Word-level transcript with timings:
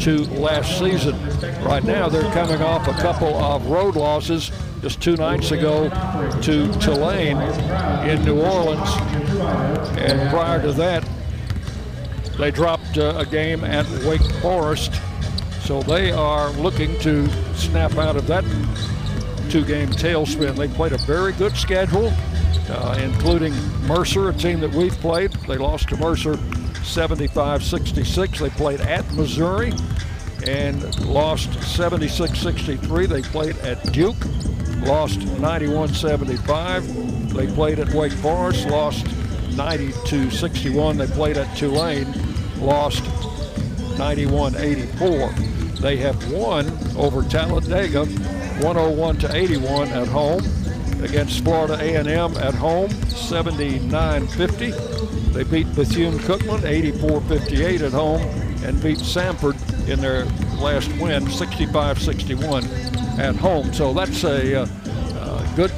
to 0.00 0.24
last 0.32 0.80
season. 0.80 1.14
Right 1.62 1.84
now, 1.84 2.08
they're 2.08 2.28
coming 2.32 2.60
off 2.60 2.88
a 2.88 2.92
couple 2.94 3.36
of 3.36 3.68
road 3.68 3.94
losses 3.94 4.50
just 4.80 5.00
two 5.00 5.14
nights 5.14 5.52
ago 5.52 5.88
to 6.42 6.72
Tulane 6.80 7.36
in 8.04 8.24
New 8.24 8.40
Orleans. 8.40 8.90
And 9.96 10.28
prior 10.30 10.60
to 10.60 10.72
that, 10.72 11.08
they 12.36 12.50
dropped 12.50 12.98
uh, 12.98 13.14
a 13.16 13.24
game 13.24 13.62
at 13.62 13.88
Wake 14.04 14.28
Forest. 14.42 15.00
So 15.60 15.84
they 15.84 16.10
are 16.10 16.50
looking 16.54 16.98
to 17.02 17.28
snap 17.54 17.96
out 17.96 18.16
of 18.16 18.26
that 18.26 18.42
two 19.50 19.64
game 19.64 19.90
tailspin. 19.90 20.56
They 20.56 20.66
played 20.66 20.94
a 20.94 20.98
very 20.98 21.32
good 21.32 21.56
schedule, 21.56 22.12
uh, 22.68 22.98
including 23.00 23.54
Mercer, 23.86 24.30
a 24.30 24.32
team 24.32 24.58
that 24.58 24.72
we've 24.72 24.98
played. 24.98 25.30
They 25.46 25.58
lost 25.58 25.90
to 25.90 25.96
Mercer 25.96 26.36
75 26.84 27.62
66. 27.62 28.38
They 28.38 28.50
played 28.50 28.80
at 28.80 29.10
Missouri 29.14 29.72
and 30.46 30.98
lost 31.06 31.52
76 31.62 32.38
63. 32.38 33.06
They 33.06 33.22
played 33.22 33.56
at 33.58 33.92
Duke, 33.92 34.16
lost 34.86 35.20
91 35.38 35.94
75. 35.94 37.34
They 37.34 37.46
played 37.48 37.78
at 37.78 37.92
Wake 37.94 38.12
Forest, 38.12 38.68
lost 38.68 39.06
92 39.56 40.30
61. 40.30 40.98
They 40.98 41.06
played 41.06 41.36
at 41.36 41.56
Tulane, 41.56 42.12
lost 42.58 43.04
91 43.98 44.56
84. 44.56 45.30
They 45.80 45.96
have 45.98 46.32
won 46.32 46.66
over 46.96 47.22
Talladega 47.22 48.06
101 48.06 49.18
to 49.18 49.34
81 49.34 49.88
at 49.88 50.08
home 50.08 50.42
against 51.04 51.44
Florida 51.44 51.74
A&M 51.74 52.36
at 52.38 52.54
home 52.54 52.88
79-50. 52.88 55.32
They 55.32 55.44
beat 55.44 55.72
Bethune-Cookman 55.74 56.60
84-58 56.60 57.82
at 57.82 57.92
home 57.92 58.22
and 58.64 58.82
beat 58.82 58.98
Samford 58.98 59.54
in 59.88 60.00
their 60.00 60.24
last 60.60 60.88
win 60.98 61.26
65-61 61.26 63.18
at 63.18 63.36
home. 63.36 63.72
So 63.72 63.92
that's 63.92 64.24
a 64.24 64.62
uh, 64.62 64.66
uh, 65.14 65.54
good 65.54 65.70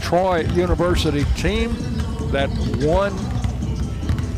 Troy 0.00 0.42
University 0.52 1.24
team 1.40 1.74
that 2.30 2.48
won 2.84 3.16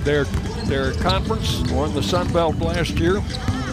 their 0.05 0.25
their 0.67 0.93
conference, 0.95 1.61
won 1.71 1.95
the 1.95 2.03
Sun 2.03 2.33
Belt 2.33 2.57
last 2.57 2.99
year 2.99 3.21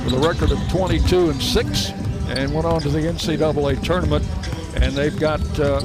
with 0.03 0.13
a 0.13 0.19
record 0.19 0.51
of 0.51 0.59
22 0.69 1.29
and 1.29 1.41
6 1.41 1.89
and 2.27 2.53
went 2.53 2.65
on 2.65 2.81
to 2.81 2.89
the 2.89 2.99
NCAA 2.99 3.81
tournament. 3.83 4.25
And 4.81 4.93
they've 4.95 5.17
got 5.17 5.41
uh, 5.59 5.79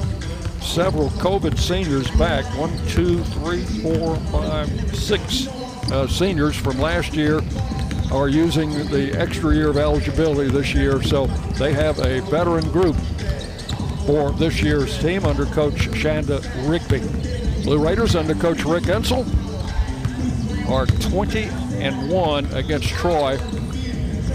several 0.59 1.09
COVID 1.11 1.57
seniors 1.57 2.09
back 2.11 2.45
one, 2.57 2.75
two, 2.87 3.23
three, 3.25 3.63
four, 3.81 4.15
five, 4.31 4.95
six 4.95 5.47
uh, 5.91 6.07
seniors 6.07 6.55
from 6.55 6.79
last 6.79 7.13
year 7.13 7.41
are 8.11 8.27
using 8.29 8.71
the 8.89 9.13
extra 9.17 9.53
year 9.53 9.69
of 9.69 9.77
eligibility 9.77 10.49
this 10.49 10.73
year. 10.73 11.01
So 11.03 11.27
they 11.57 11.73
have 11.73 11.99
a 11.99 12.21
veteran 12.21 12.69
group 12.71 12.95
for 14.05 14.31
this 14.31 14.61
year's 14.61 14.97
team 14.99 15.25
under 15.25 15.45
Coach 15.45 15.91
Chanda 15.93 16.41
Rigby. 16.65 16.99
Blue 17.63 17.83
Raiders 17.83 18.15
under 18.15 18.33
Coach 18.33 18.63
Rick 18.63 18.83
Insell 18.85 19.25
are 20.69 20.85
20 20.85 21.43
and 21.79 22.09
1 22.09 22.45
against 22.53 22.89
Troy 22.89 23.37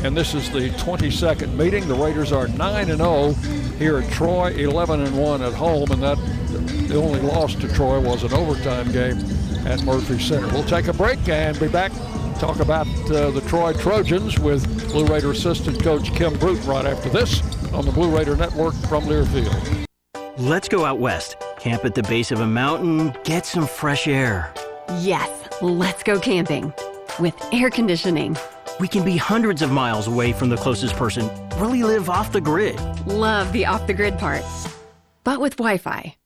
and 0.04 0.16
this 0.16 0.34
is 0.34 0.50
the 0.50 0.68
22nd 0.70 1.54
meeting. 1.54 1.86
The 1.86 1.94
Raiders 1.94 2.32
are 2.32 2.48
9 2.48 2.90
and 2.90 2.98
0 2.98 3.34
here 3.78 3.98
at 3.98 4.10
Troy, 4.10 4.50
11 4.50 5.00
and 5.02 5.18
1 5.18 5.42
at 5.42 5.52
home, 5.52 5.90
and 5.90 6.02
that 6.02 6.18
the 6.88 6.96
only 6.96 7.20
loss 7.20 7.54
to 7.56 7.68
Troy 7.72 8.00
was 8.00 8.22
an 8.22 8.32
overtime 8.32 8.90
game 8.92 9.18
at 9.66 9.82
Murphy 9.84 10.18
Center. 10.18 10.48
We'll 10.48 10.64
take 10.64 10.88
a 10.88 10.92
break 10.92 11.28
and 11.28 11.58
be 11.58 11.68
back 11.68 11.92
talk 12.42 12.58
about 12.58 12.88
uh, 13.08 13.30
the 13.30 13.40
Troy 13.42 13.72
Trojans 13.72 14.36
with 14.36 14.90
Blue 14.90 15.06
Raider 15.06 15.30
assistant 15.30 15.80
coach 15.80 16.12
Kim 16.12 16.36
Brute 16.40 16.64
right 16.64 16.84
after 16.84 17.08
this 17.08 17.40
on 17.72 17.84
the 17.86 17.92
Blue 17.92 18.10
Raider 18.10 18.34
Network 18.34 18.74
from 18.88 19.04
Learfield. 19.04 19.86
Let's 20.38 20.68
go 20.68 20.84
out 20.84 20.98
west. 20.98 21.36
Camp 21.60 21.84
at 21.84 21.94
the 21.94 22.02
base 22.02 22.32
of 22.32 22.40
a 22.40 22.46
mountain, 22.48 23.16
get 23.22 23.46
some 23.46 23.64
fresh 23.64 24.08
air. 24.08 24.52
Yes, 24.98 25.30
let's 25.62 26.02
go 26.02 26.18
camping 26.18 26.74
with 27.20 27.36
air 27.52 27.70
conditioning. 27.70 28.36
We 28.80 28.88
can 28.88 29.04
be 29.04 29.16
hundreds 29.16 29.62
of 29.62 29.70
miles 29.70 30.06
away 30.06 30.32
from 30.32 30.48
the 30.48 30.56
closest 30.56 30.96
person, 30.96 31.30
really 31.58 31.82
live 31.82 32.08
off 32.08 32.32
the 32.32 32.40
grid. 32.40 32.80
Love 33.06 33.52
the 33.52 33.66
off 33.66 33.86
the 33.86 33.94
grid 33.94 34.18
part, 34.18 34.44
but 35.24 35.40
with 35.40 35.56
Wi 35.56 35.78
Fi. 35.78 36.16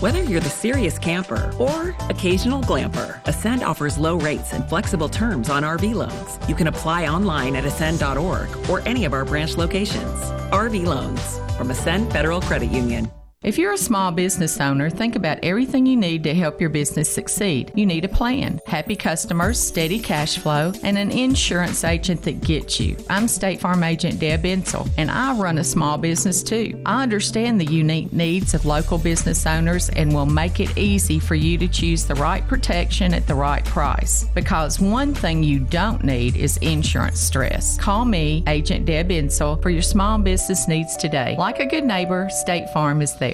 Whether 0.00 0.22
you're 0.22 0.40
the 0.40 0.50
serious 0.50 0.98
camper 0.98 1.50
or 1.58 1.96
occasional 2.10 2.60
glamper, 2.62 3.26
Ascend 3.26 3.62
offers 3.62 3.96
low 3.96 4.16
rates 4.16 4.52
and 4.52 4.68
flexible 4.68 5.08
terms 5.08 5.48
on 5.48 5.62
RV 5.62 5.94
loans. 5.94 6.48
You 6.48 6.54
can 6.54 6.66
apply 6.66 7.06
online 7.06 7.56
at 7.56 7.64
ascend.org 7.64 8.48
or 8.68 8.80
any 8.86 9.04
of 9.04 9.12
our 9.12 9.24
branch 9.24 9.56
locations. 9.56 10.20
RV 10.50 10.84
loans 10.84 11.38
from 11.56 11.70
Ascend 11.70 12.12
Federal 12.12 12.40
Credit 12.40 12.70
Union. 12.70 13.08
If 13.44 13.58
you're 13.58 13.74
a 13.74 13.78
small 13.78 14.10
business 14.10 14.58
owner, 14.58 14.88
think 14.88 15.16
about 15.16 15.40
everything 15.42 15.84
you 15.84 15.98
need 15.98 16.24
to 16.24 16.32
help 16.32 16.62
your 16.62 16.70
business 16.70 17.12
succeed. 17.12 17.70
You 17.74 17.84
need 17.84 18.06
a 18.06 18.08
plan, 18.08 18.58
happy 18.64 18.96
customers, 18.96 19.60
steady 19.60 19.98
cash 19.98 20.38
flow, 20.38 20.72
and 20.82 20.96
an 20.96 21.10
insurance 21.10 21.84
agent 21.84 22.22
that 22.22 22.40
gets 22.40 22.80
you. 22.80 22.96
I'm 23.10 23.28
State 23.28 23.60
Farm 23.60 23.82
Agent 23.82 24.18
Deb 24.18 24.44
Insell, 24.44 24.88
and 24.96 25.10
I 25.10 25.36
run 25.36 25.58
a 25.58 25.64
small 25.64 25.98
business 25.98 26.42
too. 26.42 26.80
I 26.86 27.02
understand 27.02 27.60
the 27.60 27.66
unique 27.66 28.14
needs 28.14 28.54
of 28.54 28.64
local 28.64 28.96
business 28.96 29.44
owners 29.44 29.90
and 29.90 30.14
will 30.14 30.24
make 30.24 30.58
it 30.58 30.78
easy 30.78 31.18
for 31.18 31.34
you 31.34 31.58
to 31.58 31.68
choose 31.68 32.06
the 32.06 32.14
right 32.14 32.48
protection 32.48 33.12
at 33.12 33.26
the 33.26 33.34
right 33.34 33.64
price. 33.66 34.24
Because 34.34 34.80
one 34.80 35.12
thing 35.12 35.42
you 35.42 35.58
don't 35.58 36.02
need 36.02 36.36
is 36.36 36.56
insurance 36.62 37.20
stress. 37.20 37.76
Call 37.76 38.06
me, 38.06 38.42
Agent 38.46 38.86
Deb 38.86 39.10
Insell, 39.10 39.60
for 39.60 39.68
your 39.68 39.82
small 39.82 40.16
business 40.16 40.66
needs 40.66 40.96
today. 40.96 41.36
Like 41.38 41.60
a 41.60 41.66
good 41.66 41.84
neighbor, 41.84 42.30
State 42.30 42.70
Farm 42.70 43.02
is 43.02 43.14
there. 43.16 43.33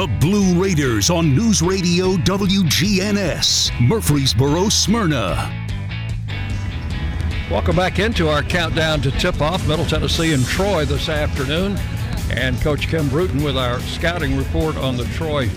The 0.00 0.06
Blue 0.18 0.58
Raiders 0.58 1.10
on 1.10 1.36
News 1.36 1.60
Radio 1.60 2.14
WGNS, 2.16 3.86
Murfreesboro, 3.86 4.70
Smyrna. 4.70 5.68
Welcome 7.50 7.76
back 7.76 7.98
into 7.98 8.30
our 8.30 8.42
countdown 8.42 9.02
to 9.02 9.10
tip 9.10 9.42
off 9.42 9.68
Middle 9.68 9.84
Tennessee 9.84 10.32
and 10.32 10.42
Troy 10.46 10.86
this 10.86 11.10
afternoon. 11.10 11.76
And 12.30 12.58
Coach 12.62 12.88
Kim 12.88 13.10
Brewton 13.10 13.44
with 13.44 13.58
our 13.58 13.78
scouting 13.80 14.38
report 14.38 14.78
on 14.78 14.96
the 14.96 15.04
Troy 15.04 15.50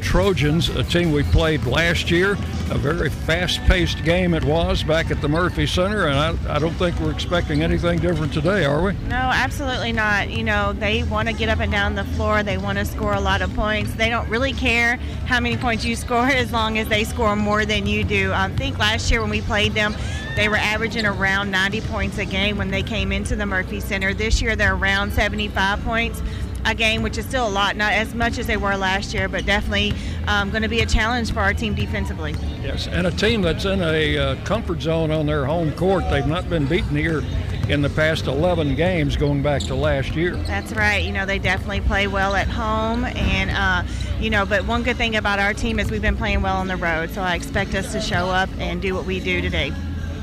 Trojans, 0.00 0.70
a 0.70 0.82
team 0.82 1.12
we 1.12 1.22
played 1.22 1.66
last 1.66 2.10
year. 2.10 2.38
A 2.70 2.78
very 2.78 3.10
fast 3.10 3.60
paced 3.62 4.04
game 4.04 4.32
it 4.32 4.44
was 4.44 4.84
back 4.84 5.10
at 5.10 5.20
the 5.20 5.28
Murphy 5.28 5.66
Center, 5.66 6.06
and 6.06 6.16
I, 6.16 6.54
I 6.54 6.60
don't 6.60 6.74
think 6.74 6.98
we're 7.00 7.10
expecting 7.10 7.64
anything 7.64 7.98
different 7.98 8.32
today, 8.32 8.64
are 8.64 8.80
we? 8.80 8.92
No, 9.08 9.16
absolutely 9.16 9.90
not. 9.90 10.30
You 10.30 10.44
know, 10.44 10.72
they 10.72 11.02
want 11.02 11.26
to 11.28 11.34
get 11.34 11.48
up 11.48 11.58
and 11.58 11.72
down 11.72 11.96
the 11.96 12.04
floor, 12.04 12.44
they 12.44 12.58
want 12.58 12.78
to 12.78 12.84
score 12.84 13.12
a 13.12 13.20
lot 13.20 13.42
of 13.42 13.52
points. 13.56 13.92
They 13.94 14.08
don't 14.08 14.28
really 14.28 14.52
care 14.52 14.98
how 15.26 15.40
many 15.40 15.56
points 15.56 15.84
you 15.84 15.96
score 15.96 16.26
as 16.26 16.52
long 16.52 16.78
as 16.78 16.86
they 16.86 17.02
score 17.02 17.34
more 17.34 17.64
than 17.64 17.88
you 17.88 18.04
do. 18.04 18.32
I 18.32 18.48
think 18.50 18.78
last 18.78 19.10
year 19.10 19.20
when 19.20 19.30
we 19.30 19.40
played 19.40 19.72
them, 19.72 19.96
they 20.36 20.48
were 20.48 20.56
averaging 20.56 21.06
around 21.06 21.50
90 21.50 21.80
points 21.82 22.18
a 22.18 22.24
game 22.24 22.56
when 22.56 22.70
they 22.70 22.84
came 22.84 23.10
into 23.10 23.34
the 23.34 23.46
Murphy 23.46 23.80
Center. 23.80 24.14
This 24.14 24.40
year 24.40 24.54
they're 24.54 24.76
around 24.76 25.12
75 25.12 25.82
points 25.82 26.22
a 26.64 26.74
game, 26.74 27.02
which 27.02 27.18
is 27.18 27.26
still 27.26 27.46
a 27.46 27.50
lot, 27.50 27.76
not 27.76 27.92
as 27.92 28.14
much 28.14 28.38
as 28.38 28.46
they 28.46 28.56
were 28.56 28.76
last 28.76 29.14
year, 29.14 29.28
but 29.28 29.46
definitely 29.46 29.92
um, 30.26 30.50
going 30.50 30.62
to 30.62 30.68
be 30.68 30.80
a 30.80 30.86
challenge 30.86 31.32
for 31.32 31.40
our 31.40 31.54
team 31.54 31.74
defensively. 31.74 32.34
Yes, 32.62 32.86
and 32.86 33.06
a 33.06 33.10
team 33.10 33.42
that's 33.42 33.64
in 33.64 33.82
a 33.82 34.18
uh, 34.18 34.44
comfort 34.44 34.82
zone 34.82 35.10
on 35.10 35.26
their 35.26 35.46
home 35.46 35.72
court. 35.72 36.04
They've 36.10 36.26
not 36.26 36.48
been 36.48 36.66
beaten 36.66 36.96
here 36.96 37.22
in 37.68 37.82
the 37.82 37.90
past 37.90 38.26
11 38.26 38.74
games 38.74 39.16
going 39.16 39.42
back 39.42 39.62
to 39.62 39.74
last 39.74 40.16
year. 40.16 40.36
That's 40.36 40.72
right. 40.72 41.04
You 41.04 41.12
know, 41.12 41.24
they 41.24 41.38
definitely 41.38 41.80
play 41.82 42.08
well 42.08 42.34
at 42.34 42.48
home. 42.48 43.04
And, 43.04 43.50
uh, 43.50 43.84
you 44.18 44.28
know, 44.28 44.44
but 44.44 44.66
one 44.66 44.82
good 44.82 44.96
thing 44.96 45.14
about 45.16 45.38
our 45.38 45.54
team 45.54 45.78
is 45.78 45.90
we've 45.90 46.02
been 46.02 46.16
playing 46.16 46.42
well 46.42 46.56
on 46.56 46.66
the 46.66 46.76
road. 46.76 47.10
So 47.10 47.22
I 47.22 47.36
expect 47.36 47.74
us 47.74 47.92
to 47.92 48.00
show 48.00 48.26
up 48.26 48.50
and 48.58 48.82
do 48.82 48.94
what 48.94 49.04
we 49.06 49.20
do 49.20 49.40
today. 49.40 49.72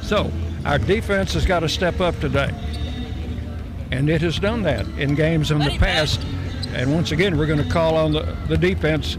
So 0.01 0.31
our 0.66 0.78
defense 0.78 1.33
has 1.33 1.45
got 1.45 1.62
to 1.62 1.69
step 1.69 2.01
up 2.01 2.19
today 2.19 2.51
and 3.92 4.10
it 4.10 4.22
has 4.22 4.39
done 4.39 4.63
that 4.63 4.88
in 4.98 5.16
games 5.16 5.51
in 5.51 5.60
the 5.60 5.75
past. 5.78 6.24
And 6.74 6.94
once 6.94 7.12
again, 7.12 7.38
we're 7.38 7.48
going 7.48 7.63
to 7.63 7.69
call 7.69 7.95
on 7.95 8.12
the, 8.12 8.38
the 8.48 8.57
defense 8.57 9.18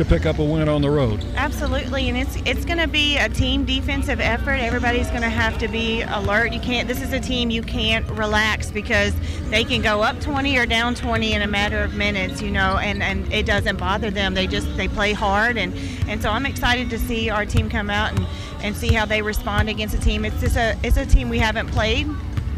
to 0.00 0.04
pick 0.06 0.24
up 0.24 0.38
a 0.38 0.44
win 0.44 0.66
on 0.66 0.80
the 0.80 0.88
road. 0.88 1.22
Absolutely, 1.36 2.08
and 2.08 2.16
it's 2.16 2.36
it's 2.46 2.64
going 2.64 2.78
to 2.78 2.88
be 2.88 3.18
a 3.18 3.28
team 3.28 3.66
defensive 3.66 4.18
effort. 4.18 4.52
Everybody's 4.52 5.08
going 5.08 5.20
to 5.20 5.28
have 5.28 5.58
to 5.58 5.68
be 5.68 6.00
alert. 6.00 6.54
You 6.54 6.60
can't. 6.60 6.88
This 6.88 7.02
is 7.02 7.12
a 7.12 7.20
team 7.20 7.50
you 7.50 7.62
can't 7.62 8.08
relax 8.12 8.70
because 8.70 9.12
they 9.50 9.62
can 9.62 9.82
go 9.82 10.00
up 10.02 10.18
20 10.18 10.56
or 10.56 10.64
down 10.64 10.94
20 10.94 11.34
in 11.34 11.42
a 11.42 11.46
matter 11.46 11.80
of 11.80 11.94
minutes. 11.94 12.40
You 12.40 12.50
know, 12.50 12.78
and 12.78 13.02
and 13.02 13.30
it 13.30 13.44
doesn't 13.44 13.76
bother 13.76 14.10
them. 14.10 14.32
They 14.32 14.46
just 14.46 14.74
they 14.78 14.88
play 14.88 15.12
hard, 15.12 15.58
and 15.58 15.74
and 16.08 16.22
so 16.22 16.30
I'm 16.30 16.46
excited 16.46 16.88
to 16.90 16.98
see 16.98 17.28
our 17.28 17.44
team 17.44 17.68
come 17.68 17.90
out 17.90 18.16
and 18.16 18.26
and 18.62 18.74
see 18.74 18.94
how 18.94 19.04
they 19.04 19.20
respond 19.20 19.68
against 19.68 19.94
a 19.94 20.00
team. 20.00 20.24
It's 20.24 20.40
just 20.40 20.56
a 20.56 20.78
it's 20.82 20.96
a 20.96 21.04
team 21.04 21.28
we 21.28 21.38
haven't 21.38 21.66
played 21.68 22.08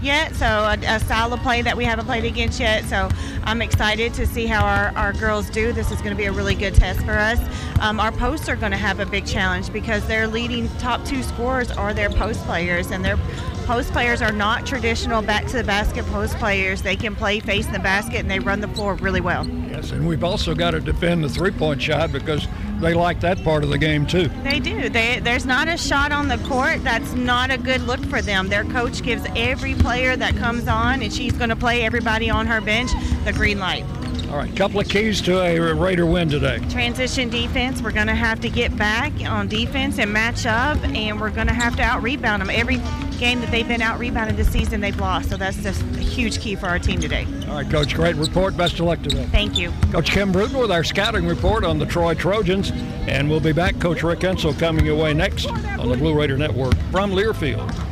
yet, 0.03 0.35
so 0.35 0.47
a, 0.47 0.79
a, 0.87 1.01
style 1.01 1.33
of 1.33 1.41
play 1.41 1.63
that 1.63 1.77
we 1.77 1.85
haven't 1.85 2.07
played 2.07 2.25
against 2.25 2.61
yet. 2.61 2.85
So 2.85 3.09
I'm 3.45 3.63
excited 3.63 4.13
to 4.15 4.27
see 4.27 4.47
how 4.47 4.65
our, 4.65 4.97
our 4.97 5.13
girls 5.13 5.49
do. 5.51 5.73
This 5.73 5.91
is 5.91 5.99
going 5.99 6.11
to 6.11 6.17
be 6.17 6.25
a 6.25 6.33
really 6.33 6.55
good 6.55 6.75
test 6.75 7.01
for 7.01 7.13
us. 7.13 7.39
Um, 7.81 8.01
our 8.01 8.13
posts 8.13 8.49
are 8.49 8.57
going 8.57 8.73
to 8.73 8.79
have 8.79 9.01
a 9.01 9.07
big 9.07 9.27
challenge 9.27 9.73
because 9.73 10.07
their 10.07 10.27
leading 10.27 10.69
top 10.79 11.05
two 11.05 11.23
scorers 11.23 11.71
are 11.71 11.95
their 11.95 12.11
post 12.11 12.45
players, 12.45 12.91
and 12.91 13.05
their 13.05 13.17
post 13.63 13.93
players 13.93 14.23
are 14.23 14.33
not 14.33 14.67
traditional 14.67 15.23
back 15.23 15.47
to 15.47 15.57
the 15.57 15.65
basket 15.65 16.05
post 16.07 16.37
players. 16.39 16.83
They 16.83 16.97
can 16.97 17.15
play 17.15 17.41
facing 17.41 17.73
the 17.73 17.79
basket 17.79 18.17
and 18.17 18.31
they 18.31 18.39
run 18.39 18.61
the 18.61 18.69
floor 18.69 18.95
really 18.95 19.21
well. 19.21 19.47
Yes, 19.49 19.93
and 19.93 20.07
we've 20.07 20.25
also 20.25 20.55
got 20.55 20.73
to 20.73 20.81
defend 20.81 21.25
the 21.25 21.29
three 21.29 21.51
point 21.51 21.81
shot 21.81 22.13
because 22.13 22.47
they 22.81 22.95
like 22.95 23.21
that 23.21 23.43
part 23.45 23.63
of 23.63 23.71
the 23.71 23.79
game 23.79 24.07
too. 24.07 24.29
They 24.43 24.59
do. 24.59 24.89
They, 24.89 25.21
there's 25.21 25.47
not 25.47 25.69
a 25.69 25.77
shot 25.77 26.13
on 26.13 26.29
the 26.29 26.39
court 26.39 26.83
that's 26.83 27.13
not 27.13 27.51
a 27.51 27.59
good 27.59 27.83
look 27.83 28.05
for 28.07 28.21
them. 28.21 28.49
Their 28.49 28.65
coach 28.65 29.03
gives 29.03 29.25
every 29.37 29.75
player 29.75 30.17
that 30.17 30.37
comes 30.37 30.67
on, 30.67 31.03
and 31.03 31.13
she's 31.13 31.33
going 31.33 31.51
to 31.51 31.57
play 31.57 31.85
everybody 31.85 32.29
on 32.29 32.47
her 32.47 32.61
bench 32.61 32.91
the 33.25 33.33
green 33.33 33.59
light. 33.59 33.85
All 34.31 34.39
right, 34.39 34.57
couple 34.57 34.81
of 34.81 34.89
keys 34.89 35.21
to 35.23 35.41
a 35.41 35.75
Raider 35.75 36.07
win 36.07 36.29
today. 36.31 36.59
Transition 36.71 37.29
defense. 37.29 37.83
We're 37.83 37.93
going 37.93 38.07
to 38.07 38.15
have 38.15 38.41
to 38.41 38.49
get 38.49 38.75
back 38.77 39.13
on 39.27 39.47
defense 39.47 39.99
and 39.99 40.11
match 40.11 40.47
up, 40.47 40.83
and 40.85 41.21
we're 41.21 41.31
going 41.31 41.49
to 41.49 41.53
have 41.53 41.77
to 41.77 41.83
out 41.83 42.03
rebound 42.03 42.41
them. 42.41 42.49
Every 42.49 42.81
game 43.23 43.41
that 43.41 43.53
they've 43.53 43.69
been 43.69 43.83
out 43.83 44.01
rebounded 44.01 44.37
this 44.37 44.51
season, 44.51 44.81
they've 44.81 44.99
lost. 44.99 45.31
So 45.31 45.37
that's 45.37 45.57
just 45.63 45.81
a 45.81 45.99
huge 45.99 46.41
key 46.41 46.57
for 46.57 46.67
our 46.67 46.81
team 46.81 47.01
today. 47.01 47.25
All 47.47 47.55
right, 47.55 47.71
Coach, 47.71 47.95
great 47.95 48.17
report. 48.17 48.57
Best 48.57 48.75
of 48.75 48.87
luck 48.87 49.01
today. 49.01 49.27
Thank 49.27 49.57
you. 49.57 49.73
Coach 49.93 50.11
Kim 50.11 50.33
Brewton 50.33 50.59
with 50.59 50.73
our 50.73 50.83
scouting 50.83 51.27
report 51.27 51.65
on 51.65 51.79
the 51.79 51.87
Troy 51.87 52.15
Trojans. 52.15 52.73
And 53.07 53.31
we'll 53.31 53.41
be 53.41 53.53
back. 53.53 53.79
Coach 53.79 54.03
Rick 54.03 54.21
Insell 54.21 54.59
coming 54.59 54.85
your 54.85 55.01
way 55.01 55.15
next 55.15 55.47
on 55.47 55.89
the 55.89 55.97
Blue 55.97 56.19
Raider 56.19 56.37
Network 56.37 56.75
from 56.91 57.13
Learfield. 57.13 57.92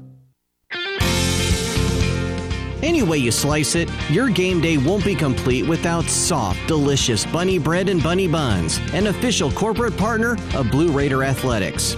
Any 2.83 3.03
way 3.03 3.19
you 3.19 3.31
slice 3.31 3.75
it, 3.75 3.89
your 4.09 4.29
game 4.29 4.59
day 4.59 4.77
won't 4.77 5.05
be 5.05 5.13
complete 5.13 5.67
without 5.67 6.05
soft, 6.05 6.67
delicious 6.67 7.25
bunny 7.25 7.59
bread 7.59 7.89
and 7.89 8.01
bunny 8.01 8.27
buns, 8.27 8.79
an 8.93 9.07
official 9.07 9.51
corporate 9.51 9.95
partner 9.97 10.35
of 10.55 10.71
Blue 10.71 10.91
Raider 10.91 11.23
Athletics. 11.23 11.93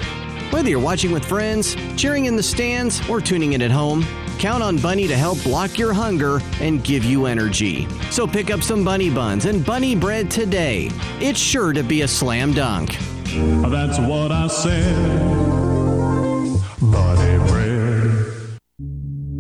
Whether 0.52 0.70
you're 0.70 0.80
watching 0.80 1.12
with 1.12 1.24
friends, 1.24 1.76
cheering 1.96 2.26
in 2.26 2.36
the 2.36 2.44
stands, 2.44 3.08
or 3.10 3.22
tuning 3.22 3.54
in 3.54 3.62
at 3.62 3.72
home, 3.72 4.06
count 4.40 4.62
on 4.62 4.78
Bunny 4.78 5.08
to 5.08 5.16
help 5.16 5.42
block 5.44 5.80
your 5.80 5.94
hunger 5.94 6.42
and 6.60 6.84
give 6.84 7.06
you 7.06 7.28
energy. 7.28 7.88
So 8.12 8.28
pick 8.28 8.52
up 8.52 8.62
some 8.62 8.84
bunny 8.84 9.10
buns 9.10 9.46
and 9.46 9.66
bunny 9.66 9.96
bread 9.96 10.30
today. 10.30 10.90
It's 11.20 11.40
sure 11.40 11.72
to 11.74 11.82
be 11.82 12.02
a 12.02 12.08
slam 12.08 12.54
dunk. 12.54 12.98
That's 13.72 14.00
what 14.00 14.32
I 14.32 14.48
said. 14.48 15.53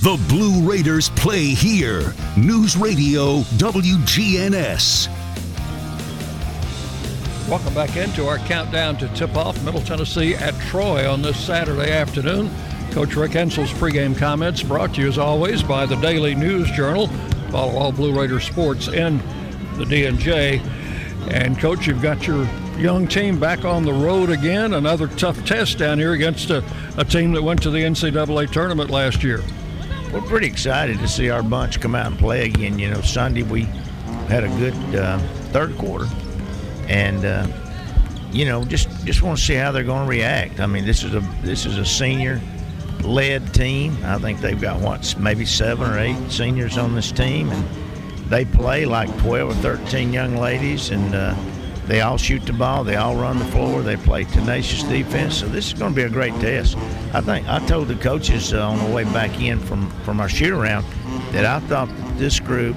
The 0.00 0.16
Blue 0.28 0.62
Raiders 0.62 1.08
play 1.08 1.46
here. 1.46 2.14
News 2.36 2.76
Radio 2.76 3.40
WGNS. 3.58 5.08
Welcome 7.48 7.74
back 7.74 7.96
into 7.96 8.28
our 8.28 8.38
countdown 8.38 8.96
to 8.98 9.08
tip 9.08 9.34
off 9.34 9.60
Middle 9.64 9.80
Tennessee 9.80 10.36
at 10.36 10.54
Troy 10.60 11.10
on 11.10 11.20
this 11.20 11.36
Saturday 11.36 11.90
afternoon. 11.90 12.48
Coach 12.92 13.16
Rick 13.16 13.34
Insell's 13.34 13.72
pregame 13.72 14.16
comments 14.16 14.62
brought 14.62 14.94
to 14.94 15.00
you 15.00 15.08
as 15.08 15.18
always 15.18 15.64
by 15.64 15.84
the 15.84 15.96
Daily 15.96 16.36
News 16.36 16.70
Journal. 16.70 17.08
Follow 17.50 17.76
all 17.76 17.90
Blue 17.90 18.16
Raider 18.16 18.38
sports 18.38 18.86
in 18.86 19.18
the 19.78 19.84
DNJ. 19.84 20.60
And 21.32 21.58
coach, 21.58 21.88
you've 21.88 22.02
got 22.02 22.24
your 22.24 22.48
young 22.78 23.08
team 23.08 23.40
back 23.40 23.64
on 23.64 23.82
the 23.82 23.92
road 23.92 24.30
again. 24.30 24.74
Another 24.74 25.08
tough 25.08 25.44
test 25.44 25.76
down 25.76 25.98
here 25.98 26.12
against 26.12 26.50
a, 26.50 26.62
a 26.96 27.04
team 27.04 27.32
that 27.32 27.42
went 27.42 27.60
to 27.64 27.70
the 27.70 27.80
NCAA 27.80 28.52
tournament 28.52 28.90
last 28.90 29.24
year. 29.24 29.42
We're 30.12 30.22
pretty 30.22 30.46
excited 30.46 30.98
to 31.00 31.08
see 31.08 31.28
our 31.28 31.42
bunch 31.42 31.80
come 31.80 31.94
out 31.94 32.06
and 32.06 32.18
play 32.18 32.46
again. 32.46 32.78
You 32.78 32.90
know, 32.90 33.02
Sunday 33.02 33.42
we 33.42 33.64
had 34.28 34.42
a 34.42 34.48
good 34.48 34.74
uh, 34.94 35.18
third 35.52 35.76
quarter, 35.76 36.06
and 36.88 37.24
uh, 37.26 37.46
you 38.32 38.46
know, 38.46 38.64
just 38.64 38.88
just 39.04 39.22
want 39.22 39.38
to 39.38 39.44
see 39.44 39.54
how 39.54 39.70
they're 39.70 39.84
going 39.84 40.04
to 40.04 40.08
react. 40.08 40.60
I 40.60 40.66
mean, 40.66 40.86
this 40.86 41.04
is 41.04 41.14
a 41.14 41.20
this 41.42 41.66
is 41.66 41.76
a 41.76 41.84
senior 41.84 42.40
led 43.02 43.52
team. 43.52 43.98
I 44.02 44.18
think 44.18 44.40
they've 44.40 44.60
got 44.60 44.80
what 44.80 45.14
maybe 45.18 45.44
seven 45.44 45.90
or 45.90 45.98
eight 45.98 46.30
seniors 46.30 46.78
on 46.78 46.94
this 46.94 47.12
team, 47.12 47.50
and 47.50 47.68
they 48.30 48.46
play 48.46 48.86
like 48.86 49.14
12 49.18 49.50
or 49.50 49.54
13 49.76 50.12
young 50.12 50.36
ladies, 50.36 50.88
and 50.88 51.14
uh, 51.14 51.34
they 51.88 52.02
all 52.02 52.18
shoot 52.18 52.44
the 52.44 52.52
ball. 52.52 52.84
They 52.84 52.96
all 52.96 53.16
run 53.16 53.38
the 53.38 53.46
floor. 53.46 53.80
They 53.80 53.96
play 53.96 54.24
tenacious 54.24 54.82
defense. 54.82 55.38
So 55.38 55.48
this 55.48 55.68
is 55.68 55.72
going 55.72 55.94
to 55.94 55.96
be 55.96 56.02
a 56.02 56.10
great 56.10 56.34
test. 56.34 56.76
I 57.14 57.22
think 57.22 57.48
I 57.48 57.64
told 57.66 57.88
the 57.88 57.94
coaches 57.96 58.52
uh, 58.52 58.68
on 58.68 58.78
the 58.84 58.94
way 58.94 59.04
back 59.04 59.40
in 59.40 59.58
from 59.58 59.90
from 60.02 60.20
our 60.20 60.28
shoot 60.28 60.52
around 60.52 60.84
that 61.32 61.46
I 61.46 61.60
thought 61.60 61.88
this 62.18 62.40
group, 62.40 62.76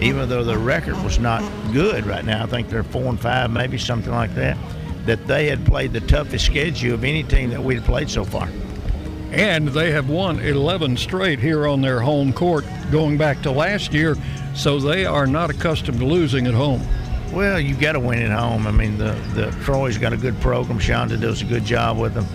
even 0.00 0.28
though 0.28 0.42
their 0.42 0.58
record 0.58 1.00
was 1.04 1.20
not 1.20 1.44
good 1.72 2.04
right 2.06 2.24
now, 2.24 2.42
I 2.42 2.46
think 2.46 2.68
they're 2.68 2.82
four 2.82 3.04
and 3.04 3.20
five, 3.20 3.52
maybe 3.52 3.78
something 3.78 4.12
like 4.12 4.34
that. 4.34 4.58
That 5.06 5.28
they 5.28 5.46
had 5.46 5.64
played 5.64 5.92
the 5.92 6.00
toughest 6.00 6.44
schedule 6.44 6.94
of 6.94 7.04
any 7.04 7.22
team 7.22 7.50
that 7.50 7.62
we'd 7.62 7.84
played 7.84 8.10
so 8.10 8.24
far. 8.24 8.48
And 9.30 9.68
they 9.68 9.92
have 9.92 10.10
won 10.10 10.40
11 10.40 10.96
straight 10.96 11.38
here 11.38 11.68
on 11.68 11.80
their 11.80 12.00
home 12.00 12.32
court 12.32 12.64
going 12.90 13.16
back 13.16 13.42
to 13.42 13.52
last 13.52 13.94
year, 13.94 14.16
so 14.56 14.80
they 14.80 15.06
are 15.06 15.26
not 15.26 15.50
accustomed 15.50 16.00
to 16.00 16.04
losing 16.04 16.48
at 16.48 16.54
home. 16.54 16.82
Well, 17.32 17.60
you 17.60 17.76
got 17.76 17.92
to 17.92 18.00
win 18.00 18.20
at 18.20 18.36
home. 18.36 18.66
I 18.66 18.72
mean, 18.72 18.98
the 18.98 19.12
the 19.34 19.50
Troy's 19.62 19.98
got 19.98 20.12
a 20.12 20.16
good 20.16 20.38
program. 20.40 20.78
Chanda 20.78 21.16
does 21.16 21.42
a 21.42 21.44
good 21.44 21.64
job 21.64 21.98
with 21.98 22.14
them. 22.14 22.26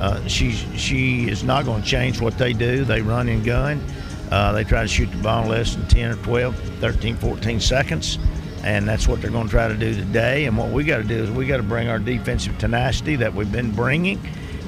Uh, 0.00 0.26
she 0.26 1.28
is 1.28 1.44
not 1.44 1.64
going 1.64 1.82
to 1.82 1.88
change 1.88 2.20
what 2.20 2.38
they 2.38 2.52
do. 2.52 2.84
They 2.84 3.02
run 3.02 3.28
and 3.28 3.44
gun. 3.44 3.82
Uh, 4.30 4.52
they 4.52 4.64
try 4.64 4.82
to 4.82 4.88
shoot 4.88 5.10
the 5.10 5.18
ball 5.18 5.46
less 5.46 5.74
than 5.74 5.86
10 5.88 6.12
or 6.12 6.16
12, 6.16 6.56
13, 6.80 7.16
14 7.16 7.60
seconds, 7.60 8.18
and 8.62 8.88
that's 8.88 9.06
what 9.06 9.20
they're 9.20 9.30
going 9.30 9.46
to 9.46 9.50
try 9.50 9.68
to 9.68 9.76
do 9.76 9.94
today. 9.94 10.46
And 10.46 10.56
what 10.56 10.70
we 10.70 10.84
got 10.84 10.98
to 10.98 11.04
do 11.04 11.22
is 11.22 11.30
we 11.30 11.46
got 11.46 11.58
to 11.58 11.62
bring 11.62 11.88
our 11.88 11.98
defensive 11.98 12.56
tenacity 12.58 13.16
that 13.16 13.34
we've 13.34 13.50
been 13.50 13.72
bringing, 13.72 14.20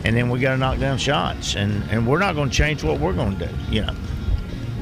and 0.05 0.17
then 0.17 0.29
we 0.31 0.41
got 0.41 0.53
to 0.53 0.59
knock 0.59 0.79
down 0.79 0.99
shots. 0.99 1.57
And 1.57 1.83
and 1.91 2.07
we're 2.07 2.19
not 2.19 2.35
going 2.35 2.51
to 2.51 2.55
change 2.55 2.85
what 2.85 3.01
we're 3.01 3.15
going 3.15 3.39
to 3.39 3.47
do. 3.47 3.55
You 3.71 3.83
know. 3.83 3.95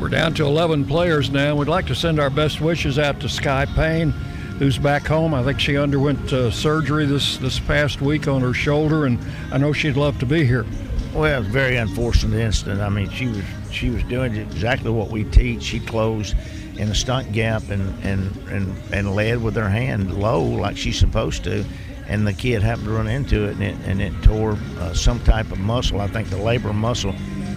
We're 0.00 0.08
down 0.08 0.32
to 0.36 0.46
11 0.46 0.86
players 0.86 1.28
now. 1.28 1.54
We'd 1.54 1.68
like 1.68 1.86
to 1.88 1.94
send 1.94 2.18
our 2.18 2.30
best 2.30 2.62
wishes 2.62 2.98
out 2.98 3.20
to 3.20 3.28
Sky 3.28 3.66
Payne, 3.66 4.14
who's 4.60 4.76
back 4.76 5.06
home. 5.06 5.32
I 5.32 5.42
think 5.42 5.58
she 5.58 5.78
underwent 5.78 6.34
uh, 6.34 6.50
surgery 6.50 7.06
this, 7.06 7.38
this 7.38 7.58
past 7.58 8.02
week 8.02 8.28
on 8.28 8.42
her 8.42 8.52
shoulder, 8.52 9.06
and 9.06 9.18
I 9.50 9.56
know 9.56 9.72
she'd 9.72 9.96
love 9.96 10.18
to 10.18 10.26
be 10.26 10.44
here. 10.44 10.66
Well, 11.14 11.40
it's 11.40 11.48
a 11.48 11.50
very 11.50 11.76
unfortunate 11.76 12.38
incident. 12.38 12.82
I 12.82 12.90
mean, 12.90 13.08
she 13.10 13.28
was 13.28 13.42
she 13.72 13.88
was 13.88 14.02
doing 14.04 14.36
exactly 14.36 14.90
what 14.90 15.08
we 15.08 15.24
teach. 15.24 15.62
She 15.62 15.80
closed 15.80 16.36
in 16.76 16.90
a 16.90 16.94
stunt 16.94 17.32
gap 17.32 17.70
and 17.70 18.04
and 18.04 18.36
and, 18.48 18.76
and 18.92 19.14
led 19.16 19.42
with 19.42 19.56
her 19.56 19.68
hand 19.68 20.20
low 20.20 20.42
like 20.42 20.76
she's 20.76 20.98
supposed 20.98 21.42
to, 21.44 21.64
and 22.06 22.26
the 22.26 22.34
kid 22.34 22.62
happened 22.62 22.86
to 22.86 22.92
run 22.92 23.08
into 23.08 23.46
it 23.46 23.52
and 23.52 23.62
it, 23.62 23.76
and 23.86 24.02
it 24.02 24.12
tore 24.22 24.58
uh, 24.78 24.92
some 24.92 25.20
type 25.20 25.50
of 25.50 25.58
muscle. 25.58 26.02
I 26.02 26.06
think 26.06 26.28
the 26.28 26.36
labrum 26.36 26.74
muscle 26.74 27.14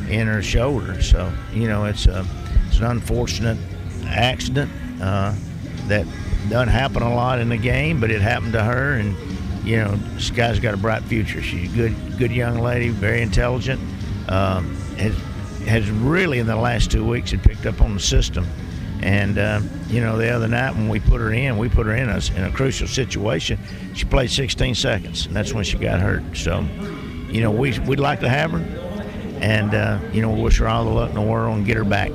in 0.10 0.28
her 0.28 0.42
shoulder. 0.42 1.02
So 1.02 1.34
you 1.52 1.68
know, 1.68 1.84
it's 1.84 2.06
a 2.06 2.26
it's 2.70 2.78
an 2.78 2.86
unfortunate 2.86 3.58
accident 4.06 4.72
uh, 5.02 5.36
that 5.88 6.06
doesn't 6.50 6.70
happen 6.70 7.04
a 7.04 7.14
lot 7.14 7.40
in 7.40 7.50
the 7.50 7.58
game, 7.58 8.00
but 8.00 8.12
it 8.12 8.22
happened 8.22 8.54
to 8.54 8.64
her 8.64 8.94
and 8.94 9.16
you 9.64 9.78
know, 9.78 9.98
Sky's 10.18 10.60
got 10.60 10.74
a 10.74 10.78
bright 10.78 11.04
future. 11.04 11.42
She's 11.42 11.72
a 11.72 11.76
good, 11.76 12.18
good 12.18 12.32
young 12.32 12.60
lady, 12.60 12.90
very 12.90 13.22
intelligent. 13.22 13.80
Um, 14.28 14.76
has 14.98 15.16
has 15.66 15.90
really 15.90 16.40
in 16.40 16.48
the 16.48 16.56
last 16.56 16.92
two 16.92 17.08
weeks 17.08 17.32
had 17.32 17.42
picked 17.42 17.66
up 17.66 17.82
on 17.82 17.94
the 17.94 18.00
system, 18.00 18.46
and 19.02 19.38
uh, 19.38 19.62
you 19.88 20.02
know, 20.02 20.18
the 20.18 20.30
other 20.30 20.48
night 20.48 20.76
when 20.76 20.90
we 20.90 21.00
put 21.00 21.22
her 21.22 21.32
in, 21.32 21.58
we 21.58 21.70
put 21.70 21.86
her 21.86 21.96
in 21.96 22.10
a, 22.10 22.20
in 22.36 22.44
a 22.44 22.52
crucial 22.52 22.88
situation. 22.88 23.58
She 23.94 24.06
played 24.06 24.30
16 24.30 24.76
seconds, 24.76 25.26
and 25.26 25.36
that's 25.36 25.54
when 25.54 25.64
she 25.64 25.78
got 25.78 26.02
hurt. 26.02 26.24
So, 26.36 26.66
you 27.30 27.42
know, 27.42 27.52
we 27.52 27.80
we'd 27.80 28.00
like 28.00 28.20
to 28.20 28.30
have 28.30 28.52
her, 28.52 28.60
and 29.40 29.74
uh, 29.74 30.00
you 30.12 30.22
know, 30.22 30.32
wish 30.32 30.58
her 30.60 30.68
all 30.68 30.84
the 30.84 30.92
luck 30.92 31.10
in 31.10 31.16
the 31.16 31.22
world 31.22 31.58
and 31.58 31.66
get 31.66 31.78
her 31.78 31.86
back. 31.86 32.12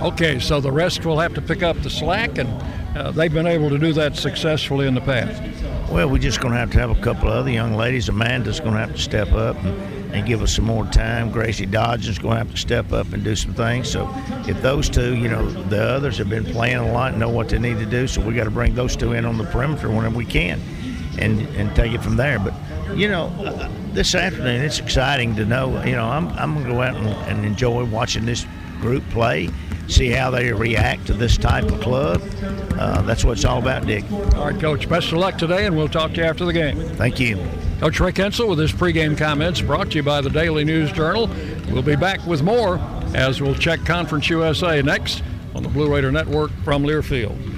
Okay, 0.00 0.38
so 0.38 0.60
the 0.60 0.70
rest 0.70 1.04
will 1.04 1.18
have 1.18 1.34
to 1.34 1.42
pick 1.42 1.64
up 1.64 1.76
the 1.82 1.90
slack, 1.90 2.38
and 2.38 2.48
uh, 2.96 3.10
they've 3.10 3.32
been 3.32 3.48
able 3.48 3.68
to 3.68 3.78
do 3.78 3.92
that 3.94 4.14
successfully 4.14 4.86
in 4.86 4.94
the 4.94 5.00
past. 5.00 5.42
Well, 5.90 6.08
we're 6.08 6.18
just 6.18 6.40
going 6.40 6.52
to 6.52 6.58
have 6.58 6.70
to 6.72 6.78
have 6.78 6.90
a 6.90 7.00
couple 7.00 7.28
of 7.28 7.34
other 7.34 7.50
young 7.50 7.74
ladies. 7.74 8.08
Amanda's 8.08 8.60
going 8.60 8.74
to 8.74 8.78
have 8.78 8.92
to 8.92 9.02
step 9.02 9.32
up 9.32 9.56
and, 9.64 10.14
and 10.14 10.24
give 10.24 10.40
us 10.40 10.54
some 10.54 10.66
more 10.66 10.84
time. 10.86 11.32
Gracie 11.32 11.66
Dodgen's 11.66 12.18
going 12.18 12.34
to 12.34 12.38
have 12.38 12.50
to 12.52 12.56
step 12.56 12.92
up 12.92 13.12
and 13.12 13.24
do 13.24 13.34
some 13.34 13.54
things. 13.54 13.90
So 13.90 14.08
if 14.46 14.62
those 14.62 14.88
two, 14.88 15.16
you 15.16 15.28
know, 15.28 15.50
the 15.64 15.82
others 15.82 16.16
have 16.18 16.28
been 16.28 16.44
playing 16.44 16.76
a 16.76 16.92
lot 16.92 17.10
and 17.12 17.20
know 17.20 17.30
what 17.30 17.48
they 17.48 17.58
need 17.58 17.78
to 17.78 17.86
do, 17.86 18.06
so 18.06 18.20
we 18.20 18.34
got 18.34 18.44
to 18.44 18.50
bring 18.52 18.76
those 18.76 18.94
two 18.94 19.14
in 19.14 19.24
on 19.24 19.36
the 19.36 19.44
perimeter 19.44 19.88
whenever 19.88 20.16
we 20.16 20.26
can 20.26 20.60
and, 21.18 21.40
and 21.56 21.74
take 21.74 21.92
it 21.92 22.02
from 22.02 22.14
there. 22.14 22.38
But, 22.38 22.54
you 22.96 23.08
know, 23.08 23.26
uh, 23.40 23.68
this 23.94 24.14
afternoon 24.14 24.64
it's 24.64 24.78
exciting 24.78 25.34
to 25.34 25.44
know, 25.44 25.82
you 25.82 25.96
know, 25.96 26.04
I'm, 26.04 26.28
I'm 26.28 26.54
going 26.54 26.66
to 26.66 26.72
go 26.72 26.82
out 26.82 26.96
and, 26.96 27.08
and 27.08 27.44
enjoy 27.44 27.84
watching 27.84 28.26
this 28.26 28.46
group 28.80 29.02
play 29.10 29.48
see 29.88 30.10
how 30.10 30.30
they 30.30 30.52
react 30.52 31.06
to 31.06 31.14
this 31.14 31.36
type 31.36 31.64
of 31.64 31.80
club. 31.80 32.22
Uh, 32.78 33.02
that's 33.02 33.24
what 33.24 33.32
it's 33.32 33.44
all 33.44 33.58
about, 33.58 33.86
Dick. 33.86 34.04
All 34.12 34.50
right, 34.50 34.60
Coach. 34.60 34.88
Best 34.88 35.12
of 35.12 35.18
luck 35.18 35.38
today, 35.38 35.66
and 35.66 35.76
we'll 35.76 35.88
talk 35.88 36.12
to 36.12 36.18
you 36.18 36.24
after 36.24 36.44
the 36.44 36.52
game. 36.52 36.78
Thank 36.94 37.18
you. 37.18 37.36
Coach 37.80 38.00
Rick 38.00 38.16
Insell 38.16 38.48
with 38.48 38.58
his 38.58 38.72
pregame 38.72 39.16
comments 39.16 39.60
brought 39.60 39.90
to 39.90 39.96
you 39.96 40.02
by 40.02 40.20
the 40.20 40.30
Daily 40.30 40.64
News 40.64 40.92
Journal. 40.92 41.28
We'll 41.70 41.82
be 41.82 41.96
back 41.96 42.24
with 42.26 42.42
more 42.42 42.78
as 43.14 43.40
we'll 43.40 43.54
check 43.54 43.84
Conference 43.84 44.28
USA 44.28 44.82
next 44.82 45.22
on 45.54 45.62
the 45.62 45.68
Blue 45.68 45.92
Raider 45.92 46.12
Network 46.12 46.50
from 46.64 46.82
Learfield. 46.82 47.57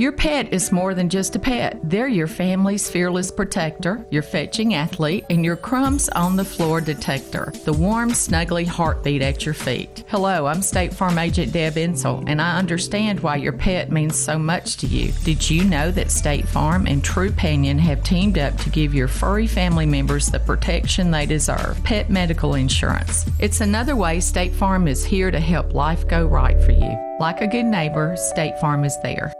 Your 0.00 0.12
pet 0.12 0.50
is 0.50 0.72
more 0.72 0.94
than 0.94 1.10
just 1.10 1.36
a 1.36 1.38
pet. 1.38 1.78
They're 1.82 2.08
your 2.08 2.26
family's 2.26 2.88
fearless 2.88 3.30
protector, 3.30 4.02
your 4.10 4.22
fetching 4.22 4.72
athlete, 4.72 5.26
and 5.28 5.44
your 5.44 5.56
crumbs 5.56 6.08
on 6.08 6.36
the 6.36 6.44
floor 6.44 6.80
detector. 6.80 7.52
The 7.66 7.74
warm, 7.74 8.12
snuggly 8.12 8.66
heartbeat 8.66 9.20
at 9.20 9.44
your 9.44 9.52
feet. 9.52 10.04
Hello, 10.08 10.46
I'm 10.46 10.62
State 10.62 10.94
Farm 10.94 11.18
Agent 11.18 11.52
Deb 11.52 11.74
Insell, 11.74 12.24
and 12.26 12.40
I 12.40 12.56
understand 12.58 13.20
why 13.20 13.36
your 13.36 13.52
pet 13.52 13.92
means 13.92 14.16
so 14.16 14.38
much 14.38 14.78
to 14.78 14.86
you. 14.86 15.12
Did 15.22 15.50
you 15.50 15.64
know 15.64 15.90
that 15.90 16.10
State 16.10 16.48
Farm 16.48 16.86
and 16.86 17.04
Trupanion 17.04 17.78
have 17.80 18.02
teamed 18.02 18.38
up 18.38 18.56
to 18.56 18.70
give 18.70 18.94
your 18.94 19.06
furry 19.06 19.46
family 19.46 19.84
members 19.84 20.28
the 20.28 20.40
protection 20.40 21.10
they 21.10 21.26
deserve? 21.26 21.78
Pet 21.84 22.08
medical 22.08 22.54
insurance. 22.54 23.26
It's 23.38 23.60
another 23.60 23.96
way 23.96 24.20
State 24.20 24.54
Farm 24.54 24.88
is 24.88 25.04
here 25.04 25.30
to 25.30 25.40
help 25.40 25.74
life 25.74 26.08
go 26.08 26.24
right 26.24 26.58
for 26.62 26.72
you. 26.72 27.16
Like 27.20 27.42
a 27.42 27.46
good 27.46 27.66
neighbor, 27.66 28.16
State 28.16 28.58
Farm 28.60 28.84
is 28.84 28.96
there. 29.02 29.34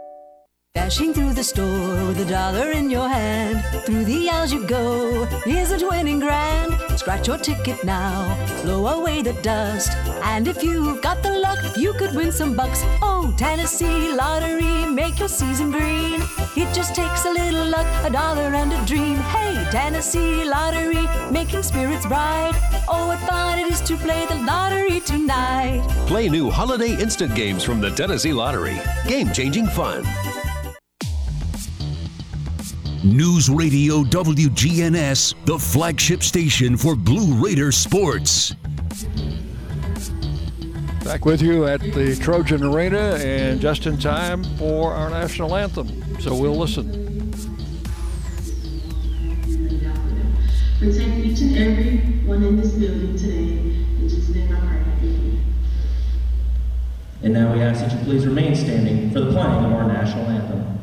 Dashing 0.73 1.13
through 1.13 1.33
the 1.33 1.43
store 1.43 2.07
with 2.07 2.21
a 2.21 2.25
dollar 2.25 2.71
in 2.71 2.89
your 2.89 3.09
hand. 3.09 3.61
Through 3.85 4.05
the 4.05 4.29
aisles 4.29 4.53
you 4.53 4.65
go. 4.65 5.27
Is 5.45 5.69
it 5.73 5.85
winning 5.85 6.21
grand? 6.21 6.73
Scratch 6.97 7.27
your 7.27 7.37
ticket 7.37 7.83
now. 7.83 8.37
Blow 8.63 8.87
away 8.87 9.21
the 9.21 9.33
dust. 9.41 9.91
And 10.23 10.47
if 10.47 10.63
you've 10.63 11.01
got 11.01 11.23
the 11.23 11.39
luck, 11.39 11.59
you 11.75 11.91
could 11.93 12.15
win 12.15 12.31
some 12.31 12.55
bucks. 12.55 12.83
Oh, 13.01 13.33
Tennessee 13.37 14.13
Lottery, 14.13 14.85
make 14.85 15.19
your 15.19 15.27
season 15.27 15.71
green. 15.71 16.21
It 16.55 16.73
just 16.73 16.95
takes 16.95 17.25
a 17.25 17.31
little 17.31 17.65
luck, 17.65 17.87
a 18.05 18.09
dollar 18.09 18.53
and 18.55 18.71
a 18.71 18.85
dream. 18.85 19.17
Hey, 19.17 19.67
Tennessee 19.71 20.45
Lottery, 20.45 21.05
making 21.31 21.63
spirits 21.63 22.05
bright. 22.05 22.53
Oh, 22.87 23.07
what 23.07 23.19
fun 23.27 23.59
it 23.59 23.67
is 23.67 23.81
to 23.81 23.97
play 23.97 24.25
the 24.25 24.35
lottery 24.35 25.01
tonight. 25.01 25.85
Play 26.07 26.29
new 26.29 26.49
holiday 26.49 26.95
instant 26.95 27.35
games 27.35 27.61
from 27.61 27.81
the 27.81 27.89
Tennessee 27.91 28.31
Lottery. 28.31 28.79
Game 29.05 29.33
changing 29.33 29.67
fun. 29.67 30.05
News 33.03 33.49
Radio 33.49 34.03
WGNS, 34.03 35.33
the 35.45 35.57
flagship 35.57 36.21
station 36.21 36.77
for 36.77 36.95
Blue 36.95 37.33
Raider 37.43 37.71
sports. 37.71 38.53
Back 41.03 41.25
with 41.25 41.41
you 41.41 41.65
at 41.65 41.81
the 41.81 42.15
Trojan 42.21 42.63
Arena 42.63 43.15
and 43.15 43.59
just 43.59 43.87
in 43.87 43.97
time 43.97 44.43
for 44.59 44.93
our 44.93 45.09
national 45.09 45.55
anthem. 45.55 45.87
So 46.19 46.35
we'll 46.35 46.55
listen. 46.55 47.31
Protect 50.77 51.25
each 51.25 51.41
and 51.41 51.57
every 51.57 51.97
one 52.27 52.43
in 52.43 52.57
this 52.57 52.73
building 52.73 53.17
today. 53.17 53.53
In 53.97 54.09
Jesus' 54.09 54.29
name 54.29 54.55
I 54.55 54.59
pray. 54.99 55.39
And 57.23 57.33
now 57.33 57.51
we 57.51 57.61
ask 57.63 57.79
that 57.79 57.91
you 57.93 58.05
please 58.05 58.27
remain 58.27 58.55
standing 58.55 59.09
for 59.09 59.21
the 59.21 59.31
playing 59.31 59.65
of 59.65 59.73
our 59.73 59.87
national 59.87 60.27
anthem. 60.27 60.80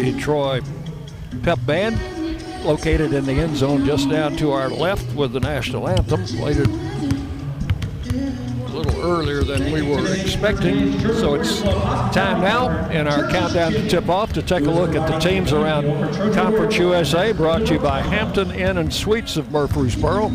The 0.00 0.18
Troy 0.18 0.60
Pep 1.42 1.58
Band, 1.66 1.98
located 2.64 3.12
in 3.12 3.26
the 3.26 3.32
end 3.32 3.56
zone 3.56 3.84
just 3.84 4.08
down 4.08 4.36
to 4.36 4.52
our 4.52 4.70
left 4.70 5.14
with 5.14 5.32
the 5.32 5.40
national 5.40 5.88
anthem. 5.88 6.24
Played 6.24 6.58
it 6.58 6.68
a 8.72 8.72
little 8.72 9.02
earlier 9.02 9.42
than 9.42 9.70
we 9.70 9.82
were 9.82 10.14
expecting. 10.14 10.98
So 11.14 11.34
it's 11.34 11.60
time 11.60 12.40
now 12.40 12.88
in 12.90 13.06
our 13.06 13.28
countdown 13.28 13.72
to 13.72 13.86
tip 13.88 14.08
off 14.08 14.32
to 14.32 14.42
take 14.42 14.64
a 14.64 14.70
look 14.70 14.94
at 14.94 15.06
the 15.06 15.18
teams 15.18 15.52
around 15.52 15.84
Conference 16.32 16.78
USA, 16.78 17.32
brought 17.32 17.66
to 17.66 17.74
you 17.74 17.80
by 17.80 18.00
Hampton 18.00 18.50
Inn 18.52 18.78
and 18.78 18.92
Suites 18.92 19.36
of 19.36 19.52
Murfreesboro. 19.52 20.32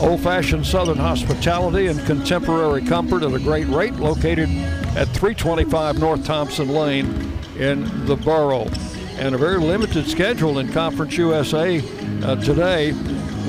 Old 0.00 0.20
fashioned 0.20 0.66
Southern 0.66 0.98
hospitality 0.98 1.86
and 1.86 1.98
contemporary 2.00 2.82
comfort 2.82 3.22
at 3.22 3.32
a 3.32 3.38
great 3.38 3.68
rate, 3.68 3.94
located 3.94 4.50
at 4.96 5.08
325 5.08 5.98
North 5.98 6.24
Thompson 6.26 6.68
Lane 6.68 7.32
in 7.58 8.06
the 8.06 8.16
borough. 8.16 8.68
And 9.18 9.34
a 9.34 9.38
very 9.38 9.58
limited 9.58 10.06
schedule 10.06 10.60
in 10.60 10.72
Conference 10.72 11.16
USA 11.16 11.82
uh, 12.22 12.36
today. 12.36 12.92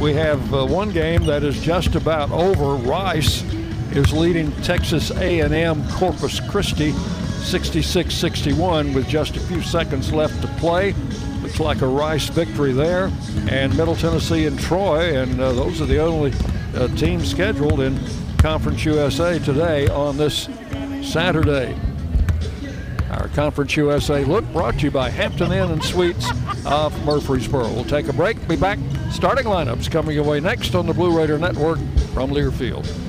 We 0.01 0.13
have 0.13 0.53
uh, 0.53 0.65
one 0.65 0.91
game 0.91 1.25
that 1.25 1.43
is 1.43 1.61
just 1.61 1.93
about 1.93 2.31
over. 2.31 2.73
Rice 2.73 3.43
is 3.91 4.11
leading 4.11 4.51
Texas 4.63 5.11
A&M 5.11 5.87
Corpus 5.89 6.39
Christi 6.39 6.91
66-61 6.91 8.95
with 8.95 9.07
just 9.07 9.37
a 9.37 9.39
few 9.41 9.61
seconds 9.61 10.11
left 10.11 10.41
to 10.41 10.47
play. 10.59 10.95
Looks 11.41 11.59
like 11.59 11.81
a 11.81 11.87
Rice 11.87 12.29
victory 12.29 12.73
there. 12.73 13.11
And 13.47 13.77
Middle 13.77 13.95
Tennessee 13.95 14.47
and 14.47 14.59
Troy, 14.59 15.17
and 15.17 15.39
uh, 15.39 15.53
those 15.53 15.81
are 15.81 15.85
the 15.85 15.99
only 15.99 16.33
uh, 16.75 16.87
teams 16.95 17.29
scheduled 17.29 17.79
in 17.79 17.99
Conference 18.39 18.83
USA 18.85 19.37
today 19.37 19.87
on 19.87 20.17
this 20.17 20.49
Saturday. 21.03 21.77
Our 23.09 23.27
Conference 23.29 23.75
USA 23.75 24.23
look 24.23 24.45
brought 24.53 24.75
to 24.75 24.81
you 24.81 24.91
by 24.91 25.09
Hampton 25.09 25.51
Inn 25.51 25.71
and 25.71 25.83
Suites 25.83 26.29
of 26.65 26.93
Murfreesboro. 27.05 27.73
We'll 27.73 27.85
take 27.85 28.07
a 28.07 28.13
break, 28.13 28.47
be 28.47 28.55
back. 28.55 28.77
Starting 29.11 29.45
lineups 29.45 29.89
coming 29.89 30.17
away 30.19 30.39
next 30.39 30.75
on 30.75 30.85
the 30.85 30.93
Blue 30.93 31.17
Raider 31.17 31.39
Network 31.39 31.79
from 32.13 32.29
Learfield. 32.29 33.08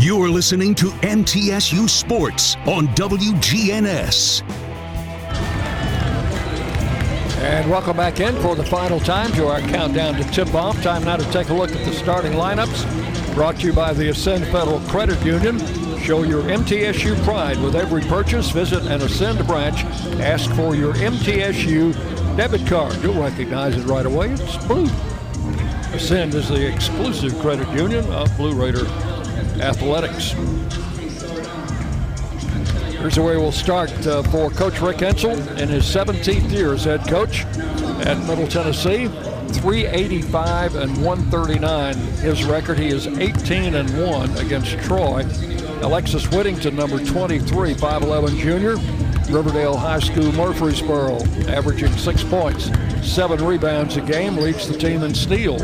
You're 0.00 0.28
listening 0.28 0.76
to 0.76 0.90
MTSU 1.00 1.90
Sports 1.90 2.54
on 2.66 2.86
WGNS. 2.94 4.48
And 7.40 7.68
welcome 7.68 7.96
back 7.96 8.20
in 8.20 8.36
for 8.36 8.54
the 8.54 8.62
final 8.62 9.00
time 9.00 9.32
to 9.32 9.48
our 9.48 9.60
countdown 9.60 10.14
to 10.14 10.22
tip 10.30 10.54
off. 10.54 10.80
Time 10.84 11.02
now 11.02 11.16
to 11.16 11.28
take 11.32 11.48
a 11.48 11.52
look 11.52 11.72
at 11.72 11.84
the 11.84 11.92
starting 11.92 12.34
lineups. 12.34 13.34
Brought 13.34 13.58
to 13.58 13.66
you 13.66 13.72
by 13.72 13.92
the 13.92 14.10
Ascend 14.10 14.44
Federal 14.52 14.78
Credit 14.82 15.20
Union. 15.26 15.58
Show 15.98 16.22
your 16.22 16.44
MTSU 16.44 17.20
pride 17.24 17.60
with 17.60 17.74
every 17.74 18.02
purchase. 18.02 18.52
Visit 18.52 18.84
an 18.86 19.02
Ascend 19.02 19.44
branch. 19.48 19.82
Ask 20.20 20.48
for 20.54 20.76
your 20.76 20.94
MTSU 20.94 22.36
debit 22.36 22.64
card. 22.68 22.94
You'll 23.02 23.20
recognize 23.20 23.76
it 23.76 23.84
right 23.86 24.06
away. 24.06 24.30
It's 24.30 24.64
blue. 24.64 24.86
Ascend 25.92 26.34
is 26.34 26.48
the 26.50 26.72
exclusive 26.72 27.36
credit 27.40 27.68
union 27.70 28.06
of 28.12 28.34
Blue 28.36 28.54
Raider 28.54 28.86
Athletics. 29.60 30.32
Here's 32.98 33.14
the 33.14 33.22
way 33.22 33.36
we'll 33.36 33.52
start 33.52 33.90
uh, 34.06 34.22
for 34.24 34.50
Coach 34.50 34.80
Rick 34.80 34.98
Insell 34.98 35.36
in 35.58 35.68
his 35.68 35.84
17th 35.84 36.50
year 36.50 36.74
as 36.74 36.84
head 36.84 37.06
coach 37.06 37.44
at 38.04 38.18
Middle 38.26 38.48
Tennessee. 38.48 39.08
385 39.48 40.74
and 40.74 41.04
139 41.04 41.94
his 41.96 42.44
record. 42.44 42.78
He 42.78 42.88
is 42.88 43.06
18 43.06 43.74
and 43.74 44.02
1 44.04 44.36
against 44.38 44.78
Troy. 44.80 45.24
Alexis 45.82 46.28
Whittington, 46.30 46.74
number 46.76 47.02
23, 47.02 47.74
5'11 47.74 48.38
junior, 48.38 48.76
Riverdale 49.32 49.76
High 49.76 50.00
School, 50.00 50.32
Murfreesboro, 50.32 51.22
averaging 51.46 51.92
six 51.92 52.24
points, 52.24 52.68
seven 53.08 53.44
rebounds 53.44 53.96
a 53.96 54.00
game, 54.00 54.36
leads 54.36 54.68
the 54.68 54.76
team 54.76 55.02
in 55.02 55.14
steals. 55.14 55.62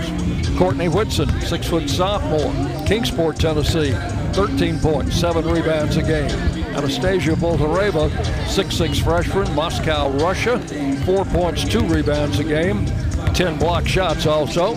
Courtney 0.57 0.89
Whitson, 0.89 1.29
six 1.43 1.67
foot 1.67 1.89
sophomore, 1.91 2.53
Kingsport, 2.87 3.39
Tennessee, 3.39 3.93
13 4.33 4.79
points, 4.81 5.15
seven 5.15 5.45
rebounds 5.47 5.97
a 5.97 6.03
game. 6.03 6.31
Anastasia 6.75 7.33
Boldyreva, 7.33 8.11
6'6 8.47 9.03
freshman, 9.05 9.55
Moscow, 9.55 10.11
Russia, 10.19 10.59
four 11.05 11.25
points, 11.27 11.65
two 11.65 11.87
rebounds 11.87 12.39
a 12.39 12.45
game, 12.45 12.87
10 13.35 13.59
block 13.59 13.87
shots 13.87 14.27
also. 14.27 14.75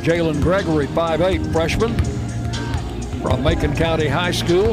Jalen 0.00 0.40
Gregory, 0.40 0.86
5'8 0.86 1.52
freshman 1.52 1.94
from 3.20 3.42
Macon 3.42 3.74
County 3.74 4.08
High 4.08 4.30
School, 4.30 4.72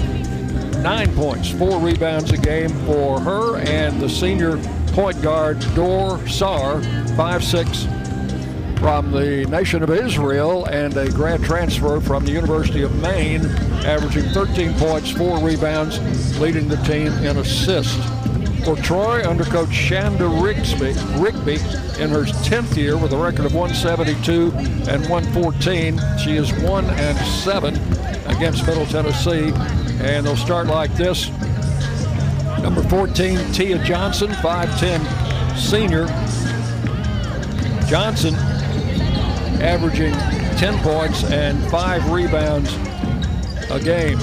nine 0.82 1.14
points, 1.16 1.50
four 1.50 1.80
rebounds 1.80 2.32
a 2.32 2.38
game 2.38 2.70
for 2.86 3.20
her, 3.20 3.58
and 3.58 4.00
the 4.00 4.08
senior 4.08 4.58
point 4.96 5.22
guard 5.22 5.60
Dor 5.76 6.26
Saar, 6.26 6.80
5'6 7.18 8.80
from 8.80 9.12
the 9.12 9.46
Nation 9.48 9.84
of 9.84 9.90
Israel 9.90 10.64
and 10.68 10.96
a 10.96 11.12
grad 11.12 11.44
transfer 11.44 12.00
from 12.00 12.24
the 12.24 12.32
University 12.32 12.82
of 12.82 12.96
Maine, 13.02 13.46
averaging 13.84 14.24
13 14.30 14.74
points, 14.76 15.12
four 15.12 15.38
rebounds, 15.40 16.00
leading 16.40 16.70
the 16.70 16.78
team 16.78 17.08
in 17.26 17.36
assists. 17.36 17.94
For 18.64 18.78
Troy, 18.78 19.30
under 19.30 19.44
coach 19.44 19.70
Chanda 19.70 20.24
Rigsby, 20.24 20.94
Rigby, 21.22 21.56
in 22.02 22.10
her 22.10 22.24
10th 22.24 22.78
year 22.78 22.98
with 22.98 23.12
a 23.12 23.18
record 23.18 23.44
of 23.44 23.54
172 23.54 24.54
and 24.90 25.10
114, 25.10 26.00
she 26.24 26.38
is 26.38 26.54
1 26.64 26.86
and 26.86 27.18
7 27.18 27.76
against 28.28 28.66
Middle 28.66 28.86
Tennessee, 28.86 29.52
and 30.02 30.26
they'll 30.26 30.38
start 30.38 30.68
like 30.68 30.94
this. 30.96 31.30
Number 32.66 32.82
14, 32.82 33.52
Tia 33.52 33.78
Johnson, 33.84 34.32
5'10 34.32 35.56
senior. 35.56 36.08
Johnson 37.88 38.34
averaging 39.62 40.14
10 40.58 40.80
points 40.80 41.24
and 41.26 41.64
five 41.70 42.10
rebounds 42.10 42.74
a 43.70 43.80
game. 43.80 44.18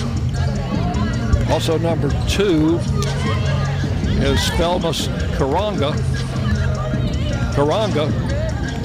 Also, 1.53 1.79
number 1.79 2.11
two 2.27 2.79
is 4.19 4.41
Felmas 4.59 5.07
Koranga. 5.37 5.93
Koranga 7.55 8.09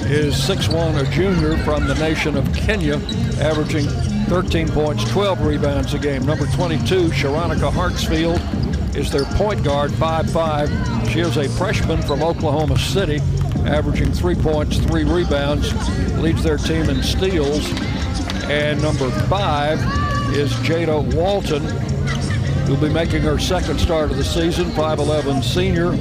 is 0.06 0.36
6'1, 0.36 1.02
a 1.02 1.12
junior 1.12 1.58
from 1.64 1.88
the 1.88 1.96
nation 1.96 2.38
of 2.38 2.46
Kenya, 2.54 2.98
averaging 3.42 3.88
13 4.28 4.70
points, 4.70 5.04
12 5.10 5.42
rebounds 5.42 5.96
a 5.96 5.98
game. 5.98 6.24
Number 6.28 6.46
22, 6.46 7.10
Sharonica 7.10 7.72
Hartsfield, 7.72 8.38
is 8.96 9.12
their 9.12 9.26
point 9.36 9.64
guard, 9.64 9.92
5'5. 9.92 11.10
She 11.10 11.20
is 11.20 11.38
a 11.38 11.50
freshman 11.50 12.02
from 12.02 12.24
Oklahoma 12.24 12.78
City, 12.78 13.20
averaging 13.66 14.12
three 14.12 14.36
points, 14.36 14.78
three 14.78 15.04
rebounds, 15.04 15.74
leads 16.18 16.44
their 16.44 16.58
team 16.58 16.90
in 16.90 17.04
steals. 17.04 17.70
And 18.50 18.82
number 18.82 19.10
five 19.28 19.80
is 20.34 20.52
Jada 20.54 21.14
Walton, 21.16 21.64
who'll 22.66 22.78
be 22.78 22.90
making 22.90 23.22
her 23.22 23.40
second 23.40 23.80
start 23.80 24.12
of 24.12 24.18
the 24.18 24.24
season, 24.24 24.66
5'11 24.72 25.44
senior 25.44 25.92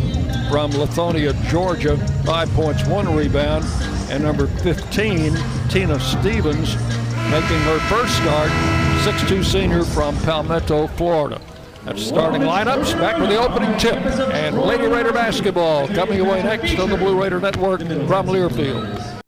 from 0.48 0.70
Lithonia, 0.72 1.32
Georgia, 1.48 1.96
five 2.24 2.48
points, 2.50 2.84
one 2.86 3.14
rebound. 3.14 3.64
And 4.10 4.22
number 4.22 4.46
15, 4.46 5.36
Tina 5.68 5.98
Stevens, 5.98 6.76
making 7.30 7.60
her 7.66 7.78
first 7.88 8.16
start, 8.16 8.50
6'2 9.02 9.44
senior 9.44 9.82
from 9.84 10.16
Palmetto, 10.18 10.86
Florida. 10.88 11.40
That's 11.86 12.04
starting 12.04 12.42
lineups. 12.42 12.98
Back 12.98 13.18
with 13.18 13.30
the 13.30 13.40
opening 13.40 13.78
tip. 13.78 13.94
And 14.34 14.58
Lady 14.58 14.88
Raider 14.88 15.12
basketball 15.12 15.86
coming 15.86 16.18
away 16.18 16.42
next 16.42 16.76
on 16.80 16.90
the 16.90 16.96
Blue 16.96 17.20
Raider 17.20 17.38
Network 17.38 17.80
from 17.80 18.26
Learfield. 18.26 19.22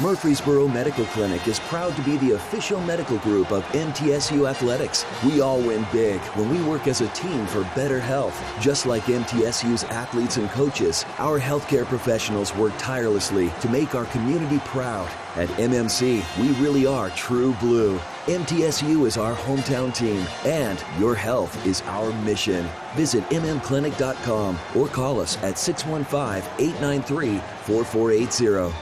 Murfreesboro 0.00 0.66
Medical 0.66 1.04
Clinic 1.04 1.46
is 1.46 1.60
proud 1.60 1.94
to 1.94 2.02
be 2.02 2.16
the 2.16 2.32
official 2.32 2.80
medical 2.80 3.18
group 3.18 3.52
of 3.52 3.62
MTSU 3.66 4.50
Athletics. 4.50 5.06
We 5.24 5.40
all 5.40 5.60
win 5.60 5.86
big 5.92 6.20
when 6.34 6.50
we 6.50 6.60
work 6.68 6.88
as 6.88 7.00
a 7.00 7.06
team 7.10 7.46
for 7.46 7.62
better 7.76 8.00
health. 8.00 8.42
Just 8.60 8.86
like 8.86 9.04
MTSU's 9.04 9.84
athletes 9.84 10.36
and 10.36 10.50
coaches, 10.50 11.04
our 11.18 11.38
healthcare 11.38 11.84
professionals 11.84 12.52
work 12.56 12.72
tirelessly 12.76 13.52
to 13.60 13.68
make 13.68 13.94
our 13.94 14.06
community 14.06 14.58
proud. 14.64 15.08
At 15.36 15.48
MMC, 15.50 16.24
we 16.40 16.48
really 16.60 16.86
are 16.86 17.10
true 17.10 17.52
blue. 17.60 18.00
MTSU 18.26 19.06
is 19.06 19.18
our 19.18 19.34
hometown 19.34 19.94
team, 19.94 20.26
and 20.46 20.82
your 20.98 21.14
health 21.14 21.66
is 21.66 21.82
our 21.82 22.10
mission. 22.22 22.66
Visit 22.94 23.22
mmclinic.com 23.24 24.58
or 24.74 24.88
call 24.88 25.20
us 25.20 25.36
at 25.42 25.58
615 25.58 26.42
893 26.58 27.38
4480. 27.64 28.74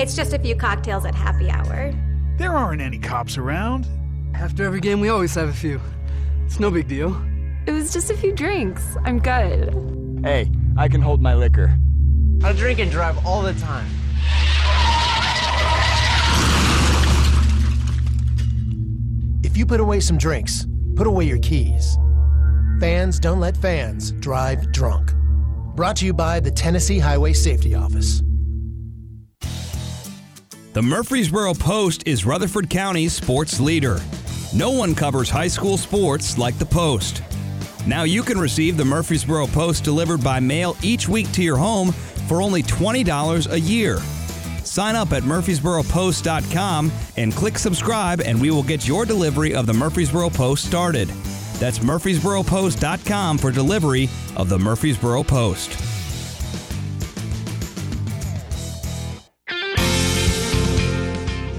It's 0.00 0.14
just 0.14 0.34
a 0.34 0.38
few 0.38 0.54
cocktails 0.54 1.04
at 1.04 1.16
happy 1.16 1.50
hour. 1.50 1.92
There 2.36 2.52
aren't 2.52 2.80
any 2.80 3.00
cops 3.00 3.38
around. 3.38 3.88
After 4.34 4.62
every 4.62 4.80
game, 4.80 5.00
we 5.00 5.08
always 5.08 5.34
have 5.34 5.48
a 5.48 5.52
few. 5.52 5.80
It's 6.44 6.60
no 6.60 6.70
big 6.70 6.86
deal. 6.86 7.20
It 7.66 7.72
was 7.72 7.92
just 7.92 8.10
a 8.10 8.14
few 8.14 8.32
drinks. 8.32 8.96
I'm 9.04 9.18
good. 9.18 10.20
Hey, 10.22 10.52
I 10.76 10.86
can 10.86 11.00
hold 11.00 11.20
my 11.20 11.34
liquor. 11.34 11.76
I 12.44 12.52
drink 12.52 12.78
and 12.78 12.88
drive 12.88 13.26
all 13.26 13.42
the 13.42 13.54
time. 13.54 13.88
If 19.42 19.56
you 19.56 19.66
put 19.66 19.80
away 19.80 20.00
some 20.00 20.18
drinks, 20.18 20.66
put 20.94 21.06
away 21.06 21.24
your 21.24 21.38
keys. 21.38 21.96
Fans 22.80 23.18
don't 23.18 23.40
let 23.40 23.56
fans 23.56 24.12
drive 24.12 24.72
drunk. 24.72 25.12
Brought 25.74 25.96
to 25.96 26.06
you 26.06 26.12
by 26.12 26.40
the 26.40 26.50
Tennessee 26.50 26.98
Highway 26.98 27.32
Safety 27.32 27.74
Office. 27.74 28.22
The 30.72 30.82
Murfreesboro 30.82 31.54
Post 31.54 32.06
is 32.06 32.26
Rutherford 32.26 32.68
County's 32.68 33.14
sports 33.14 33.60
leader. 33.60 33.98
No 34.54 34.70
one 34.70 34.94
covers 34.94 35.30
high 35.30 35.48
school 35.48 35.78
sports 35.78 36.36
like 36.36 36.58
the 36.58 36.66
Post. 36.66 37.22
Now 37.86 38.02
you 38.02 38.22
can 38.22 38.38
receive 38.38 38.76
the 38.76 38.84
Murfreesboro 38.84 39.46
Post 39.48 39.84
delivered 39.84 40.22
by 40.22 40.40
mail 40.40 40.76
each 40.82 41.08
week 41.08 41.30
to 41.32 41.42
your 41.42 41.56
home 41.56 41.92
for 42.26 42.42
only 42.42 42.62
$20 42.62 43.52
a 43.52 43.60
year. 43.60 43.98
Sign 44.76 44.94
up 44.94 45.14
at 45.14 45.22
murfreesboropost.com 45.22 46.92
and 47.16 47.32
click 47.32 47.56
subscribe, 47.56 48.20
and 48.20 48.38
we 48.38 48.50
will 48.50 48.62
get 48.62 48.86
your 48.86 49.06
delivery 49.06 49.54
of 49.54 49.64
the 49.64 49.72
Murfreesboro 49.72 50.28
Post 50.28 50.66
started. 50.66 51.08
That's 51.58 51.78
murfreesboropost.com 51.78 53.38
for 53.38 53.50
delivery 53.50 54.10
of 54.36 54.50
the 54.50 54.58
Murfreesboro 54.58 55.22
Post. 55.22 55.95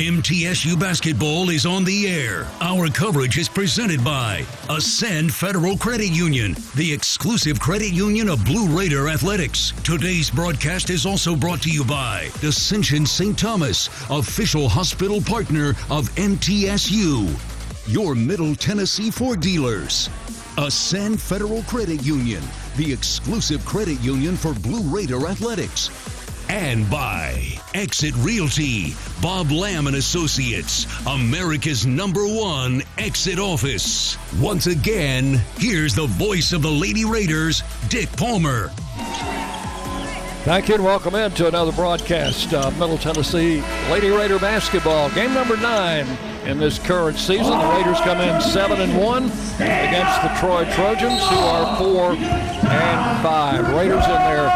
MTSU 0.00 0.80
basketball 0.80 1.50
is 1.50 1.66
on 1.66 1.84
the 1.84 2.08
air. 2.08 2.48
Our 2.62 2.88
coverage 2.88 3.36
is 3.36 3.50
presented 3.50 4.02
by 4.02 4.46
Ascend 4.70 5.34
Federal 5.34 5.76
Credit 5.76 6.08
Union, 6.08 6.56
the 6.74 6.90
exclusive 6.90 7.60
credit 7.60 7.92
union 7.92 8.30
of 8.30 8.42
Blue 8.42 8.66
Raider 8.66 9.10
Athletics. 9.10 9.74
Today's 9.84 10.30
broadcast 10.30 10.88
is 10.88 11.04
also 11.04 11.36
brought 11.36 11.60
to 11.64 11.70
you 11.70 11.84
by 11.84 12.30
Ascension 12.42 13.04
St. 13.04 13.38
Thomas, 13.38 13.90
official 14.08 14.70
hospital 14.70 15.20
partner 15.20 15.74
of 15.90 16.08
MTSU. 16.14 17.28
Your 17.86 18.14
Middle 18.14 18.54
Tennessee 18.54 19.10
Ford 19.10 19.40
dealers. 19.40 20.08
Ascend 20.56 21.20
Federal 21.20 21.62
Credit 21.64 22.02
Union, 22.02 22.42
the 22.78 22.90
exclusive 22.90 23.62
credit 23.66 24.00
union 24.00 24.34
for 24.38 24.54
Blue 24.54 24.82
Raider 24.82 25.26
Athletics 25.26 25.90
and 26.50 26.90
by 26.90 27.46
Exit 27.74 28.12
Realty, 28.16 28.92
Bob 29.22 29.52
Lamb 29.52 29.86
and 29.86 29.94
Associates, 29.94 30.84
America's 31.06 31.86
number 31.86 32.26
one 32.26 32.82
exit 32.98 33.38
office. 33.38 34.18
Once 34.40 34.66
again, 34.66 35.40
here's 35.58 35.94
the 35.94 36.08
voice 36.08 36.52
of 36.52 36.62
the 36.62 36.70
Lady 36.70 37.04
Raiders, 37.04 37.62
Dick 37.88 38.10
Palmer. 38.16 38.72
Thank 40.42 40.68
you 40.68 40.74
and 40.74 40.84
welcome 40.84 41.14
in 41.14 41.30
to 41.32 41.46
another 41.46 41.70
broadcast 41.70 42.52
of 42.52 42.76
Middle 42.80 42.98
Tennessee 42.98 43.62
Lady 43.88 44.08
Raider 44.08 44.40
basketball. 44.40 45.08
Game 45.10 45.32
number 45.32 45.56
nine 45.56 46.06
in 46.46 46.58
this 46.58 46.80
current 46.80 47.16
season. 47.16 47.58
The 47.58 47.74
Raiders 47.76 48.00
come 48.00 48.20
in 48.20 48.40
seven 48.40 48.80
and 48.80 48.98
one 48.98 49.24
against 49.56 50.22
the 50.22 50.34
Troy 50.40 50.64
Trojans, 50.74 51.20
who 51.28 51.36
are 51.36 51.78
four 51.78 52.12
and 52.12 53.22
five. 53.22 53.68
Raiders 53.74 54.04
in 54.04 54.10
their 54.10 54.49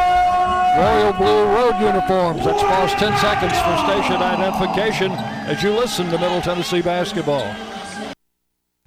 royal 0.76 1.12
blue 1.12 1.44
road 1.46 1.78
uniforms. 1.80 2.44
Let's 2.44 2.62
pause 2.62 2.92
10 2.92 3.16
seconds 3.18 3.52
for 3.52 3.76
station 3.86 4.22
identification 4.22 5.12
as 5.46 5.62
you 5.62 5.70
listen 5.70 6.06
to 6.06 6.18
Middle 6.18 6.40
Tennessee 6.40 6.82
basketball. 6.82 7.54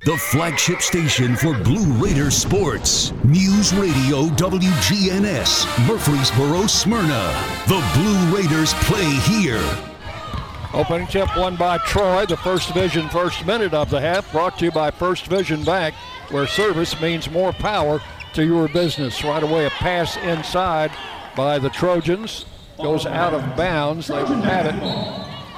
The 0.06 0.18
flagship 0.18 0.82
station 0.82 1.36
for 1.36 1.54
Blue 1.64 1.92
Raider 1.94 2.32
sports. 2.32 3.12
News 3.24 3.74
Radio 3.74 4.28
WGNS, 4.36 5.88
Murfreesboro, 5.88 6.68
Smyrna. 6.68 7.34
The 7.68 7.84
Blue 7.96 8.38
Raiders 8.38 8.74
play 8.86 9.10
here. 9.10 9.64
Opening 10.74 11.08
tip 11.08 11.36
won 11.36 11.56
by 11.56 11.78
Troy, 11.80 12.26
the 12.26 12.38
First 12.38 12.74
Vision 12.74 13.10
first 13.10 13.46
minute 13.46 13.74
of 13.74 13.90
the 13.90 14.00
half, 14.00 14.32
brought 14.32 14.58
to 14.60 14.66
you 14.66 14.72
by 14.72 14.92
First 14.92 15.26
Vision 15.28 15.64
Bank, 15.64 15.96
where 16.30 16.46
service 16.46 17.00
means 17.02 17.30
more 17.30 17.52
power 17.54 18.00
to 18.34 18.46
your 18.46 18.68
business. 18.68 19.24
Right 19.24 19.44
away, 19.44 19.66
a 19.66 19.72
pass 19.72 20.16
inside 20.18 20.92
by 21.38 21.60
the 21.60 21.70
Trojans. 21.70 22.46
Goes 22.78 23.06
out 23.06 23.34
of 23.34 23.56
bounds. 23.56 24.08
They 24.08 24.16
have 24.16 24.66
it 24.66 24.74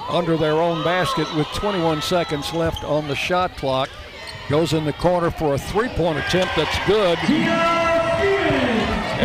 under 0.09 0.37
their 0.37 0.55
own 0.55 0.83
basket 0.83 1.33
with 1.35 1.47
21 1.47 2.01
seconds 2.01 2.53
left 2.53 2.83
on 2.83 3.07
the 3.07 3.15
shot 3.15 3.55
clock. 3.57 3.89
Goes 4.49 4.73
in 4.73 4.83
the 4.83 4.93
corner 4.93 5.31
for 5.31 5.53
a 5.53 5.57
three-point 5.57 6.19
attempt 6.19 6.55
that's 6.55 6.87
good. 6.87 7.17
And 7.29 7.47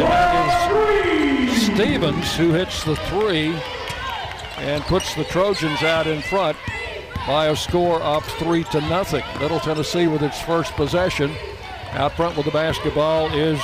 that 0.07 1.51
is 1.51 1.67
Stevens 1.67 2.37
who 2.37 2.53
hits 2.53 2.85
the 2.85 2.97
three 2.97 3.55
and 4.59 4.83
puts 4.85 5.15
the 5.15 5.25
Trojans 5.25 5.83
out 5.83 6.07
in 6.07 6.23
front 6.23 6.57
by 7.27 7.49
a 7.49 7.57
score 7.57 8.01
of 8.03 8.25
three 8.39 8.65
to 8.65 8.81
nothing. 8.83 9.25
Middle 9.41 9.61
Tennessee 9.61 10.07
with 10.07 10.23
its 10.23 10.41
first 10.41 10.73
possession. 10.75 11.35
Out 11.93 12.13
front 12.13 12.37
with 12.37 12.47
the 12.47 12.53
basketball 12.53 13.33
is 13.33 13.59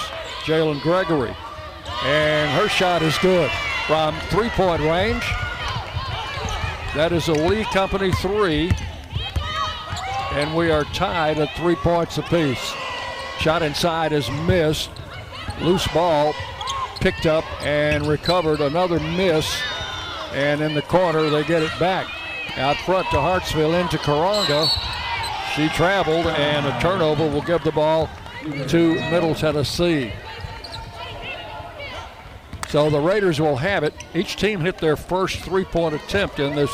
Jalen 0.44 0.80
Gregory. 0.82 1.36
And 2.02 2.50
her 2.52 2.68
shot 2.68 3.02
is 3.02 3.16
good 3.18 3.50
from 3.86 4.14
three-point 4.30 4.82
range. 4.82 5.24
That 6.94 7.12
is 7.12 7.28
a 7.28 7.32
Lee 7.32 7.64
Company 7.64 8.10
three. 8.12 8.72
And 10.32 10.56
we 10.56 10.70
are 10.70 10.84
tied 10.84 11.38
at 11.38 11.54
three 11.56 11.76
points 11.76 12.16
apiece. 12.16 12.74
Shot 13.38 13.62
inside 13.62 14.12
is 14.12 14.30
missed. 14.46 14.90
Loose 15.60 15.86
ball 15.88 16.34
picked 17.00 17.26
up 17.26 17.44
and 17.62 18.06
recovered. 18.06 18.60
Another 18.60 19.00
miss. 19.00 19.60
And 20.32 20.60
in 20.60 20.74
the 20.74 20.82
corner, 20.82 21.28
they 21.28 21.44
get 21.44 21.62
it 21.62 21.78
back. 21.78 22.06
Out 22.56 22.76
front 22.78 23.08
to 23.10 23.16
Hartsfield 23.16 23.78
into 23.80 23.98
Koranga. 23.98 24.68
She 25.54 25.68
traveled, 25.70 26.26
and 26.26 26.66
a 26.66 26.80
turnover 26.80 27.28
will 27.28 27.42
give 27.42 27.62
the 27.64 27.72
ball 27.72 28.08
to 28.68 28.94
Middle 29.10 29.34
Tennessee. 29.34 30.12
So 32.70 32.88
the 32.88 33.00
Raiders 33.00 33.40
will 33.40 33.56
have 33.56 33.82
it. 33.82 33.92
Each 34.14 34.36
team 34.36 34.60
hit 34.60 34.78
their 34.78 34.96
first 34.96 35.40
three-point 35.40 35.96
attempt 35.96 36.38
in 36.38 36.54
this 36.54 36.70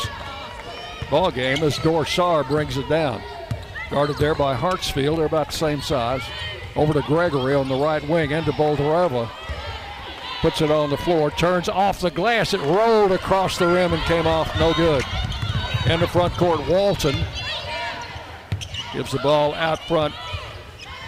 ball 1.10 1.30
game 1.30 1.62
as 1.62 1.78
Dor 1.78 2.04
Saar 2.04 2.44
brings 2.44 2.76
it 2.76 2.86
down. 2.88 3.22
Guarded 3.90 4.18
there 4.18 4.34
by 4.34 4.54
Hartsfield. 4.54 5.16
They're 5.16 5.24
about 5.24 5.46
the 5.46 5.56
same 5.56 5.80
size. 5.80 6.20
Over 6.74 6.92
to 6.92 7.00
Gregory 7.02 7.54
on 7.54 7.68
the 7.68 7.76
right 7.76 8.06
wing 8.06 8.32
into 8.32 8.52
Boldyreva. 8.52 9.30
Puts 10.42 10.60
it 10.60 10.70
on 10.70 10.90
the 10.90 10.98
floor. 10.98 11.30
Turns 11.30 11.70
off 11.70 12.00
the 12.00 12.10
glass. 12.10 12.52
It 12.52 12.60
rolled 12.60 13.12
across 13.12 13.56
the 13.56 13.66
rim 13.66 13.94
and 13.94 14.02
came 14.02 14.26
off. 14.26 14.54
No 14.58 14.74
good. 14.74 15.02
In 15.86 16.00
the 16.00 16.08
front 16.08 16.34
court, 16.34 16.60
Walton 16.68 17.16
gives 18.92 19.12
the 19.12 19.18
ball 19.20 19.54
out 19.54 19.78
front 19.88 20.14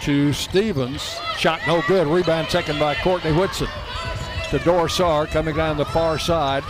to 0.01 0.33
Stevens. 0.33 1.19
Shot 1.37 1.61
no 1.67 1.83
good. 1.87 2.07
Rebound 2.07 2.49
taken 2.49 2.79
by 2.79 2.95
Courtney 2.95 3.33
Whitson. 3.33 3.67
To 4.49 4.59
Dor 4.59 4.89
Saar 4.89 5.27
coming 5.27 5.55
down 5.55 5.77
the 5.77 5.85
far 5.85 6.17
side. 6.17 6.63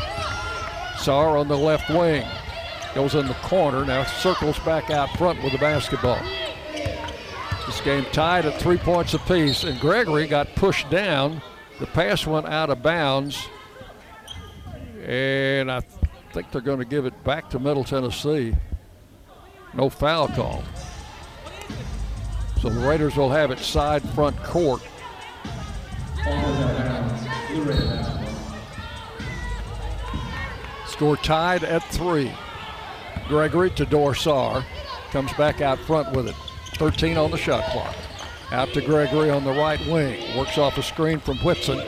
Saar 0.97 1.37
on 1.37 1.47
the 1.47 1.57
left 1.57 1.89
wing. 1.89 2.27
Goes 2.93 3.15
in 3.15 3.27
the 3.27 3.33
corner. 3.35 3.85
Now 3.85 4.03
circles 4.03 4.59
back 4.59 4.89
out 4.89 5.09
front 5.17 5.41
with 5.41 5.53
the 5.53 5.59
basketball. 5.59 6.21
This 7.65 7.81
game 7.81 8.05
tied 8.11 8.45
at 8.45 8.59
three 8.59 8.77
points 8.77 9.13
apiece, 9.13 9.63
and 9.63 9.79
Gregory 9.79 10.27
got 10.27 10.55
pushed 10.55 10.89
down. 10.89 11.41
The 11.79 11.85
pass 11.85 12.25
went 12.27 12.47
out 12.47 12.69
of 12.69 12.83
bounds, 12.83 13.47
and 15.05 15.71
I 15.71 15.81
think 16.33 16.51
they're 16.51 16.61
going 16.61 16.79
to 16.79 16.85
give 16.85 17.05
it 17.05 17.23
back 17.23 17.49
to 17.51 17.59
Middle 17.59 17.83
Tennessee. 17.83 18.55
No 19.73 19.89
foul 19.89 20.27
call. 20.29 20.63
So 22.59 22.69
the 22.69 22.85
Raiders 22.85 23.15
will 23.15 23.29
have 23.29 23.51
it 23.51 23.59
side 23.59 24.01
front 24.09 24.35
court. 24.43 24.81
Score 30.87 31.17
tied 31.17 31.63
at 31.63 31.83
three. 31.85 32.31
Gregory 33.27 33.69
to 33.71 33.85
Dor 33.85 34.13
Saar. 34.13 34.65
Comes 35.11 35.31
back 35.33 35.61
out 35.61 35.79
front 35.79 36.11
with 36.11 36.27
it. 36.27 36.35
13 36.75 37.17
on 37.17 37.31
the 37.31 37.37
shot 37.37 37.63
clock. 37.71 37.95
Out 38.51 38.73
to 38.73 38.81
Gregory 38.81 39.29
on 39.29 39.43
the 39.43 39.51
right 39.51 39.79
wing. 39.87 40.37
Works 40.37 40.57
off 40.57 40.77
a 40.77 40.83
screen 40.83 41.19
from 41.19 41.37
Whitson. 41.37 41.79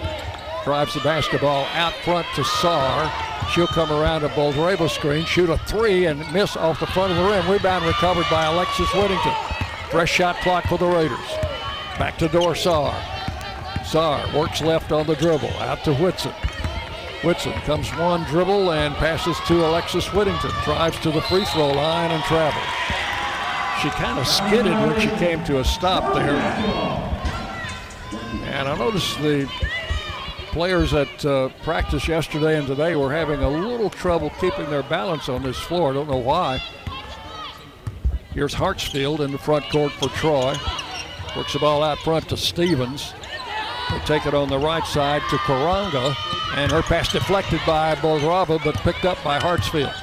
Drives 0.63 0.93
the 0.93 0.99
basketball 0.99 1.65
out 1.73 1.93
front 2.05 2.27
to 2.35 2.43
Saar. 2.43 3.11
She'll 3.51 3.67
come 3.67 3.91
around 3.91 4.23
a 4.23 4.29
Boldyreva 4.29 4.89
screen, 4.89 5.25
shoot 5.25 5.49
a 5.49 5.57
three, 5.57 6.05
and 6.05 6.19
miss 6.31 6.55
off 6.55 6.79
the 6.79 6.87
front 6.87 7.11
of 7.11 7.17
the 7.17 7.23
rim. 7.23 7.49
Rebound 7.49 7.85
recovered 7.85 8.27
by 8.29 8.45
Alexis 8.45 8.93
Whittington. 8.93 9.33
Fresh 9.89 10.11
shot 10.11 10.37
clock 10.37 10.65
for 10.65 10.77
the 10.77 10.87
Raiders. 10.87 11.17
Back 11.97 12.17
to 12.19 12.27
Dor 12.27 12.55
Saar. 12.55 12.93
Works 13.93 14.61
left 14.61 14.93
on 14.93 15.05
the 15.05 15.15
dribble. 15.15 15.49
Out 15.59 15.83
to 15.83 15.93
Whitson. 15.93 16.31
Whitson 17.23 17.51
comes 17.63 17.89
one 17.97 18.23
dribble 18.23 18.71
and 18.71 18.95
passes 18.95 19.37
to 19.47 19.65
Alexis 19.65 20.13
Whittington. 20.13 20.51
Drives 20.63 20.97
to 21.01 21.11
the 21.11 21.21
free 21.23 21.43
throw 21.45 21.71
line 21.71 22.11
and 22.11 22.23
travels. 22.23 22.63
She 23.81 23.89
kind 23.89 24.17
of 24.17 24.25
skidded 24.25 24.71
when 24.71 24.97
she 25.01 25.09
came 25.17 25.43
to 25.43 25.59
a 25.59 25.65
stop 25.65 26.13
there. 26.13 26.37
And 28.45 28.69
I 28.69 28.77
noticed 28.77 29.19
the 29.19 29.49
players 30.51 30.93
at 30.93 31.25
uh, 31.25 31.49
practice 31.63 32.07
yesterday 32.07 32.57
and 32.57 32.67
today 32.67 32.95
were 32.95 33.11
having 33.11 33.41
a 33.41 33.49
little 33.49 33.89
trouble 33.89 34.29
keeping 34.39 34.69
their 34.69 34.83
balance 34.83 35.27
on 35.27 35.43
this 35.43 35.57
floor. 35.57 35.91
I 35.91 35.93
don't 35.95 36.09
know 36.09 36.15
why. 36.15 36.61
Here's 38.33 38.55
Hartsfield 38.55 39.19
in 39.19 39.33
the 39.33 39.37
front 39.37 39.65
court 39.69 39.91
for 39.91 40.07
Troy. 40.09 40.55
Works 41.35 41.51
the 41.53 41.59
ball 41.59 41.83
out 41.83 41.97
front 41.99 42.29
to 42.29 42.37
Stevens. 42.37 43.13
They 43.91 43.99
take 44.05 44.25
it 44.25 44.33
on 44.33 44.47
the 44.47 44.57
right 44.57 44.85
side 44.85 45.21
to 45.29 45.35
Koranga, 45.37 46.15
and 46.55 46.71
her 46.71 46.81
pass 46.81 47.11
deflected 47.11 47.59
by 47.67 47.95
Boldyreva, 47.95 48.63
but 48.63 48.75
picked 48.75 49.03
up 49.03 49.21
by 49.23 49.37
Hartsfield. 49.37 49.93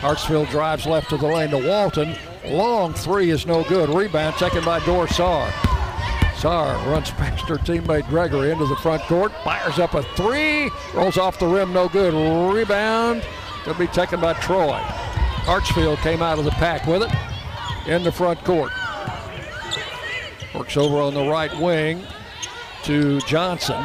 Hartsfield 0.00 0.48
drives 0.50 0.86
left 0.86 1.10
to 1.10 1.18
the 1.18 1.26
lane 1.26 1.50
to 1.50 1.58
Walton. 1.58 2.16
Long 2.46 2.94
three 2.94 3.30
is 3.30 3.46
no 3.46 3.62
good. 3.64 3.90
Rebound 3.90 4.36
taken 4.36 4.64
by 4.64 4.80
Dorsar. 4.80 5.50
Saar 6.36 6.76
runs 6.90 7.10
past 7.12 7.44
her 7.48 7.56
teammate 7.56 8.08
Gregory 8.08 8.50
into 8.50 8.66
the 8.66 8.76
front 8.76 9.02
court, 9.02 9.32
fires 9.44 9.78
up 9.78 9.94
a 9.94 10.02
three, 10.14 10.70
rolls 10.94 11.16
off 11.16 11.38
the 11.38 11.46
rim, 11.46 11.72
no 11.72 11.88
good. 11.88 12.12
Rebound 12.54 13.22
to 13.64 13.74
be 13.74 13.86
taken 13.88 14.20
by 14.20 14.34
Troy. 14.34 14.78
Hartsfield 15.44 15.98
came 15.98 16.22
out 16.22 16.38
of 16.38 16.44
the 16.44 16.50
pack 16.52 16.86
with 16.86 17.02
it 17.02 17.88
in 17.88 18.02
the 18.02 18.12
front 18.12 18.42
court. 18.44 18.72
Works 20.54 20.76
over 20.76 20.96
on 20.96 21.14
the 21.14 21.26
right 21.26 21.54
wing 21.58 22.02
to 22.84 23.20
Johnson. 23.22 23.80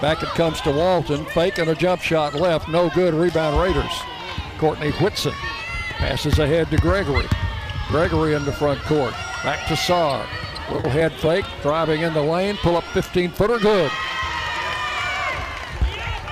Back 0.00 0.22
it 0.22 0.28
comes 0.30 0.60
to 0.62 0.70
Walton. 0.70 1.24
Fake 1.26 1.58
and 1.58 1.70
a 1.70 1.74
jump 1.74 2.02
shot 2.02 2.34
left. 2.34 2.68
No 2.68 2.90
good. 2.90 3.14
Rebound 3.14 3.58
Raiders. 3.58 3.92
Courtney 4.58 4.90
Whitson 4.92 5.32
passes 5.92 6.38
ahead 6.38 6.70
to 6.70 6.76
Gregory. 6.76 7.26
Gregory 7.88 8.34
in 8.34 8.44
the 8.44 8.52
front 8.52 8.80
court. 8.82 9.12
Back 9.42 9.66
to 9.68 9.76
Saar. 9.76 10.26
Little 10.70 10.90
head 10.90 11.12
fake. 11.14 11.46
Driving 11.62 12.02
in 12.02 12.12
the 12.12 12.22
lane. 12.22 12.56
Pull 12.58 12.76
up 12.76 12.84
15 12.84 13.30
footer. 13.30 13.58
Good. 13.58 13.90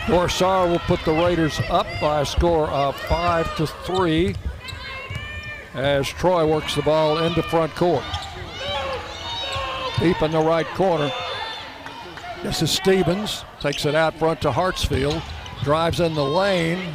Dor 0.06 0.28
Saar 0.28 0.68
will 0.68 0.80
put 0.80 1.02
the 1.06 1.12
Raiders 1.12 1.58
up 1.70 1.86
by 2.00 2.20
a 2.20 2.26
score 2.26 2.68
of 2.68 2.94
5 2.96 3.56
to 3.56 3.66
3 3.66 4.34
as 5.72 6.06
Troy 6.06 6.46
works 6.46 6.74
the 6.74 6.82
ball 6.82 7.18
into 7.18 7.42
front 7.44 7.74
court. 7.74 8.04
Deep 9.98 10.20
in 10.20 10.32
the 10.32 10.40
right 10.40 10.66
corner. 10.66 11.10
This 12.44 12.60
is 12.60 12.70
Stevens. 12.70 13.42
Takes 13.58 13.86
it 13.86 13.94
out 13.94 14.18
front 14.18 14.42
to 14.42 14.50
Hartsfield. 14.50 15.22
Drives 15.62 16.00
in 16.00 16.12
the 16.12 16.22
lane. 16.22 16.94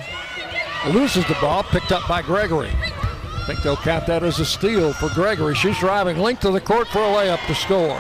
Loses 0.90 1.26
the 1.26 1.36
ball. 1.42 1.64
Picked 1.64 1.92
up 1.92 2.08
by 2.08 2.22
Gregory. 2.22 2.70
I 2.70 3.44
think 3.48 3.64
they'll 3.64 3.76
count 3.76 4.06
that 4.06 4.22
as 4.22 4.40
a 4.40 4.46
steal 4.46 4.94
for 4.94 5.10
Gregory. 5.10 5.56
She's 5.56 5.80
driving 5.80 6.20
length 6.20 6.46
of 6.46 6.54
the 6.54 6.62
court 6.62 6.88
for 6.90 7.00
a 7.00 7.02
layup 7.02 7.44
to 7.48 7.56
score. 7.56 8.00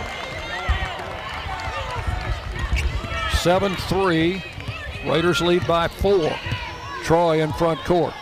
7 3.39 3.75
3. 3.75 4.43
Raiders 5.07 5.41
lead 5.41 5.65
by 5.65 5.88
four. 5.88 6.31
Troy 7.01 7.41
in 7.41 7.51
front 7.53 7.79
court. 7.79 8.13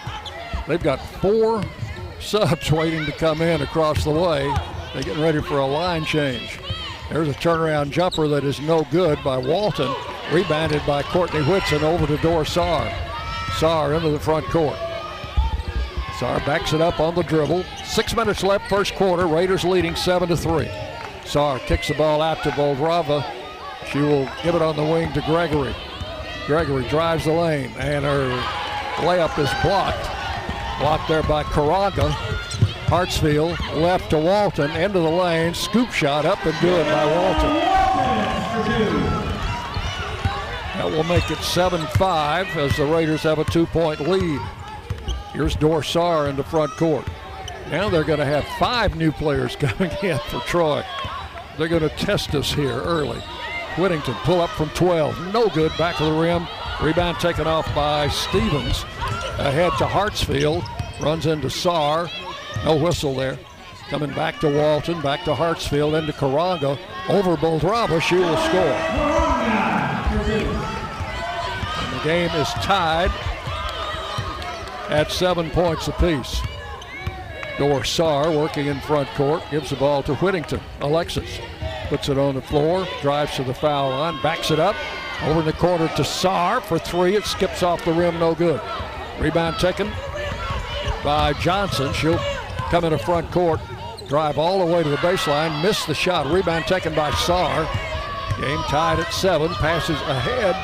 They've 0.69 0.81
got 0.81 1.01
four 1.19 1.65
subs 2.21 2.71
waiting 2.71 3.05
to 3.05 3.11
come 3.11 3.41
in 3.41 3.61
across 3.61 4.05
the 4.05 4.09
way. 4.09 4.49
They're 4.93 5.03
getting 5.03 5.21
ready 5.21 5.41
for 5.41 5.57
a 5.57 5.67
line 5.67 6.05
change. 6.05 6.61
There's 7.10 7.30
a 7.30 7.34
turnaround 7.34 7.91
jumper 7.91 8.28
that 8.28 8.43
is 8.43 8.60
no 8.60 8.86
good 8.91 9.24
by 9.24 9.38
Walton. 9.38 9.93
Rebounded 10.32 10.86
by 10.86 11.04
Courtney 11.04 11.41
Whitson 11.41 11.84
over 11.84 12.06
to 12.06 12.17
Dorsar. 12.17 12.93
Saar 13.58 13.93
into 13.93 14.10
the 14.10 14.20
front 14.20 14.45
court. 14.47 14.78
Saar 16.20 16.39
backs 16.39 16.74
it 16.74 16.82
up 16.82 16.99
on 16.99 17.16
the 17.16 17.24
dribble. 17.24 17.64
Six 17.86 18.14
minutes 18.14 18.43
left, 18.43 18.70
first 18.70 18.93
quarter. 18.95 19.26
Raiders 19.26 19.64
leading 19.64 19.95
seven 19.95 20.28
to 20.28 20.36
three. 20.36 20.70
Saar 21.26 21.60
kicks 21.60 21.88
the 21.88 21.93
ball 21.93 22.22
out 22.22 22.43
to 22.43 22.49
Boldyreva. 22.49 23.26
She 23.91 23.99
will 23.99 24.30
give 24.43 24.55
it 24.55 24.62
on 24.62 24.76
the 24.76 24.84
wing 24.84 25.14
to 25.14 25.22
Gregory. 25.22 25.76
Gregory 26.45 26.88
drives 26.89 27.24
the 27.24 27.32
lane, 27.32 27.72
and 27.78 28.03
her 28.03 28.30
layup 28.97 29.38
is 29.39 29.49
blocked. 29.64 30.10
Blocked 30.80 31.08
there 31.08 31.24
by 31.24 31.43
Koranga. 31.43 32.14
Hartsfield 32.88 33.59
left 33.75 34.09
to 34.09 34.17
Walton, 34.17 34.71
into 34.71 34.99
the 34.99 35.09
lane, 35.09 35.53
scoop 35.53 35.91
shot 35.91 36.25
up 36.25 36.45
and 36.45 36.55
good 36.61 36.85
by 36.85 37.05
Walton. 37.05 37.53
That 40.77 40.85
will 40.85 41.03
make 41.03 41.29
it 41.31 41.38
7-5 41.39 42.55
as 42.55 42.77
the 42.77 42.85
Raiders 42.85 43.23
have 43.23 43.39
a 43.39 43.43
two-point 43.45 43.99
lead 44.01 44.41
Here's 45.38 45.55
Dor 45.55 45.83
Saar 45.83 46.29
in 46.29 46.35
the 46.35 46.43
front 46.43 46.71
court. 46.71 47.07
Now 47.69 47.89
they're 47.89 48.03
going 48.03 48.17
to 48.17 48.25
have 48.25 48.43
five 48.57 48.95
new 48.95 49.11
players 49.11 49.55
coming 49.59 49.91
in 50.01 50.17
for 50.29 50.39
Troy. 50.47 50.83
They're 51.59 51.67
going 51.67 51.88
to 51.88 51.89
test 51.89 52.33
us 52.33 52.51
here 52.51 52.71
early. 52.71 53.19
Whittington 53.77 54.15
pull 54.23 54.41
up 54.41 54.49
from 54.49 54.69
12. 54.69 55.31
No 55.31 55.47
good. 55.49 55.71
Back 55.77 56.01
of 56.01 56.11
the 56.11 56.19
rim. 56.19 56.47
Rebound 56.81 57.19
taken 57.19 57.45
off 57.45 57.71
by 57.75 58.07
Stevens. 58.07 58.83
Ahead 59.38 59.73
to 59.77 59.85
Hartsfield. 59.85 60.67
Runs 60.99 61.27
into 61.27 61.51
Saar. 61.51 62.09
No 62.66 62.76
whistle 62.76 63.16
there. 63.16 63.38
Coming 63.89 64.14
back 64.14 64.39
to 64.41 64.49
Walton. 64.49 65.01
Back 65.01 65.24
to 65.26 65.34
Hartsfield. 65.34 65.97
Into 65.97 66.14
Koranga. 66.14 66.78
Over 67.10 67.36
Boldyreva. 67.38 68.01
She 68.01 68.16
will 68.16 68.38
score. 68.38 68.76
And 71.78 71.99
the 71.99 72.03
game 72.03 72.32
is 72.32 72.49
tied 72.64 73.12
at 74.89 75.12
seven 75.12 75.49
points 75.51 75.88
apiece. 75.88 76.41
Dor 77.58 77.84
Saar 77.84 78.32
working 78.32 78.68
in 78.68 78.80
front 78.82 79.10
court, 79.10 79.41
gives 79.49 79.72
the 79.72 79.76
ball 79.78 80.03
to 80.03 80.16
Whittington. 80.16 80.62
Alexis 80.82 81.39
puts 81.89 82.08
it 82.08 82.18
on 82.18 82.36
the 82.36 82.41
floor, 82.41 82.88
drives 83.01 83.36
to 83.36 83.43
the 83.43 83.53
foul 83.53 83.89
line, 83.89 84.22
backs 84.22 84.51
it 84.51 84.60
up. 84.60 84.76
Over 85.24 85.39
in 85.39 85.45
the 85.45 85.53
corner 85.53 85.88
to 85.88 86.03
Saar 86.03 86.62
for 86.62 86.78
three. 86.78 87.16
It 87.16 87.26
skips 87.26 87.64
off 87.64 87.84
the 87.84 87.93
rim, 87.93 88.20
no 88.20 88.36
good. 88.36 88.62
Rebound 89.20 89.58
taken 89.58 89.91
by 91.03 91.34
Johnson. 91.34 91.91
She'll 91.93 92.20
come 92.70 92.84
into 92.84 92.97
front 92.97 93.32
court, 93.32 93.59
drive 94.07 94.38
all 94.38 94.65
the 94.65 94.74
way 94.74 94.84
to 94.84 94.89
the 94.89 94.97
baseline, 94.97 95.61
miss 95.61 95.86
the 95.86 95.93
shot. 95.93 96.32
Rebound 96.32 96.65
taken 96.65 96.93
by 96.93 97.11
Saar. 97.11 97.63
Game 98.39 98.59
tied 98.63 98.99
at 98.99 99.11
seven. 99.13 99.49
Passes 99.55 99.99
ahead 100.01 100.55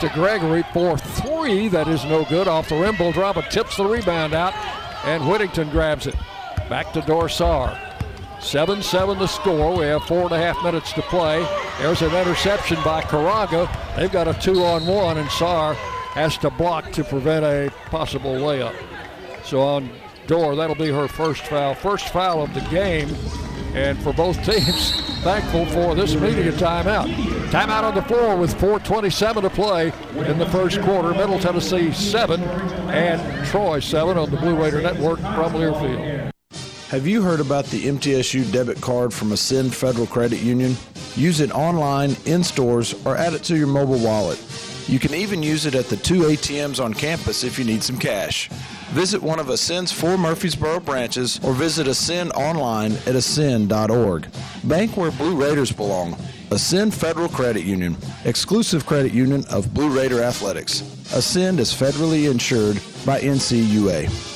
to 0.00 0.08
Gregory 0.10 0.62
for 0.72 0.96
three. 0.96 1.68
That 1.68 1.88
is 1.88 2.04
no 2.04 2.24
good. 2.24 2.48
Off 2.48 2.68
the 2.68 2.76
rim, 2.76 2.94
Boldyreva 2.94 3.48
tips 3.50 3.76
the 3.76 3.86
rebound 3.86 4.34
out, 4.34 4.54
and 5.04 5.26
Whittington 5.28 5.70
grabs 5.70 6.06
it. 6.06 6.14
Back 6.68 6.92
to 6.92 7.00
Dor 7.02 7.28
Saar. 7.28 7.78
7 8.40 8.82
7 8.82 9.18
the 9.18 9.26
score. 9.26 9.76
We 9.76 9.86
have 9.86 10.04
four 10.04 10.24
and 10.24 10.32
a 10.32 10.38
half 10.38 10.62
minutes 10.62 10.92
to 10.92 11.02
play. 11.02 11.46
There's 11.78 12.02
an 12.02 12.14
interception 12.14 12.76
by 12.84 13.02
Koranga. 13.02 13.68
They've 13.96 14.12
got 14.12 14.28
a 14.28 14.34
two 14.34 14.62
on 14.62 14.86
one, 14.86 15.18
and 15.18 15.30
Saar 15.30 15.74
has 16.14 16.36
to 16.38 16.50
block 16.50 16.92
to 16.92 17.02
prevent 17.02 17.44
a 17.44 17.72
possible 17.90 18.34
layup. 18.34 18.74
So 19.44 19.60
on 19.62 19.90
Dor, 20.26 20.56
that'll 20.56 20.76
be 20.76 20.90
her 20.90 21.08
first 21.08 21.42
foul. 21.46 21.74
First 21.74 22.08
foul 22.08 22.42
of 22.42 22.52
the 22.54 22.60
game. 22.62 23.14
And 23.74 24.02
for 24.02 24.12
both 24.12 24.36
teams, 24.44 24.92
thankful 25.22 25.66
for 25.66 25.94
this 25.94 26.14
media 26.14 26.50
timeout. 26.52 27.12
Timeout 27.50 27.82
on 27.82 27.94
the 27.94 28.02
floor 28.02 28.36
with 28.36 28.54
4.27 28.56 29.42
to 29.42 29.50
play 29.50 29.92
in 30.28 30.38
the 30.38 30.46
first 30.46 30.80
quarter. 30.80 31.10
Middle 31.10 31.38
Tennessee 31.38 31.92
7 31.92 32.42
and 32.42 33.46
Troy 33.46 33.80
7 33.80 34.16
on 34.16 34.30
the 34.30 34.36
Blue 34.38 34.56
Raider 34.56 34.80
Network 34.80 35.18
from 35.18 35.52
Learfield. 35.52 36.30
Have 36.88 37.06
you 37.06 37.20
heard 37.20 37.40
about 37.40 37.66
the 37.66 37.84
MTSU 37.84 38.50
debit 38.52 38.80
card 38.80 39.12
from 39.12 39.32
Ascend 39.32 39.74
Federal 39.74 40.06
Credit 40.06 40.40
Union? 40.40 40.76
Use 41.16 41.40
it 41.40 41.50
online, 41.50 42.16
in 42.26 42.44
stores, 42.44 42.94
or 43.04 43.16
add 43.16 43.34
it 43.34 43.42
to 43.44 43.56
your 43.56 43.66
mobile 43.66 43.98
wallet. 43.98 44.38
You 44.88 45.00
can 45.00 45.14
even 45.14 45.42
use 45.42 45.66
it 45.66 45.74
at 45.74 45.86
the 45.86 45.96
two 45.96 46.22
ATMs 46.22 46.82
on 46.82 46.94
campus 46.94 47.42
if 47.42 47.58
you 47.58 47.64
need 47.64 47.82
some 47.82 47.98
cash. 47.98 48.48
Visit 48.90 49.20
one 49.20 49.40
of 49.40 49.48
Ascend's 49.50 49.90
four 49.90 50.16
Murfreesboro 50.16 50.80
branches 50.80 51.40
or 51.42 51.54
visit 51.54 51.88
Ascend 51.88 52.32
online 52.32 52.92
at 52.92 53.16
ascend.org. 53.16 54.28
Bank 54.62 54.96
where 54.96 55.10
Blue 55.10 55.34
Raiders 55.34 55.72
belong. 55.72 56.16
Ascend 56.52 56.94
Federal 56.94 57.28
Credit 57.28 57.64
Union, 57.64 57.96
exclusive 58.24 58.86
credit 58.86 59.12
union 59.12 59.44
of 59.50 59.74
Blue 59.74 59.88
Raider 59.88 60.22
Athletics. 60.22 60.82
Ascend 61.12 61.58
is 61.58 61.72
federally 61.72 62.30
insured 62.30 62.76
by 63.04 63.20
NCUA. 63.20 64.35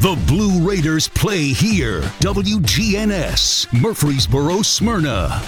The 0.00 0.22
Blue 0.26 0.68
Raiders 0.68 1.08
play 1.08 1.48
here. 1.48 2.02
WGNS, 2.20 3.72
Murfreesboro, 3.80 4.60
Smyrna. 4.60 5.40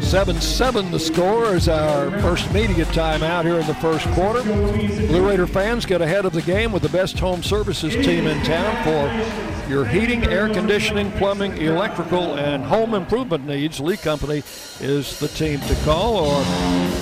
7 0.00 0.40
7 0.40 0.90
the 0.90 0.98
score 0.98 1.54
is 1.54 1.68
our 1.68 2.10
first 2.22 2.50
media 2.54 2.86
timeout 2.86 3.44
here 3.44 3.60
in 3.60 3.66
the 3.66 3.74
first 3.74 4.06
quarter. 4.12 4.42
Blue 4.42 5.28
Raider 5.28 5.46
fans 5.46 5.84
get 5.84 6.00
ahead 6.00 6.24
of 6.24 6.32
the 6.32 6.40
game 6.40 6.72
with 6.72 6.82
the 6.82 6.88
best 6.88 7.18
home 7.18 7.42
services 7.42 7.94
team 7.94 8.26
in 8.26 8.42
town 8.44 8.82
for 8.82 9.70
your 9.70 9.84
heating, 9.84 10.24
air 10.24 10.48
conditioning, 10.48 11.12
plumbing, 11.12 11.58
electrical, 11.58 12.38
and 12.38 12.64
home 12.64 12.94
improvement 12.94 13.44
needs. 13.46 13.80
Lee 13.80 13.98
Company 13.98 14.42
is 14.80 15.18
the 15.18 15.28
team 15.28 15.60
to 15.60 15.74
call 15.84 16.16
or 16.16 16.42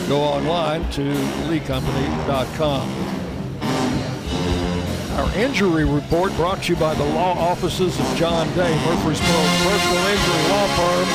go 0.09 0.19
online 0.21 0.91
to 0.91 1.03
leecompany.com. 1.49 3.26
Our 5.17 5.33
injury 5.35 5.87
report 5.87 6.31
brought 6.37 6.65
to 6.65 6.75
you 6.75 6.79
by 6.79 6.93
the 6.95 7.05
law 7.05 7.33
offices 7.39 7.99
of 7.99 8.17
John 8.17 8.47
Day, 8.49 8.69
Murfreesboro's 8.85 9.57
personal 9.65 10.07
injury 10.13 10.43
law 10.53 10.69
firm, 10.77 11.09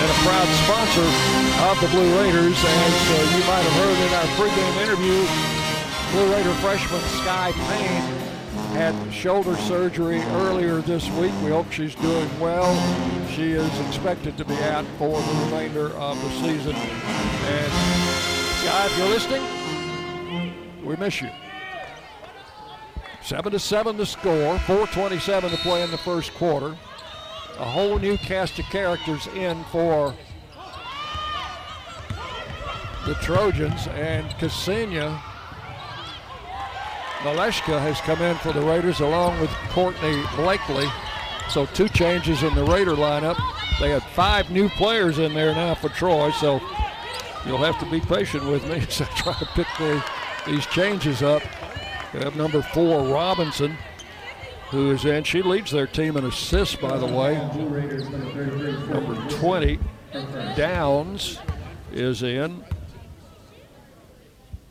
and 0.00 0.08
a 0.08 0.18
proud 0.24 0.48
sponsor 0.64 1.04
of 1.68 1.78
the 1.82 1.88
Blue 1.88 2.18
Raiders. 2.18 2.56
As 2.56 2.94
uh, 3.12 3.36
you 3.36 3.44
might 3.44 3.60
have 3.60 3.76
heard 3.76 3.98
in 4.00 4.12
our 4.16 4.28
pregame 4.40 4.76
interview, 4.80 5.20
Blue 6.12 6.32
Raider 6.32 6.54
freshman 6.62 7.02
Sky 7.20 7.52
Payne 7.68 8.32
had 8.72 9.12
shoulder 9.12 9.54
surgery 9.58 10.22
earlier 10.40 10.80
this 10.80 11.10
week. 11.10 11.32
We 11.44 11.50
hope 11.50 11.70
she's 11.70 11.94
doing 11.96 12.40
well. 12.40 12.74
She 13.28 13.52
is 13.52 13.80
expected 13.86 14.38
to 14.38 14.46
be 14.46 14.56
out 14.64 14.86
for 14.96 15.20
the 15.20 15.44
remainder 15.44 15.90
of 15.96 16.18
the 16.22 16.30
season. 16.40 16.74
And 16.74 17.72
Sky, 18.62 18.86
if 18.86 18.96
you're 18.96 19.08
listening, 19.08 19.42
we 20.82 20.96
miss 20.96 21.20
you. 21.20 21.28
Seven 23.24 23.52
to 23.52 23.58
seven 23.58 23.96
the 23.96 24.06
score. 24.06 24.58
4:27 24.58 25.50
to 25.50 25.56
play 25.58 25.82
in 25.82 25.90
the 25.90 25.98
first 25.98 26.34
quarter. 26.34 26.76
A 27.58 27.64
whole 27.64 27.98
new 27.98 28.16
cast 28.16 28.58
of 28.58 28.64
characters 28.66 29.28
in 29.28 29.62
for 29.64 30.14
the 33.06 33.14
Trojans, 33.14 33.86
and 33.88 34.30
Ksenia 34.38 35.20
Maleshka 37.22 37.80
has 37.80 38.00
come 38.00 38.20
in 38.20 38.36
for 38.38 38.52
the 38.52 38.60
Raiders 38.60 38.98
along 38.98 39.40
with 39.40 39.50
Courtney 39.70 40.22
Blakely. 40.34 40.88
So 41.48 41.66
two 41.66 41.88
changes 41.88 42.42
in 42.42 42.54
the 42.56 42.64
Raider 42.64 42.96
lineup. 42.96 43.38
They 43.80 43.90
had 43.90 44.02
five 44.02 44.50
new 44.50 44.68
players 44.70 45.18
in 45.18 45.32
there 45.32 45.54
now 45.54 45.74
for 45.74 45.88
Troy, 45.88 46.32
so 46.32 46.60
you'll 47.46 47.58
have 47.58 47.78
to 47.78 47.86
be 47.86 48.00
patient 48.00 48.44
with 48.44 48.64
me 48.64 48.76
as 48.88 49.00
I 49.00 49.04
try 49.16 49.34
to 49.34 49.46
pick 49.46 49.68
the, 49.78 50.04
these 50.46 50.66
changes 50.66 51.22
up. 51.22 51.42
We 52.12 52.20
have 52.20 52.36
number 52.36 52.60
four, 52.60 53.04
Robinson, 53.06 53.76
who 54.70 54.90
is 54.90 55.04
in. 55.06 55.24
She 55.24 55.40
leads 55.40 55.70
their 55.70 55.86
team 55.86 56.16
in 56.18 56.26
assists, 56.26 56.76
by 56.76 56.98
the 56.98 57.06
way. 57.06 57.36
Number 58.88 59.30
20, 59.30 59.78
Downs, 60.54 61.38
is 61.90 62.22
in. 62.22 62.62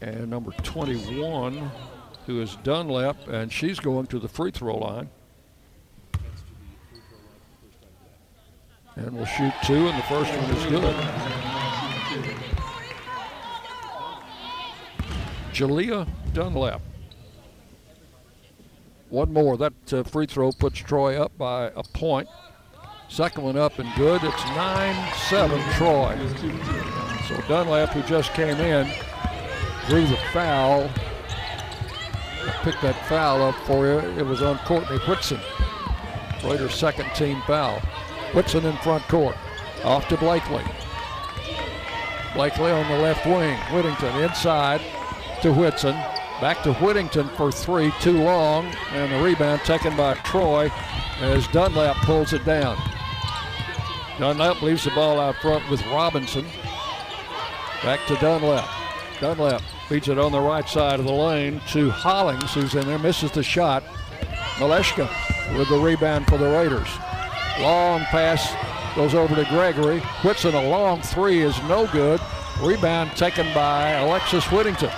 And 0.01 0.29
number 0.29 0.51
21, 0.63 1.71
who 2.27 2.41
is 2.41 2.57
Dunlap, 2.63 3.27
and 3.27 3.51
she's 3.51 3.79
going 3.79 4.05
to 4.07 4.19
the 4.19 4.27
free 4.27 4.51
throw 4.51 4.77
line. 4.77 5.09
And 8.95 9.17
will 9.17 9.25
shoot 9.25 9.53
two, 9.63 9.87
and 9.87 9.97
the 9.97 10.03
first 10.03 10.31
one 10.31 10.49
is 10.51 10.65
good. 10.65 10.95
Jalea 15.53 16.07
Dunlap. 16.33 16.81
One 19.11 19.33
more. 19.33 19.57
That 19.57 19.93
uh, 19.93 20.03
free 20.03 20.25
throw 20.25 20.53
puts 20.53 20.79
Troy 20.79 21.21
up 21.21 21.37
by 21.37 21.65
a 21.75 21.83
point. 21.83 22.29
Second 23.09 23.43
one 23.43 23.57
up 23.57 23.77
and 23.77 23.93
good. 23.95 24.23
It's 24.23 24.45
9 24.45 25.13
7 25.29 25.61
Troy. 25.73 26.17
So 27.27 27.41
Dunlap, 27.49 27.89
who 27.89 28.03
just 28.03 28.33
came 28.33 28.57
in, 28.57 28.89
drew 29.87 30.07
the 30.07 30.17
foul. 30.31 30.89
I 32.47 32.51
picked 32.63 32.81
that 32.83 33.05
foul 33.07 33.43
up 33.43 33.55
for 33.67 33.85
you. 33.85 33.99
It 34.17 34.25
was 34.25 34.41
on 34.41 34.57
Courtney 34.59 34.97
Whitson. 34.99 35.41
Raiders' 36.45 36.73
second 36.73 37.13
team 37.13 37.41
foul. 37.45 37.81
Whitson 38.33 38.65
in 38.65 38.77
front 38.77 39.03
court. 39.09 39.35
Off 39.83 40.07
to 40.07 40.15
Blakely. 40.15 40.63
Blakely 42.33 42.71
on 42.71 42.89
the 42.89 42.97
left 42.99 43.25
wing. 43.25 43.57
Whittington 43.73 44.23
inside 44.23 44.79
to 45.41 45.51
Whitson. 45.51 46.01
Back 46.41 46.63
to 46.63 46.73
Whittington 46.73 47.29
for 47.37 47.51
three, 47.51 47.93
too 48.01 48.23
long, 48.23 48.65
and 48.93 49.11
the 49.11 49.21
rebound 49.21 49.61
taken 49.61 49.95
by 49.95 50.15
Troy 50.15 50.71
as 51.19 51.47
Dunlap 51.49 51.95
pulls 51.97 52.33
it 52.33 52.43
down. 52.45 52.77
Dunlap 54.17 54.63
leaves 54.63 54.83
the 54.83 54.89
ball 54.89 55.19
out 55.19 55.35
front 55.35 55.69
with 55.69 55.85
Robinson. 55.85 56.45
Back 57.83 57.99
to 58.07 58.15
Dunlap. 58.15 58.67
Dunlap 59.19 59.61
feeds 59.87 60.07
it 60.07 60.17
on 60.17 60.31
the 60.31 60.39
right 60.39 60.67
side 60.67 60.99
of 60.99 61.05
the 61.05 61.11
lane 61.11 61.61
to 61.69 61.91
Hollings, 61.91 62.55
who's 62.55 62.73
in 62.73 62.87
there, 62.87 62.97
misses 62.97 63.29
the 63.29 63.43
shot. 63.43 63.83
Maleshka 64.55 65.07
with 65.55 65.69
the 65.69 65.77
rebound 65.77 66.25
for 66.25 66.39
the 66.39 66.49
Raiders. 66.49 66.89
Long 67.59 68.01
pass 68.05 68.55
goes 68.95 69.13
over 69.13 69.35
to 69.35 69.45
Gregory. 69.45 69.99
Whitson, 70.23 70.55
a 70.55 70.69
long 70.69 71.01
three 71.01 71.41
is 71.41 71.55
no 71.63 71.85
good. 71.87 72.19
Rebound 72.59 73.15
taken 73.15 73.45
by 73.53 73.91
Alexis 73.91 74.51
Whittington. 74.51 74.91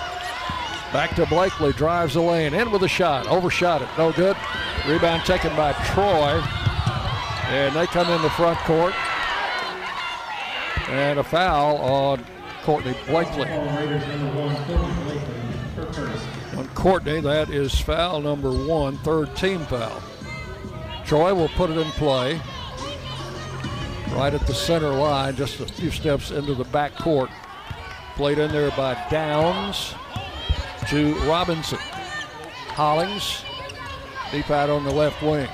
Back 0.93 1.15
to 1.15 1.25
Blakely, 1.25 1.73
drives 1.73 2.13
the 2.13 2.21
lane, 2.21 2.53
in 2.53 2.69
with 2.69 2.83
a 2.83 2.87
shot, 2.87 3.25
overshot 3.25 3.81
it, 3.81 3.87
no 3.97 4.11
good. 4.11 4.37
Rebound 4.87 5.25
taken 5.25 5.49
by 5.55 5.73
Troy, 5.85 6.39
and 7.49 7.75
they 7.75 7.87
come 7.87 8.07
in 8.11 8.21
the 8.21 8.29
front 8.29 8.59
court. 8.59 8.93
And 10.89 11.17
a 11.17 11.23
foul 11.23 11.77
on 11.77 12.23
Courtney 12.61 12.95
Blakely. 13.07 13.49
On 16.55 16.67
Courtney, 16.75 17.21
that 17.21 17.49
is 17.49 17.79
foul 17.79 18.21
number 18.21 18.51
one, 18.51 18.99
third 18.99 19.35
team 19.35 19.65
foul. 19.65 19.99
Troy 21.05 21.33
will 21.33 21.49
put 21.49 21.71
it 21.71 21.77
in 21.79 21.89
play 21.93 22.39
right 24.11 24.35
at 24.35 24.45
the 24.45 24.53
center 24.53 24.91
line, 24.91 25.35
just 25.35 25.59
a 25.59 25.65
few 25.65 25.89
steps 25.89 26.29
into 26.29 26.53
the 26.53 26.65
back 26.65 26.95
court. 26.97 27.31
Played 28.15 28.37
in 28.37 28.51
there 28.51 28.69
by 28.71 28.93
Downs 29.09 29.95
to 30.87 31.13
Robinson. 31.29 31.79
Hollings, 32.69 33.43
deep 34.31 34.49
out 34.49 34.69
on 34.69 34.83
the 34.83 34.91
left 34.91 35.21
wing. 35.21 35.47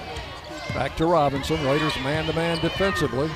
Back 0.74 0.96
to 0.98 1.06
Robinson. 1.06 1.64
Raiders 1.66 1.96
man 2.04 2.26
to 2.26 2.34
man 2.34 2.60
defensively. 2.60 3.30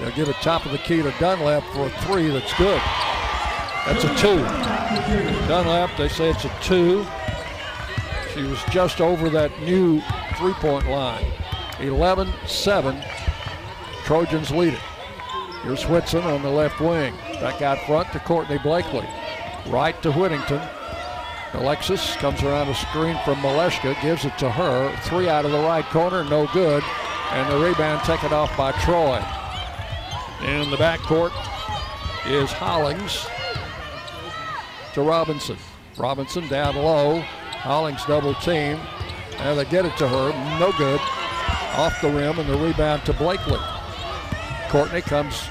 They'll 0.00 0.10
give 0.12 0.28
it 0.28 0.36
top 0.36 0.66
of 0.66 0.72
the 0.72 0.78
key 0.78 1.02
to 1.02 1.12
Dunlap 1.18 1.62
for 1.72 1.86
a 1.86 1.90
three 2.00 2.28
that's 2.28 2.52
good. 2.54 2.80
That's 3.86 4.04
a 4.04 4.14
two. 4.16 4.38
Dunlap, 5.48 5.96
they 5.96 6.08
say 6.08 6.30
it's 6.30 6.44
a 6.44 6.52
two. 6.60 7.06
She 8.34 8.42
was 8.42 8.62
just 8.70 9.00
over 9.00 9.30
that 9.30 9.60
new 9.62 10.02
three 10.36 10.54
point 10.54 10.88
line. 10.88 11.26
11 11.80 12.32
7. 12.46 13.02
Trojans 14.04 14.50
lead 14.50 14.74
it. 14.74 14.80
Here's 15.62 15.86
Whitson 15.86 16.22
on 16.24 16.42
the 16.42 16.50
left 16.50 16.80
wing. 16.80 17.14
Back 17.34 17.62
out 17.62 17.78
front 17.86 18.12
to 18.12 18.18
Courtney 18.20 18.58
Blakely. 18.58 19.08
Right 19.66 20.00
to 20.02 20.10
Whittington. 20.12 20.60
Alexis 21.54 22.16
comes 22.16 22.42
around 22.42 22.68
a 22.68 22.74
screen 22.74 23.18
from 23.24 23.36
Maleshka, 23.36 24.00
gives 24.00 24.24
it 24.24 24.36
to 24.38 24.50
her. 24.50 24.96
Three 25.02 25.28
out 25.28 25.44
of 25.44 25.52
the 25.52 25.58
right 25.58 25.84
corner, 25.86 26.24
no 26.24 26.46
good. 26.52 26.82
And 27.30 27.52
the 27.52 27.58
rebound 27.58 28.02
taken 28.04 28.32
off 28.32 28.56
by 28.56 28.72
Troy. 28.72 29.22
In 30.46 30.70
the 30.70 30.76
backcourt 30.76 31.32
is 32.26 32.50
Hollings 32.50 33.26
to 34.94 35.02
Robinson. 35.02 35.56
Robinson 35.98 36.48
down 36.48 36.76
low. 36.76 37.20
Hollings 37.20 38.04
double 38.06 38.34
team. 38.34 38.78
And 39.38 39.58
they 39.58 39.64
get 39.66 39.84
it 39.84 39.96
to 39.98 40.08
her, 40.08 40.58
no 40.58 40.72
good. 40.78 41.00
Off 41.76 42.00
the 42.00 42.08
rim 42.08 42.38
and 42.38 42.48
the 42.48 42.56
rebound 42.56 43.04
to 43.06 43.12
Blakely. 43.12 43.60
Courtney 44.68 45.02
comes 45.02 45.48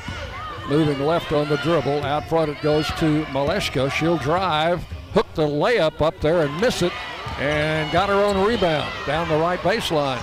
moving 0.68 1.00
left 1.06 1.32
on 1.32 1.48
the 1.48 1.58
dribble. 1.58 2.04
Out 2.04 2.28
front 2.28 2.50
it 2.50 2.62
goes 2.62 2.88
to 3.00 3.24
Maleshka. 3.26 3.92
She'll 3.92 4.18
drive, 4.18 4.84
hook 5.14 5.28
the 5.36 5.48
layup 5.48 6.02
up 6.02 6.20
there 6.22 6.42
and 6.42 6.62
miss 6.62 6.82
it, 6.82 6.94
and 7.40 7.92
got 7.92 8.10
her 8.10 8.16
own 8.16 8.46
rebound 8.46 8.92
down 9.06 9.28
the 9.30 9.38
right 9.38 9.60
baseline. 9.60 10.22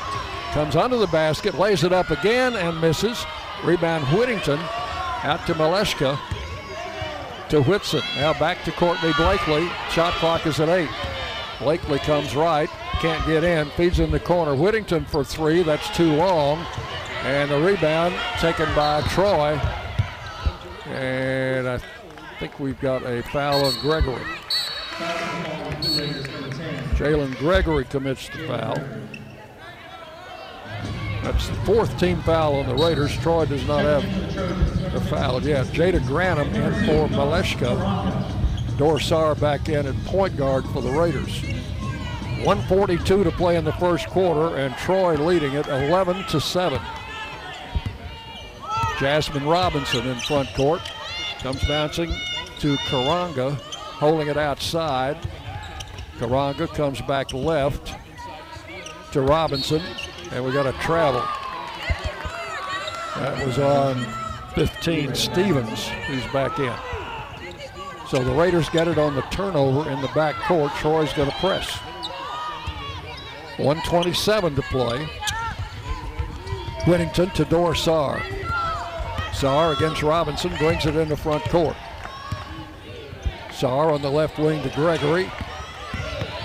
Comes 0.53 0.77
under 0.77 0.97
the 0.97 1.07
basket, 1.09 1.59
lays 1.59 1.85
it 1.85 1.93
up 1.93 2.11
again 2.11 2.57
and 2.57 2.81
misses. 2.81 3.25
Rebound 3.65 4.05
Whittington 4.17 4.59
out 5.23 5.45
to 5.47 5.55
Maleshka 5.55 6.19
to 7.51 7.63
Whitson. 7.63 8.03
Now 8.17 8.33
back 8.39 8.63
to 8.65 8.73
Courtney 8.73 9.13
Blakely. 9.17 9.69
Shot 9.91 10.15
clock 10.15 10.47
is 10.47 10.61
at 10.61 10.69
eight. 10.69 10.91
Blakely 11.59 11.99
comes 11.99 12.37
right, 12.37 12.69
can't 13.01 13.25
get 13.27 13.43
in, 13.43 13.69
feeds 13.71 13.99
in 13.99 14.11
the 14.11 14.21
corner. 14.21 14.55
Whittington 14.55 15.05
for 15.07 15.25
three, 15.25 15.63
that's 15.63 15.95
too 15.97 16.15
long. 16.15 16.65
And 17.25 17.51
the 17.51 17.61
rebound 17.61 18.15
taken 18.39 18.73
by 18.77 19.03
Troy. 19.09 19.61
And 20.87 21.69
I 21.69 21.81
think 22.39 22.61
we've 22.61 22.81
got 22.81 23.03
a 23.03 23.23
foul 23.25 23.65
on 23.65 23.75
Gregory. 23.81 24.23
Jalen 26.97 27.37
Gregory 27.39 27.85
commits 27.85 28.29
the 28.29 28.47
foul. 28.49 28.75
That's 31.23 31.49
the 31.49 31.55
fourth 31.67 31.99
team 31.99 32.21
foul 32.23 32.57
on 32.57 32.67
the 32.69 32.75
Raiders. 32.75 33.17
Troy 33.19 33.45
does 33.45 33.67
not 33.67 33.85
have 33.85 34.05
a 34.95 35.01
foul 35.03 35.43
yet. 35.43 35.67
Jada 35.67 36.01
Granum 36.01 36.53
in 36.55 36.73
for 36.87 37.09
Maleshka. 37.15 38.77
Dor 38.77 38.99
Saar 38.99 39.35
back 39.35 39.69
in 39.69 39.87
at 39.87 39.95
point 40.05 40.37
guard 40.37 40.65
for 40.67 40.81
the 40.81 40.91
Raiders. 40.91 41.43
142 42.45 43.25
to 43.25 43.31
play 43.33 43.57
in 43.57 43.65
the 43.65 43.73
first 43.75 44.07
quarter, 44.07 44.57
and 44.57 44.75
Troy 44.77 45.15
leading 45.15 45.53
it 45.55 45.67
11 45.67 46.25
to 46.27 46.41
7. 46.41 46.81
Jasmine 48.99 49.47
Robinson 49.47 50.07
in 50.07 50.17
front 50.21 50.53
court. 50.55 50.81
Comes 51.41 51.63
bouncing 51.69 52.13
to 52.61 52.77
Koranga, 52.89 53.61
holding 53.99 54.29
it 54.29 54.37
outside. 54.37 55.17
Koranga 56.19 56.69
comes 56.69 57.01
back 57.03 57.33
left 57.33 57.95
to 59.13 59.21
Robinson, 59.21 59.83
and 60.31 60.45
we 60.45 60.53
got 60.53 60.67
a 60.67 60.73
travel. 60.81 61.23
That 63.17 63.45
was 63.45 63.59
on 63.59 64.07
15 64.55 65.15
Stevens, 65.15 65.89
who's 66.07 66.25
back 66.33 66.59
in. 66.59 66.73
So 68.09 68.23
the 68.23 68.33
Raiders 68.33 68.69
get 68.69 68.87
it 68.89 68.99
on 68.99 69.15
the 69.17 69.23
turnover 69.23 69.91
in 69.91 70.01
the 70.01 70.09
back 70.09 70.37
court. 70.47 70.73
Troy's 70.77 71.13
going 71.13 71.31
to 71.31 71.37
press. 71.37 71.69
127 73.59 74.55
to 74.55 74.63
play. 74.63 75.09
Whittington 76.87 77.31
to 77.31 77.45
Dorsar. 77.45 78.23
Saar 79.35 79.73
against 79.73 80.03
Robinson 80.03 80.55
brings 80.57 80.87
it 80.87 80.95
in 80.95 81.09
the 81.09 81.17
front 81.17 81.43
court. 81.45 81.77
Saar 83.59 83.91
on 83.91 84.03
the 84.03 84.11
left 84.11 84.39
wing 84.39 84.63
to 84.63 84.69
Gregory. 84.71 85.29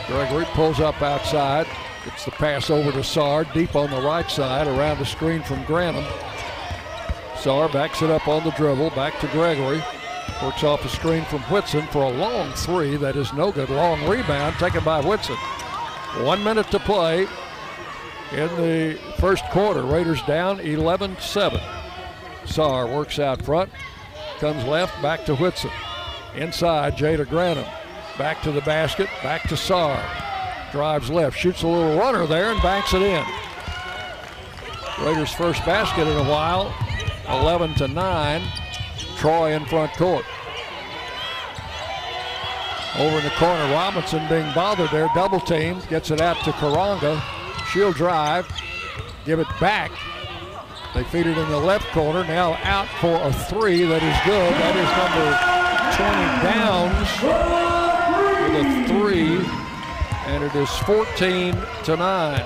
Gregory 0.08 0.46
pulls 0.46 0.80
up 0.80 1.00
outside. 1.04 1.68
Gets 2.06 2.26
the 2.26 2.32
pass 2.32 2.72
over 2.72 2.92
to 2.92 3.04
Saar, 3.04 3.44
deep 3.44 3.76
on 3.76 3.92
the 3.92 4.02
right 4.02 4.30
side, 4.32 4.66
around 4.66 4.98
the 4.98 5.06
screen 5.06 5.44
from 5.44 5.64
Granum. 5.66 6.06
Saar 7.38 7.70
backs 7.70 8.02
it 8.02 8.10
up 8.10 8.28
on 8.28 8.44
the 8.44 8.50
dribble, 8.52 8.90
back 8.92 9.20
to 9.20 9.28
Gregory. 9.28 9.84
Works 10.42 10.64
off 10.64 10.84
a 10.86 10.90
screen 10.90 11.24
from 11.26 11.42
Whitson 11.44 11.86
for 11.88 12.02
a 12.02 12.10
long 12.10 12.52
three. 12.54 12.98
That 12.98 13.16
is 13.16 13.32
no 13.32 13.52
good. 13.52 13.70
Long 13.70 14.10
rebound 14.10 14.56
taken 14.56 14.84
by 14.84 15.00
Whitson. 15.00 15.38
One 16.26 16.44
minute 16.44 16.72
to 16.72 16.80
play 16.80 17.28
in 18.32 18.48
the 18.58 19.00
first 19.20 19.44
quarter. 19.52 19.84
Raiders 19.84 20.24
down 20.24 20.60
11 20.62 21.18
7. 21.20 21.62
Saar 22.46 22.88
works 22.88 23.20
out 23.20 23.44
front, 23.44 23.70
comes 24.40 24.64
left, 24.66 25.00
back 25.04 25.26
to 25.26 25.36
Whitson. 25.36 25.70
Inside, 26.36 26.98
Jada 26.98 27.26
Granum. 27.26 27.68
Back 28.18 28.42
to 28.44 28.52
the 28.52 28.62
basket, 28.62 29.08
back 29.22 29.44
to 29.50 29.58
Saar. 29.58 30.04
Drives 30.72 31.10
left, 31.10 31.38
shoots 31.38 31.64
a 31.64 31.68
little 31.68 31.98
runner 31.98 32.26
there 32.26 32.52
and 32.52 32.62
banks 32.62 32.94
it 32.94 33.02
in. 33.02 33.24
Raiders' 35.04 35.34
first 35.34 35.64
basket 35.66 36.08
in 36.08 36.18
a 36.18 36.30
while, 36.30 36.74
11 37.30 37.76
to 37.76 37.88
9. 37.88 38.42
Troy 39.18 39.54
in 39.54 39.66
front 39.66 39.92
court. 39.94 40.26
Over 42.98 43.18
in 43.18 43.24
the 43.24 43.32
corner, 43.32 43.74
Robinson 43.74 44.28
being 44.30 44.52
bothered 44.54 44.92
there, 44.92 45.10
double 45.16 45.40
team, 45.40 45.80
gets 45.90 46.12
it 46.12 46.22
out 46.22 46.38
to 46.44 46.52
Koranga. 46.52 47.22
She'll 47.72 47.94
drive, 47.94 48.48
give 49.26 49.40
it 49.40 49.48
back. 49.60 49.92
They 50.94 51.04
feed 51.06 51.26
it 51.26 51.38
in 51.38 51.50
the 51.50 51.60
left 51.60 51.88
corner, 51.92 52.24
now 52.24 52.54
out 52.64 52.88
for 53.02 53.16
a 53.22 53.34
three 53.34 53.84
that 53.84 54.04
is 54.04 54.18
good. 54.26 54.54
That 54.62 54.76
is 54.78 54.90
number 55.02 55.54
20 55.98 56.44
Downs. 56.44 57.10
with 58.44 58.62
a 58.62 58.88
three, 58.88 59.38
and 60.28 60.44
it 60.44 60.54
is 60.56 60.70
14 60.80 61.56
to 61.86 61.98
9. 61.98 62.46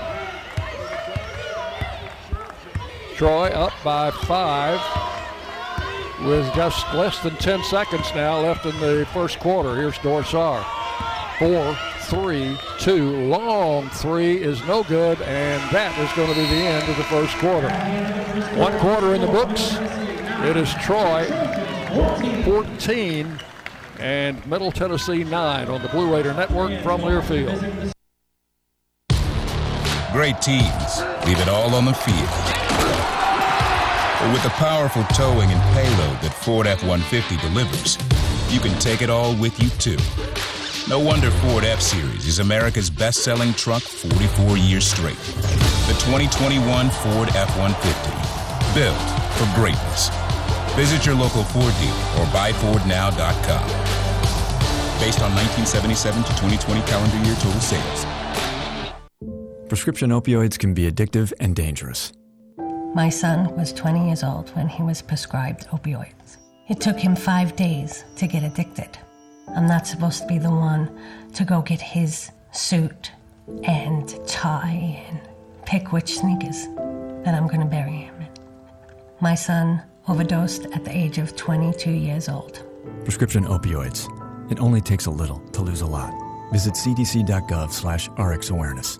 Troy 3.16 3.48
up 3.48 3.74
by 3.84 4.12
five 4.12 4.80
with 6.26 6.54
just 6.54 6.93
less 6.93 7.20
than 7.24 7.36
10 7.36 7.64
seconds 7.64 8.12
now 8.16 8.39
left 8.39 8.66
in 8.66 8.80
the 8.80 9.08
first 9.14 9.39
quarter. 9.39 9.76
Here's 9.76 9.98
Dor 10.00 10.24
Saar. 10.24 10.66
Four, 11.39 11.78
three, 12.08 12.58
two. 12.80 13.12
Long 13.28 13.89
three 13.89 14.41
is 14.41 14.64
no 14.66 14.84
good, 14.84 15.22
and 15.22 15.62
that 15.72 15.97
is 15.99 16.12
going 16.14 16.30
to 16.30 16.36
be 16.36 16.47
the 16.47 16.66
end 16.66 16.89
of 16.89 16.97
the 16.97 17.03
first 17.03 17.36
quarter. 17.38 17.70
One 18.58 18.78
quarter 18.80 19.14
in 19.14 19.22
the 19.22 19.28
books. 19.28 19.76
It 20.45 20.55
is 20.55 20.74
Troy 20.76 21.26
14 22.45 23.39
and 23.99 24.47
Middle 24.47 24.72
Tennessee 24.72 25.24
9 25.24 25.68
on 25.68 25.82
the 25.82 25.89
Blue 25.89 26.14
Raider 26.14 26.34
Network 26.34 26.82
from 26.82 27.01
Learfield. 27.01 27.91
Great 30.14 30.41
teams 30.41 31.01
leave 31.26 31.39
it 31.39 31.49
all 31.49 31.76
on 31.76 31.86
the 31.86 31.93
field. 31.93 32.58
But 34.20 34.34
with 34.34 34.43
the 34.43 34.49
powerful 34.51 35.03
towing 35.16 35.51
and 35.51 35.62
payload 35.76 36.22
that 36.22 36.34
Ford 36.34 36.68
F-150 36.68 37.41
delivers, 37.41 37.97
you 38.53 38.60
can 38.60 38.78
take 38.80 39.01
it 39.01 39.10
all 39.10 39.36
with 39.36 39.62
you 39.62 39.70
too. 39.72 39.97
No 40.90 41.00
wonder 41.00 41.30
Ford 41.30 41.66
F-Series 41.66 42.26
is 42.26 42.40
America's 42.40 42.90
best-selling 42.90 43.54
truck 43.56 43.84
44 43.84 44.56
years 44.56 44.88
straight. 44.88 45.18
The 45.18 45.98
2021 46.00 46.90
Ford 46.90 47.28
F-150, 47.28 48.74
built 48.74 48.96
for 49.36 49.60
greatness. 49.60 50.10
Visit 50.78 51.06
your 51.06 51.16
local 51.16 51.44
Ford 51.44 51.74
dealer 51.82 51.92
or 52.16 52.26
buyfordnow.com. 52.32 53.68
Based 55.04 55.20
on 55.22 55.36
1977 55.36 56.24
to 56.24 56.30
2020 56.30 56.82
calendar 56.88 57.18
year 57.28 57.36
total 57.36 57.60
sales. 57.60 58.06
Prescription 59.68 60.12
opioids 60.12 60.58
can 60.58 60.74
be 60.74 60.90
addictive 60.90 61.34
and 61.42 61.54
dangerous. 61.54 62.14
My 62.96 63.10
son 63.10 63.54
was 63.58 63.74
20 63.74 64.08
years 64.08 64.24
old 64.24 64.52
when 64.56 64.70
he 64.70 64.84
was 64.84 65.02
prescribed 65.02 65.68
opioids. 65.68 66.38
It 66.70 66.80
took 66.80 66.98
him 66.98 67.14
five 67.14 67.58
days 67.58 68.06
to 68.16 68.26
get 68.26 68.44
addicted. 68.44 68.98
I'm 69.56 69.68
not 69.68 69.88
supposed 69.88 70.22
to 70.22 70.28
be 70.28 70.38
the 70.38 70.50
one 70.50 70.89
to 71.34 71.45
go 71.45 71.62
get 71.62 71.82
his 71.82 72.32
suit 72.52 73.12
and 73.64 74.08
tie 74.28 75.04
and 75.10 75.20
pick 75.66 75.91
which 75.91 76.18
sneakers 76.18 76.66
that 77.24 77.34
I'm 77.34 77.48
going 77.48 77.62
to 77.62 77.66
bury 77.66 77.91
him 77.91 78.16
in. 78.22 78.28
My 79.20 79.36
son 79.36 79.82
overdosed 80.08 80.66
at 80.68 80.86
the 80.86 80.95
age 80.95 81.18
of 81.18 81.36
22 81.36 81.91
years 81.91 82.30
old. 82.30 82.64
Prescription 83.04 83.45
opioids. 83.45 84.08
It 84.52 84.60
only 84.60 84.82
takes 84.82 85.06
a 85.08 85.12
little 85.12 85.39
to 85.52 85.62
lose 85.62 85.82
a 85.82 85.86
lot. 85.88 86.14
Visit 86.52 86.76
cdc.gov 86.76 87.72
slash 87.72 88.10
rxawareness. 88.10 89.00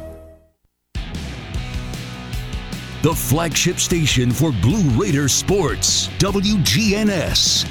The 3.01 3.15
flagship 3.15 3.79
station 3.79 4.29
for 4.29 4.51
Blue 4.51 4.87
Raider 4.91 5.27
sports, 5.27 6.07
WGNS. 6.21 7.65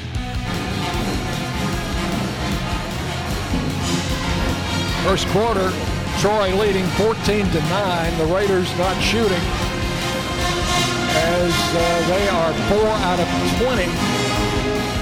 First 5.06 5.28
quarter, 5.28 5.70
Troy 6.18 6.50
leading 6.58 6.84
14 6.98 7.46
to 7.46 7.60
9. 7.60 8.18
The 8.18 8.26
Raiders 8.34 8.76
not 8.76 9.00
shooting 9.00 9.38
as 11.14 11.54
uh, 11.54 12.08
they 12.10 12.26
are 12.34 12.52
4 12.74 12.90
out 13.06 13.20
of 13.22 13.28
20 13.62 13.86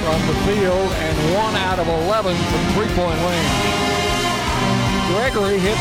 from 0.05 0.20
the 0.29 0.37
field 0.45 0.93
and 0.93 1.16
1 1.41 1.57
out 1.57 1.79
of 1.79 1.89
11 1.89 2.37
from 2.37 2.62
three-point 2.76 3.16
range. 3.24 3.89
Gregory 5.09 5.59
hit 5.59 5.79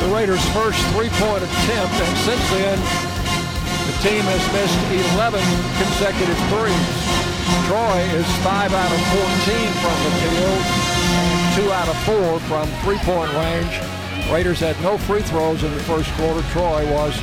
the 0.00 0.08
Raiders' 0.14 0.42
first 0.56 0.80
three-point 0.96 1.44
attempt, 1.44 1.94
and 2.00 2.16
since 2.24 2.50
then, 2.50 3.13
the 3.86 3.96
team 4.00 4.24
has 4.24 4.44
missed 4.56 4.80
11 5.14 5.40
consecutive 5.76 6.40
threes. 6.48 7.24
Troy 7.68 8.00
is 8.16 8.26
5 8.40 8.72
out 8.72 8.92
of 8.92 9.00
14 9.12 9.72
from 9.84 9.96
the 10.04 10.12
field 10.24 10.94
2 11.54 11.70
out 11.70 11.88
of 11.88 11.96
4 12.04 12.40
from 12.48 12.66
three-point 12.82 13.32
range. 13.34 13.80
Raiders 14.32 14.58
had 14.58 14.80
no 14.82 14.98
free 14.98 15.22
throws 15.22 15.62
in 15.62 15.72
the 15.72 15.80
first 15.84 16.10
quarter. 16.14 16.42
Troy 16.50 16.90
was 16.92 17.14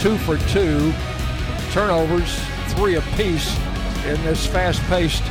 2 0.00 0.16
for 0.18 0.36
2. 0.48 0.92
Turnovers, 1.70 2.40
3 2.74 2.96
apiece 2.96 3.56
in 4.04 4.20
this 4.24 4.46
fast-paced 4.46 5.22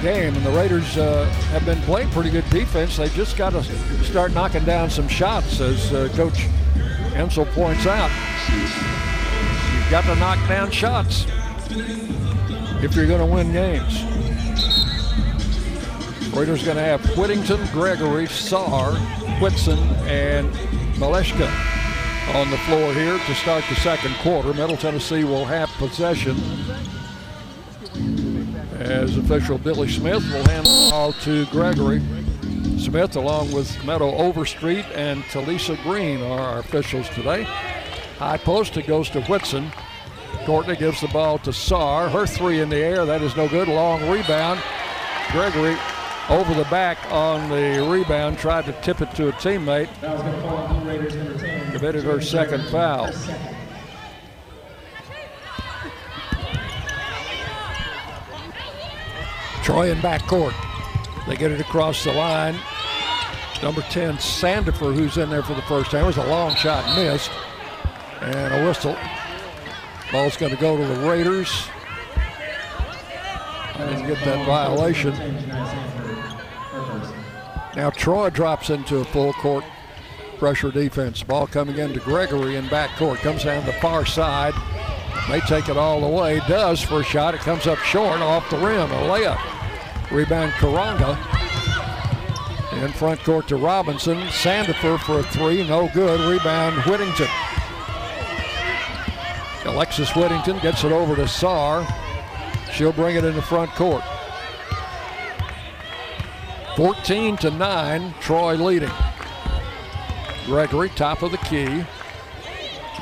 game. 0.00 0.34
And 0.34 0.46
the 0.46 0.50
Raiders 0.50 0.96
uh, 0.96 1.24
have 1.50 1.66
been 1.66 1.80
playing 1.82 2.08
pretty 2.10 2.30
good 2.30 2.48
defense. 2.50 2.96
They 2.96 3.08
just 3.10 3.36
got 3.36 3.50
to 3.50 3.62
start 4.04 4.32
knocking 4.32 4.64
down 4.64 4.88
some 4.88 5.08
shots, 5.08 5.60
as 5.60 5.92
uh, 5.92 6.08
Coach 6.14 6.46
Insell 7.14 7.50
points 7.52 7.86
out 7.86 8.10
got 9.90 10.04
to 10.04 10.14
knock 10.14 10.38
down 10.48 10.70
shots 10.70 11.26
if 12.80 12.94
you're 12.94 13.08
going 13.08 13.18
to 13.18 13.26
win 13.26 13.50
games. 13.52 14.04
Raiders 16.32 16.62
going 16.62 16.76
to 16.76 16.82
have 16.82 17.04
Whittington, 17.18 17.66
Gregory, 17.72 18.28
Saar, 18.28 18.92
Whitson, 19.40 19.80
and 20.06 20.48
Maleshka 20.94 21.50
on 22.36 22.48
the 22.52 22.58
floor 22.58 22.94
here 22.94 23.18
to 23.18 23.34
start 23.34 23.64
the 23.68 23.74
second 23.74 24.14
quarter. 24.18 24.54
Middle 24.54 24.76
Tennessee 24.76 25.24
will 25.24 25.44
have 25.44 25.68
possession 25.70 26.36
as 28.78 29.16
official 29.16 29.58
Billy 29.58 29.88
Smith 29.88 30.22
will 30.32 30.48
hand 30.50 30.66
the 30.66 30.88
ball 30.92 31.12
to 31.14 31.46
Gregory. 31.46 32.00
Smith, 32.78 33.16
along 33.16 33.50
with 33.50 33.84
Meadow 33.84 34.14
Overstreet 34.14 34.84
and 34.94 35.24
Talisa 35.24 35.82
Green, 35.82 36.22
are 36.22 36.40
our 36.40 36.58
officials 36.60 37.08
today. 37.08 37.44
High 38.20 38.36
post, 38.36 38.76
it 38.76 38.86
goes 38.86 39.08
to 39.10 39.22
Whitson. 39.22 39.72
Courtney 40.44 40.76
gives 40.76 41.00
the 41.00 41.08
ball 41.08 41.38
to 41.38 41.54
Saar. 41.54 42.10
Her 42.10 42.26
three 42.26 42.60
in 42.60 42.68
the 42.68 42.76
air, 42.76 43.06
that 43.06 43.22
is 43.22 43.34
no 43.34 43.48
good. 43.48 43.66
Long 43.66 44.06
rebound. 44.10 44.60
Gregory 45.32 45.74
over 46.28 46.52
the 46.52 46.64
back 46.64 46.98
on 47.10 47.48
the 47.48 47.82
rebound, 47.90 48.36
tried 48.36 48.66
to 48.66 48.72
tip 48.82 49.00
it 49.00 49.14
to 49.14 49.28
a 49.28 49.32
teammate. 49.32 49.88
Committed 51.72 52.04
her 52.04 52.20
second 52.20 52.68
foul. 52.68 53.10
Troy 59.62 59.90
in 59.90 59.98
backcourt. 60.00 60.52
They 61.26 61.36
get 61.36 61.52
it 61.52 61.60
across 61.62 62.04
the 62.04 62.12
line. 62.12 62.56
Number 63.62 63.80
10, 63.80 64.16
Sandifer, 64.16 64.94
who's 64.94 65.16
in 65.16 65.30
there 65.30 65.42
for 65.42 65.54
the 65.54 65.62
first 65.62 65.90
time. 65.90 66.04
It 66.04 66.08
was 66.08 66.18
a 66.18 66.26
long 66.26 66.54
shot 66.54 66.84
missed. 66.94 67.30
And 68.20 68.54
a 68.54 68.66
whistle. 68.66 68.96
Ball's 70.12 70.36
going 70.36 70.54
to 70.54 70.60
go 70.60 70.76
to 70.76 70.84
the 70.84 71.08
Raiders. 71.08 71.68
Didn't 73.76 74.06
get 74.06 74.24
that 74.24 74.44
violation. 74.46 75.14
Now 77.76 77.90
Troy 77.90 78.30
drops 78.30 78.70
into 78.70 78.98
a 78.98 79.04
full 79.04 79.32
court 79.34 79.64
pressure 80.38 80.70
defense. 80.70 81.22
Ball 81.22 81.46
coming 81.46 81.78
into 81.78 82.00
Gregory 82.00 82.56
in 82.56 82.64
backcourt. 82.66 83.18
Comes 83.18 83.44
down 83.44 83.64
the 83.64 83.72
far 83.74 84.04
side. 84.04 84.54
May 85.28 85.40
take 85.40 85.68
it 85.68 85.76
all 85.76 86.00
the 86.00 86.08
way. 86.08 86.40
Does 86.48 86.82
for 86.82 87.00
a 87.00 87.04
shot. 87.04 87.34
It 87.34 87.40
comes 87.40 87.66
up 87.66 87.78
short 87.78 88.20
off 88.20 88.50
the 88.50 88.56
rim. 88.56 88.90
A 88.90 89.02
layup. 89.06 89.40
Rebound 90.10 90.52
Koranga. 90.52 91.16
In 92.82 92.92
front 92.92 93.22
court 93.22 93.46
to 93.48 93.56
Robinson. 93.56 94.18
Sandifer 94.28 94.98
for 94.98 95.20
a 95.20 95.22
three. 95.22 95.66
No 95.68 95.88
good. 95.94 96.20
Rebound 96.20 96.82
Whittington. 96.84 97.28
Alexis 99.70 100.14
Whittington 100.16 100.58
gets 100.58 100.82
it 100.82 100.90
over 100.90 101.14
to 101.14 101.28
Saar. 101.28 101.86
She'll 102.72 102.92
bring 102.92 103.16
it 103.16 103.24
in 103.24 103.34
the 103.34 103.42
front 103.42 103.70
court. 103.72 104.02
14 106.76 107.36
to 107.38 107.50
9, 107.50 108.14
Troy 108.20 108.54
leading. 108.54 108.90
Gregory, 110.46 110.88
top 110.90 111.22
of 111.22 111.30
the 111.30 111.38
key. 111.38 111.84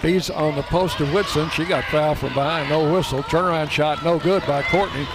He's 0.02 0.28
on 0.28 0.56
the 0.56 0.62
post 0.62 1.00
of 1.00 1.12
Whitson. 1.12 1.48
She 1.50 1.64
got 1.64 1.84
fouled 1.84 2.18
from 2.18 2.34
behind, 2.34 2.68
no 2.68 2.92
whistle. 2.92 3.22
Turnaround 3.22 3.70
shot, 3.70 4.04
no 4.04 4.18
good 4.18 4.46
by 4.46 4.62
Courtney. 4.62 5.06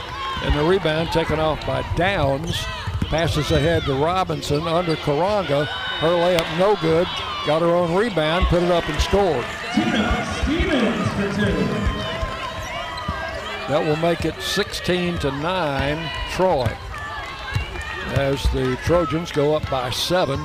And 0.43 0.55
the 0.57 0.63
rebound 0.63 1.11
taken 1.11 1.39
off 1.39 1.65
by 1.67 1.85
Downs. 1.95 2.63
Passes 3.09 3.51
ahead 3.51 3.83
to 3.83 3.93
Robinson 3.93 4.67
under 4.67 4.95
Koranga. 4.95 5.67
Her 5.67 6.07
layup 6.07 6.57
no 6.57 6.75
good. 6.81 7.07
Got 7.45 7.61
her 7.61 7.75
own 7.75 7.93
rebound, 7.93 8.47
put 8.47 8.63
it 8.63 8.71
up 8.71 8.87
and 8.89 8.99
scored. 8.99 9.45
Stevens 9.73 11.07
for 11.13 11.33
two. 11.33 11.51
That 13.69 13.83
will 13.83 13.95
make 13.95 14.23
it 14.23 14.39
16 14.39 15.17
to 15.19 15.31
9 15.31 16.11
Troy. 16.29 16.71
As 18.09 18.43
the 18.51 18.77
Trojans 18.83 19.31
go 19.31 19.55
up 19.55 19.67
by 19.71 19.89
seven. 19.89 20.39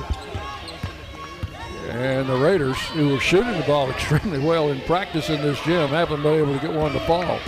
And 1.89 2.27
the 2.27 2.37
Raiders, 2.37 2.77
who 2.93 3.09
were 3.09 3.19
shooting 3.19 3.55
the 3.55 3.65
ball 3.67 3.91
extremely 3.91 4.39
well 4.39 4.71
in 4.71 4.81
practice 4.81 5.29
in 5.29 5.41
this 5.43 5.61
gym, 5.61 5.89
haven't 5.89 6.23
been 6.23 6.33
able 6.33 6.55
to 6.55 6.59
get 6.59 6.73
one 6.73 6.93
to 6.93 6.99
fall. 7.01 7.39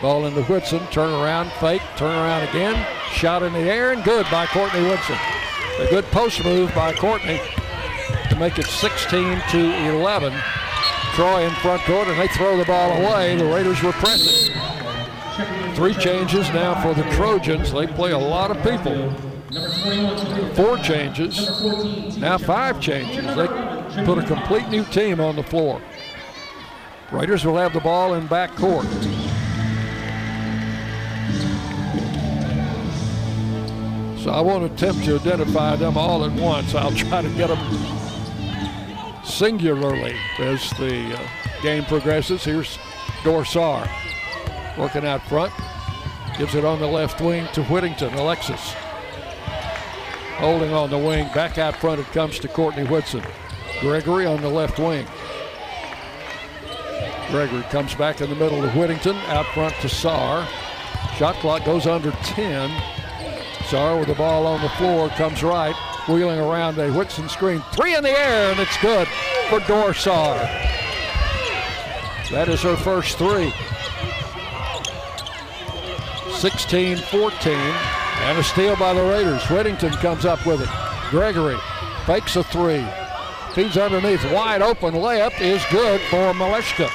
Ball 0.00 0.26
into 0.26 0.44
Whitson, 0.44 0.86
turn 0.92 1.10
around, 1.10 1.50
fake, 1.54 1.82
turn 1.96 2.14
around 2.14 2.48
again, 2.48 2.86
shot 3.10 3.42
in 3.42 3.52
the 3.52 3.58
air, 3.58 3.90
and 3.90 4.04
good 4.04 4.26
by 4.30 4.46
Courtney 4.46 4.82
Whitson. 4.82 5.18
A 5.80 5.88
good 5.90 6.04
post 6.06 6.44
move 6.44 6.72
by 6.72 6.92
Courtney 6.92 7.40
to 8.28 8.36
make 8.36 8.60
it 8.60 8.66
16 8.66 9.42
to 9.50 9.88
11. 9.88 10.32
Troy 11.16 11.46
in 11.46 11.54
front 11.54 11.80
court, 11.84 12.08
and 12.08 12.20
they 12.20 12.28
throw 12.28 12.58
the 12.58 12.64
ball 12.66 12.92
away. 12.92 13.36
The 13.36 13.46
Raiders 13.46 13.82
were 13.82 13.92
pressing. 13.92 14.52
Three 15.74 15.94
changes 15.94 16.46
now 16.50 16.78
for 16.82 16.92
the 16.92 17.08
Trojans. 17.14 17.72
They 17.72 17.86
play 17.86 18.10
a 18.10 18.18
lot 18.18 18.50
of 18.50 18.62
people. 18.62 19.10
Four 20.54 20.76
changes, 20.76 22.18
now 22.18 22.36
five 22.36 22.82
changes. 22.82 23.24
They 23.34 23.46
put 24.04 24.18
a 24.18 24.26
complete 24.26 24.68
new 24.68 24.84
team 24.84 25.18
on 25.20 25.36
the 25.36 25.42
floor. 25.42 25.80
Raiders 27.10 27.46
will 27.46 27.56
have 27.56 27.72
the 27.72 27.80
ball 27.80 28.12
in 28.12 28.26
back 28.26 28.54
court. 28.54 28.84
So 34.22 34.30
I 34.30 34.40
won't 34.42 34.64
attempt 34.64 35.04
to 35.06 35.18
identify 35.18 35.76
them 35.76 35.96
all 35.96 36.26
at 36.26 36.32
once. 36.32 36.74
I'll 36.74 36.92
try 36.92 37.22
to 37.22 37.30
get 37.30 37.46
them 37.46 37.95
singularly 39.36 40.16
as 40.38 40.70
the 40.78 41.14
uh, 41.14 41.28
game 41.62 41.84
progresses. 41.84 42.42
Here's 42.42 42.78
Dor 43.22 43.44
Saar 43.44 43.86
working 44.78 45.04
out 45.04 45.22
front. 45.28 45.52
Gives 46.38 46.54
it 46.54 46.64
on 46.64 46.80
the 46.80 46.86
left 46.86 47.20
wing 47.20 47.46
to 47.52 47.62
Whittington. 47.64 48.14
Alexis 48.14 48.74
holding 50.38 50.72
on 50.72 50.90
the 50.90 50.98
wing. 50.98 51.28
Back 51.34 51.58
out 51.58 51.76
front 51.76 52.00
it 52.00 52.06
comes 52.06 52.38
to 52.40 52.48
Courtney 52.48 52.84
Whitson. 52.84 53.22
Gregory 53.80 54.24
on 54.24 54.40
the 54.40 54.48
left 54.48 54.78
wing. 54.78 55.06
Gregory 57.30 57.62
comes 57.64 57.94
back 57.94 58.22
in 58.22 58.30
the 58.30 58.36
middle 58.36 58.62
to 58.62 58.70
Whittington. 58.70 59.16
Out 59.28 59.46
front 59.46 59.74
to 59.76 59.88
Saar. 59.88 60.48
Shot 61.16 61.34
clock 61.36 61.64
goes 61.64 61.86
under 61.86 62.10
10. 62.10 62.70
Saar 63.66 63.98
with 63.98 64.08
the 64.08 64.14
ball 64.14 64.46
on 64.46 64.62
the 64.62 64.68
floor 64.70 65.10
comes 65.10 65.42
right. 65.42 65.74
Wheeling 66.08 66.38
around 66.38 66.78
a 66.78 66.90
Whitson 66.92 67.28
screen. 67.28 67.60
Three 67.72 67.96
in 67.96 68.02
the 68.02 68.10
air, 68.10 68.52
and 68.52 68.60
it's 68.60 68.80
good 68.80 69.08
for 69.48 69.60
Dor 69.60 69.94
Saar. 69.94 70.38
That 72.30 72.48
is 72.48 72.62
her 72.62 72.76
first 72.76 73.16
three. 73.16 73.52
16 76.36 76.96
14. 76.98 77.52
And 77.52 78.38
a 78.38 78.42
steal 78.42 78.76
by 78.76 78.92
the 78.92 79.02
Raiders. 79.02 79.48
Whittington 79.48 79.92
comes 79.94 80.24
up 80.24 80.44
with 80.44 80.60
it. 80.60 80.68
Gregory 81.10 81.56
fakes 82.06 82.34
a 82.34 82.42
three. 82.44 82.84
Feeds 83.54 83.76
underneath. 83.76 84.24
Wide 84.32 84.62
open 84.62 84.94
layup 84.94 85.40
is 85.40 85.62
good 85.70 86.00
for 86.02 86.32
Maleshka. 86.34 86.90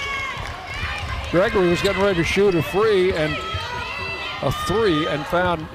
Gregory 1.32 1.70
was 1.70 1.82
getting 1.82 2.02
ready 2.02 2.18
to 2.18 2.24
shoot 2.26 2.54
a 2.56 2.62
free 2.62 3.14
and 3.14 3.34
a 4.42 4.52
three 4.68 5.08
and 5.08 5.26
found 5.28 5.66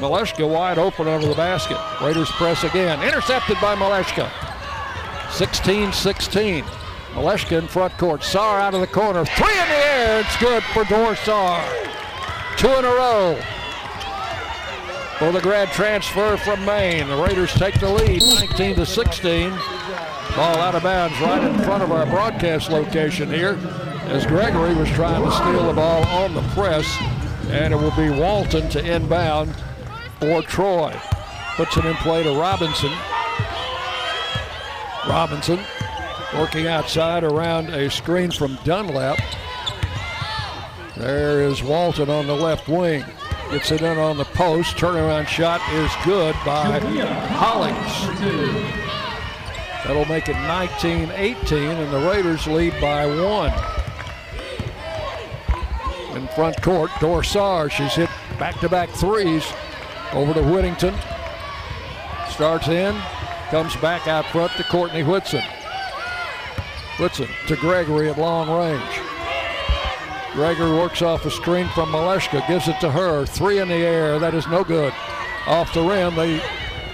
Maleshka 0.00 0.48
wide 0.48 0.78
open 0.78 1.06
over 1.06 1.26
the 1.26 1.34
basket. 1.34 1.78
Raiders 2.02 2.30
press 2.32 2.64
again. 2.64 3.00
Intercepted 3.02 3.56
by 3.60 3.76
Maleshka. 3.76 4.47
16 5.30 5.92
16. 5.92 6.64
Maleshka 7.12 7.58
in 7.58 7.68
front 7.68 7.96
court. 7.98 8.22
Saar 8.22 8.60
out 8.60 8.74
of 8.74 8.80
the 8.80 8.86
corner. 8.86 9.24
Three 9.24 9.52
in 9.52 9.68
the 9.68 9.86
air. 9.86 10.20
It's 10.20 10.36
good 10.38 10.62
for 10.64 10.84
Dor 10.84 11.16
Saar. 11.16 11.64
Two 12.56 12.68
in 12.68 12.84
a 12.84 12.88
row 12.88 13.38
for 15.18 15.32
the 15.32 15.40
grad 15.40 15.68
transfer 15.72 16.36
from 16.36 16.64
Maine. 16.64 17.08
The 17.08 17.16
Raiders 17.16 17.52
take 17.54 17.78
the 17.80 17.88
lead 17.88 18.22
19 18.22 18.76
to 18.76 18.86
16. 18.86 19.50
Ball 19.50 20.58
out 20.58 20.76
of 20.76 20.84
bounds 20.84 21.20
right 21.20 21.42
in 21.42 21.58
front 21.64 21.82
of 21.82 21.90
our 21.90 22.06
broadcast 22.06 22.70
location 22.70 23.28
here 23.28 23.58
as 24.06 24.24
Gregory 24.26 24.74
was 24.74 24.88
trying 24.90 25.24
to 25.24 25.30
steal 25.32 25.66
the 25.66 25.72
ball 25.72 26.04
on 26.06 26.34
the 26.34 26.42
press 26.50 26.86
and 27.48 27.74
it 27.74 27.76
will 27.76 27.94
be 27.96 28.10
Walton 28.10 28.68
to 28.70 28.84
inbound 28.84 29.52
for 30.20 30.42
Troy. 30.42 30.96
Puts 31.56 31.76
it 31.76 31.84
in 31.84 31.96
play 31.96 32.22
to 32.22 32.38
Robinson. 32.38 32.92
Robinson 35.08 35.58
working 36.36 36.66
outside 36.66 37.24
around 37.24 37.70
a 37.70 37.90
screen 37.90 38.30
from 38.30 38.58
Dunlap. 38.64 39.18
There 40.96 41.42
is 41.42 41.62
Walton 41.62 42.10
on 42.10 42.26
the 42.26 42.34
left 42.34 42.68
wing. 42.68 43.04
Gets 43.50 43.70
it 43.70 43.80
in 43.80 43.96
on 43.96 44.18
the 44.18 44.26
post. 44.26 44.76
Turnaround 44.76 45.26
shot 45.26 45.62
is 45.72 45.90
good 46.04 46.34
by 46.44 46.78
Hollings. 47.30 47.78
That'll 49.84 50.04
make 50.04 50.28
it 50.28 50.34
19 50.34 51.10
18, 51.12 51.58
and 51.58 51.92
the 51.92 52.10
Raiders 52.10 52.46
lead 52.46 52.74
by 52.78 53.06
one. 53.06 53.52
In 56.14 56.28
front 56.28 56.60
court, 56.60 56.90
Dor 57.00 57.22
Saar. 57.22 57.70
She's 57.70 57.94
hit 57.94 58.10
back 58.38 58.60
to 58.60 58.68
back 58.68 58.90
threes. 58.90 59.46
Over 60.12 60.34
to 60.34 60.42
Whittington. 60.42 60.94
Starts 62.28 62.68
in, 62.68 62.94
comes 63.50 63.74
back 63.76 64.06
out 64.06 64.26
front 64.26 64.52
to 64.52 64.64
Courtney 64.64 65.02
Whitson. 65.02 65.42
Whitson 66.98 67.28
to 67.46 67.56
Gregory 67.56 68.10
at 68.10 68.18
long 68.18 68.50
range. 68.50 69.00
Gregory 70.32 70.72
works 70.72 71.00
off 71.00 71.24
a 71.24 71.30
screen 71.30 71.66
from 71.68 71.90
Maleshka, 71.90 72.46
gives 72.46 72.68
it 72.68 72.78
to 72.80 72.90
her. 72.90 73.24
Three 73.24 73.58
in 73.58 73.68
the 73.68 73.74
air, 73.74 74.18
that 74.18 74.34
is 74.34 74.46
no 74.48 74.64
good. 74.64 74.92
Off 75.46 75.72
the 75.72 75.82
rim, 75.82 76.14
they 76.14 76.42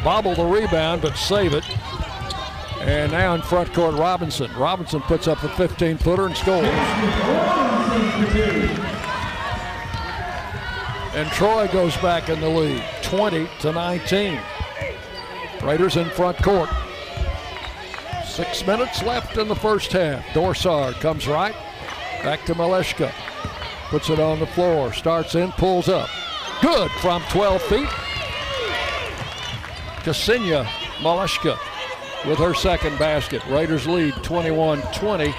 bobble 0.04 0.34
the 0.34 0.44
rebound 0.44 1.02
but 1.02 1.16
save 1.16 1.54
it. 1.54 1.64
And 2.80 3.10
now 3.12 3.34
in 3.34 3.42
front 3.42 3.72
court, 3.72 3.94
Robinson. 3.94 4.52
Robinson 4.56 5.00
puts 5.02 5.26
up 5.26 5.42
a 5.42 5.48
15 5.48 5.98
footer 5.98 6.26
and 6.26 6.36
scores. 6.36 6.66
And 11.14 11.28
Troy 11.30 11.66
goes 11.68 11.96
back 11.98 12.28
in 12.28 12.40
the 12.40 12.48
lead, 12.48 12.82
20 13.02 13.48
to 13.60 13.72
19. 13.72 14.40
Raiders 15.64 15.96
in 15.96 16.10
front 16.10 16.36
court. 16.42 16.68
Six 18.26 18.66
minutes 18.66 19.02
left 19.02 19.38
in 19.38 19.48
the 19.48 19.56
first 19.56 19.92
half. 19.92 20.22
Dor 20.34 20.54
Saar 20.54 20.92
comes 20.92 21.26
right, 21.26 21.54
back 22.22 22.44
to 22.44 22.54
Maleshka. 22.54 23.10
Puts 23.88 24.10
it 24.10 24.20
on 24.20 24.40
the 24.40 24.46
floor, 24.46 24.92
starts 24.92 25.34
in, 25.34 25.52
pulls 25.52 25.88
up. 25.88 26.10
Good 26.60 26.90
from 27.00 27.22
12 27.30 27.62
feet. 27.62 27.88
Ksenia 30.04 30.64
Maleshka 30.98 31.58
with 32.26 32.38
her 32.38 32.54
second 32.54 32.98
basket. 32.98 33.44
Raiders 33.46 33.86
lead 33.86 34.14
21-20. 34.14 35.32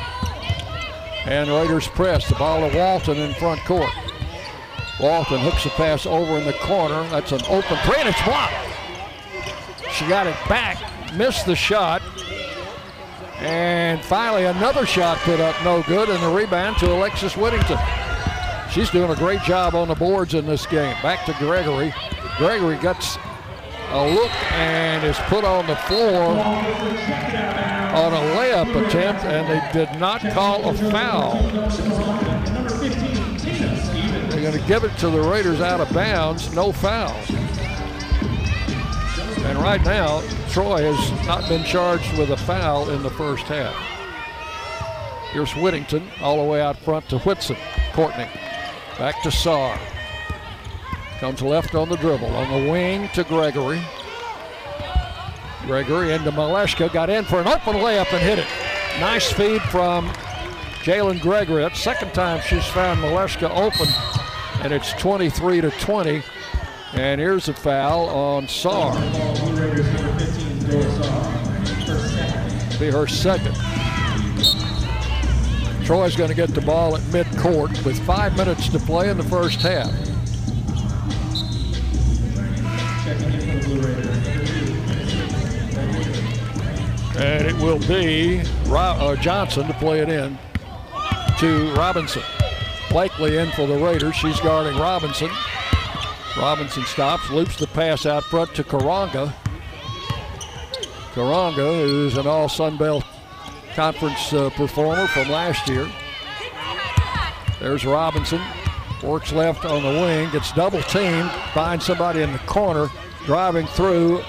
And 1.26 1.50
Raiders 1.50 1.88
press 1.88 2.28
the 2.30 2.36
ball 2.36 2.68
to 2.68 2.76
Walton 2.76 3.18
in 3.18 3.34
front 3.36 3.60
court. 3.62 3.92
Walton 5.00 5.40
hooks 5.40 5.66
a 5.66 5.70
pass 5.70 6.06
over 6.06 6.38
in 6.38 6.46
the 6.46 6.54
corner. 6.54 7.04
That's 7.10 7.32
an 7.32 7.42
open 7.48 7.78
three, 7.84 8.00
and 8.00 8.10
it's 8.10 8.22
blocked. 8.24 8.75
She 9.98 10.06
got 10.08 10.28
it 10.28 10.36
back, 10.50 10.78
missed 11.14 11.46
the 11.46 11.56
shot. 11.56 12.02
And 13.38 14.04
finally, 14.04 14.44
another 14.44 14.86
shot 14.86 15.18
put 15.20 15.40
up 15.40 15.56
no 15.64 15.84
good, 15.84 16.10
and 16.10 16.22
the 16.22 16.30
rebound 16.30 16.78
to 16.80 16.92
Alexis 16.92 17.38
Whittington. 17.38 17.78
She's 18.70 18.90
doing 18.90 19.10
a 19.10 19.16
great 19.16 19.42
job 19.44 19.74
on 19.74 19.88
the 19.88 19.96
boards 19.96 20.34
in 20.34 20.46
this 20.46 20.66
game. 20.66 20.96
Back 21.02 21.26
to 21.28 21.34
Gregory. 21.40 21.94
Gregory 22.38 22.78
gets 22.80 23.18
a 23.92 24.10
look 24.10 24.32
and 24.52 25.06
is 25.06 25.18
put 25.28 25.46
on 25.46 25.66
the 25.66 25.78
floor 25.78 26.32
on 27.96 28.12
a 28.12 28.36
layup 28.36 28.86
attempt, 28.86 29.24
and 29.24 29.48
they 29.48 29.62
did 29.72 29.98
not 29.98 30.20
call 30.34 30.70
a 30.70 30.74
foul. 30.74 31.42
They're 34.30 34.42
going 34.42 34.62
to 34.62 34.68
give 34.68 34.84
it 34.84 34.98
to 34.98 35.10
the 35.10 35.22
Raiders 35.22 35.62
out 35.62 35.80
of 35.80 35.90
bounds, 35.94 36.54
no 36.54 36.74
foul. 36.74 37.16
And 39.46 39.60
right 39.60 39.84
now, 39.84 40.22
Troy 40.50 40.92
has 40.92 41.28
not 41.28 41.48
been 41.48 41.64
charged 41.64 42.18
with 42.18 42.32
a 42.32 42.38
foul 42.38 42.90
in 42.90 43.04
the 43.04 43.12
first 43.12 43.44
half. 43.44 43.76
Here's 45.32 45.56
Whittington 45.56 46.08
all 46.22 46.38
the 46.38 46.50
way 46.50 46.62
out 46.62 46.78
front 46.78 47.08
to 47.10 47.20
Whitson. 47.20 47.58
Courtney 47.94 48.28
back 48.98 49.22
to 49.24 49.32
Saar. 49.32 49.78
Comes 51.20 51.42
left 51.42 51.76
on 51.76 51.90
the 51.90 51.98
dribble. 51.98 52.28
On 52.28 52.64
the 52.64 52.72
wing 52.72 53.10
to 53.14 53.24
Gregory. 53.24 53.82
Gregory 55.66 56.14
into 56.14 56.32
Maleshka. 56.32 56.92
Got 56.92 57.10
in 57.10 57.24
for 57.26 57.40
an 57.40 57.48
open 57.48 57.76
layup 57.76 58.12
and 58.14 58.22
hit 58.22 58.40
it. 58.40 58.48
Nice 59.00 59.32
feed 59.32 59.62
from 59.64 60.08
Jalen 60.84 61.22
Gregory. 61.22 61.62
That's 61.62 61.80
second 61.80 62.14
time 62.14 62.42
she's 62.42 62.66
found 62.68 63.00
Maleshka 63.02 63.50
open. 63.50 63.88
And 64.64 64.74
it's 64.74 64.92
23 64.94 65.62
to 65.62 65.72
20. 65.72 66.24
And 66.94 67.20
here's 67.20 67.50
a 67.50 67.54
foul 67.54 68.08
on 68.10 68.48
Saar. 68.48 68.94
Be 72.80 72.92
her 72.92 73.08
second. 73.08 73.56
Troy's 75.86 76.16
going 76.16 76.30
to 76.30 76.36
get 76.36 76.50
the 76.50 76.62
ball 76.62 76.96
at 76.96 77.02
midcourt 77.04 77.86
with 77.86 78.04
five 78.06 78.36
minutes 78.38 78.70
to 78.70 78.80
play 78.80 79.10
in 79.10 79.18
the 79.18 79.24
first 79.24 79.62
half. 79.62 79.94
And 87.18 87.48
it 87.48 87.56
will 87.58 87.80
be 87.88 88.42
uh, 88.68 89.16
Johnson 89.18 89.68
to 89.68 89.74
play 89.76 90.00
it 90.00 90.10
in 90.10 90.38
to 91.38 91.74
Robinson. 91.74 92.24
Blakely 92.90 93.38
in 93.38 93.52
for 93.52 93.68
the 93.68 93.78
Raiders. 93.78 94.16
She's 94.16 94.40
guarding 94.40 94.78
Robinson. 94.80 95.30
Robinson 96.38 96.84
stops, 96.84 97.30
loops 97.30 97.56
the 97.56 97.68
pass 97.68 98.06
out 98.06 98.24
front 98.26 98.54
to 98.56 98.64
Koranga. 98.64 99.34
Koranga, 101.14 101.86
who's 101.86 102.18
an 102.18 102.28
all 102.28 102.50
Sun 102.50 102.78
Belt 102.78 103.06
Conference 103.74 104.34
uh, 104.34 104.50
performer 104.52 105.08
from 105.08 105.30
last 105.30 105.68
year. 105.70 105.90
There's 107.60 107.86
Robinson. 107.86 108.42
Works 109.02 109.32
left 109.32 109.66
on 109.66 109.84
the 109.84 110.02
wing, 110.02 110.30
gets 110.32 110.52
double 110.52 110.82
teamed, 110.84 111.30
finds 111.54 111.86
somebody 111.86 112.22
in 112.22 112.32
the 112.32 112.40
corner, 112.40 112.90
driving 113.26 113.68
through, 113.68 114.22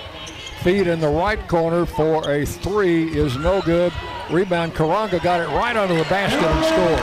feed 0.63 0.87
in 0.87 1.01
the 1.01 1.09
right 1.09 1.47
corner 1.49 1.87
for 1.87 2.31
a 2.31 2.45
three 2.45 3.17
is 3.17 3.37
no 3.37 3.63
good. 3.63 3.93
Rebound, 4.31 4.75
Koranga 4.75 5.23
got 5.23 5.41
it 5.41 5.49
right 5.49 5.77
under 5.77 5.95
the 5.95 6.05
basket 6.05 6.43
and 6.43 6.65
scored. 6.65 6.99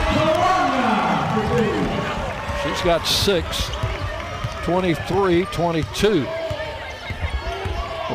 She's 2.62 2.82
got 2.84 3.06
six, 3.06 3.70
23 4.64 5.44
22. 5.44 6.26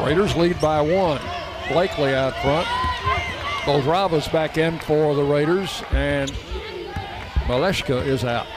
Raiders 0.04 0.36
lead 0.36 0.60
by 0.60 0.82
one. 0.82 1.22
Blakely 1.68 2.16
out 2.16 2.36
front. 2.41 2.68
Boldyreva's 3.66 4.28
back 4.30 4.58
in 4.58 4.80
for 4.80 5.14
the 5.14 5.24
Raiders, 5.24 5.84
and 5.91 6.32
Maleshka 7.45 8.04
is 8.04 8.24
out. 8.24 8.47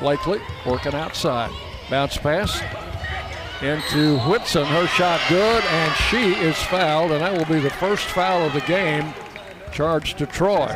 Blakely 0.00 0.40
working 0.64 0.94
outside. 0.94 1.50
Bounce 1.90 2.16
pass 2.16 2.62
into 3.60 4.18
Whitson. 4.20 4.64
Her 4.64 4.86
shot 4.86 5.20
good, 5.28 5.62
and 5.62 5.94
she 6.08 6.32
is 6.36 6.56
fouled, 6.56 7.10
and 7.12 7.20
that 7.20 7.36
will 7.36 7.54
be 7.54 7.60
the 7.60 7.68
first 7.68 8.06
foul 8.06 8.46
of 8.46 8.54
the 8.54 8.62
game 8.62 9.12
charged 9.72 10.16
to 10.18 10.26
Troy. 10.26 10.74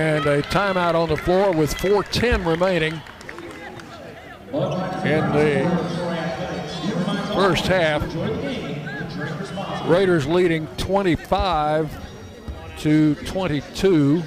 And 0.00 0.24
a 0.24 0.40
timeout 0.40 0.94
on 0.94 1.10
the 1.10 1.16
floor 1.18 1.52
with 1.52 1.74
4.10 1.74 2.46
remaining 2.46 2.94
in 5.04 5.32
the 5.34 5.68
first 7.34 7.66
half. 7.66 8.02
Raiders 9.86 10.26
leading 10.26 10.66
25 10.78 11.94
to 12.78 13.14
22. 13.14 14.22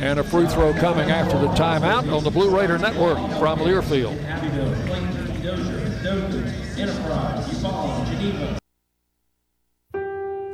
And 0.00 0.18
a 0.18 0.24
free 0.24 0.48
throw 0.48 0.72
coming 0.72 1.12
after 1.12 1.38
the 1.38 1.46
timeout 1.50 2.12
on 2.12 2.24
the 2.24 2.30
Blue 2.30 2.50
Raider 2.50 2.76
Network 2.76 3.18
from 3.38 3.60
Learfield. 3.60 4.18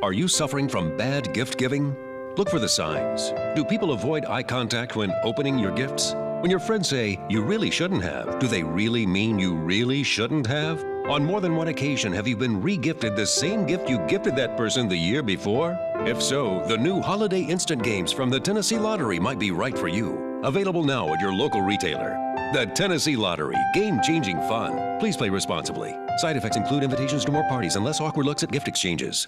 Are 0.03 0.13
you 0.13 0.27
suffering 0.27 0.69
from 0.69 0.95
bad 0.97 1.33
gift 1.33 1.57
giving? 1.57 1.95
Look 2.37 2.49
for 2.49 2.59
the 2.59 2.69
signs. 2.69 3.33
Do 3.57 3.65
people 3.65 3.91
avoid 3.91 4.25
eye 4.25 4.43
contact 4.43 4.95
when 4.95 5.11
opening 5.23 5.59
your 5.59 5.71
gifts? 5.71 6.13
When 6.39 6.49
your 6.49 6.61
friends 6.61 6.87
say, 6.87 7.19
you 7.29 7.41
really 7.41 7.69
shouldn't 7.69 8.03
have, 8.03 8.39
do 8.39 8.47
they 8.47 8.63
really 8.63 9.05
mean 9.05 9.37
you 9.37 9.53
really 9.53 10.01
shouldn't 10.01 10.47
have? 10.47 10.81
On 11.09 11.25
more 11.25 11.41
than 11.41 11.57
one 11.57 11.67
occasion, 11.67 12.13
have 12.13 12.29
you 12.29 12.37
been 12.37 12.61
regifted 12.61 13.17
the 13.17 13.25
same 13.25 13.65
gift 13.65 13.89
you 13.89 13.99
gifted 14.07 14.37
that 14.37 14.55
person 14.55 14.87
the 14.87 14.95
year 14.95 15.21
before? 15.21 15.77
If 16.07 16.23
so, 16.23 16.63
the 16.67 16.77
new 16.77 17.01
Holiday 17.01 17.41
Instant 17.41 17.83
Games 17.83 18.13
from 18.13 18.29
the 18.29 18.39
Tennessee 18.39 18.79
Lottery 18.79 19.19
might 19.19 19.37
be 19.37 19.51
right 19.51 19.77
for 19.77 19.89
you. 19.89 20.39
Available 20.43 20.83
now 20.83 21.13
at 21.13 21.19
your 21.19 21.33
local 21.33 21.61
retailer. 21.61 22.17
The 22.53 22.65
Tennessee 22.73 23.17
Lottery, 23.17 23.57
game 23.73 23.99
changing 24.01 24.37
fun. 24.47 24.99
Please 24.99 25.17
play 25.17 25.29
responsibly. 25.29 25.93
Side 26.17 26.37
effects 26.37 26.55
include 26.55 26.83
invitations 26.83 27.25
to 27.25 27.31
more 27.31 27.47
parties 27.49 27.75
and 27.75 27.83
less 27.83 27.99
awkward 27.99 28.25
looks 28.25 28.41
at 28.41 28.51
gift 28.51 28.69
exchanges. 28.69 29.27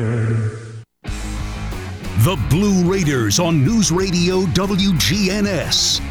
The 2.23 2.35
Blue 2.51 2.83
Raiders 2.83 3.39
on 3.39 3.65
News 3.65 3.91
Radio 3.91 4.41
WGNS. 4.41 6.01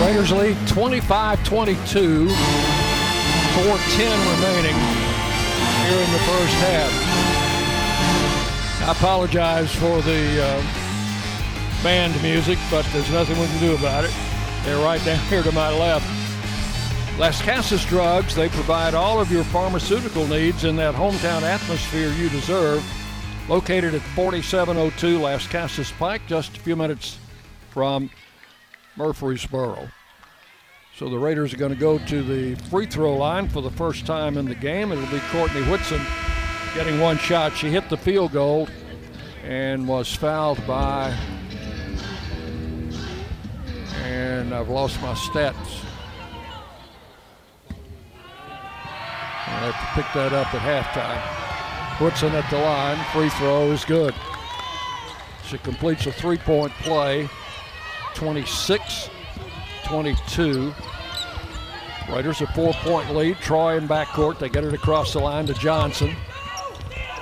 Raiders 0.00 0.30
lead 0.30 0.56
25 0.68 1.44
22. 1.44 2.28
4 2.28 2.36
10 2.36 2.36
remaining 4.36 4.76
here 5.82 5.98
in 5.98 6.12
the 6.12 6.20
first 6.20 6.54
half. 6.62 6.92
I 8.86 8.92
apologize 8.92 9.74
for 9.74 10.00
the 10.02 10.44
uh, 10.44 10.62
band 11.82 12.22
music, 12.22 12.60
but 12.70 12.86
there's 12.92 13.10
nothing 13.10 13.36
we 13.40 13.46
can 13.48 13.58
do 13.58 13.74
about 13.74 14.04
it. 14.04 14.12
They're 14.62 14.78
right 14.78 15.04
down 15.04 15.18
here 15.28 15.42
to 15.42 15.50
my 15.50 15.76
left. 15.76 16.17
Lascassas 17.18 17.84
Drugs, 17.88 18.36
they 18.36 18.48
provide 18.48 18.94
all 18.94 19.20
of 19.20 19.32
your 19.32 19.42
pharmaceutical 19.42 20.24
needs 20.28 20.62
in 20.62 20.76
that 20.76 20.94
hometown 20.94 21.42
atmosphere 21.42 22.12
you 22.12 22.28
deserve. 22.28 22.80
Located 23.48 23.92
at 23.92 24.02
4702 24.14 25.18
Lascassas 25.18 25.90
Pike, 25.98 26.22
just 26.28 26.56
a 26.56 26.60
few 26.60 26.76
minutes 26.76 27.18
from 27.70 28.08
Murfreesboro. 28.96 29.88
So 30.94 31.08
the 31.08 31.18
Raiders 31.18 31.52
are 31.52 31.56
going 31.56 31.74
to 31.74 31.80
go 31.80 31.98
to 31.98 32.22
the 32.22 32.54
free 32.68 32.86
throw 32.86 33.16
line 33.16 33.48
for 33.48 33.62
the 33.62 33.70
first 33.72 34.06
time 34.06 34.38
in 34.38 34.44
the 34.44 34.54
game. 34.54 34.92
It'll 34.92 35.04
be 35.06 35.18
Courtney 35.32 35.62
Whitson 35.64 36.00
getting 36.76 37.00
one 37.00 37.18
shot. 37.18 37.56
She 37.56 37.68
hit 37.68 37.88
the 37.88 37.96
field 37.96 38.30
goal 38.30 38.68
and 39.42 39.88
was 39.88 40.14
fouled 40.14 40.64
by, 40.68 41.12
and 44.04 44.54
I've 44.54 44.68
lost 44.68 45.02
my 45.02 45.14
stats. 45.14 45.87
I'll 49.48 49.72
have 49.72 49.80
to 49.80 50.02
pick 50.02 50.12
that 50.14 50.32
up 50.32 50.54
at 50.54 50.62
halftime. 50.62 52.00
Whitson 52.00 52.34
at 52.34 52.48
the 52.50 52.58
line. 52.58 52.98
Free 53.12 53.28
throw 53.30 53.72
is 53.72 53.84
good. 53.84 54.14
She 55.44 55.58
completes 55.58 56.06
a 56.06 56.12
three 56.12 56.38
point 56.38 56.72
play. 56.74 57.28
26 58.14 59.10
22. 59.84 60.74
Raiders 62.10 62.40
a 62.40 62.46
four 62.48 62.72
point 62.74 63.14
lead. 63.14 63.38
Troy 63.38 63.76
in 63.76 63.88
backcourt. 63.88 64.38
They 64.38 64.48
get 64.48 64.64
it 64.64 64.74
across 64.74 65.12
the 65.12 65.18
line 65.18 65.46
to 65.46 65.54
Johnson. 65.54 66.14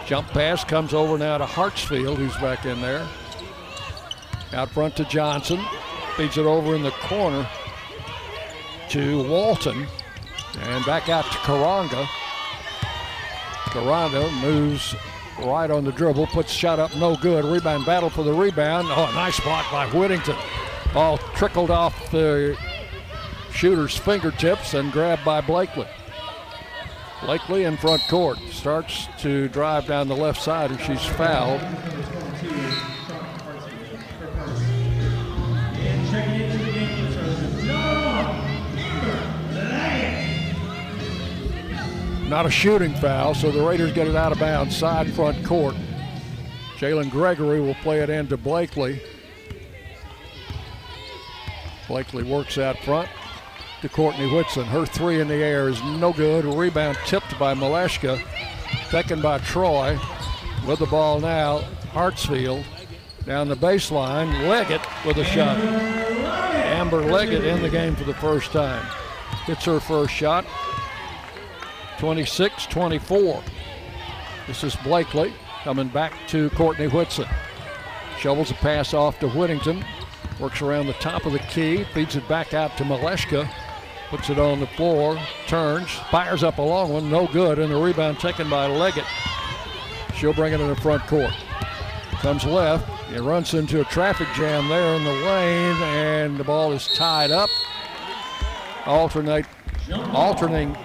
Jump 0.06 0.28
pass 0.28 0.62
comes 0.62 0.94
over 0.94 1.18
now 1.18 1.38
to 1.38 1.44
Hartsfield, 1.44 2.16
who's 2.16 2.36
back 2.36 2.64
in 2.64 2.80
there. 2.80 3.06
Out 4.52 4.70
front 4.70 4.96
to 4.96 5.04
Johnson. 5.04 5.60
Feeds 6.16 6.38
it 6.38 6.46
over 6.46 6.74
in 6.74 6.82
the 6.82 6.92
corner 6.92 7.48
to 8.90 9.28
Walton. 9.28 9.86
And 10.60 10.84
back 10.84 11.08
out 11.08 11.24
to 11.24 11.38
Koranga. 11.38 12.06
Koranga 13.66 14.32
moves 14.40 14.94
right 15.38 15.70
on 15.70 15.84
the 15.84 15.92
dribble, 15.92 16.26
puts 16.28 16.52
shot 16.52 16.78
up 16.78 16.94
no 16.96 17.16
good. 17.16 17.44
Rebound 17.44 17.84
battle 17.84 18.10
for 18.10 18.22
the 18.22 18.32
rebound. 18.32 18.88
Oh, 18.90 19.10
nice 19.14 19.38
block 19.40 19.70
by 19.70 19.86
Whittington. 19.88 20.36
Ball 20.94 21.18
trickled 21.34 21.70
off 21.70 22.10
the 22.10 22.56
shooter's 23.52 23.96
fingertips 23.96 24.74
and 24.74 24.92
grabbed 24.92 25.24
by 25.24 25.40
Blakely. 25.40 25.86
Blakely 27.22 27.64
in 27.64 27.76
front 27.76 28.02
court 28.08 28.38
starts 28.50 29.08
to 29.18 29.48
drive 29.48 29.86
down 29.86 30.08
the 30.08 30.16
left 30.16 30.40
side 30.40 30.70
and 30.70 30.80
she's 30.80 31.04
fouled. 31.04 31.60
Not 42.36 42.44
a 42.44 42.50
shooting 42.50 42.92
foul, 42.92 43.32
so 43.32 43.50
the 43.50 43.66
Raiders 43.66 43.94
get 43.94 44.06
it 44.06 44.14
out 44.14 44.30
of 44.30 44.38
bounds, 44.38 44.76
side 44.76 45.10
front 45.14 45.42
court. 45.42 45.74
Jalynn 46.76 47.10
Gregory 47.10 47.62
will 47.62 47.76
play 47.76 48.00
it 48.00 48.10
into 48.10 48.36
Blakely. 48.36 49.00
Blakely 51.88 52.24
works 52.24 52.58
out 52.58 52.76
front 52.80 53.08
to 53.80 53.88
Courtney 53.88 54.30
Whitson. 54.30 54.66
Her 54.66 54.84
three 54.84 55.18
in 55.18 55.28
the 55.28 55.36
air 55.36 55.70
is 55.70 55.82
no 55.82 56.12
good. 56.12 56.44
Rebound 56.44 56.98
tipped 57.06 57.38
by 57.38 57.54
Maleshka, 57.54 58.22
taken 58.90 59.22
by 59.22 59.38
Troy. 59.38 59.98
With 60.66 60.80
the 60.80 60.86
ball 60.86 61.20
now, 61.20 61.60
Hartsfield 61.92 62.66
down 63.24 63.48
the 63.48 63.56
baseline. 63.56 64.46
Leggett 64.46 64.82
with 65.06 65.16
a 65.16 65.24
shot. 65.24 65.56
Amber 65.56 67.00
Leggett 67.00 67.46
in 67.46 67.62
the 67.62 67.70
game 67.70 67.96
for 67.96 68.04
the 68.04 68.12
first 68.12 68.52
time. 68.52 68.84
Hits 69.46 69.64
her 69.64 69.80
first 69.80 70.12
shot. 70.12 70.44
26 71.98 72.66
24. 72.66 73.42
This 74.46 74.64
is 74.64 74.76
Blakely 74.76 75.32
coming 75.64 75.88
back 75.88 76.12
to 76.28 76.50
Courtney 76.50 76.88
Whitson. 76.88 77.26
Shovels 78.18 78.50
a 78.50 78.54
pass 78.54 78.94
off 78.94 79.18
to 79.20 79.28
Whittington. 79.28 79.84
Works 80.38 80.62
around 80.62 80.86
the 80.86 80.92
top 80.94 81.24
of 81.24 81.32
the 81.32 81.38
key, 81.38 81.84
feeds 81.94 82.16
it 82.16 82.28
back 82.28 82.54
out 82.54 82.76
to 82.76 82.84
Maleshka. 82.84 83.48
Puts 84.10 84.30
it 84.30 84.38
on 84.38 84.60
the 84.60 84.66
floor, 84.68 85.18
turns, 85.48 85.90
fires 86.10 86.44
up 86.44 86.58
a 86.58 86.62
long 86.62 86.92
one, 86.92 87.10
no 87.10 87.26
good, 87.26 87.58
and 87.58 87.72
the 87.72 87.76
rebound 87.76 88.20
taken 88.20 88.48
by 88.48 88.66
Leggett. 88.66 89.04
She'll 90.14 90.32
bring 90.32 90.52
it 90.52 90.60
in 90.60 90.68
the 90.68 90.76
front 90.76 91.04
court. 91.06 91.34
Comes 92.20 92.44
left, 92.44 92.88
it 93.12 93.20
runs 93.20 93.54
into 93.54 93.80
a 93.80 93.84
traffic 93.84 94.28
jam 94.36 94.68
there 94.68 94.94
in 94.94 95.02
the 95.02 95.10
lane, 95.10 95.76
and 95.82 96.36
the 96.36 96.44
ball 96.44 96.72
is 96.72 96.86
tied 96.88 97.32
up. 97.32 97.50
Alternate, 98.84 99.46
alternating, 99.92 100.76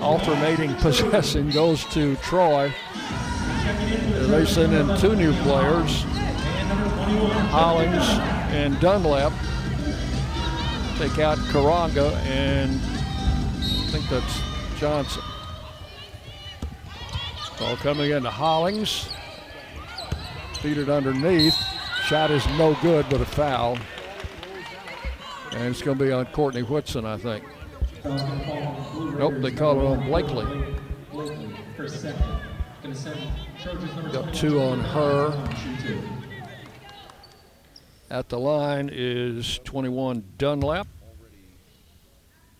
alternating 0.00 0.74
possession 0.80 1.50
goes 1.50 1.84
to 1.86 2.16
Troy. 2.16 2.72
They 4.28 4.44
send 4.44 4.74
in 4.74 4.96
two 4.98 5.14
new 5.16 5.32
players, 5.42 6.02
Hollings 7.50 8.04
and 8.52 8.78
Dunlap. 8.80 9.32
Take 10.98 11.18
out 11.18 11.38
Koranga 11.50 12.12
and 12.24 12.80
I 12.80 13.90
think 13.90 14.08
that's 14.08 14.40
Johnson. 14.78 15.22
Ball 17.58 17.76
coming 17.76 18.10
into 18.10 18.30
Hollings. 18.30 19.08
Feed 20.60 20.78
it 20.78 20.88
underneath. 20.88 21.56
Shot 22.04 22.30
is 22.30 22.46
no 22.58 22.76
good, 22.82 23.06
but 23.08 23.20
a 23.20 23.24
foul. 23.24 23.78
And 25.52 25.68
it's 25.68 25.82
going 25.82 25.96
to 25.98 26.04
be 26.04 26.12
on 26.12 26.26
Courtney 26.26 26.62
Whitson, 26.62 27.04
I 27.06 27.16
think. 27.16 27.44
Nope, 28.04 29.34
they 29.40 29.52
call 29.52 29.80
it 29.80 29.84
on 29.84 30.06
Blakely. 30.06 30.44
Got 34.12 34.34
two 34.34 34.60
on 34.60 34.80
her. 34.80 35.48
At 38.10 38.28
the 38.28 38.38
line 38.38 38.88
is 38.92 39.58
21 39.64 40.24
Dunlap. 40.38 40.86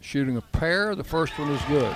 Shooting 0.00 0.36
a 0.36 0.40
pair. 0.40 0.94
The 0.94 1.04
first 1.04 1.38
one 1.38 1.50
is 1.50 1.62
good. 1.62 1.94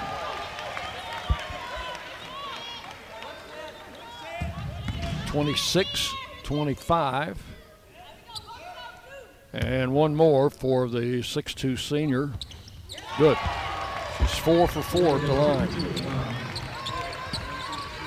Twenty-six, 5.27 6.13
twenty-five, 6.43 7.41
and 9.53 9.93
one 9.93 10.17
more 10.17 10.51
for 10.51 10.89
the 10.89 11.23
six-two 11.23 11.77
senior. 11.77 12.33
Good. 13.19 13.37
She's 14.19 14.39
four 14.39 14.69
for 14.69 14.83
four 14.83 15.17
at 15.17 15.23
the 15.23 15.33
line. 15.33 15.69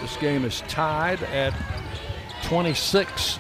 This 0.02 0.18
game 0.18 0.44
is 0.44 0.62
tied 0.68 1.24
at 1.24 1.54
26. 2.44 3.40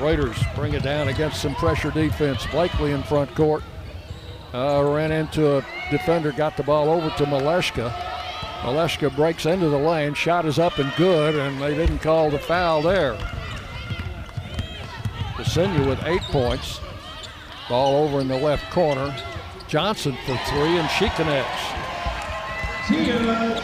Raiders 0.00 0.36
bring 0.54 0.74
it 0.74 0.82
down 0.82 1.08
against 1.08 1.40
some 1.40 1.54
pressure 1.54 1.90
defense. 1.90 2.46
Blakely 2.46 2.92
in 2.92 3.02
front 3.02 3.34
court. 3.34 3.62
Uh, 4.54 4.82
ran 4.84 5.10
into 5.12 5.56
a 5.56 5.66
defender, 5.90 6.30
got 6.30 6.56
the 6.58 6.62
ball 6.62 6.90
over 6.90 7.08
to 7.16 7.24
Maleshka. 7.24 7.90
Maleshka 8.60 9.14
breaks 9.16 9.46
into 9.46 9.68
the 9.68 9.78
lane. 9.78 10.14
Shot 10.14 10.44
is 10.44 10.58
up 10.58 10.78
and 10.78 10.92
good, 10.96 11.34
and 11.34 11.60
they 11.60 11.74
didn't 11.74 12.00
call 12.00 12.30
the 12.30 12.38
foul 12.38 12.82
there. 12.82 13.14
Ksenia 15.36 15.88
with 15.88 16.02
eight 16.04 16.20
points. 16.22 16.80
Ball 17.68 18.04
over 18.04 18.20
in 18.20 18.28
the 18.28 18.36
left 18.36 18.70
corner. 18.70 19.16
Johnson 19.72 20.14
for 20.26 20.36
three, 20.50 20.76
and 20.76 20.90
she 20.90 21.08
connects. 21.16 21.62
Tia 22.86 23.18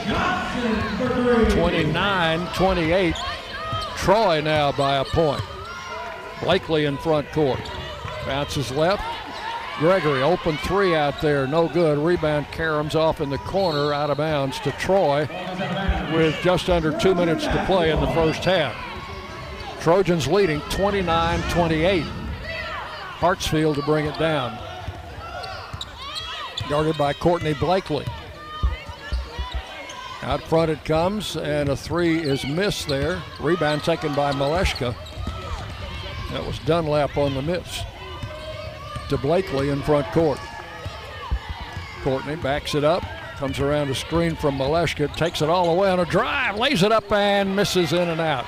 Johnson 0.07 0.97
for 0.97 1.45
three. 1.45 1.55
29 1.55 2.47
28. 2.55 3.15
Troy 3.95 4.41
now 4.41 4.73
by 4.73 4.97
a 4.97 5.05
point. 5.05 5.43
Blakely 6.41 6.87
in 6.87 6.97
front 6.97 7.31
court. 7.33 7.61
Bounces 8.25 8.71
left. 8.71 9.03
Gregory, 9.81 10.23
open 10.23 10.57
three 10.57 10.95
out 10.95 11.21
there, 11.21 11.47
no 11.47 11.69
good. 11.69 11.99
Rebound 11.99 12.47
caroms 12.53 12.95
off 12.95 13.21
in 13.21 13.29
the 13.29 13.37
corner, 13.37 13.93
out 13.93 14.09
of 14.09 14.17
bounds 14.17 14.59
to 14.61 14.73
Troy 14.73 15.29
with 16.11 16.35
just 16.43 16.71
under 16.71 16.99
two 16.99 17.15
minutes 17.15 17.45
to 17.45 17.65
play 17.67 17.91
in 17.91 18.01
the 18.01 18.11
first 18.13 18.43
half. 18.47 18.75
Trojans 19.83 20.27
leading 20.27 20.63
29 20.71 21.43
28. 21.51 22.03
Hartsfield 23.19 23.75
to 23.75 23.83
bring 23.83 24.07
it 24.07 24.19
down. 24.19 24.59
Guarded 26.69 26.99
by 26.99 27.15
Courtney 27.15 27.55
Blakely. 27.55 28.05
Out 30.23 30.43
front 30.43 30.71
it 30.71 30.85
comes, 30.85 31.37
and 31.37 31.71
a 31.71 31.77
three 31.77 32.19
is 32.19 32.45
missed 32.45 32.89
there. 32.89 33.23
Rebound 33.41 33.83
taken 33.85 34.15
by 34.15 34.33
Maleshka. 34.33 34.95
That 36.33 36.47
was 36.47 36.59
Dunlap 36.61 37.17
on 37.17 37.35
the 37.35 37.41
miss. 37.41 37.83
To 39.09 39.17
Blakely 39.17 39.71
in 39.71 39.81
front 39.81 40.07
court. 40.09 40.39
Courtney 42.03 42.37
backs 42.37 42.75
it 42.75 42.85
up, 42.85 43.03
comes 43.39 43.61
around 43.61 43.89
a 43.89 43.95
screen 43.95 44.37
from 44.37 44.59
Maleshka, 44.59 45.15
takes 45.17 45.41
it 45.41 45.49
all 45.49 45.75
the 45.75 45.81
way 45.81 45.89
on 45.89 46.01
a 46.01 46.05
drive, 46.05 46.57
lays 46.57 46.83
it 46.83 46.93
up 46.93 47.11
and 47.11 47.57
misses 47.57 47.95
in 47.95 48.09
and 48.09 48.21
out. 48.21 48.45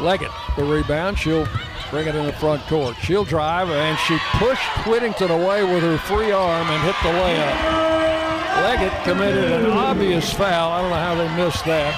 Leggett, 0.00 0.32
the 0.56 0.64
rebound. 0.64 1.18
She'll 1.18 1.46
bring 1.94 2.08
it 2.08 2.16
in 2.16 2.26
the 2.26 2.32
front 2.32 2.60
court. 2.62 2.96
She'll 2.96 3.22
drive, 3.22 3.70
and 3.70 3.96
she 4.00 4.18
pushed 4.32 4.68
Whittington 4.84 5.30
away 5.30 5.62
with 5.62 5.80
her 5.84 5.96
free 5.96 6.32
arm 6.32 6.66
and 6.66 6.82
hit 6.82 6.96
the 7.04 7.16
layup. 7.16 7.94
Leggett 8.64 9.04
committed 9.04 9.52
an 9.52 9.66
obvious 9.66 10.32
foul. 10.32 10.72
I 10.72 10.80
don't 10.80 10.90
know 10.90 10.96
how 10.96 11.14
they 11.14 11.36
missed 11.36 11.64
that. 11.66 11.94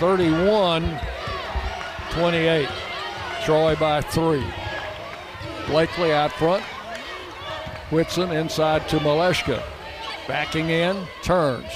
31 0.00 0.98
28. 2.10 2.68
Troy 3.44 3.76
by 3.76 4.00
three. 4.00 4.44
Blakely 5.68 6.12
out 6.12 6.32
front. 6.32 6.64
Whitson 7.92 8.32
inside 8.32 8.88
to 8.88 8.98
Maleshka. 8.98 9.62
Backing 10.26 10.70
in, 10.70 11.06
turns. 11.22 11.70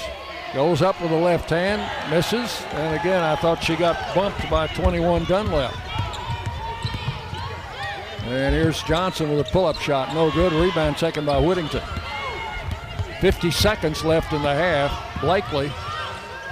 Goes 0.53 0.81
up 0.81 0.99
with 0.99 1.11
the 1.11 1.17
left 1.17 1.49
hand, 1.49 1.81
misses. 2.11 2.61
And 2.71 2.99
again, 2.99 3.23
I 3.23 3.37
thought 3.37 3.63
she 3.63 3.77
got 3.77 4.13
bumped 4.13 4.49
by 4.49 4.67
21 4.67 5.23
Dunlap. 5.23 5.90
And 8.31 8.55
here's 8.55 8.81
Johnson 8.83 9.29
with 9.29 9.45
a 9.45 9.51
pull 9.51 9.65
up 9.65 9.75
shot. 9.75 10.13
No 10.13 10.31
good. 10.31 10.53
Rebound 10.53 10.95
taken 10.95 11.25
by 11.25 11.37
Whittington. 11.37 11.83
50 13.19 13.51
seconds 13.51 14.05
left 14.05 14.31
in 14.31 14.41
the 14.41 14.55
half. 14.55 15.19
Blakely 15.19 15.69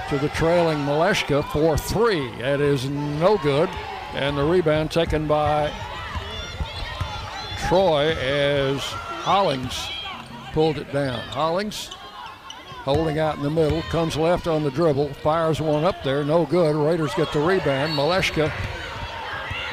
to 0.10 0.18
the 0.18 0.28
trailing 0.30 0.80
Maleshka 0.80 1.42
for 1.54 1.78
three. 1.78 2.28
It 2.34 2.60
is 2.60 2.90
no 2.90 3.38
good. 3.38 3.70
And 4.14 4.38
the 4.38 4.44
rebound 4.44 4.92
taken 4.92 5.26
by 5.26 5.72
Troy 7.70 8.14
as 8.18 8.82
Hollings 8.82 9.88
pulled 10.52 10.80
it 10.80 10.92
down. 10.92 11.20
Hollings 11.30 11.92
holding 12.84 13.20
out 13.20 13.38
in 13.38 13.44
the 13.44 13.50
middle, 13.50 13.82
comes 13.84 14.18
left 14.18 14.48
on 14.48 14.64
the 14.64 14.72
dribble, 14.72 15.14
fires 15.14 15.62
one 15.62 15.86
up 15.86 16.04
there, 16.04 16.26
no 16.26 16.46
good. 16.46 16.76
Raiders 16.76 17.14
get 17.14 17.32
the 17.32 17.40
rebound. 17.40 17.94
Maleshka 17.94 18.52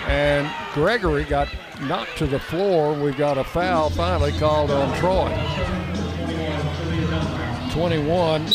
and 0.06 0.48
Gregory 0.72 1.24
got 1.24 1.48
knocked 1.82 2.16
to 2.18 2.26
the 2.26 2.38
floor. 2.38 2.94
We've 2.94 3.16
got 3.16 3.38
a 3.38 3.44
foul 3.44 3.90
finally 3.90 4.32
called 4.32 4.70
on 4.70 4.96
Troy. 4.98 5.30
21, 7.72 8.46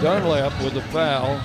Dunlap 0.00 0.62
with 0.62 0.74
the 0.74 0.82
foul. 0.82 1.40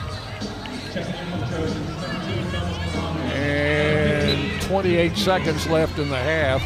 And 3.33 4.61
28 4.61 5.17
seconds 5.17 5.67
left 5.67 5.97
in 5.99 6.09
the 6.09 6.17
half. 6.17 6.61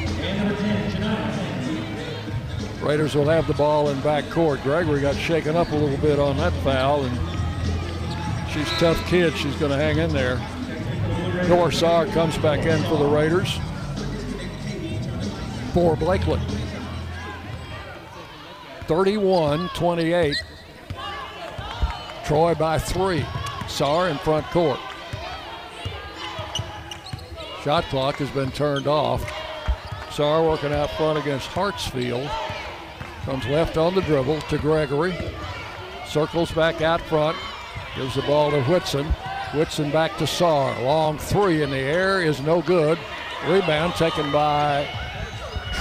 Raiders 2.82 3.16
will 3.16 3.30
have 3.30 3.48
the 3.48 3.54
ball 3.54 3.90
in 3.90 4.02
back 4.02 4.30
court. 4.30 4.62
Gregory 4.64 5.02
got 5.02 5.16
shaken 5.16 5.56
up 5.56 5.72
a 5.72 5.76
little 5.76 5.98
bit 5.98 6.20
on 6.20 6.36
that 6.38 6.54
foul, 6.64 7.04
and 7.04 8.52
she's 8.52 8.68
a 8.74 8.76
tough 8.78 9.06
kid. 9.08 9.36
She's 9.38 9.56
going 9.56 9.72
to 9.72 9.78
hang 9.78 10.00
in 10.00 10.12
there. 10.12 10.38
Dor 11.48 11.72
Saar 11.72 12.08
comes 12.08 12.38
back 12.40 12.66
in 12.66 12.82
for 12.84 12.98
the 12.98 13.06
Raiders 13.06 13.60
for 15.72 15.96
Blakely. 15.96 16.40
31 18.86 19.70
28. 19.70 20.36
Troy 22.26 22.56
by 22.56 22.78
three. 22.78 23.26
Saar 23.68 24.10
in 24.10 24.18
front 24.18 24.46
court. 24.48 24.80
Shot 27.64 27.84
clock 27.86 28.16
has 28.16 28.30
been 28.32 28.52
turned 28.52 28.88
off. 28.88 29.24
Saar 30.12 30.44
working 30.44 30.74
out 30.74 30.90
front 30.92 31.20
against 31.20 31.50
Hartsfield. 31.50 32.30
Comes 33.24 33.46
left 33.48 33.78
on 33.78 33.96
the 33.96 34.02
dribble 34.02 34.42
to 34.42 34.58
Gregory. 34.58 35.16
Circles 36.08 36.52
back 36.52 36.82
out 36.82 37.02
front. 37.02 37.38
Gives 37.96 38.16
the 38.16 38.24
ball 38.24 38.52
to 38.52 38.62
Whitson. 38.64 39.06
Whitson 39.54 39.92
back 39.92 40.18
to 40.18 40.28
Saar. 40.28 40.82
Long 40.82 41.18
three 41.18 41.62
in 41.62 41.70
the 41.70 41.78
air 41.78 42.22
is 42.22 42.42
no 42.42 42.62
good. 42.62 42.98
Rebound 43.48 43.94
taken 43.94 44.32
by 44.32 44.88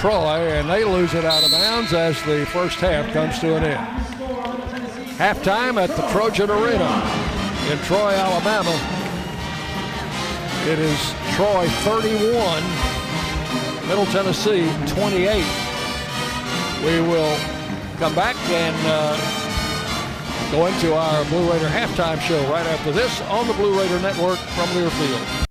Troy, 0.01 0.49
and 0.49 0.67
they 0.67 0.83
lose 0.83 1.13
it 1.13 1.25
out 1.25 1.43
of 1.43 1.51
bounds 1.51 1.93
as 1.93 2.19
the 2.23 2.43
first 2.47 2.79
half 2.79 3.13
comes 3.13 3.37
to 3.37 3.55
an 3.55 3.63
end. 3.63 3.87
Halftime 5.19 5.77
at 5.77 5.91
the 5.91 6.01
Trojan 6.09 6.49
Arena 6.49 6.89
in 7.69 7.77
Troy, 7.85 8.09
Alabama. 8.09 8.73
It 10.65 10.79
is 10.79 10.97
Troy 11.35 11.67
31, 11.85 12.63
Middle 13.87 14.07
Tennessee 14.07 14.67
28. 14.87 15.45
We 16.83 16.99
will 17.07 17.37
come 17.99 18.15
back 18.15 18.35
and 18.49 18.75
uh, 18.87 19.15
go 20.51 20.65
into 20.65 20.95
our 20.95 21.23
Blue 21.25 21.47
Raider 21.51 21.67
halftime 21.67 22.19
show 22.21 22.41
right 22.51 22.65
after 22.65 22.91
this 22.91 23.21
on 23.29 23.47
the 23.47 23.53
Blue 23.53 23.79
Raider 23.79 23.99
Network 23.99 24.39
from 24.39 24.67
Learfield. 24.69 25.50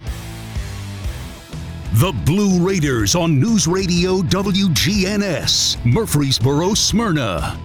The 1.95 2.13
Blue 2.25 2.65
Raiders 2.65 3.15
on 3.15 3.37
News 3.37 3.67
Radio 3.67 4.21
WGNS, 4.21 5.83
Murfreesboro, 5.83 6.73
Smyrna. 6.73 7.59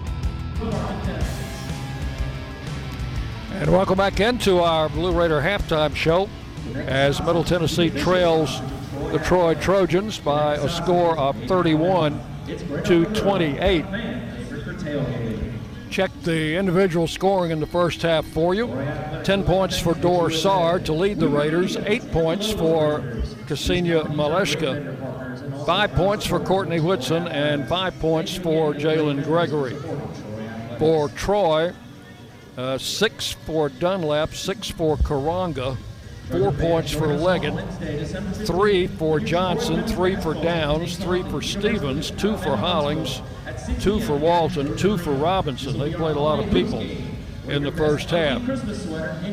And 3.53 3.71
welcome 3.71 3.95
back 3.97 4.19
into 4.19 4.59
our 4.59 4.89
Blue 4.89 5.17
Raider 5.17 5.39
halftime 5.39 5.95
show 5.95 6.27
as 6.75 7.21
Middle 7.21 7.45
Tennessee 7.45 7.89
trails 7.89 8.59
the 9.13 9.19
Troy 9.19 9.55
Trojans 9.55 10.19
by 10.19 10.55
a 10.55 10.67
score 10.67 11.17
of 11.17 11.41
31 11.43 12.19
to 12.83 13.05
28. 13.05 13.85
Check 15.89 16.11
the 16.23 16.55
individual 16.55 17.07
scoring 17.07 17.51
in 17.51 17.59
the 17.59 17.67
first 17.67 18.01
half 18.01 18.25
for 18.25 18.53
you. 18.53 18.67
10 19.23 19.43
points 19.43 19.79
for 19.79 19.93
Dor 19.95 20.29
Saar 20.29 20.79
to 20.79 20.93
lead 20.93 21.19
the 21.19 21.27
Raiders, 21.27 21.77
8 21.77 22.11
points 22.11 22.51
for 22.51 22.99
Ksenia 23.47 24.03
Maleshka, 24.07 25.65
5 25.65 25.91
points 25.93 26.25
for 26.25 26.39
Courtney 26.39 26.79
Whitson, 26.79 27.27
and 27.27 27.67
5 27.67 27.99
points 27.99 28.35
for 28.35 28.73
Jalynn 28.73 29.23
Gregory. 29.23 29.75
For 30.77 31.09
Troy, 31.09 31.73
uh, 32.57 32.77
6 32.77 33.31
for 33.45 33.69
Dunlap, 33.69 34.33
6 34.33 34.69
for 34.71 34.97
Koranga, 34.97 35.77
four 36.29 36.51
points 36.51 36.91
for 36.91 37.07
Leggett, 37.07 37.55
three 38.45 38.87
for 38.87 39.19
Johnson, 39.19 39.85
three 39.87 40.15
for 40.17 40.33
Downs, 40.33 40.97
three 40.97 41.23
for 41.23 41.41
Stevens, 41.41 42.11
two 42.11 42.35
for 42.37 42.55
Hollings, 42.57 43.21
two 43.79 43.99
for 43.99 44.15
Walton, 44.15 44.75
two 44.77 44.97
for 44.97 45.13
Robinson. 45.13 45.77
They 45.77 45.93
played 45.93 46.15
a 46.15 46.19
lot 46.19 46.39
of 46.39 46.51
people 46.51 46.81
in 47.49 47.63
the 47.63 47.71
first 47.71 48.09
half. 48.09 48.41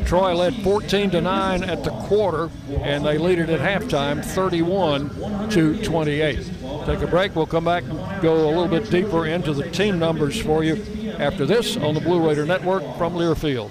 Troy 0.07 0.35
led 0.35 0.55
14 0.63 1.11
to 1.11 1.21
9 1.21 1.65
at 1.65 1.85
the 1.85 1.91
quarter, 1.91 2.51
and 2.81 3.05
they 3.05 3.19
lead 3.19 3.39
it 3.39 3.51
at 3.51 3.61
halftime 3.61 4.25
31 4.25 5.51
to 5.51 5.83
28. 5.83 6.37
Take 6.87 7.01
a 7.01 7.07
break. 7.07 7.35
We'll 7.35 7.47
come 7.47 7.65
back 7.65 7.85
and 7.85 7.99
go 8.23 8.35
a 8.35 8.47
little 8.47 8.69
bit 8.69 8.91
deeper 8.91 9.27
into 9.27 9.53
the 9.53 9.69
team 9.71 9.99
numbers 9.99 10.41
for 10.41 10.63
you 10.63 10.77
after 11.19 11.47
this 11.47 11.77
on 11.77 11.95
the 11.95 12.01
Blue 12.01 12.27
Raider 12.27 12.47
Network 12.47 12.83
from 12.97 13.15
Learfield. 13.15 13.71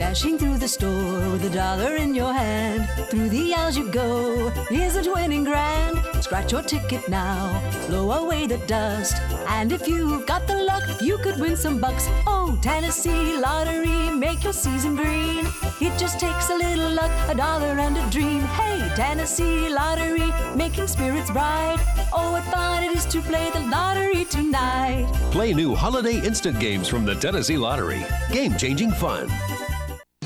Dashing 0.00 0.38
through 0.38 0.56
the 0.56 0.66
store 0.66 1.30
with 1.30 1.44
a 1.44 1.50
dollar 1.50 1.96
in 1.96 2.14
your 2.14 2.32
hand. 2.32 2.88
Through 3.10 3.28
the 3.28 3.54
aisles 3.54 3.76
you 3.76 3.86
go. 3.92 4.50
Isn't 4.70 5.12
winning 5.12 5.44
grand? 5.44 6.00
Scratch 6.24 6.52
your 6.52 6.62
ticket 6.62 7.06
now. 7.10 7.60
Blow 7.86 8.10
away 8.12 8.46
the 8.46 8.56
dust. 8.66 9.20
And 9.46 9.70
if 9.70 9.86
you've 9.86 10.26
got 10.26 10.46
the 10.46 10.56
luck, 10.56 11.02
you 11.02 11.18
could 11.18 11.38
win 11.38 11.54
some 11.54 11.78
bucks. 11.78 12.06
Oh, 12.26 12.58
Tennessee 12.62 13.36
Lottery, 13.36 14.10
make 14.16 14.42
your 14.42 14.54
season 14.54 14.96
green. 14.96 15.46
It 15.82 15.96
just 15.98 16.18
takes 16.18 16.48
a 16.48 16.54
little 16.54 16.90
luck, 16.92 17.12
a 17.28 17.34
dollar 17.34 17.78
and 17.78 17.98
a 17.98 18.10
dream. 18.10 18.40
Hey, 18.40 18.90
Tennessee 18.96 19.68
Lottery, 19.68 20.32
making 20.56 20.86
spirits 20.86 21.30
bright. 21.30 21.78
Oh, 22.10 22.32
what 22.32 22.44
fun 22.44 22.84
it 22.84 22.96
is 22.96 23.04
to 23.04 23.20
play 23.20 23.50
the 23.50 23.60
lottery 23.60 24.24
tonight. 24.24 25.12
Play 25.30 25.52
new 25.52 25.74
holiday 25.74 26.18
instant 26.26 26.58
games 26.58 26.88
from 26.88 27.04
the 27.04 27.14
Tennessee 27.14 27.58
Lottery. 27.58 28.02
Game 28.32 28.56
changing 28.56 28.92
fun. 28.92 29.28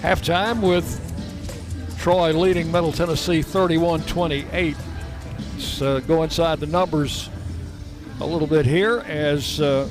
Halftime 0.00 0.60
with 0.60 1.04
Troy 1.98 2.32
leading 2.32 2.70
Middle 2.70 2.92
Tennessee 2.92 3.42
31 3.42 4.02
28. 4.02 4.76
Let's 5.54 5.82
uh, 5.82 5.98
go 6.06 6.22
inside 6.22 6.60
the 6.60 6.68
numbers 6.68 7.28
a 8.20 8.24
little 8.24 8.46
bit 8.46 8.64
here 8.64 9.00
as 9.00 9.60
uh, 9.60 9.88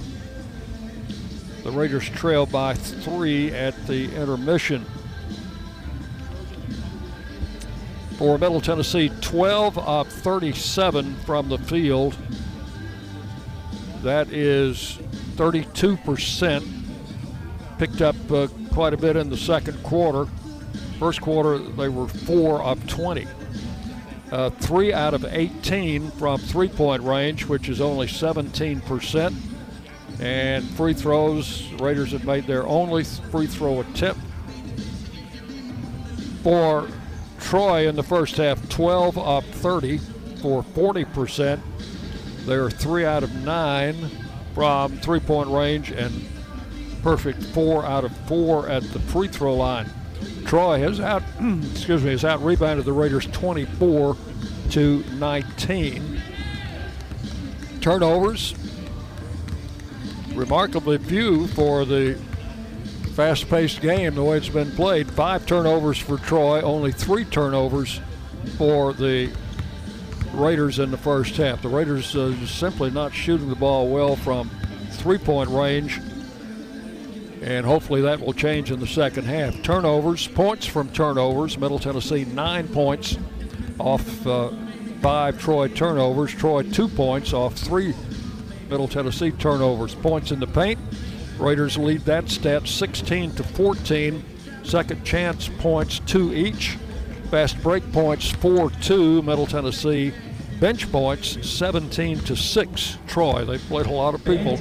the 1.64 1.72
Raiders 1.72 2.08
trail 2.08 2.46
by 2.46 2.74
three 2.74 3.52
at 3.52 3.76
the 3.86 4.06
intermission. 4.16 4.86
For 8.18 8.38
Middle 8.38 8.62
Tennessee, 8.62 9.12
12 9.20 9.78
of 9.78 10.08
37 10.08 11.16
from 11.26 11.50
the 11.50 11.58
field. 11.58 12.16
That 14.04 14.30
is 14.32 15.00
32%. 15.36 16.66
Picked 17.78 18.02
up 18.02 18.16
uh, 18.32 18.48
quite 18.78 18.94
a 18.94 18.98
bit 18.98 19.16
in 19.16 19.28
the 19.28 19.36
second 19.36 19.82
quarter. 19.82 20.30
First 21.00 21.20
quarter, 21.20 21.58
they 21.58 21.90
were 21.90 22.08
four 22.08 22.62
of 22.62 22.88
20. 22.88 23.26
Uh, 24.32 24.52
three 24.52 24.94
out 24.94 25.16
of 25.16 25.26
18 25.26 26.12
from 26.12 26.40
three 26.40 26.68
point 26.68 27.02
range, 27.02 27.46
which 27.46 27.70
is 27.70 27.82
only 27.82 28.06
17%. 28.06 29.34
And 30.20 30.64
free 30.64 30.94
throws, 30.94 31.68
Raiders 31.80 32.12
have 32.12 32.24
made 32.24 32.46
their 32.46 32.68
only 32.68 33.04
free 33.04 33.48
throw 33.48 33.80
attempt. 33.80 34.22
For 36.44 36.88
Troy 37.40 37.90
in 37.90 37.96
the 37.96 38.04
first 38.04 38.38
half, 38.38 38.70
12 38.70 39.18
of 39.18 39.44
30 39.44 39.98
for 40.44 40.62
40%. 40.62 41.60
They're 42.46 42.70
three 42.70 43.06
out 43.06 43.24
of 43.24 43.34
nine 43.44 43.96
from 44.54 44.98
three 45.00 45.20
point 45.20 45.50
range 45.50 45.90
and 45.90 46.14
perfect 47.02 47.42
four 47.44 47.86
out 47.86 48.04
of 48.04 48.16
four 48.28 48.68
at 48.68 48.84
the 48.84 49.00
free 49.00 49.28
throw 49.28 49.56
line. 49.56 49.90
Troy 50.46 50.80
has 50.80 51.00
out, 51.00 51.24
excuse 51.72 52.04
me, 52.04 52.12
has 52.12 52.24
out 52.24 52.44
rebounded 52.44 52.86
the 52.86 52.94
Raiders 52.94 53.26
24 53.28 54.16
to 54.72 55.04
19. 55.16 56.22
Turnovers, 57.82 58.56
remarkably 60.34 60.98
few 60.98 61.48
for 61.48 61.86
the 61.86 62.18
fast-paced 63.16 63.82
game 63.82 64.16
the 64.16 64.24
way 64.24 64.38
it's 64.38 64.50
been 64.50 64.72
played. 64.72 65.10
Five 65.12 65.46
turnovers 65.46 65.98
for 65.98 66.18
Troy, 66.18 66.62
only 66.62 66.92
three 66.92 67.26
turnovers 67.26 68.00
for 68.58 68.94
the 68.94 69.32
Raiders 70.34 70.80
in 70.80 70.92
the 70.92 70.98
first 70.98 71.36
half. 71.38 71.62
The 71.62 71.70
Raiders 71.70 72.16
uh, 72.16 72.34
simply 72.46 72.92
not 72.92 73.14
shooting 73.14 73.50
the 73.50 73.56
ball 73.56 73.90
well 73.90 74.16
from 74.16 74.50
three-point 74.92 75.50
range 75.50 76.00
and 77.42 77.66
hopefully 77.66 78.02
that 78.02 78.20
will 78.20 78.34
change 78.34 78.72
in 78.72 78.80
the 78.80 78.88
second 78.88 79.26
half. 79.26 79.62
Turnovers, 79.62 80.28
points 80.28 80.66
from 80.66 80.90
turnovers. 80.90 81.58
Middle 81.58 81.80
Tennessee 81.80 82.26
nine 82.26 82.68
points 82.68 83.18
off 83.80 84.26
uh, 84.26 84.52
five 85.02 85.40
Troy 85.40 85.68
turnovers. 85.68 86.34
Troy 86.34 86.64
two 86.64 86.88
points 86.88 87.34
off 87.34 87.56
three 87.56 87.94
Middle 88.70 88.88
Tennessee 88.88 89.32
turnovers. 89.32 89.96
Points 89.96 90.32
in 90.32 90.40
the 90.40 90.48
paint. 90.48 90.80
Raiders 91.38 91.78
lead 91.78 92.02
that 92.02 92.30
stat 92.30 92.68
16 92.68 93.36
to 93.36 93.44
14. 93.44 94.24
Second 94.64 95.04
chance 95.06 95.50
points 95.60 96.00
two 96.00 96.34
each. 96.34 96.78
Fast 97.30 97.62
break 97.62 97.90
points 97.92 98.32
4-2. 98.32 99.24
Middle 99.24 99.46
Tennessee 99.46 100.14
bench 100.60 100.92
points 100.92 101.48
17 101.48 102.20
to 102.22 102.36
6 102.36 102.98
troy 103.06 103.46
they 103.46 103.58
played 103.60 103.86
a 103.86 103.92
lot 103.92 104.16
of 104.16 104.24
people. 104.26 104.58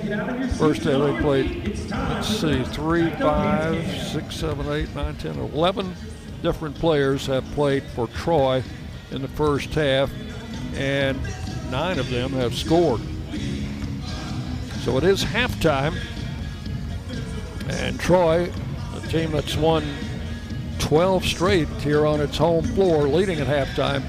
First 0.56 0.82
day 0.82 0.98
they 0.98 1.20
played 1.20 1.90
let's 1.90 2.28
see 2.28 2.62
3 2.64 3.10
5 3.10 4.02
6 4.12 4.36
7 4.36 4.68
8 4.68 4.94
9 4.94 5.16
10 5.16 5.39
11 5.39 5.94
different 6.43 6.74
players 6.77 7.27
have 7.27 7.44
played 7.52 7.82
for 7.82 8.06
troy 8.09 8.62
in 9.10 9.23
the 9.23 9.28
first 9.28 9.73
half 9.74 10.10
and 10.74 11.18
nine 11.70 11.98
of 11.98 12.10
them 12.10 12.31
have 12.32 12.55
scored. 12.55 13.01
So 14.82 14.98
it 14.98 15.05
is 15.05 15.24
halftime 15.24 15.97
and 17.68 17.98
troy 17.98 18.52
a 18.94 19.01
team 19.09 19.32
that's 19.32 19.56
won 19.56 19.85
12 20.78 21.24
straight 21.24 21.68
here 21.81 22.06
on 22.06 22.20
its 22.20 22.36
home 22.36 22.64
floor 22.64 23.09
leading 23.09 23.40
at 23.40 23.47
halftime 23.47 24.05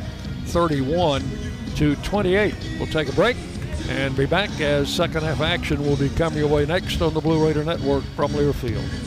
31 0.47 1.23
to 1.77 1.95
28. 1.97 2.55
We'll 2.79 2.87
take 2.87 3.07
a 3.07 3.13
break 3.13 3.37
and 3.89 4.15
be 4.17 4.25
back 4.25 4.49
as 4.59 4.93
second 4.93 5.23
half 5.23 5.41
action 5.41 5.81
will 5.81 5.95
be 5.95 6.09
coming 6.09 6.39
your 6.39 6.47
way 6.47 6.65
next 6.65 7.01
on 7.01 7.13
the 7.13 7.21
Blue 7.21 7.45
Raider 7.45 7.63
Network 7.63 8.03
from 8.15 8.31
Learfield. 8.31 9.06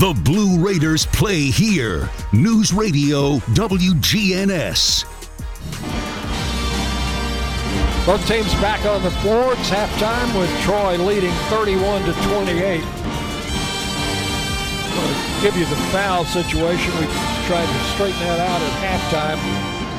The 0.00 0.18
Blue 0.24 0.56
Raiders 0.56 1.04
play 1.04 1.50
here. 1.50 2.08
News 2.32 2.72
Radio 2.72 3.36
WGNS. 3.52 5.04
Both 8.06 8.26
teams 8.26 8.54
back 8.64 8.86
on 8.86 9.02
the 9.02 9.10
floor. 9.20 9.52
It's 9.52 9.68
halftime 9.68 10.32
with 10.40 10.48
Troy 10.62 10.96
leading 10.96 11.34
31 11.52 12.06
to 12.06 12.12
28. 12.14 12.80
I'm 12.80 12.96
going 14.96 15.12
to 15.12 15.42
give 15.42 15.54
you 15.58 15.66
the 15.66 15.76
foul 15.92 16.24
situation. 16.24 16.96
We 16.96 17.04
tried 17.44 17.68
to 17.68 17.84
straighten 17.92 18.20
that 18.20 18.40
out 18.40 18.62
at 18.62 18.72
halftime. 18.80 19.36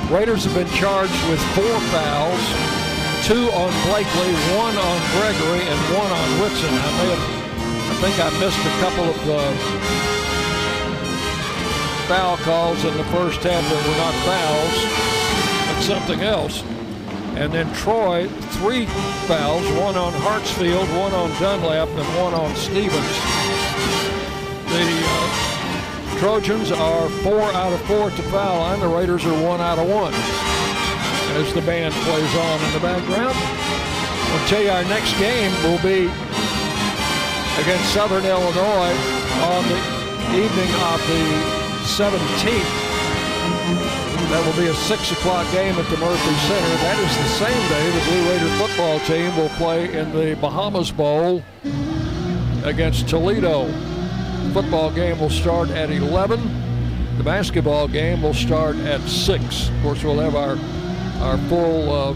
Raiders 0.10 0.46
have 0.46 0.56
been 0.56 0.68
charged 0.74 1.14
with 1.30 1.40
four 1.54 1.78
fouls. 1.94 2.42
two 3.28 3.52
on 3.54 3.70
Blakely, 3.86 4.34
one 4.58 4.76
on 4.76 4.98
Gregory, 5.14 5.62
and 5.62 5.80
one 5.94 6.10
on 6.12 6.42
Whitson. 6.42 6.74
I 6.74 6.90
may 6.98 7.16
have, 7.16 7.41
think 8.02 8.18
I 8.18 8.30
missed 8.40 8.58
a 8.58 8.76
couple 8.82 9.04
of 9.06 9.30
uh, 9.30 9.54
foul 12.08 12.36
calls 12.38 12.84
in 12.84 12.98
the 12.98 13.04
first 13.06 13.44
half 13.44 13.62
that 13.62 13.82
were 13.86 13.98
not 14.02 14.16
fouls, 14.26 14.76
but 15.68 15.82
something 15.84 16.22
else. 16.22 16.64
And 17.38 17.54
then 17.54 17.72
Troy, 17.76 18.28
three 18.58 18.88
fouls, 19.28 19.62
one 19.78 19.96
on 19.98 20.14
Hartsfield, 20.14 20.90
one 21.00 21.14
on 21.14 21.30
Dunlap, 21.40 21.90
and 21.90 22.18
one 22.18 22.34
on 22.34 22.56
Stevens. 22.56 22.92
The 24.66 24.88
uh, 25.06 26.18
Trojans 26.18 26.72
are 26.72 27.08
four 27.22 27.44
out 27.54 27.72
of 27.72 27.82
four 27.82 28.10
to 28.10 28.24
foul 28.34 28.62
line. 28.62 28.80
The 28.80 28.88
Raiders 28.88 29.26
are 29.26 29.44
one 29.44 29.62
out 29.62 29.78
of 29.78 29.88
one. 29.88 30.14
As 31.38 31.54
the 31.54 31.62
band 31.62 31.94
plays 31.94 32.36
on 32.36 32.64
in 32.66 32.74
the 32.74 32.80
background, 32.80 33.38
I'll 33.38 34.48
tell 34.48 34.64
you 34.64 34.72
our 34.72 34.86
next 34.86 35.16
game 35.20 35.54
will 35.62 35.82
be 35.84 36.10
against 37.60 37.94
Southern 37.94 38.26
Illinois 38.26 38.96
on 39.44 39.68
the 39.68 39.80
evening 40.38 40.72
of 40.88 41.00
the 41.08 41.52
17th. 41.84 42.92
That 44.30 44.46
will 44.46 44.62
be 44.64 44.70
a 44.70 44.74
6 44.74 45.12
o'clock 45.12 45.52
game 45.52 45.76
at 45.76 45.90
the 45.90 45.98
Murphy 45.98 46.36
Center. 46.48 46.76
That 46.78 46.98
is 47.00 47.18
the 47.18 47.46
same 47.46 47.70
day 47.70 47.90
the 47.92 48.06
Blue 48.06 48.30
Raider 48.30 48.58
football 48.58 49.00
team 49.02 49.36
will 49.36 49.50
play 49.58 49.94
in 49.94 50.12
the 50.14 50.36
Bahamas 50.40 50.92
Bowl 50.92 51.44
against 52.64 53.10
Toledo. 53.10 53.66
The 53.68 54.52
football 54.54 54.90
game 54.90 55.20
will 55.20 55.30
start 55.30 55.70
at 55.72 55.92
11. 55.92 57.18
The 57.18 57.24
basketball 57.24 57.90
game 57.90 58.22
will 58.22 58.34
start 58.34 58.78
at 58.78 59.02
6. 59.02 59.70
Of 59.70 59.82
course, 59.84 60.04
we'll 60.04 60.20
have 60.20 60.36
our, 60.36 60.58
our 61.22 61.38
full 61.50 61.92
uh, 61.92 62.14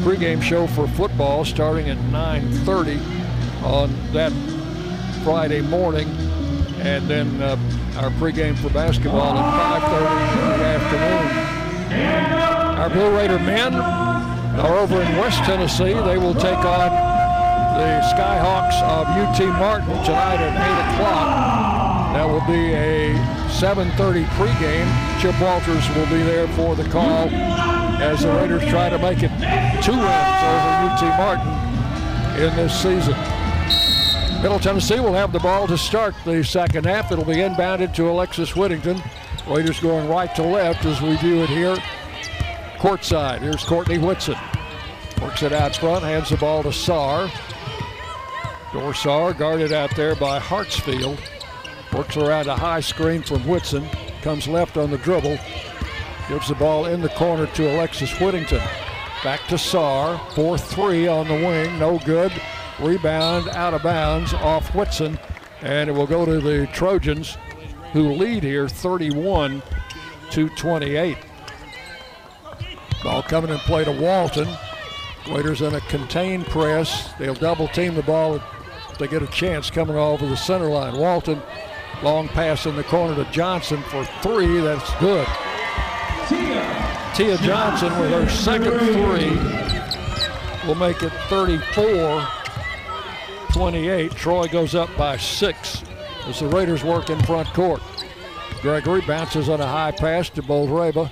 pregame 0.00 0.42
show 0.42 0.66
for 0.66 0.88
football 0.88 1.44
starting 1.44 1.88
at 1.88 1.98
9.30 2.10 3.62
on 3.62 4.12
that 4.12 4.32
Friday 5.26 5.60
morning. 5.60 6.08
And 6.86 7.08
then 7.08 7.42
uh, 7.42 7.58
our 7.96 8.10
pregame 8.10 8.56
for 8.56 8.70
basketball 8.70 9.36
at 9.36 9.82
5.30 9.82 10.54
in 10.54 10.60
the 10.60 10.66
afternoon. 10.78 11.26
Our 12.78 12.90
Blue 12.90 13.10
Raider 13.10 13.40
men 13.40 13.74
are 13.74 14.78
over 14.78 15.02
in 15.02 15.16
West 15.16 15.38
Tennessee. 15.38 15.94
They 15.94 16.16
will 16.16 16.34
take 16.34 16.58
on 16.58 16.92
the 17.74 18.02
Skyhawks 18.14 18.80
of 18.84 19.08
UT 19.08 19.40
Martin 19.58 19.88
tonight 20.04 20.38
at 20.38 20.54
8 20.94 20.94
o'clock. 20.94 21.26
That 22.14 22.28
will 22.28 22.46
be 22.46 22.74
a 22.74 23.12
7.30 23.50 24.26
pregame. 24.38 24.88
Chip 25.20 25.34
Walters 25.40 25.88
will 25.96 26.06
be 26.06 26.22
there 26.22 26.46
for 26.54 26.76
the 26.76 26.88
call 26.90 27.28
as 27.98 28.22
the 28.22 28.28
Raiders 28.28 28.64
try 28.70 28.90
to 28.90 28.98
make 28.98 29.24
it 29.24 29.32
two 29.82 29.90
wins 29.90 30.42
over 30.46 30.86
UT 30.86 31.02
Martin 31.18 31.50
in 32.40 32.54
this 32.54 32.72
season. 32.80 33.16
Middle 34.46 34.60
Tennessee 34.60 35.00
will 35.00 35.12
have 35.12 35.32
the 35.32 35.40
ball 35.40 35.66
to 35.66 35.76
start 35.76 36.14
the 36.24 36.44
second 36.44 36.86
half. 36.86 37.10
It'll 37.10 37.24
be 37.24 37.38
inbounded 37.38 37.92
to 37.94 38.08
Alexis 38.08 38.54
Whittington. 38.54 39.02
Raiders 39.44 39.80
going 39.80 40.08
right 40.08 40.32
to 40.36 40.44
left 40.44 40.84
as 40.84 41.02
we 41.02 41.16
view 41.16 41.42
it 41.42 41.48
here. 41.48 41.74
Courtside. 42.78 43.40
Here's 43.40 43.64
Courtney 43.64 43.98
Whitson. 43.98 44.36
Works 45.20 45.42
it 45.42 45.52
out 45.52 45.74
front, 45.74 46.04
hands 46.04 46.28
the 46.28 46.36
ball 46.36 46.62
to 46.62 46.72
Saar. 46.72 47.28
Dor 48.72 48.94
Saar 48.94 49.32
guarded 49.32 49.72
out 49.72 49.96
there 49.96 50.14
by 50.14 50.38
Hartsfield. 50.38 51.18
Works 51.92 52.16
around 52.16 52.46
a 52.46 52.54
high 52.54 52.78
screen 52.78 53.22
from 53.22 53.44
Whitson. 53.48 53.84
Comes 54.22 54.46
left 54.46 54.76
on 54.76 54.92
the 54.92 54.98
dribble. 54.98 55.38
Gives 56.28 56.46
the 56.46 56.54
ball 56.54 56.86
in 56.86 57.00
the 57.00 57.08
corner 57.08 57.48
to 57.48 57.74
Alexis 57.74 58.16
Whittington. 58.20 58.62
Back 59.24 59.40
to 59.48 59.58
Saar. 59.58 60.20
4 60.36 60.56
3 60.56 61.08
on 61.08 61.26
the 61.26 61.34
wing. 61.34 61.80
No 61.80 61.98
good. 61.98 62.30
Rebound 62.80 63.48
out 63.50 63.74
of 63.74 63.82
bounds 63.82 64.34
off 64.34 64.74
Whitson. 64.74 65.18
And 65.62 65.88
it 65.88 65.92
will 65.92 66.06
go 66.06 66.26
to 66.26 66.40
the 66.40 66.66
Trojans 66.72 67.36
who 67.92 68.12
lead 68.12 68.42
here 68.42 68.68
31 68.68 69.62
to 70.30 70.48
28. 70.50 71.16
Ball 73.02 73.22
coming 73.22 73.50
in 73.50 73.58
play 73.60 73.84
to 73.84 73.92
Walton. 73.92 74.48
Raiders 75.30 75.62
in 75.62 75.74
a 75.74 75.80
contained 75.82 76.46
press. 76.46 77.12
They'll 77.18 77.34
double 77.34 77.68
team 77.68 77.94
the 77.94 78.02
ball 78.02 78.36
if 78.36 78.98
they 78.98 79.08
get 79.08 79.22
a 79.22 79.26
chance 79.28 79.70
coming 79.70 79.96
over 79.96 80.26
the 80.26 80.36
center 80.36 80.66
line. 80.66 80.96
Walton, 80.96 81.42
long 82.02 82.28
pass 82.28 82.66
in 82.66 82.76
the 82.76 82.84
corner 82.84 83.14
to 83.14 83.30
Johnson 83.32 83.82
for 83.84 84.04
three. 84.22 84.60
That's 84.60 84.94
good. 85.00 85.26
Tia 87.14 87.38
Johnson 87.38 87.98
with 87.98 88.10
her 88.10 88.28
second 88.28 88.78
three 88.78 89.30
will 90.66 90.74
make 90.74 91.02
it 91.02 91.12
34 91.28 92.28
28. 93.56 94.10
Troy 94.10 94.46
goes 94.48 94.74
up 94.74 94.94
by 94.98 95.16
six 95.16 95.82
as 96.26 96.40
the 96.40 96.46
Raiders 96.46 96.84
work 96.84 97.08
in 97.08 97.18
front 97.22 97.48
court. 97.54 97.80
Gregory 98.60 99.00
bounces 99.00 99.48
on 99.48 99.62
a 99.62 99.66
high 99.66 99.92
pass 99.92 100.28
to 100.28 100.42
Boldyreva. 100.42 101.06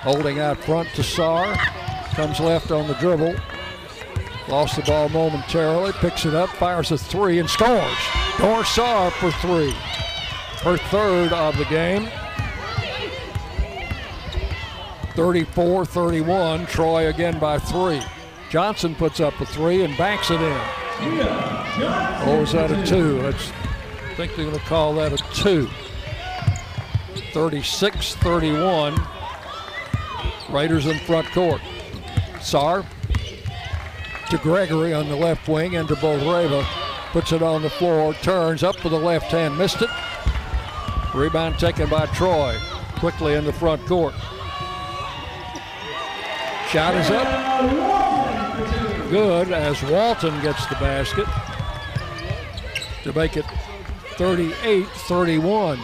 Holding 0.00 0.40
out 0.40 0.58
front 0.58 0.88
to 0.96 1.04
Saar. 1.04 1.54
Comes 2.14 2.40
left 2.40 2.72
on 2.72 2.88
the 2.88 2.94
dribble. 2.94 3.36
Lost 4.48 4.74
the 4.74 4.82
ball 4.82 5.08
momentarily. 5.10 5.92
Picks 5.92 6.26
it 6.26 6.34
up, 6.34 6.48
fires 6.50 6.90
a 6.90 6.98
three, 6.98 7.38
and 7.38 7.48
scores. 7.48 7.96
Dor 8.38 8.64
Saar 8.64 9.12
for 9.12 9.30
three. 9.30 9.70
Her 10.62 10.76
third 10.76 11.32
of 11.32 11.56
the 11.56 11.66
game. 11.66 12.08
34 15.14 15.86
31. 15.86 16.66
Troy 16.66 17.06
again 17.06 17.38
by 17.38 17.60
three. 17.60 18.02
Johnson 18.50 18.96
puts 18.96 19.20
up 19.20 19.40
a 19.40 19.46
three 19.46 19.84
and 19.84 19.96
backs 19.96 20.28
it 20.32 20.40
in. 20.40 20.60
Oh, 21.02 22.24
or 22.26 22.40
was 22.40 22.52
that 22.52 22.72
a 22.72 22.84
two? 22.84 23.22
Let's, 23.22 23.52
I 23.52 24.14
think 24.16 24.34
they're 24.34 24.44
going 24.44 24.58
to 24.58 24.64
call 24.66 24.92
that 24.94 25.12
a 25.12 25.18
two. 25.32 25.68
36 27.32 28.14
31. 28.16 29.00
Raiders 30.50 30.86
in 30.86 30.98
front 30.98 31.28
court. 31.28 31.60
Saar 32.40 32.84
to 34.30 34.38
Gregory 34.38 34.92
on 34.92 35.08
the 35.08 35.14
left 35.14 35.48
wing 35.48 35.76
and 35.76 35.86
to 35.86 35.94
Boldyreva. 35.94 36.64
Puts 37.12 37.30
it 37.30 37.42
on 37.42 37.62
the 37.62 37.70
floor, 37.70 38.14
turns 38.14 38.64
up 38.64 38.76
for 38.76 38.88
the 38.88 38.98
left 38.98 39.30
hand, 39.30 39.56
missed 39.56 39.80
it. 39.80 39.90
Rebound 41.14 41.56
taken 41.58 41.88
by 41.88 42.06
Troy. 42.06 42.58
Quickly 42.96 43.34
in 43.34 43.44
the 43.44 43.52
front 43.52 43.86
court. 43.86 44.14
Shot 46.68 46.94
is 46.96 47.10
up. 47.10 48.09
Good 49.10 49.50
as 49.50 49.82
Walton 49.82 50.40
gets 50.40 50.64
the 50.66 50.76
basket 50.76 51.26
to 53.02 53.12
make 53.12 53.36
it 53.36 53.44
38 54.14 54.86
31. 54.86 55.80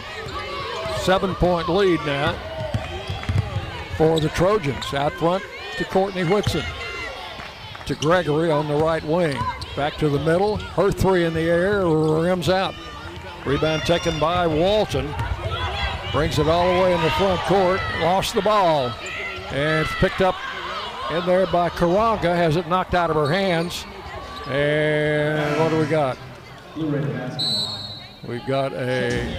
Seven 0.98 1.34
point 1.34 1.68
lead 1.68 1.98
now 2.06 2.38
for 3.96 4.20
the 4.20 4.28
Trojans. 4.28 4.94
Out 4.94 5.12
front 5.14 5.42
to 5.76 5.84
Courtney 5.86 6.22
Whitson. 6.22 6.62
To 7.86 7.96
Gregory 7.96 8.52
on 8.52 8.68
the 8.68 8.76
right 8.76 9.02
wing. 9.02 9.36
Back 9.74 9.96
to 9.96 10.08
the 10.08 10.20
middle. 10.20 10.58
Her 10.58 10.92
three 10.92 11.24
in 11.24 11.34
the 11.34 11.40
air, 11.40 11.84
rims 11.84 12.48
out. 12.48 12.76
Rebound 13.44 13.82
taken 13.82 14.20
by 14.20 14.46
Walton. 14.46 15.12
Brings 16.12 16.38
it 16.38 16.46
all 16.46 16.72
the 16.72 16.80
way 16.80 16.94
in 16.94 17.02
the 17.02 17.10
front 17.10 17.40
court. 17.40 17.80
Lost 18.02 18.34
the 18.34 18.42
ball. 18.42 18.92
And 19.50 19.84
it's 19.84 19.94
picked 19.96 20.20
up 20.20 20.36
in 21.10 21.24
there 21.26 21.46
by 21.46 21.68
Koranga. 21.70 22.34
Has 22.34 22.56
it 22.56 22.68
knocked 22.68 22.94
out 22.94 23.10
of 23.10 23.16
her 23.16 23.30
hands. 23.30 23.84
And 24.46 25.60
what 25.60 25.70
do 25.70 25.78
we 25.78 25.86
got? 25.86 26.16
We've 28.26 28.46
got 28.46 28.72
a 28.72 29.34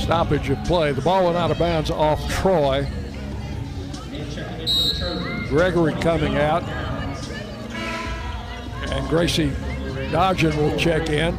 stoppage 0.00 0.50
of 0.50 0.62
play. 0.64 0.92
The 0.92 1.02
ball 1.02 1.24
went 1.24 1.36
out 1.36 1.50
of 1.50 1.58
bounds 1.58 1.90
off 1.90 2.26
Troy. 2.30 2.86
Gregory 5.48 5.94
coming 5.94 6.36
out. 6.36 6.62
And 8.88 9.08
Gracie 9.08 9.50
Dodgen 10.10 10.56
will 10.56 10.76
check 10.78 11.08
in. 11.08 11.38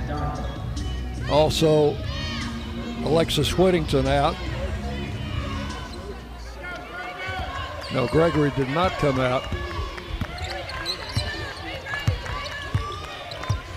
Also, 1.30 1.96
Alexis 3.04 3.58
Whittington 3.58 4.08
out. 4.08 4.36
No, 7.94 8.08
Gregory 8.08 8.52
did 8.56 8.70
not 8.70 8.92
come 8.94 9.20
out. 9.20 9.44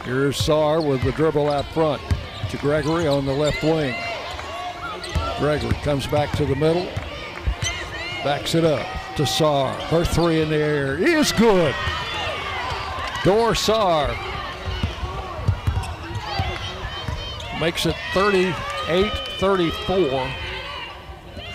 Here's 0.06 0.38
Saar 0.38 0.80
with 0.80 1.02
the 1.02 1.12
dribble 1.12 1.50
out 1.50 1.66
front 1.66 2.00
to 2.48 2.56
Gregory 2.56 3.06
on 3.06 3.26
the 3.26 3.32
left 3.32 3.62
wing. 3.62 3.94
Gregory 5.38 5.74
comes 5.82 6.06
back 6.06 6.34
to 6.36 6.46
the 6.46 6.56
middle, 6.56 6.86
backs 8.24 8.54
it 8.54 8.64
up 8.64 8.86
to 9.16 9.26
Saar. 9.26 9.74
Her 9.74 10.02
three 10.02 10.40
in 10.40 10.48
the 10.48 10.56
air 10.56 10.96
is 10.96 11.30
good. 11.32 11.74
Dor 13.22 13.54
Saar 13.54 14.16
makes 17.60 17.84
it 17.84 17.96
38 18.14 19.12
34. 19.40 20.45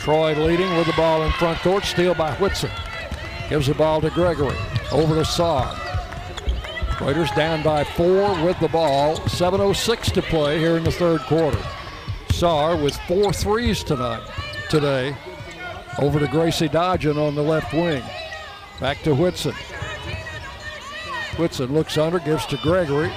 Troy 0.01 0.33
leading 0.33 0.75
with 0.75 0.87
the 0.87 0.93
ball 0.93 1.21
in 1.21 1.31
front 1.33 1.59
court, 1.59 1.83
steal 1.83 2.15
by 2.15 2.33
Whitson. 2.37 2.71
Gives 3.49 3.67
the 3.67 3.75
ball 3.75 4.01
to 4.01 4.09
Gregory. 4.09 4.57
Over 4.91 5.13
to 5.13 5.23
Saar. 5.23 5.77
Raiders 6.99 7.29
down 7.31 7.61
by 7.61 7.83
four 7.83 8.33
with 8.43 8.59
the 8.59 8.67
ball. 8.67 9.17
7.06 9.17 10.11
to 10.13 10.23
play 10.23 10.57
here 10.57 10.75
in 10.75 10.83
the 10.83 10.91
third 10.91 11.21
quarter. 11.21 11.61
Saar 12.31 12.77
with 12.77 12.95
four 13.07 13.31
threes 13.31 13.83
tonight, 13.83 14.27
today. 14.71 15.15
Over 15.99 16.19
to 16.19 16.27
Gracie 16.27 16.67
Dodgen 16.67 17.17
on 17.17 17.35
the 17.35 17.43
left 17.43 17.71
wing. 17.71 18.01
Back 18.79 19.03
to 19.03 19.13
Whitson. 19.13 19.53
Whitson 21.37 21.71
looks 21.75 21.99
under, 21.99 22.17
gives 22.17 22.47
to 22.47 22.57
Gregory 22.57 23.11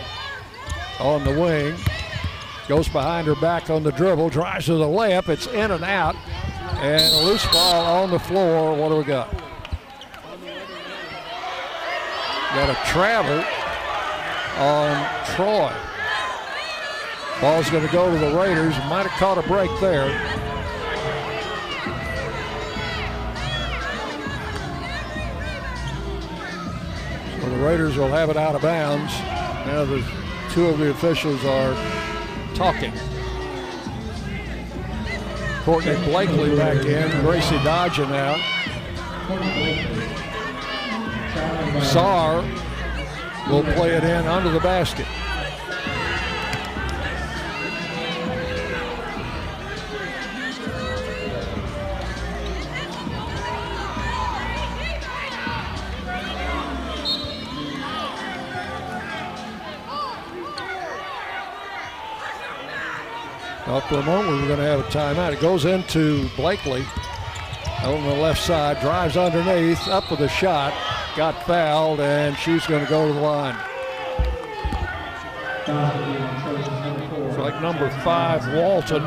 on 1.01 1.24
the 1.24 1.40
wing. 1.40 1.77
Goes 2.69 2.89
behind 2.89 3.27
her 3.27 3.36
back 3.36 3.70
on 3.70 3.82
the 3.82 3.93
dribble, 3.93 4.28
drives 4.28 4.66
to 4.66 4.74
the 4.74 4.85
layup. 4.85 5.31
It's 5.31 5.47
in 5.47 5.70
and 5.70 5.85
out. 5.85 6.15
And 6.85 7.15
a 7.15 7.19
loose 7.20 7.47
ball 7.47 8.02
on 8.02 8.11
the 8.11 8.19
floor. 8.19 8.77
What 8.77 8.90
do 8.90 8.97
we 8.97 9.05
got? 9.05 9.32
Got 12.52 12.69
a 12.69 12.74
travel 12.90 13.43
on 14.59 15.24
Troy. 15.35 15.73
Ball's 17.40 17.70
going 17.70 17.86
to 17.86 17.90
go 17.90 18.12
to 18.12 18.19
the 18.19 18.36
Raiders. 18.39 18.77
Might 18.90 19.06
have 19.06 19.19
caught 19.19 19.39
a 19.39 19.48
break 19.48 19.70
there. 19.81 20.11
So 27.40 27.48
the 27.48 27.65
Raiders 27.65 27.97
will 27.97 28.09
have 28.09 28.28
it 28.28 28.36
out 28.36 28.55
of 28.55 28.61
bounds. 28.61 29.11
Now 29.66 29.86
the 29.86 30.05
two 30.51 30.66
of 30.66 30.77
the 30.78 30.90
officials 30.90 31.43
are 31.47 31.74
talking. 32.55 32.93
Courtney 35.65 35.97
Blakely 36.05 36.55
back 36.57 36.85
in, 36.85 37.11
Gracie 37.23 37.57
Dodgen 37.61 38.12
out. 38.12 38.39
Saar 41.82 42.43
will 43.49 43.62
play 43.73 43.93
it 43.93 44.05
in 44.05 44.27
under 44.27 44.51
the 44.51 44.61
basket. 44.61 45.07
Well, 63.90 64.02
for 64.02 64.09
a 64.09 64.12
moment, 64.15 64.36
we 64.36 64.40
were 64.43 64.48
going 64.48 64.61
to 64.61 64.65
have 64.65 64.81
a 64.81 64.85
timeout. 64.85 65.32
It 65.35 65.40
goes 65.40 65.66
into 65.66 66.27
Blakely 66.36 66.86
on 67.82 68.02
the 68.05 68.15
left 68.15 68.43
side, 68.43 68.81
drives 68.81 69.16
underneath, 69.16 69.86
up 69.89 70.11
with 70.11 70.20
a 70.20 70.28
shot, 70.28 70.73
got 71.16 71.47
fouled, 71.47 72.01
and 72.01 72.35
she's 72.39 72.66
going 72.66 72.82
to 72.82 72.89
go 72.89 73.06
to 73.09 73.12
the 73.12 73.20
line. 73.20 73.56
It's 77.28 77.39
like 77.39 77.61
number 77.61 77.90
five, 78.01 78.55
Walton, 78.55 79.02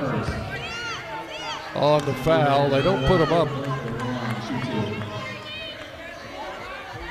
on 1.76 2.06
the 2.06 2.14
foul. 2.24 2.70
They 2.70 2.84
don't 2.84 3.04
put 3.08 3.20
him 3.20 3.34
up 3.34 3.50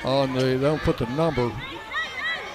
on 0.04 0.34
the, 0.34 0.40
they 0.40 0.58
don't 0.58 0.82
put 0.82 0.98
the 0.98 1.06
number 1.06 1.50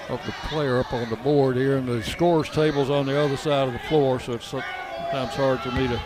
of 0.08 0.24
the 0.24 0.32
player 0.48 0.80
up 0.80 0.92
on 0.94 1.10
the 1.10 1.16
board 1.16 1.56
here, 1.56 1.76
and 1.76 1.86
the 1.86 2.02
scores 2.02 2.48
table's 2.48 2.88
on 2.88 3.04
the 3.04 3.20
other 3.20 3.36
side 3.36 3.66
of 3.66 3.74
the 3.74 3.78
floor, 3.80 4.18
so 4.18 4.32
it's 4.32 4.54
sometimes 5.12 5.36
hard 5.36 5.60
for 5.60 5.70
me 5.72 5.86
to 5.86 6.00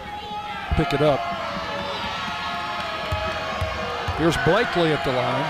pick 0.74 0.92
it 0.92 1.00
up. 1.00 1.20
Here's 4.18 4.36
Blakely 4.38 4.92
at 4.92 5.04
the 5.04 5.12
line, 5.12 5.46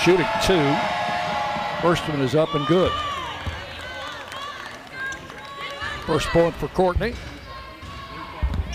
shooting 0.00 0.26
two. 0.42 0.74
First 1.82 2.08
one 2.08 2.22
is 2.22 2.34
up 2.34 2.54
and 2.54 2.66
good. 2.68 2.92
First 6.06 6.28
point 6.28 6.54
for 6.54 6.68
Courtney, 6.68 7.14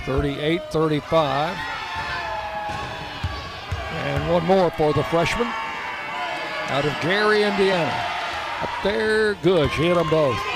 38-35. 0.06 1.58
And 3.92 4.32
one 4.32 4.46
more 4.46 4.70
for 4.72 4.94
the 4.94 5.04
freshman 5.06 5.48
out 6.68 6.86
of 6.86 6.94
Gary, 7.02 7.42
Indiana. 7.42 8.06
Up 8.62 8.70
there, 8.84 9.34
good. 9.36 9.72
She 9.72 9.84
hit 9.84 9.96
them 9.96 10.10
both. 10.12 10.51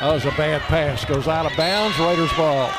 That 0.00 0.12
was 0.12 0.24
a 0.24 0.30
bad 0.32 0.60
pass. 0.62 1.04
Goes 1.04 1.28
out 1.28 1.46
of 1.46 1.56
bounds. 1.56 1.98
Raiders 1.98 2.32
ball. 2.34 2.70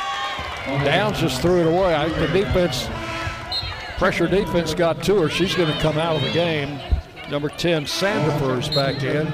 Downs 0.65 1.19
just 1.19 1.41
threw 1.41 1.61
it 1.61 1.67
away. 1.67 1.95
I 1.95 2.09
the 2.09 2.27
defense, 2.27 2.89
pressure 3.97 4.27
defense 4.27 4.73
got 4.73 5.01
to 5.03 5.21
her. 5.21 5.29
She's 5.29 5.55
going 5.55 5.73
to 5.73 5.79
come 5.79 5.97
out 5.97 6.17
of 6.17 6.21
the 6.21 6.31
game. 6.31 6.79
Number 7.29 7.49
10, 7.49 7.85
Sandifer's 7.85 8.69
back 8.69 9.03
in. 9.03 9.27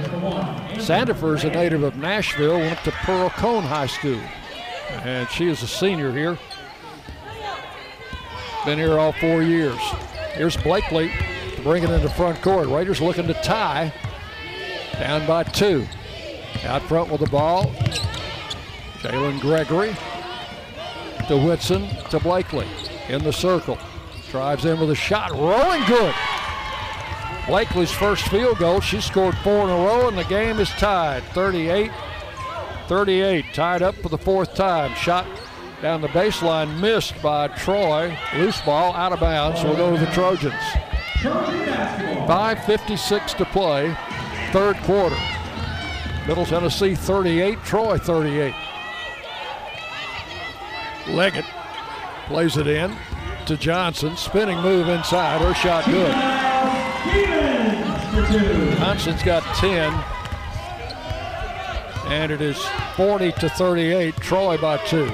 Sandifer's 0.80 1.44
a 1.44 1.50
native 1.50 1.84
of 1.84 1.96
Nashville, 1.96 2.60
went 2.60 2.80
to 2.84 2.92
Pearl 2.92 3.30
Cohn 3.30 3.64
High 3.64 3.88
School. 3.88 4.22
And 5.04 5.30
she 5.30 5.48
is 5.48 5.64
a 5.64 5.68
senior 5.68 6.12
here. 6.12 6.38
Been 8.66 8.80
here 8.80 8.98
all 8.98 9.12
four 9.12 9.44
years. 9.44 9.80
Here's 10.34 10.58
Blakely 10.58 11.12
to 11.56 11.62
bring 11.62 11.84
it 11.84 11.92
into 11.92 12.10
front 12.10 12.42
court. 12.42 12.68
Raiders 12.68 13.00
looking 13.00 13.28
to 13.28 13.36
tie. 13.36 13.94
Down 14.94 15.28
by 15.28 15.44
two. 15.44 15.86
Out 16.64 16.82
front 16.82 17.12
with 17.12 17.22
the 17.22 17.30
ball. 17.30 17.66
Jalynn 19.02 19.40
Gregory 19.40 19.96
to 21.28 21.38
Whitson 21.38 21.88
to 22.10 22.20
Blakely 22.20 22.66
in 23.08 23.24
the 23.24 23.32
circle. 23.32 23.78
Drives 24.32 24.66
in 24.66 24.80
with 24.80 24.90
a 24.90 24.96
shot. 24.96 25.30
Rolling 25.32 25.86
good. 25.86 26.16
Blakely's 27.46 27.92
first 27.92 28.28
field 28.30 28.58
goal. 28.58 28.82
She 28.82 29.00
scored 29.00 29.38
four 29.38 29.66
in 29.66 29.70
a 29.70 29.76
row, 29.76 30.08
and 30.08 30.18
the 30.18 30.24
game 30.24 30.60
is 30.60 30.70
tied 30.70 31.22
38 31.36 31.92
38. 32.88 33.46
Tied 33.54 33.84
up 33.84 33.94
for 33.96 34.10
the 34.10 34.18
fourth 34.18 34.56
time. 34.56 34.96
Shot 34.96 35.28
down 35.86 36.02
the 36.02 36.08
baseline, 36.08 36.80
missed 36.80 37.22
by 37.22 37.48
Troy. 37.50 38.18
Loose 38.38 38.60
ball 38.62 38.96
out 38.96 39.12
of 39.12 39.20
bounds. 39.20 39.64
We'll 39.64 39.76
go 39.76 39.96
to 39.96 40.00
the 40.04 40.12
Trojans. 40.14 40.56
5.56 41.22 43.38
to 43.38 43.46
play, 43.46 43.96
third 44.52 44.78
quarter. 44.78 45.16
Middle 46.28 46.48
Tennessee 46.48 46.96
38, 46.96 47.60
Troy 47.64 48.00
38. 48.00 48.56
Leggett 51.10 51.46
plays 52.26 52.58
it 52.58 52.66
in 52.66 52.98
to 53.46 53.56
Johnson. 53.56 54.18
Spinning 54.18 54.60
move 54.62 54.90
inside. 54.90 55.40
Her 55.40 55.54
shot 55.54 55.86
good. 55.86 56.16
Johnson's 58.80 59.22
got 59.22 59.44
10. 59.58 59.94
And 62.12 62.32
it 62.32 62.42
is 62.42 62.58
40 62.96 63.34
to 63.34 63.50
38. 63.50 64.16
Troy 64.16 64.58
by 64.58 64.78
two. 64.78 65.12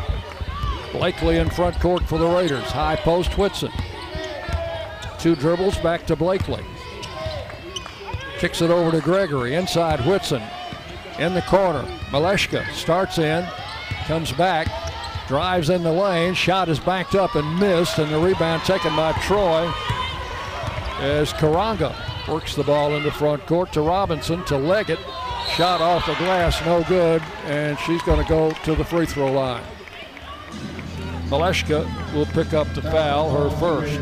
Blakely 0.92 1.38
in 1.38 1.50
front 1.50 1.80
court 1.80 2.04
for 2.04 2.18
the 2.18 2.28
Raiders. 2.28 2.66
High 2.66 2.98
post 2.98 3.38
Whitson. 3.38 3.72
Two 5.20 5.36
dribbles 5.36 5.78
back 5.78 6.06
to 6.08 6.16
Blakely. 6.16 6.64
Kicks 8.38 8.62
it 8.62 8.70
over 8.70 8.92
to 8.92 9.02
Gregory. 9.02 9.56
Inside 9.56 10.06
Whitson. 10.06 10.42
In 11.20 11.34
the 11.34 11.44
corner. 11.44 11.84
Maleshka 12.10 12.70
starts 12.74 13.18
in. 13.20 13.48
Comes 14.06 14.32
back. 14.32 14.68
Drives 15.28 15.70
in 15.70 15.84
the 15.84 15.92
lane. 15.92 16.34
Shot 16.34 16.68
is 16.68 16.80
backed 16.80 17.16
up 17.16 17.36
and 17.36 17.60
missed. 17.60 18.00
And 18.00 18.12
the 18.12 18.20
rebound 18.20 18.64
taken 18.64 18.96
by 18.96 19.14
Troy 19.22 19.72
as 21.00 21.34
Koranga 21.34 21.96
works 22.28 22.56
the 22.56 22.64
ball 22.64 22.96
into 22.96 23.12
front 23.12 23.46
court 23.46 23.72
to 23.74 23.82
Robinson 23.82 24.44
to 24.46 24.58
Leggett. 24.58 25.00
Shot 25.56 25.82
off 25.82 26.06
the 26.06 26.16
glass, 26.16 26.64
no 26.66 26.84
good, 26.84 27.22
and 27.46 27.78
she's 27.80 28.02
going 28.04 28.22
to 28.22 28.30
go 28.30 28.52
to 28.52 28.76
the 28.76 28.86
free 28.86 29.06
throw 29.06 29.32
line. 29.32 29.64
Maleshka 31.32 31.86
will 32.14 32.26
pick 32.26 32.54
up 32.54 32.68
the 32.74 32.82
foul, 32.82 33.32
her 33.32 33.50
first. 33.58 33.98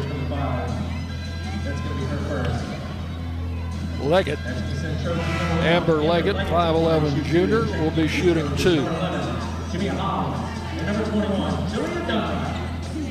Leggett, 4.02 4.40
Amber 5.62 6.02
Leggett, 6.02 6.38
5'11 6.38 7.24
junior, 7.26 7.66
will 7.84 7.92
be 7.92 8.08
shooting 8.08 8.48
two. 8.58 8.82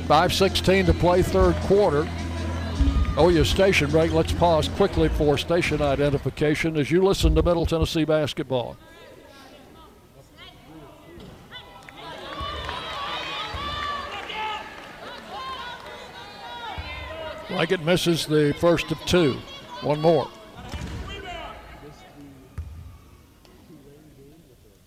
5.16 0.08 0.86
to 0.86 0.94
play 0.94 1.22
third 1.22 1.54
quarter. 1.66 2.08
Oh, 3.16 3.28
your 3.28 3.44
station 3.44 3.88
break. 3.88 4.12
Let's 4.12 4.32
pause 4.32 4.68
quickly 4.70 5.08
for 5.10 5.38
station 5.38 5.80
identification 5.80 6.76
as 6.76 6.90
you 6.90 7.04
listen 7.04 7.36
to 7.36 7.42
Middle 7.44 7.66
Tennessee 7.66 8.04
basketball. 8.04 8.76
Leggett 17.50 17.82
misses 17.82 18.26
the 18.26 18.54
first 18.58 18.90
of 18.90 18.98
two. 19.06 19.38
One 19.80 20.00
more. 20.00 20.28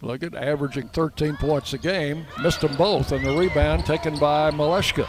Leggett 0.02 0.36
averaging 0.36 0.90
13 0.90 1.38
points 1.38 1.74
a 1.74 1.78
game. 1.78 2.26
Missed 2.42 2.62
them 2.62 2.76
both, 2.76 3.12
and 3.12 3.26
the 3.26 3.36
rebound 3.36 3.86
taken 3.86 4.18
by 4.18 4.52
Maleshka. 4.52 5.08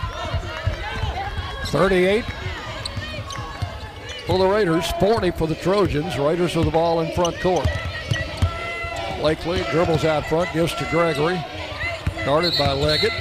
38 1.67 2.25
for 4.27 4.39
the 4.39 4.47
Raiders, 4.47 4.91
40 5.01 5.31
for 5.33 5.47
the 5.47 5.55
Trojans. 5.57 6.19
Raiders 6.19 6.55
with 6.55 6.67
the 6.67 6.71
ball 6.71 7.01
in 7.01 7.13
front 7.15 7.39
court. 7.41 7.67
Blakely 9.19 9.63
dribbles 9.71 10.05
out 10.05 10.27
front, 10.27 10.53
gives 10.53 10.75
to 10.75 10.89
Gregory. 10.91 11.43
Guarded 12.25 12.55
by 12.59 12.73
Leggett. 12.73 13.13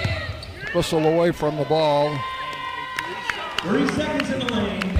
Whistle 0.74 1.06
away 1.06 1.32
from 1.32 1.58
the 1.58 1.66
ball. 1.66 2.18
Three 3.62 3.88
seconds 3.90 4.30
in 4.32 4.40
the 4.40 4.54
lane. 4.54 4.98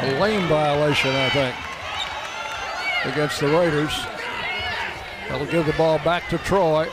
A 0.00 0.18
lane 0.20 0.46
violation, 0.46 1.10
I 1.10 1.28
think, 1.30 1.56
against 3.12 3.40
the 3.40 3.48
Raiders. 3.48 3.92
That'll 5.28 5.46
give 5.46 5.66
the 5.66 5.72
ball 5.72 5.98
back 5.98 6.28
to 6.28 6.38
Troy. 6.38 6.88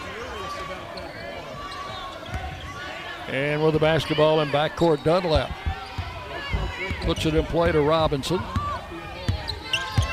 And 3.27 3.63
with 3.63 3.73
the 3.73 3.79
basketball 3.79 4.41
in 4.41 4.49
backcourt, 4.49 5.03
Dunlap 5.03 5.51
puts 7.01 7.27
it 7.27 7.35
in 7.35 7.45
play 7.45 7.71
to 7.71 7.81
Robinson. 7.81 8.41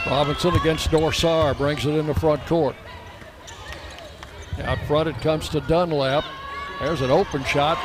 Robinson 0.07 0.55
against 0.57 0.91
Dor 0.91 1.13
Saar 1.13 1.55
brings 1.55 1.87
it 1.87 1.95
in 1.95 2.07
the 2.07 2.15
front 2.15 2.45
court. 2.45 2.77
Out 4.63 4.79
front 4.87 5.09
it 5.09 5.17
comes 5.23 5.49
to 5.49 5.61
Dunlap. 5.63 6.25
There's 6.81 7.01
an 7.01 7.11
open 7.11 7.43
shot. 7.45 7.79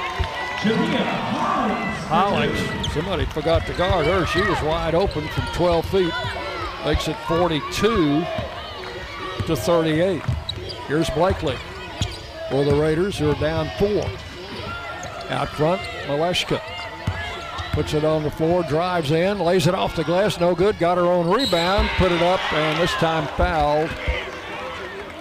Hollings, 2.07 2.57
somebody 2.93 3.25
forgot 3.25 3.65
to 3.65 3.73
guard 3.73 4.05
her. 4.05 4.25
She 4.25 4.41
was 4.41 4.61
wide 4.61 4.95
open 4.95 5.27
from 5.27 5.45
12 5.53 5.85
feet. 5.87 6.13
Makes 6.85 7.09
it 7.09 7.17
42 7.27 8.23
to 9.45 9.55
38. 9.55 10.21
Here's 10.87 11.09
Blakely 11.09 11.57
for 12.49 12.63
the 12.63 12.75
Raiders 12.75 13.17
who 13.17 13.31
are 13.31 13.39
down 13.41 13.69
four. 13.77 14.05
Out 15.29 15.49
front, 15.49 15.81
Maleshka 16.05 16.61
puts 17.73 17.93
it 17.93 18.05
on 18.05 18.23
the 18.23 18.31
floor, 18.31 18.63
drives 18.63 19.11
in, 19.11 19.37
lays 19.39 19.67
it 19.67 19.75
off 19.75 19.95
the 19.95 20.03
glass, 20.03 20.39
no 20.39 20.55
good. 20.55 20.79
Got 20.79 20.97
her 20.97 21.03
own 21.03 21.29
rebound, 21.29 21.89
put 21.97 22.11
it 22.11 22.21
up, 22.21 22.39
and 22.53 22.81
this 22.81 22.91
time 22.93 23.27
fouled 23.35 23.89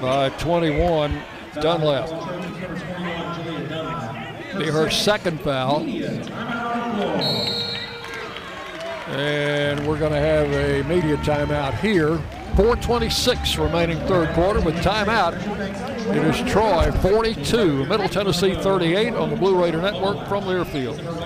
by 0.00 0.28
21 0.38 1.20
Dunlap. 1.60 2.08
Be 4.58 4.70
her 4.70 4.88
second 4.88 5.40
foul. 5.40 5.84
And 9.08 9.86
we're 9.86 9.98
going 9.98 10.12
to 10.12 10.20
have 10.20 10.50
a 10.52 10.82
media 10.88 11.16
timeout 11.18 11.78
here. 11.78 12.16
426 12.56 13.58
remaining 13.58 13.98
third 14.06 14.32
quarter 14.34 14.60
with 14.60 14.74
timeout. 14.76 15.34
It 16.14 16.24
is 16.24 16.50
Troy 16.50 16.90
42, 17.02 17.84
Middle 17.86 18.08
Tennessee 18.08 18.54
38 18.54 19.14
on 19.14 19.30
the 19.30 19.36
Blue 19.36 19.60
Raider 19.60 19.82
Network 19.82 20.26
from 20.26 20.44
Learfield. 20.44 21.25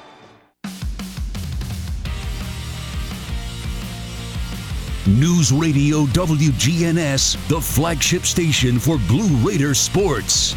News 5.07 5.51
Radio 5.51 6.05
WGNS, 6.05 7.47
the 7.47 7.59
flagship 7.59 8.23
station 8.23 8.77
for 8.77 8.99
Blue 9.07 9.35
Raider 9.37 9.73
sports. 9.73 10.55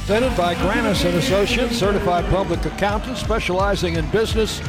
Presented 0.00 0.36
by 0.36 0.56
Granis 0.56 1.04
and 1.04 1.14
Associates, 1.18 1.76
certified 1.76 2.24
public 2.24 2.64
accountants 2.64 3.20
specializing 3.20 3.94
in 3.94 4.10
business 4.10 4.60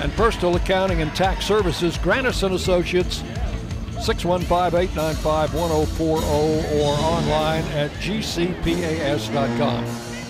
and 0.00 0.12
personal 0.12 0.56
accounting 0.56 1.00
and 1.00 1.16
tax 1.16 1.46
services. 1.46 1.96
Granis 1.96 2.42
and 2.42 2.54
Associates, 2.54 3.22
615-895-1040 3.92 6.02
or 6.02 6.98
online 7.00 7.64
at 7.68 7.90
gcpas.com. 7.92 9.86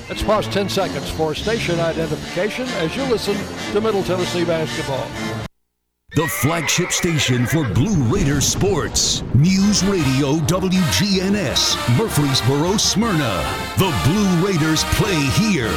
Let's 0.09 0.23
pause 0.23 0.47
10 0.47 0.69
seconds 0.69 1.11
for 1.11 1.35
station 1.35 1.81
identification 1.81 2.69
as 2.69 2.95
you 2.95 3.03
listen 3.07 3.35
to 3.73 3.81
Middle 3.81 4.05
Tennessee 4.05 4.45
basketball. 4.45 5.09
The 6.17 6.27
flagship 6.27 6.93
station 6.93 7.45
for 7.45 7.63
Blue 7.75 8.03
Raider 8.05 8.41
sports. 8.41 9.23
News 9.35 9.85
Radio 9.85 10.37
WGNS, 10.47 11.99
Murfreesboro, 11.99 12.79
Smyrna. 12.79 13.45
The 13.77 13.95
Blue 14.07 14.47
Raiders 14.47 14.83
play 14.95 15.21
here. 15.37 15.69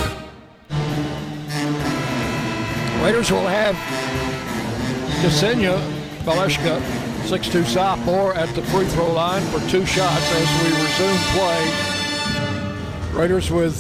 Raiders 3.04 3.30
will 3.30 3.48
have 3.48 3.76
Ksenia 5.22 5.78
Maleshka, 6.24 6.80
6'2 7.28 7.66
sophomore, 7.66 8.34
at 8.34 8.48
the 8.56 8.62
free 8.68 8.86
throw 8.86 9.12
line 9.12 9.42
for 9.48 9.60
two 9.70 9.86
shots 9.86 10.24
as 10.36 10.64
we 10.64 10.70
resume 10.82 11.18
play. 11.36 13.20
Raiders 13.20 13.52
with 13.52 13.76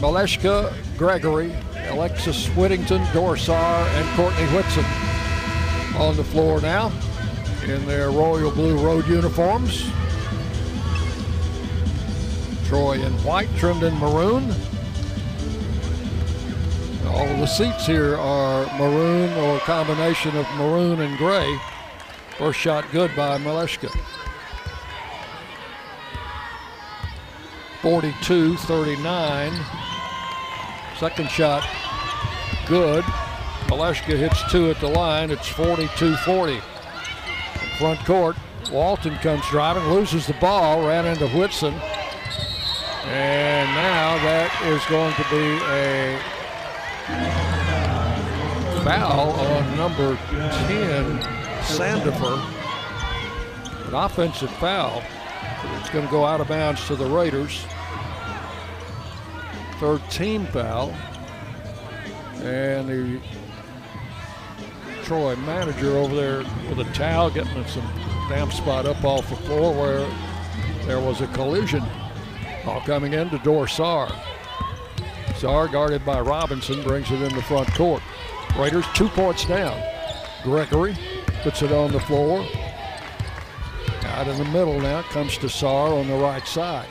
Maleshka, 0.00 0.72
Gregory, 0.96 1.54
Alexis 1.88 2.46
Whittington, 2.56 3.06
Dor 3.12 3.36
Saar, 3.36 3.86
and 3.86 4.16
Courtney 4.16 4.46
Whitson 4.56 4.86
on 6.00 6.16
the 6.16 6.24
floor 6.24 6.62
now 6.62 6.90
in 7.64 7.84
their 7.86 8.10
royal 8.10 8.50
blue 8.50 8.78
road 8.78 9.06
uniforms. 9.06 9.86
Troy 12.66 12.94
in 12.94 13.12
white, 13.22 13.54
trimmed 13.56 13.82
in 13.82 13.94
maroon. 13.98 14.50
All 17.06 17.26
the 17.36 17.46
seats 17.46 17.86
here 17.86 18.16
are 18.16 18.64
maroon 18.78 19.30
or 19.38 19.58
a 19.58 19.60
combination 19.60 20.34
of 20.36 20.46
maroon 20.56 21.00
and 21.00 21.18
gray. 21.18 21.60
First 22.38 22.58
shot 22.58 22.90
good 22.92 23.14
by 23.14 23.36
Maleshka. 23.38 23.90
42 27.82 28.56
39. 28.56 29.52
Second 30.96 31.30
shot 31.30 31.68
good. 32.66 33.04
Maleshka 33.70 34.18
hits 34.18 34.42
two 34.50 34.68
at 34.68 34.80
the 34.80 34.88
line. 34.88 35.30
It's 35.30 35.46
42 35.46 36.16
40. 36.16 36.54
In 36.54 36.60
front 37.78 38.04
court, 38.04 38.36
Walton 38.72 39.14
comes 39.18 39.48
driving, 39.48 39.84
loses 39.84 40.26
the 40.26 40.32
ball, 40.34 40.84
ran 40.84 41.06
into 41.06 41.28
Whitson. 41.28 41.74
And 43.04 43.70
now 43.76 44.18
that 44.24 44.50
is 44.66 44.84
going 44.86 45.14
to 45.14 45.22
be 45.30 45.60
a 45.70 46.18
foul 48.82 49.30
on 49.30 49.76
number 49.76 50.16
10, 50.66 51.20
Sandifer. 51.62 52.40
An 53.86 53.94
offensive 53.94 54.50
foul. 54.54 55.00
It's 55.78 55.90
going 55.90 56.04
to 56.04 56.10
go 56.10 56.24
out 56.24 56.40
of 56.40 56.48
bounds 56.48 56.84
to 56.88 56.96
the 56.96 57.06
Raiders. 57.06 57.64
Third 59.78 60.02
team 60.10 60.46
foul. 60.46 60.92
And 62.42 62.88
the 62.88 63.20
Troy 65.10 65.34
manager 65.34 65.96
over 65.96 66.14
there 66.14 66.38
with 66.68 66.78
a 66.78 66.92
towel 66.92 67.30
getting 67.30 67.66
some 67.66 67.84
damp 68.28 68.52
spot 68.52 68.86
up 68.86 69.02
off 69.02 69.28
the 69.28 69.34
floor 69.34 69.74
where 69.74 70.08
there 70.86 71.00
was 71.00 71.20
a 71.20 71.26
collision. 71.26 71.82
Ball 72.64 72.80
coming 72.82 73.14
in 73.14 73.28
to 73.30 73.38
Dorsar. 73.38 74.16
Saar 75.34 75.66
guarded 75.66 76.06
by 76.06 76.20
Robinson 76.20 76.80
brings 76.84 77.10
it 77.10 77.22
in 77.22 77.34
the 77.34 77.42
front 77.42 77.66
court. 77.74 78.04
Raiders 78.56 78.84
two 78.94 79.08
points 79.08 79.44
down. 79.46 79.82
Gregory 80.44 80.96
puts 81.42 81.62
it 81.62 81.72
on 81.72 81.90
the 81.90 81.98
floor. 81.98 82.46
Out 84.04 84.28
in 84.28 84.38
the 84.38 84.44
middle 84.44 84.78
now 84.78 85.02
comes 85.02 85.36
to 85.38 85.48
Saar 85.48 85.92
on 85.92 86.06
the 86.06 86.14
right 86.14 86.46
side. 86.46 86.86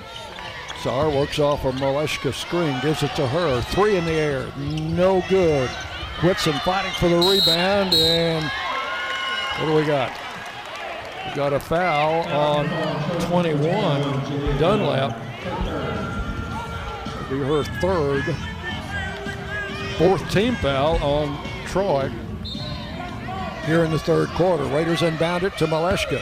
Saar 0.84 1.10
works 1.10 1.40
off 1.40 1.64
a 1.64 1.72
Maleshka 1.72 2.34
screen, 2.34 2.78
gives 2.82 3.02
it 3.02 3.16
to 3.16 3.26
her. 3.26 3.62
Three 3.62 3.96
in 3.96 4.04
the 4.04 4.12
air, 4.12 4.52
no 4.58 5.24
good. 5.30 5.70
Whitson 6.22 6.54
fighting 6.66 6.92
for 7.00 7.08
the 7.08 7.16
rebound, 7.16 7.94
and 7.94 8.44
what 9.58 9.68
do 9.68 9.74
we 9.74 9.86
got? 9.86 10.12
We 11.26 11.34
got 11.34 11.54
a 11.54 11.60
foul 11.62 12.24
on 12.28 12.68
21, 13.22 14.58
Dunlap. 14.60 15.18
Be 17.30 17.38
her 17.40 17.64
third. 17.80 18.36
Fourth 19.98 20.30
team 20.30 20.56
foul 20.56 20.98
on 21.02 21.42
Troy 21.66 22.12
here 23.66 23.86
in 23.86 23.92
the 23.92 24.00
third 24.00 24.28
quarter. 24.30 24.66
Raiders 24.66 25.04
inbound 25.04 25.44
it 25.44 25.58
to 25.58 25.68
Maleshka. 25.68 26.22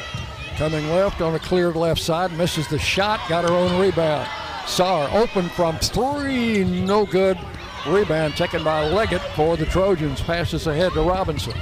Coming 0.57 0.87
left 0.89 1.21
on 1.21 1.33
a 1.33 1.39
cleared 1.39 1.75
left 1.75 2.01
side, 2.01 2.31
misses 2.37 2.67
the 2.67 2.77
shot, 2.77 3.19
got 3.29 3.45
her 3.45 3.55
own 3.55 3.81
rebound. 3.81 4.27
Saar 4.67 5.09
open 5.11 5.49
from 5.49 5.77
three, 5.79 6.63
no 6.63 7.05
good. 7.07 7.39
Rebound 7.87 8.35
taken 8.35 8.63
by 8.63 8.85
Leggett 8.85 9.21
for 9.33 9.55
the 9.55 9.65
Trojans. 9.65 10.21
Passes 10.21 10.67
ahead 10.67 10.91
to 10.93 11.01
Robinson. 11.01 11.53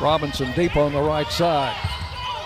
Robinson 0.00 0.50
deep 0.52 0.76
on 0.76 0.92
the 0.92 1.00
right 1.00 1.28
side. 1.28 1.76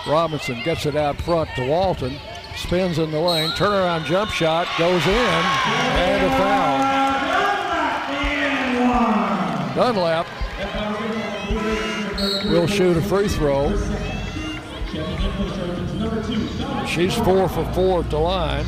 Robinson 0.07 0.61
gets 0.63 0.85
it 0.85 0.95
out 0.95 1.19
front 1.21 1.49
to 1.55 1.65
Walton. 1.67 2.17
Spins 2.55 2.99
in 2.99 3.09
the 3.11 3.19
lane. 3.19 3.49
Turnaround 3.51 4.05
jump 4.05 4.29
shot 4.31 4.67
goes 4.77 5.05
in. 5.07 5.13
And 5.13 6.25
a 6.25 6.29
foul. 6.37 6.97
Dunlap 9.75 10.27
will 12.51 12.67
shoot 12.67 12.97
a 12.97 13.01
free 13.01 13.27
throw. 13.29 13.69
She's 16.87 17.15
four 17.15 17.47
for 17.47 17.65
four 17.73 17.99
at 18.01 18.09
the 18.09 18.17
line. 18.17 18.65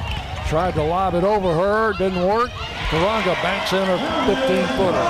Tried 0.47 0.73
to 0.75 0.83
lob 0.83 1.15
it 1.15 1.23
over 1.23 1.53
her, 1.53 1.93
didn't 1.93 2.25
work. 2.25 2.49
Koranga 2.89 3.35
banks 3.41 3.73
in 3.73 3.87
a 3.87 3.97
15 4.25 4.67
footer. 4.77 5.05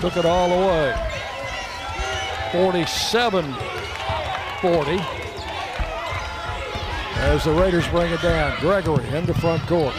Took 0.00 0.16
it 0.16 0.24
all 0.24 0.48
the 0.48 0.66
way. 0.66 0.94
47 2.52 3.54
40 4.60 4.98
as 7.20 7.44
the 7.44 7.52
Raiders 7.52 7.86
bring 7.88 8.10
it 8.12 8.20
down. 8.22 8.58
Gregory 8.60 9.06
into 9.10 9.34
front 9.34 9.62
court. 9.66 9.94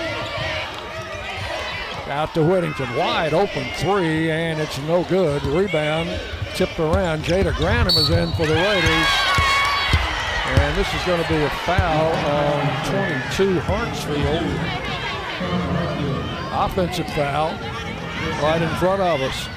Out 2.11 2.33
to 2.33 2.43
Whittington. 2.43 2.93
Wide 2.97 3.33
open 3.33 3.65
three, 3.75 4.29
and 4.29 4.59
it's 4.59 4.77
no 4.79 5.05
good. 5.05 5.41
Rebound 5.43 6.09
tipped 6.55 6.77
around. 6.77 7.23
Jada 7.23 7.53
Granum 7.53 7.95
is 7.97 8.09
in 8.09 8.29
for 8.33 8.45
the 8.45 8.53
Raiders. 8.53 9.07
And 10.43 10.77
this 10.77 10.93
is 10.93 11.01
going 11.05 11.23
to 11.23 11.29
be 11.29 11.37
a 11.37 11.49
foul 11.65 12.11
on 12.29 12.67
22 13.37 13.61
Hartsfield. 13.61 14.43
Offensive 16.51 17.07
foul 17.13 17.51
right 18.43 18.61
in 18.61 18.69
front 18.75 19.01
of 19.01 19.21
us. 19.21 19.47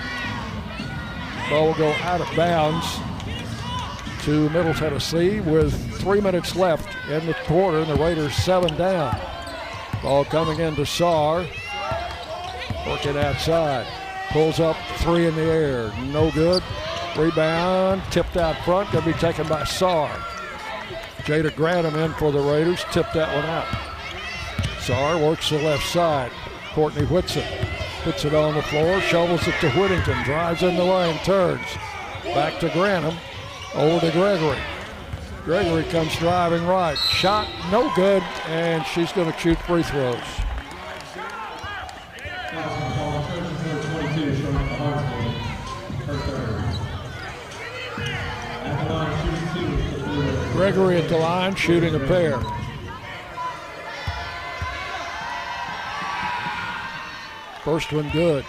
Ball 1.51 1.66
will 1.66 1.74
go 1.74 1.90
out 2.05 2.20
of 2.20 2.36
bounds 2.36 2.86
to 4.22 4.48
Middle 4.51 4.74
Tennessee 4.74 5.40
with 5.40 5.74
three 6.01 6.20
minutes 6.20 6.55
left 6.55 6.97
in 7.10 7.26
the 7.26 7.35
quarter, 7.47 7.81
and 7.81 7.90
the 7.90 7.97
Raiders 7.97 8.32
seven 8.36 8.76
down. 8.76 9.18
Ball 10.05 10.24
coming 10.24 10.60
into 10.60 10.86
Saar. 10.86 11.44
Working 12.86 13.16
outside. 13.16 13.86
Pulls 14.31 14.61
up 14.61 14.77
three 14.97 15.27
in 15.27 15.35
the 15.35 15.43
air. 15.43 15.93
No 16.06 16.31
good. 16.32 16.62
Rebound. 17.16 18.02
Tipped 18.11 18.36
out 18.36 18.56
front. 18.65 18.90
Going 18.93 19.05
to 19.05 19.12
be 19.12 19.19
taken 19.19 19.47
by 19.48 19.65
Saar. 19.65 20.09
Jada 21.24 21.51
Granum 21.51 21.97
in 22.05 22.12
for 22.15 22.31
the 22.31 22.40
Raiders. 22.40 22.85
Tipped 22.90 23.15
that 23.15 23.35
one 23.35 23.47
out. 23.47 23.66
Saar 24.81 25.16
works 25.16 25.48
the 25.48 25.59
left 25.59 25.86
side. 25.86 26.31
Courtney 26.73 27.06
Whitson 27.06 27.44
puts 28.02 28.24
it 28.27 28.35
on 28.35 28.55
the 28.55 28.62
floor. 28.62 29.01
Shovels 29.01 29.47
it 29.48 29.55
to 29.61 29.70
Whittington. 29.70 30.23
Drives 30.24 30.62
in 30.62 30.77
the 30.77 30.85
lane. 30.85 31.16
Turns. 31.19 31.66
Back 32.24 32.61
to 32.61 32.69
Granum. 32.69 33.16
Over 33.74 34.05
to 34.05 34.12
Gregory. 34.12 34.59
Gregory 35.44 35.85
comes 35.85 36.15
driving 36.16 36.66
right. 36.66 36.98
Shot 36.98 37.48
no 37.70 37.90
good. 37.94 38.23
And 38.48 38.85
she's 38.86 39.12
going 39.12 39.32
to 39.32 39.39
shoot 39.39 39.59
free 39.61 39.82
throws. 39.82 40.19
Gregory 50.55 50.98
at 50.98 51.09
the 51.09 51.16
line 51.16 51.52
shooting 51.56 51.97
a 51.97 51.98
pair. 51.98 52.39
First 57.64 57.93
one 57.93 58.09
good. 58.10 58.44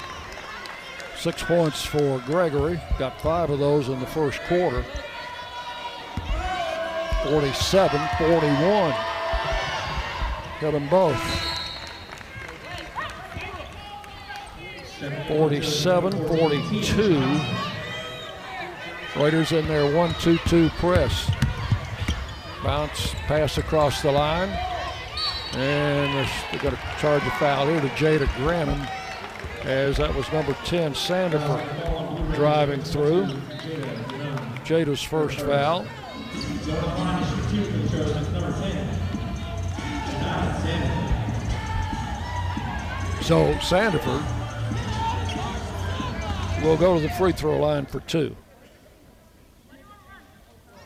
Six 1.18 1.42
points 1.42 1.84
for 1.84 2.20
Gregory. 2.28 2.80
Got 3.00 3.20
five 3.22 3.50
of 3.50 3.58
those 3.58 3.90
in 3.90 4.00
the 4.00 4.06
first 4.06 4.40
quarter. 4.42 4.86
47 7.24 8.00
41. 8.20 8.92
Got 10.62 10.74
them 10.74 10.88
both. 10.90 11.20
47 15.28 16.28
42. 16.28 17.42
Raiders 19.16 19.52
in 19.54 19.68
their 19.68 19.92
1 19.92 20.14
2 20.20 20.38
2 20.46 20.70
press. 20.70 21.32
Bounce 22.66 23.14
pass 23.28 23.60
across 23.60 24.02
the 24.02 24.12
line. 24.12 24.50
And 25.54 26.28
they're 26.52 26.62
going 26.62 26.76
to 26.76 26.82
charge 27.00 27.24
a 27.24 27.32
foul 27.32 27.68
here 27.68 27.80
to 27.80 27.88
Jada 27.90 28.26
Granum 28.38 28.90
as 29.66 29.98
that 29.98 30.14
was 30.14 30.32
number 30.32 30.54
10, 30.66 30.94
Sandifer, 30.94 32.36
driving 32.36 32.82
through. 32.82 33.26
Jada's 34.64 35.02
first 35.02 35.42
foul. 35.42 35.86
So 43.22 43.54
Sandiford 43.56 44.24
will 46.64 46.78
go 46.78 46.96
to 46.96 47.02
the 47.02 47.10
free 47.10 47.32
throw 47.32 47.60
line 47.60 47.86
for 47.86 48.02
two. 48.02 48.36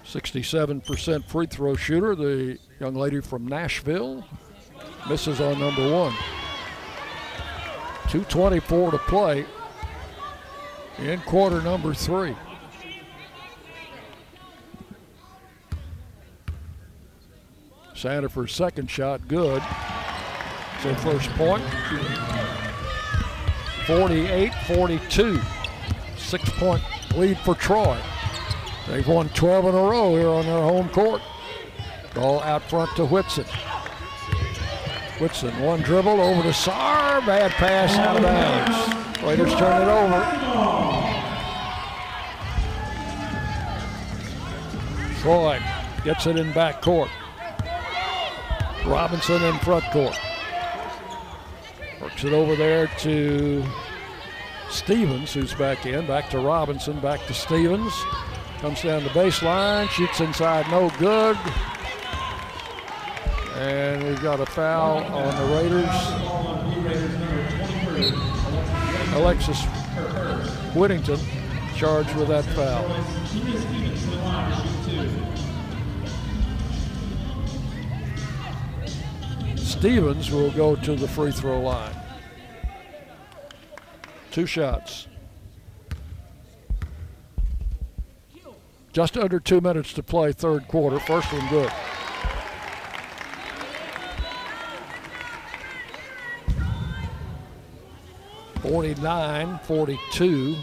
67% 0.10 1.24
free 1.26 1.46
throw 1.46 1.76
shooter, 1.76 2.16
the 2.16 2.58
young 2.80 2.96
lady 2.96 3.22
from 3.22 3.48
Nashville, 3.48 4.26
misses 5.08 5.40
on 5.40 5.60
number 5.60 5.88
one. 5.92 6.14
2.24 8.08 8.92
to 8.92 8.98
play 8.98 9.46
in 10.98 11.20
quarter 11.22 11.62
number 11.62 11.94
three. 11.94 12.36
Sandifer's 17.94 18.54
second 18.54 18.90
shot, 18.90 19.28
good. 19.28 19.62
So 20.82 20.96
first 20.96 21.30
point. 21.32 21.64
48 23.86 24.54
42. 24.66 25.40
Six 26.18 26.50
point 26.58 26.82
lead 27.16 27.38
for 27.40 27.54
Troy. 27.54 28.00
They've 28.90 29.08
won 29.08 29.30
12 29.30 29.66
in 29.66 29.76
a 29.76 29.84
row 29.84 30.16
here 30.16 30.30
on 30.30 30.46
their 30.46 30.64
home 30.64 30.90
court. 30.90 31.22
Ball 32.16 32.42
out 32.42 32.64
front 32.64 32.90
to 32.96 33.06
Whitson. 33.06 33.46
Whitson, 35.20 35.58
one 35.62 35.82
dribble 35.82 36.20
over 36.20 36.42
to 36.42 36.52
Saar. 36.52 37.22
Bad 37.22 37.52
pass 37.52 37.96
out 38.00 38.18
of 38.18 38.24
bounds. 38.24 39.22
Raiders 39.24 39.54
turn 39.56 39.82
it 39.82 39.88
over. 39.88 40.50
Troy 45.22 45.60
gets 46.04 46.26
it 46.26 46.40
in 46.40 46.52
back 46.54 46.82
court. 46.82 47.10
Robinson 48.86 49.44
in 49.44 49.60
front 49.60 49.84
court. 49.92 50.18
Works 52.02 52.24
it 52.24 52.34
over 52.34 52.56
there 52.56 52.88
to 53.00 53.64
Stevens, 54.72 55.34
who's 55.34 55.54
back 55.54 55.86
in. 55.86 56.08
Back 56.08 56.30
to 56.32 56.40
Robinson, 56.40 57.00
back 57.02 57.24
to 57.28 57.34
Stevens. 57.36 57.94
Comes 58.62 58.82
down 58.82 59.04
the 59.04 59.10
baseline, 59.12 59.88
shoots 59.90 60.20
inside, 60.20 60.70
no 60.70 60.90
good. 61.00 61.38
And 63.56 64.04
we've 64.04 64.22
got 64.22 64.40
a 64.42 64.46
foul 64.46 64.98
on 64.98 65.36
the 65.38 65.46
Raiders. 65.56 65.96
Alexis 69.16 69.64
Whittington 70.76 71.20
charged 71.76 72.14
with 72.16 72.28
that 72.28 72.44
foul. 72.46 72.86
Stevens 79.56 80.32
will 80.32 80.52
go 80.52 80.76
to 80.76 80.96
the 80.96 81.08
free 81.08 81.32
throw 81.32 81.62
line. 81.62 81.96
Two 84.32 84.46
shots. 84.46 85.09
Just 89.00 89.18
under 89.18 89.40
two 89.40 89.62
minutes 89.62 89.94
to 89.94 90.04
play, 90.04 90.34
third 90.34 90.68
quarter. 90.68 91.00
First 91.00 91.32
one 91.32 91.48
good. 91.48 91.72
Forty-nine, 98.62 99.58
forty-two. 99.64 100.58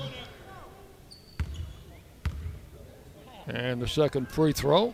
And 3.47 3.81
the 3.81 3.89
second 3.89 4.31
free 4.31 4.53
throw. 4.53 4.93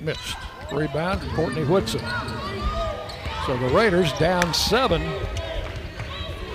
Missed. 0.00 0.36
Rebound, 0.70 1.20
Courtney 1.32 1.64
Whitson. 1.64 1.98
So 3.44 3.56
the 3.56 3.70
Raiders 3.74 4.12
down 4.20 4.54
seven. 4.54 5.02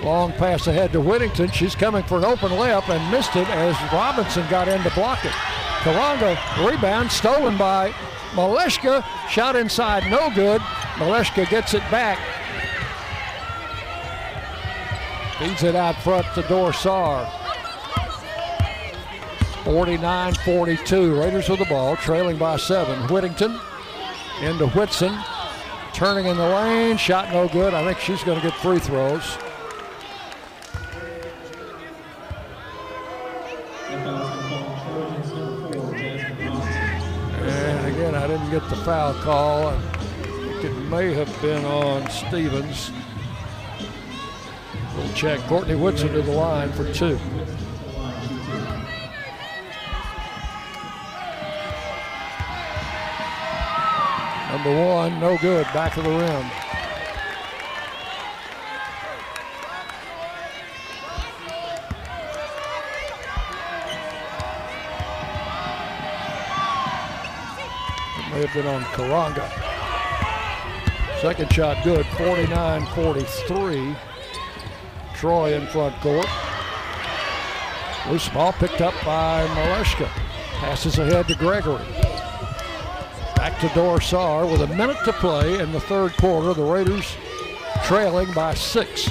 Long 0.02 0.32
pass 0.32 0.66
ahead 0.66 0.92
to 0.92 1.00
Whittington. 1.00 1.50
She's 1.50 1.74
coming 1.74 2.02
for 2.04 2.18
an 2.18 2.24
open 2.24 2.50
layup 2.52 2.88
and 2.88 3.10
missed 3.10 3.36
it 3.36 3.48
as 3.48 3.76
Robinson 3.92 4.48
got 4.48 4.66
in 4.66 4.82
to 4.82 4.90
block 4.90 5.24
it. 5.24 5.32
Koranga 5.80 6.36
rebound 6.66 7.12
stolen 7.12 7.58
by 7.58 7.90
Maleshka. 8.32 9.04
Shot 9.28 9.56
inside, 9.56 10.10
no 10.10 10.30
good. 10.34 10.60
Maleshka 10.96 11.48
gets 11.50 11.74
it 11.74 11.82
back. 11.90 12.18
Feeds 15.38 15.62
it 15.62 15.74
out 15.74 15.96
front 15.96 16.26
to 16.34 16.42
Dor 16.42 16.72
Saar. 16.72 17.26
49-42. 19.64 21.20
Raiders 21.20 21.48
with 21.48 21.58
the 21.58 21.66
ball, 21.66 21.96
trailing 21.96 22.38
by 22.38 22.56
seven. 22.56 23.06
Whittington 23.08 23.58
into 24.42 24.66
Whitson. 24.68 25.18
Turning 25.92 26.26
in 26.26 26.36
the 26.36 26.48
lane, 26.48 26.96
shot 26.96 27.32
no 27.32 27.48
good. 27.48 27.74
I 27.74 27.84
think 27.84 27.98
she's 27.98 28.24
going 28.24 28.40
to 28.40 28.46
get 28.46 28.56
free 28.58 28.78
throws. 28.78 29.36
Get 38.50 38.68
the 38.68 38.76
foul 38.76 39.14
call. 39.14 39.78
Think 40.22 40.64
it 40.64 40.74
may 40.90 41.14
have 41.14 41.40
been 41.40 41.64
on 41.64 42.10
Stevens. 42.10 42.90
We'll 44.96 45.12
check. 45.12 45.38
Courtney 45.42 45.76
Whitson 45.76 46.12
to 46.12 46.22
the 46.22 46.32
line 46.32 46.72
for 46.72 46.92
two. 46.92 47.16
Number 54.50 54.84
one, 54.84 55.20
no 55.20 55.38
good, 55.38 55.64
back 55.66 55.96
of 55.96 56.02
the 56.02 56.10
rim. 56.10 56.69
Been 68.40 68.66
on 68.66 68.82
Koranga. 68.84 69.46
Second 71.20 71.52
shot 71.52 71.84
good, 71.84 72.06
49-43. 72.06 73.96
Troy 75.14 75.52
in 75.54 75.66
front 75.66 75.94
court. 76.00 76.26
Loose 78.08 78.30
ball 78.30 78.54
picked 78.54 78.80
up 78.80 78.94
by 79.04 79.46
Maleshka. 79.48 80.06
Passes 80.58 80.98
ahead 80.98 81.28
to 81.28 81.34
Gregory. 81.34 81.84
Back 83.36 83.60
to 83.60 83.68
Dor 83.74 84.00
Saar 84.00 84.46
with 84.46 84.62
a 84.62 84.74
minute 84.74 84.96
to 85.04 85.12
play 85.12 85.60
in 85.60 85.70
the 85.72 85.80
third 85.80 86.16
quarter. 86.16 86.54
The 86.54 86.64
Raiders 86.64 87.14
trailing 87.84 88.32
by 88.32 88.54
six. 88.54 89.08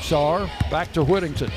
Saar 0.00 0.50
back 0.70 0.92
to 0.94 1.04
Whittington. 1.04 1.52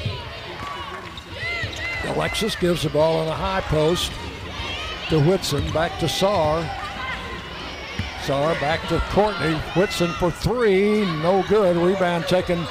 Alexis 2.03 2.57
gives 2.57 2.83
the 2.83 2.89
ball 2.89 3.23
in 3.23 3.29
a 3.29 3.33
high 3.33 3.61
post 3.61 4.11
to 5.09 5.19
Whitson. 5.21 5.71
Back 5.71 5.99
to 5.99 6.09
Saar. 6.09 6.61
Saar 8.23 8.53
back 8.55 8.85
to 8.89 8.99
Courtney. 9.09 9.55
Whitson 9.75 10.11
for 10.13 10.31
three. 10.31 11.05
No 11.21 11.43
good. 11.47 11.77
Rebound 11.77 12.25
taken 12.25 12.65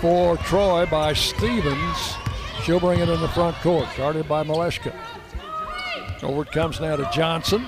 for 0.00 0.36
Troy 0.38 0.86
by 0.86 1.14
Stevens. 1.14 2.14
She'll 2.62 2.80
bring 2.80 3.00
it 3.00 3.08
in 3.08 3.20
the 3.20 3.28
front 3.28 3.56
court. 3.56 3.88
Guarded 3.96 4.28
by 4.28 4.44
Maleshka. 4.44 4.94
Over 6.22 6.42
it 6.42 6.52
comes 6.52 6.80
now 6.80 6.96
to 6.96 7.08
Johnson. 7.12 7.66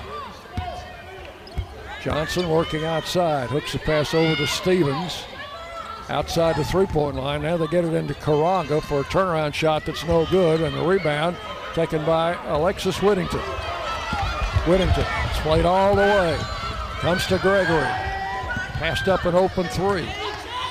Johnson 2.02 2.48
working 2.48 2.85
outside. 2.85 3.48
Hooks 3.48 3.73
the 3.73 3.78
pass 3.78 4.12
over 4.12 4.35
to 4.36 4.47
Stevens. 4.47 5.24
Outside 6.10 6.56
the 6.56 6.65
three 6.65 6.86
point 6.86 7.16
line. 7.16 7.43
Now 7.43 7.56
they 7.56 7.66
get 7.69 7.85
it 7.85 7.94
into 7.94 8.15
Koranga 8.15 8.82
for 8.82 9.01
a 9.01 9.05
turnaround 9.05 9.55
shot 9.55 9.86
that's 9.86 10.05
no 10.05 10.27
good. 10.27 10.60
And 10.60 10.77
the 10.77 10.82
rebound 10.82 11.36
taken 11.74 12.05
by 12.05 12.35
Alexis 12.48 13.01
Whittington. 13.01 13.40
Whittington. 14.69 15.07
It's 15.31 15.40
played 15.40 15.65
all 15.65 15.97
the 15.97 16.03
way. 16.03 16.36
Comes 17.01 17.27
to 17.28 17.39
Gregory. 17.39 17.89
Passed 18.77 19.09
up 19.09 19.24
an 19.24 19.35
open 19.35 19.66
three. 19.66 20.05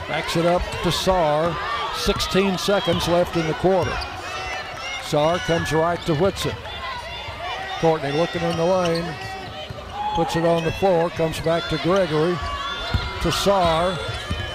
Backs 0.08 0.38
it 0.38 0.46
up 0.46 0.62
to 0.84 0.92
Saar. 0.92 1.58
16 1.96 2.60
seconds 2.60 3.08
left 3.08 3.36
in 3.36 3.48
the 3.48 3.56
quarter. 3.56 3.98
Saar 5.04 5.40
comes 5.40 5.74
right 5.74 6.00
to 6.06 6.14
Whitson. 6.14 6.56
Courtney 7.80 8.12
looking 8.12 8.44
in 8.44 8.56
the 8.56 8.66
lane. 8.66 9.16
Puts 10.14 10.36
it 10.36 10.46
on 10.46 10.64
the 10.64 10.72
floor. 10.74 11.10
Comes 11.10 11.40
back 11.40 11.68
to 11.70 11.78
Gregory. 11.80 12.38
To 13.24 13.32
Saar. 13.32 13.98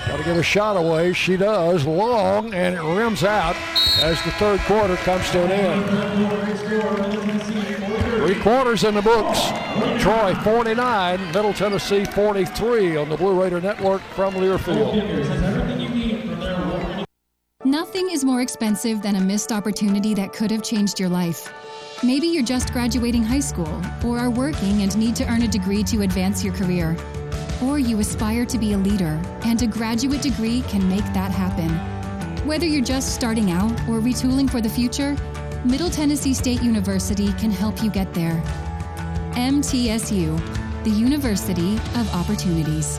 Got 0.09 0.17
to 0.17 0.25
get 0.25 0.37
a 0.37 0.43
shot 0.43 0.77
away. 0.77 1.13
She 1.13 1.37
does. 1.37 1.85
Long, 1.87 2.53
and 2.55 2.75
it 2.75 2.83
rims 2.83 3.23
out 3.23 3.57
as 4.03 4.23
the 4.25 4.33
third 4.33 4.61
quarter 4.61 4.97
comes 4.97 5.31
to 5.31 5.45
an 5.45 5.53
end. 5.53 5.85
Three 8.17 8.41
quarters 8.41 8.85
in 8.85 8.95
the 8.95 9.03
books. 9.03 9.41
Troy 10.03 10.35
49, 10.43 11.27
Middle 11.33 11.55
Tennessee 11.55 12.05
43 12.05 12.97
on 12.97 13.09
the 13.09 13.17
Blue 13.17 13.41
Raider 13.41 13.61
Network 13.61 14.03
from 14.15 14.35
Learfield. 14.35 14.97
Nothing 17.65 18.11
is 18.11 18.25
more 18.25 18.43
expensive 18.43 19.03
than 19.03 19.17
a 19.17 19.21
missed 19.21 19.53
opportunity 19.53 20.15
that 20.15 20.33
could 20.33 20.51
have 20.51 20.63
changed 20.63 20.99
your 20.99 21.09
life. 21.09 21.53
Maybe 22.03 22.27
you're 22.27 22.43
just 22.43 22.73
graduating 22.73 23.23
high 23.23 23.41
school, 23.41 23.81
or 24.05 24.19
are 24.19 24.31
working 24.31 24.83
and 24.83 24.97
need 24.99 25.15
to 25.17 25.25
earn 25.29 25.43
a 25.43 25.49
degree 25.49 25.85
to 25.85 26.03
advance 26.03 26.43
your 26.43 26.55
career. 26.55 26.97
Or 27.63 27.79
you 27.79 28.01
aspire 28.01 28.45
to 28.47 28.59
be 28.59 28.73
a 28.73 28.79
leader, 28.79 29.21
and 29.45 29.63
a 29.63 29.67
graduate 29.67 30.21
degree 30.21 30.63
can 30.63 30.89
make 30.89 31.05
that 31.13 31.31
happen. 31.31 31.71
Whether 32.47 32.67
you're 32.67 32.85
just 32.85 33.15
starting 33.15 33.53
out 33.53 33.71
or 33.89 34.01
retooling 34.01 34.51
for 34.51 34.61
the 34.61 34.69
future, 34.69 35.17
Middle 35.65 35.91
Tennessee 35.91 36.35
State 36.35 36.61
University 36.61 37.33
can 37.35 37.53
help 37.53 37.83
you 37.83 37.91
get 37.91 38.13
there. 38.15 38.43
MTSU, 39.35 40.83
the 40.83 40.91
University 40.91 41.77
of 41.95 42.13
Opportunities. 42.15 42.99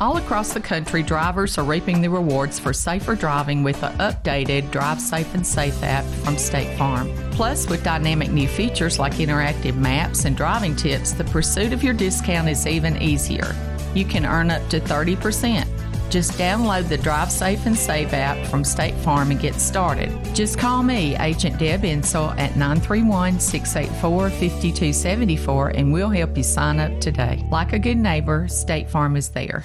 All 0.00 0.16
across 0.16 0.52
the 0.52 0.60
country, 0.60 1.04
drivers 1.04 1.56
are 1.56 1.64
reaping 1.64 2.00
the 2.00 2.10
rewards 2.10 2.58
for 2.58 2.72
safer 2.72 3.14
driving 3.14 3.62
with 3.62 3.80
the 3.80 3.90
updated 3.90 4.72
Drive 4.72 5.00
Safe 5.00 5.32
and 5.34 5.46
Save 5.46 5.80
app 5.84 6.04
from 6.24 6.36
State 6.36 6.76
Farm. 6.76 7.08
Plus, 7.30 7.68
with 7.68 7.84
dynamic 7.84 8.32
new 8.32 8.48
features 8.48 8.98
like 8.98 9.14
interactive 9.14 9.76
maps 9.76 10.24
and 10.24 10.36
driving 10.36 10.74
tips, 10.74 11.12
the 11.12 11.22
pursuit 11.24 11.72
of 11.72 11.84
your 11.84 11.94
discount 11.94 12.48
is 12.48 12.66
even 12.66 13.00
easier. 13.00 13.54
You 13.94 14.04
can 14.04 14.26
earn 14.26 14.50
up 14.50 14.68
to 14.70 14.80
30%. 14.80 15.64
Just 16.10 16.32
download 16.32 16.88
the 16.88 16.98
Drive 16.98 17.30
Safe 17.30 17.64
and 17.64 17.78
Save 17.78 18.14
app 18.14 18.48
from 18.48 18.64
State 18.64 18.96
Farm 18.96 19.30
and 19.30 19.38
get 19.38 19.54
started. 19.54 20.10
Just 20.34 20.58
call 20.58 20.82
me, 20.82 21.16
Agent 21.18 21.56
Deb 21.56 21.82
Insell, 21.82 22.36
at 22.36 22.56
931 22.56 23.38
684 23.38 24.30
5274 24.30 25.68
and 25.68 25.92
we'll 25.92 26.10
help 26.10 26.36
you 26.36 26.42
sign 26.42 26.80
up 26.80 27.00
today. 27.00 27.46
Like 27.52 27.72
a 27.72 27.78
good 27.78 27.96
neighbor, 27.96 28.48
State 28.48 28.90
Farm 28.90 29.16
is 29.16 29.28
there. 29.28 29.64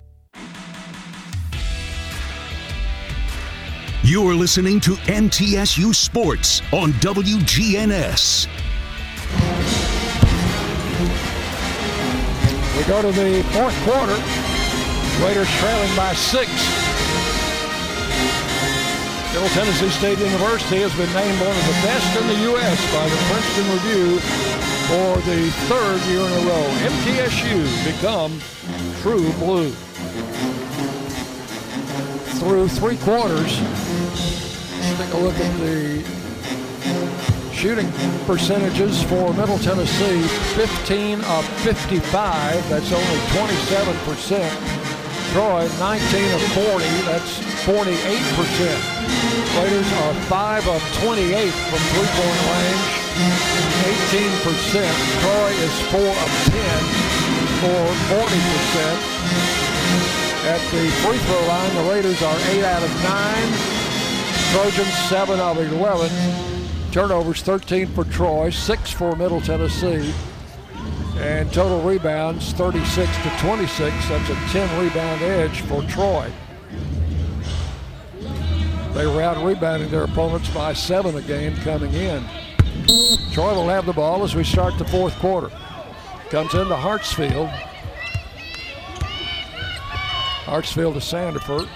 You're 4.09 4.33
listening 4.33 4.79
to 4.79 4.95
MTSU 5.05 5.93
Sports 5.93 6.63
on 6.73 6.93
WGNS. 6.93 8.47
We 12.75 12.83
go 12.89 13.03
to 13.03 13.11
the 13.11 13.43
fourth 13.53 13.77
quarter. 13.85 14.17
Raiders 15.21 15.47
trailing 15.61 15.95
by 15.95 16.15
six. 16.15 16.49
Middle 19.31 19.49
Tennessee 19.49 19.91
State 19.91 20.17
University 20.17 20.81
has 20.81 20.91
been 20.97 21.13
named 21.13 21.39
one 21.39 21.55
of 21.55 21.67
the 21.69 21.77
best 21.85 22.19
in 22.19 22.27
the 22.29 22.39
U.S. 22.49 22.81
by 22.91 23.05
the 23.05 23.19
Princeton 23.29 23.69
Review 23.77 24.17
for 24.89 25.21
the 25.29 25.51
third 25.69 26.01
year 26.09 26.25
in 26.25 26.33
a 26.33 26.49
row. 26.49 26.65
MTSU 26.97 27.61
become 27.85 28.41
true 29.03 29.31
blue. 29.33 29.71
Through 32.39 32.69
three 32.69 32.95
quarters, 33.03 33.59
let's 33.59 34.97
take 34.97 35.11
a 35.13 35.17
look 35.17 35.35
at 35.35 35.59
the 35.59 36.01
shooting 37.51 37.91
percentages 38.25 39.03
for 39.03 39.33
Middle 39.33 39.57
Tennessee 39.59 40.21
15 40.55 41.19
of 41.19 41.45
55, 41.67 41.99
that's 42.69 42.93
only 42.95 43.19
27%. 43.35 44.47
Troy 45.35 45.67
19 45.83 46.31
of 46.31 46.39
40, 46.55 46.79
that's 47.11 47.43
48%. 47.67 47.75
Raiders 49.59 49.91
are 49.99 50.15
5 50.31 50.63
of 50.69 50.79
28 51.03 51.51
from 51.51 51.81
three 51.91 52.07
point 52.07 52.39
range, 52.55 52.87
18%. 54.15 54.87
Troy 55.19 55.51
is 55.59 55.75
4 55.91 55.99
of 55.99 56.31
10 56.47 56.55
for 57.59 57.83
40%. 58.15 59.19
At 60.49 60.59
the 60.71 60.89
free 61.03 61.19
throw 61.19 61.47
line, 61.47 61.75
the 61.75 61.91
Raiders 61.93 62.23
are 62.23 62.39
8 62.49 62.63
out 62.63 62.81
of 62.81 63.03
9. 63.03 63.53
Trojans 64.51 64.93
7 65.07 65.39
of 65.39 65.59
11. 65.59 66.91
Turnovers 66.91 67.43
13 67.43 67.85
for 67.89 68.03
Troy, 68.05 68.49
6 68.49 68.91
for 68.91 69.15
Middle 69.15 69.41
Tennessee. 69.41 70.11
And 71.17 71.53
total 71.53 71.83
rebounds 71.83 72.51
36 72.53 73.15
to 73.21 73.29
26. 73.41 74.09
That's 74.09 74.29
a 74.31 74.35
10 74.51 74.83
rebound 74.83 75.21
edge 75.21 75.61
for 75.61 75.83
Troy. 75.83 76.31
They 78.95 79.05
were 79.05 79.21
out 79.21 79.45
rebounding 79.45 79.91
their 79.91 80.05
opponents 80.05 80.49
by 80.49 80.73
seven 80.73 81.15
a 81.15 81.21
game 81.21 81.55
coming 81.57 81.93
in. 81.93 82.25
Troy 83.33 83.53
will 83.53 83.69
have 83.69 83.85
the 83.85 83.93
ball 83.93 84.23
as 84.23 84.33
we 84.33 84.43
start 84.43 84.79
the 84.79 84.85
fourth 84.85 85.13
quarter. 85.19 85.51
Comes 86.31 86.55
into 86.55 86.73
Hartsfield. 86.73 87.53
Hartsfield 90.49 90.93
to 90.93 90.99
Sandiford. 90.99 91.69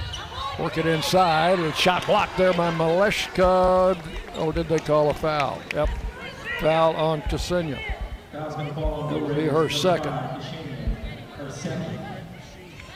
Work 0.59 0.79
it 0.79 0.87
inside. 0.87 1.59
A 1.59 1.71
shot 1.73 2.05
blocked 2.07 2.37
there 2.37 2.53
by 2.53 2.71
Maleshka. 2.71 3.97
Oh, 4.35 4.51
did 4.51 4.67
they 4.67 4.79
call 4.79 5.11
a 5.11 5.13
foul? 5.13 5.61
Yep. 5.75 5.89
Foul 6.59 6.95
on 6.95 7.21
Ksenia. 7.23 7.79
It'll 8.33 9.35
be 9.35 9.45
her 9.45 9.69
second. 9.69 10.11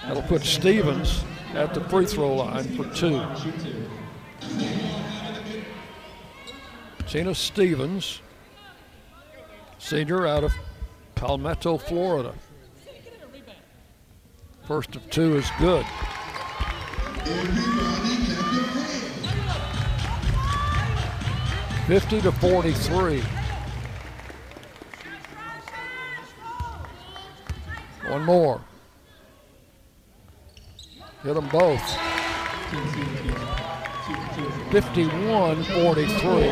That'll 0.03 0.23
put 0.23 0.41
Stevens 0.43 1.23
at 1.53 1.73
the 1.73 1.81
free 1.81 2.05
throw 2.05 2.35
line 2.35 2.63
for 2.75 2.85
two. 2.95 3.21
Tina 7.07 7.35
Stevens, 7.35 8.21
senior 9.77 10.25
out 10.25 10.43
of 10.43 10.53
Palmetto, 11.15 11.77
Florida. 11.77 12.33
First 14.67 14.97
of 14.97 15.09
two 15.09 15.37
is 15.37 15.49
good. 15.59 15.85
Fifty 21.87 22.19
to 22.19 22.33
forty-three. 22.33 23.23
One 28.09 28.25
more. 28.25 28.59
Hit 31.23 31.35
them 31.35 31.47
both. 31.47 31.81
51 34.71 35.63
43. 35.63 36.43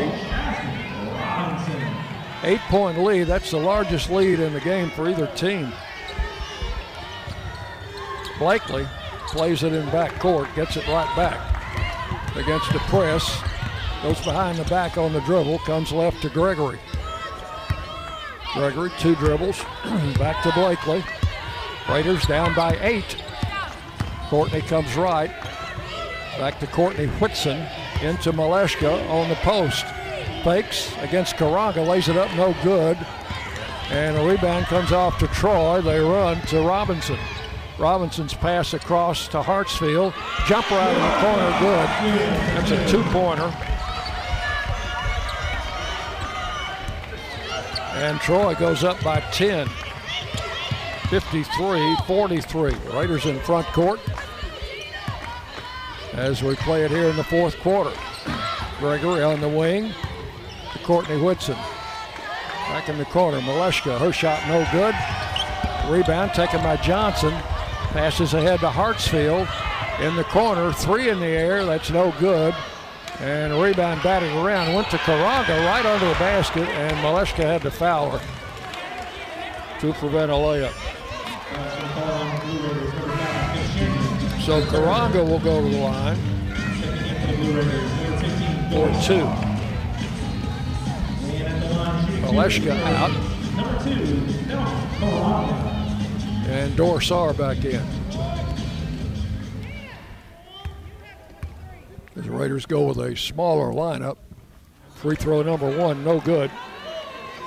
Eight 2.44 2.60
point 2.70 2.98
lead. 2.98 3.24
That's 3.24 3.50
the 3.50 3.58
largest 3.58 4.08
lead 4.08 4.40
in 4.40 4.54
the 4.54 4.60
game 4.60 4.88
for 4.88 5.06
either 5.10 5.26
team. 5.36 5.70
Blakely 8.38 8.86
plays 9.28 9.62
it 9.62 9.72
in 9.72 9.84
back 9.90 10.18
court, 10.20 10.48
gets 10.54 10.76
it 10.76 10.86
right 10.88 11.16
back 11.16 11.56
against 12.36 12.72
the 12.72 12.78
press. 12.80 13.42
Goes 14.02 14.22
behind 14.24 14.58
the 14.58 14.64
back 14.64 14.98
on 14.98 15.12
the 15.12 15.20
dribble, 15.20 15.58
comes 15.60 15.90
left 15.90 16.22
to 16.22 16.28
Gregory. 16.28 16.78
Gregory, 18.52 18.90
two 18.98 19.14
dribbles, 19.16 19.58
back 20.18 20.42
to 20.42 20.52
Blakely. 20.52 21.02
Raiders 21.88 22.24
down 22.26 22.54
by 22.54 22.76
eight. 22.80 23.16
Courtney 24.28 24.60
comes 24.60 24.96
right. 24.96 25.30
Back 26.38 26.60
to 26.60 26.66
Courtney 26.66 27.06
Whitson 27.06 27.66
into 28.02 28.32
Maleshka 28.32 29.08
on 29.08 29.28
the 29.28 29.36
post. 29.36 29.86
Fakes 30.44 30.94
against 30.98 31.36
Koranga, 31.36 31.86
lays 31.86 32.08
it 32.08 32.16
up, 32.16 32.32
no 32.36 32.54
good. 32.62 32.98
And 33.90 34.16
a 34.16 34.26
rebound 34.26 34.66
comes 34.66 34.92
off 34.92 35.18
to 35.20 35.28
Troy. 35.28 35.80
They 35.80 36.00
run 36.00 36.40
to 36.48 36.60
Robinson. 36.60 37.18
Robinson's 37.78 38.34
pass 38.34 38.72
across 38.74 39.28
to 39.28 39.40
Hartsfield. 39.40 40.14
Jumper 40.46 40.74
out 40.74 40.96
of 40.96 41.02
the 41.02 41.10
corner, 41.20 41.58
good. 41.60 41.88
That's 42.56 42.70
a 42.70 42.88
two-pointer. 42.88 43.52
And 47.96 48.20
Troy 48.20 48.54
goes 48.54 48.84
up 48.84 49.02
by 49.02 49.20
10. 49.32 49.66
53-43. 51.06 52.94
Raiders 52.94 53.26
in 53.26 53.38
front 53.40 53.66
court 53.68 54.00
as 56.14 56.42
we 56.42 56.56
play 56.56 56.84
it 56.84 56.90
here 56.90 57.08
in 57.08 57.16
the 57.16 57.24
fourth 57.24 57.58
quarter. 57.60 57.92
Gregory 58.78 59.22
on 59.22 59.40
the 59.40 59.48
wing 59.48 59.92
to 60.72 60.78
Courtney 60.80 61.20
Whitson. 61.20 61.56
Back 62.68 62.88
in 62.88 62.98
the 62.98 63.04
corner, 63.06 63.38
Maleshka, 63.40 63.98
her 63.98 64.12
shot 64.12 64.46
no 64.48 64.66
good. 64.72 64.94
Rebound 65.90 66.34
taken 66.34 66.62
by 66.62 66.76
Johnson. 66.78 67.32
Passes 67.96 68.34
ahead 68.34 68.60
to 68.60 68.68
Hartsfield 68.68 69.48
in 70.02 70.16
the 70.16 70.24
corner, 70.24 70.70
three 70.70 71.08
in 71.08 71.18
the 71.18 71.24
air, 71.24 71.64
that's 71.64 71.88
no 71.88 72.12
good. 72.20 72.54
And 73.20 73.58
rebound 73.58 74.02
batted 74.02 74.30
around, 74.36 74.74
went 74.74 74.90
to 74.90 74.98
Koranga 74.98 75.64
right 75.64 75.86
under 75.86 76.06
the 76.06 76.12
basket, 76.16 76.68
and 76.68 76.94
Maleshka 76.98 77.42
had 77.42 77.62
to 77.62 77.70
foul 77.70 78.10
her 78.10 79.80
to 79.80 79.94
prevent 79.94 80.30
a 80.30 80.34
layup. 80.34 80.74
So 84.44 84.60
Koranga 84.66 85.26
will 85.26 85.40
go 85.40 85.62
to 85.62 85.68
the 85.70 85.78
line 85.78 86.16
for 88.70 88.90
two. 89.06 89.24
Maleshka 92.20 92.78
out 92.78 93.26
and 96.48 96.76
Dor 96.76 97.00
Saar 97.00 97.34
back 97.34 97.64
in. 97.64 97.84
The 102.14 102.30
Raiders 102.30 102.66
go 102.66 102.86
with 102.86 102.98
a 102.98 103.16
smaller 103.16 103.72
lineup. 103.72 104.16
Free 104.94 105.16
throw 105.16 105.42
number 105.42 105.76
one, 105.76 106.02
no 106.04 106.20
good. 106.20 106.50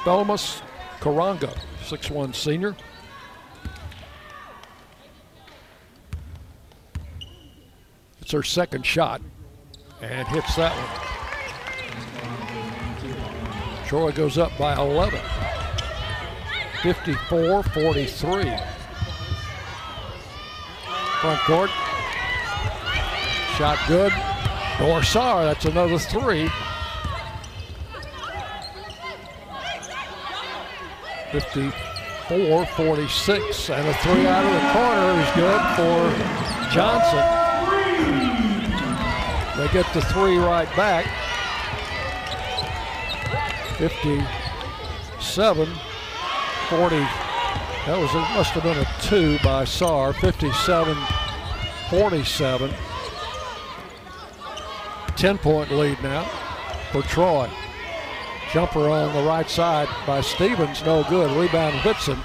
Felmas 0.03 0.61
Koranga, 0.99 1.57
6'1 1.83 2.35
senior. 2.35 2.75
It's 8.21 8.31
her 8.31 8.43
second 8.43 8.85
shot 8.85 9.21
and 10.01 10.27
hits 10.27 10.55
that 10.55 10.71
one. 10.71 11.09
Troy 13.87 14.11
goes 14.11 14.37
up 14.37 14.55
by 14.57 14.75
11. 14.75 15.19
54 16.83 17.63
43. 17.63 18.78
Front 21.21 21.39
court. 21.41 21.69
Shot 23.57 23.77
good. 23.87 24.13
Dor 24.77 25.03
Saar, 25.03 25.43
that's 25.43 25.65
another 25.65 25.99
three. 25.99 26.49
54 31.31 32.65
46. 32.65 33.69
And 33.69 33.87
a 33.87 33.93
three 33.95 34.27
out 34.27 34.45
of 34.45 34.53
the 34.53 34.61
corner 34.71 35.19
is 35.19 35.29
good 35.35 35.61
for 35.75 36.09
Johnson. 36.73 37.25
They 39.57 39.67
get 39.73 39.93
the 39.93 40.01
three 40.01 40.37
right 40.37 40.73
back. 40.77 41.05
57 43.77 45.67
40. 46.69 47.28
That 47.89 47.97
was 47.99 48.13
it 48.13 48.37
must 48.37 48.51
have 48.51 48.61
been 48.61 48.77
a 48.77 49.01
two 49.01 49.39
by 49.43 49.65
Saar. 49.65 50.13
57 50.13 50.95
47. 51.89 52.71
10 55.15 55.37
point 55.39 55.71
lead 55.71 55.99
now 56.03 56.23
for 56.91 57.01
Troy. 57.01 57.49
Jumper 58.53 58.89
on 58.89 59.11
the 59.15 59.23
right 59.23 59.49
side 59.49 59.87
by 60.05 60.21
Stevens, 60.21 60.85
no 60.85 61.03
good. 61.09 61.35
Rebound 61.35 61.83
Whitson. 61.83 62.19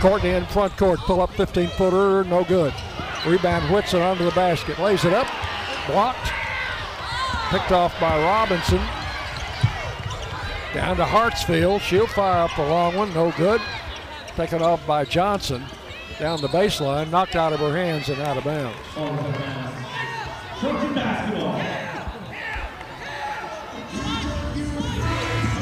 Courtney 0.00 0.30
in 0.30 0.46
front 0.46 0.74
court, 0.78 0.98
pull 1.00 1.20
up 1.20 1.28
15 1.34 1.68
footer, 1.68 2.24
no 2.24 2.44
good. 2.44 2.72
Rebound 3.26 3.70
Whitson 3.70 4.00
under 4.00 4.24
the 4.24 4.30
basket, 4.30 4.78
lays 4.78 5.04
it 5.04 5.12
up, 5.12 5.28
blocked, 5.86 6.32
picked 7.50 7.72
off 7.72 7.92
by 8.00 8.18
Robinson. 8.22 8.80
Down 10.74 10.98
to 10.98 11.04
Hartsfield, 11.04 11.80
she'll 11.80 12.06
fire 12.06 12.44
up 12.44 12.58
a 12.58 12.62
long 12.62 12.94
one, 12.94 13.14
no 13.14 13.32
good. 13.32 13.62
Taken 14.36 14.60
off 14.60 14.86
by 14.86 15.06
Johnson, 15.06 15.64
down 16.18 16.42
the 16.42 16.48
baseline, 16.48 17.10
knocked 17.10 17.36
out 17.36 17.54
of 17.54 17.60
her 17.60 17.74
hands 17.74 18.10
and 18.10 18.20
out 18.20 18.36
of 18.36 18.44
bounds. 18.44 18.76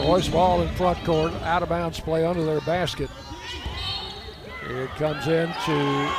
Troy's 0.02 0.28
ball 0.28 0.62
in 0.62 0.68
front 0.76 1.04
court, 1.04 1.32
out 1.42 1.62
of 1.62 1.68
bounds 1.68 2.00
play 2.00 2.24
under 2.24 2.42
their 2.44 2.60
basket. 2.62 3.10
It 4.68 4.88
comes 4.90 5.26
into 5.26 6.10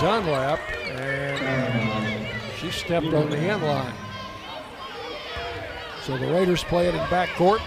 Dunlap, 0.00 0.60
and 0.88 2.28
she 2.58 2.70
stepped 2.70 3.06
on 3.06 3.30
the 3.30 3.38
end 3.38 3.62
line. 3.62 3.94
So 6.02 6.16
the 6.16 6.26
Raiders 6.28 6.62
play 6.64 6.86
it 6.86 6.94
in 6.94 7.10
back 7.10 7.28
court, 7.36 7.60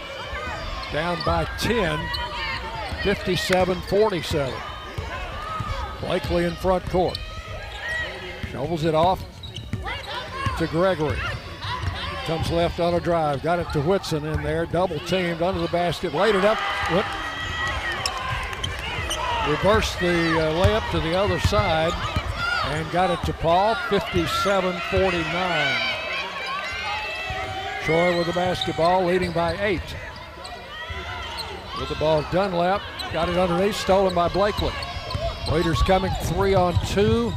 down 0.94 1.18
by 1.26 1.45
10, 1.60 1.99
57-47. 3.02 4.53
Blakely 6.02 6.45
in 6.45 6.56
front 6.56 6.85
court. 6.85 7.19
Shovels 8.52 8.85
it 8.85 8.95
off 8.95 9.23
to 10.60 10.68
Gregory. 10.68 11.18
Comes 12.27 12.51
left 12.51 12.81
on 12.81 12.93
a 12.93 12.99
drive. 12.99 13.41
Got 13.41 13.59
it 13.59 13.71
to 13.71 13.79
Whitson 13.79 14.25
in 14.25 14.43
there. 14.43 14.65
Double 14.65 14.99
teamed 14.99 15.41
under 15.41 15.61
the 15.61 15.69
basket. 15.69 16.13
Laid 16.13 16.35
it 16.35 16.43
up. 16.43 16.57
Reversed 19.47 19.97
the 20.01 20.37
uh, 20.37 20.53
layup 20.61 20.91
to 20.91 20.99
the 20.99 21.17
other 21.17 21.39
side 21.39 21.93
and 22.65 22.91
got 22.91 23.09
it 23.09 23.25
to 23.25 23.31
Paul. 23.31 23.75
57 23.89 24.77
49. 24.91 25.81
Troy 27.83 28.17
with 28.17 28.27
the 28.27 28.33
basketball, 28.33 29.05
leading 29.05 29.31
by 29.31 29.55
eight. 29.61 29.95
With 31.79 31.87
the 31.87 31.95
ball, 31.95 32.25
Dunlap 32.33 32.81
got 33.13 33.29
it 33.29 33.37
underneath, 33.37 33.77
stolen 33.77 34.13
by 34.13 34.27
Blakely. 34.27 34.73
Raiders 35.49 35.81
coming 35.83 36.11
three 36.23 36.55
on 36.55 36.73
two. 36.87 37.31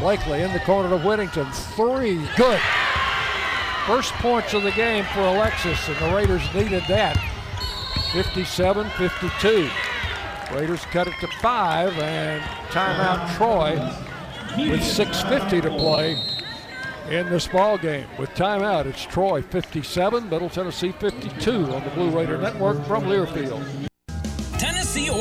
Blakely 0.00 0.42
in 0.42 0.52
the 0.52 0.60
corner 0.60 0.90
to 0.90 0.98
Whittington. 0.98 1.50
Three, 1.50 2.20
good. 2.36 2.60
First 3.86 4.12
points 4.14 4.54
of 4.54 4.62
the 4.62 4.72
game 4.72 5.04
for 5.12 5.20
Alexis, 5.20 5.88
and 5.88 5.96
the 5.98 6.16
Raiders 6.16 6.42
needed 6.54 6.82
that. 6.88 7.18
57 8.12 8.88
52. 8.90 9.68
Raiders 10.54 10.84
cut 10.86 11.06
it 11.06 11.14
to 11.20 11.26
five, 11.42 11.92
and 11.98 12.42
timeout 12.70 13.36
Troy 13.36 13.74
with 14.70 14.80
6.50 14.80 15.62
to 15.62 15.70
play 15.70 16.16
in 17.10 17.28
this 17.28 17.46
ball 17.46 17.76
game. 17.76 18.06
With 18.18 18.30
timeout, 18.30 18.86
it's 18.86 19.04
Troy 19.04 19.42
57, 19.42 20.30
Middle 20.30 20.48
Tennessee 20.48 20.92
52 20.92 21.50
on 21.74 21.84
the 21.84 21.90
Blue 21.90 22.10
Raider 22.10 22.38
Network 22.38 22.82
from 22.86 23.04
Learfield. 23.04 23.86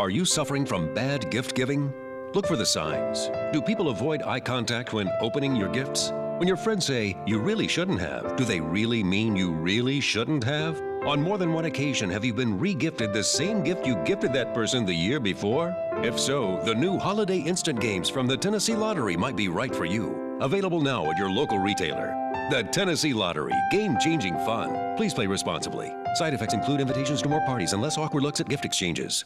Are 0.00 0.10
you 0.10 0.24
suffering 0.24 0.66
from 0.66 0.92
bad 0.92 1.30
gift 1.30 1.54
giving? 1.54 1.92
Look 2.34 2.48
for 2.48 2.56
the 2.56 2.66
signs. 2.66 3.30
Do 3.52 3.62
people 3.62 3.90
avoid 3.90 4.22
eye 4.22 4.40
contact 4.40 4.92
when 4.92 5.08
opening 5.20 5.54
your 5.54 5.68
gifts? 5.68 6.10
When 6.38 6.48
your 6.48 6.56
friends 6.56 6.86
say, 6.86 7.16
you 7.26 7.38
really 7.38 7.68
shouldn't 7.68 8.00
have, 8.00 8.34
do 8.34 8.44
they 8.44 8.58
really 8.58 9.04
mean 9.04 9.36
you 9.36 9.52
really 9.52 10.00
shouldn't 10.00 10.42
have? 10.42 10.80
On 11.06 11.22
more 11.22 11.38
than 11.38 11.52
one 11.52 11.66
occasion, 11.66 12.10
have 12.10 12.24
you 12.24 12.34
been 12.34 12.58
re-gifted 12.58 13.12
the 13.12 13.22
same 13.22 13.62
gift 13.62 13.86
you 13.86 13.94
gifted 14.04 14.32
that 14.32 14.52
person 14.52 14.84
the 14.84 14.92
year 14.92 15.20
before? 15.20 15.72
If 15.98 16.18
so, 16.18 16.60
the 16.64 16.74
new 16.74 16.98
Holiday 16.98 17.38
Instant 17.38 17.78
Games 17.78 18.10
from 18.10 18.26
the 18.26 18.36
Tennessee 18.36 18.74
Lottery 18.74 19.16
might 19.16 19.36
be 19.36 19.46
right 19.46 19.72
for 19.72 19.84
you. 19.84 20.38
Available 20.40 20.80
now 20.80 21.08
at 21.08 21.18
your 21.18 21.30
local 21.30 21.60
retailer. 21.60 22.12
The 22.50 22.64
Tennessee 22.72 23.14
Lottery, 23.14 23.54
game-changing 23.70 24.34
fun. 24.38 24.96
Please 24.96 25.14
play 25.14 25.28
responsibly. 25.28 25.94
Side 26.14 26.34
effects 26.34 26.54
include 26.54 26.80
invitations 26.80 27.22
to 27.22 27.28
more 27.28 27.46
parties 27.46 27.74
and 27.74 27.80
less 27.80 27.96
awkward 27.96 28.24
looks 28.24 28.40
at 28.40 28.48
gift 28.48 28.64
exchanges. 28.64 29.24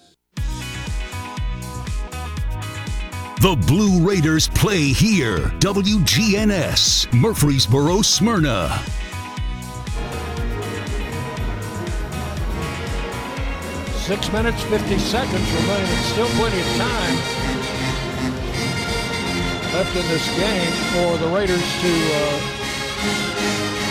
The 3.41 3.55
Blue 3.69 4.05
Raiders 4.05 4.49
play 4.49 4.89
here. 4.89 5.39
WGNS, 5.61 7.07
Murfreesboro, 7.15 8.03
Smyrna. 8.03 8.83
Six 13.95 14.33
minutes, 14.33 14.61
50 14.65 14.99
seconds 14.99 15.53
remaining. 15.53 15.97
Still 16.03 16.27
plenty 16.31 16.59
of 16.59 16.67
time. 16.79 17.17
left 19.73 19.95
in 19.95 20.09
this 20.09 20.27
game 20.37 20.73
for 20.91 21.17
the 21.19 21.29
Raiders 21.33 21.63
to 21.81 21.93
uh, 22.15 22.41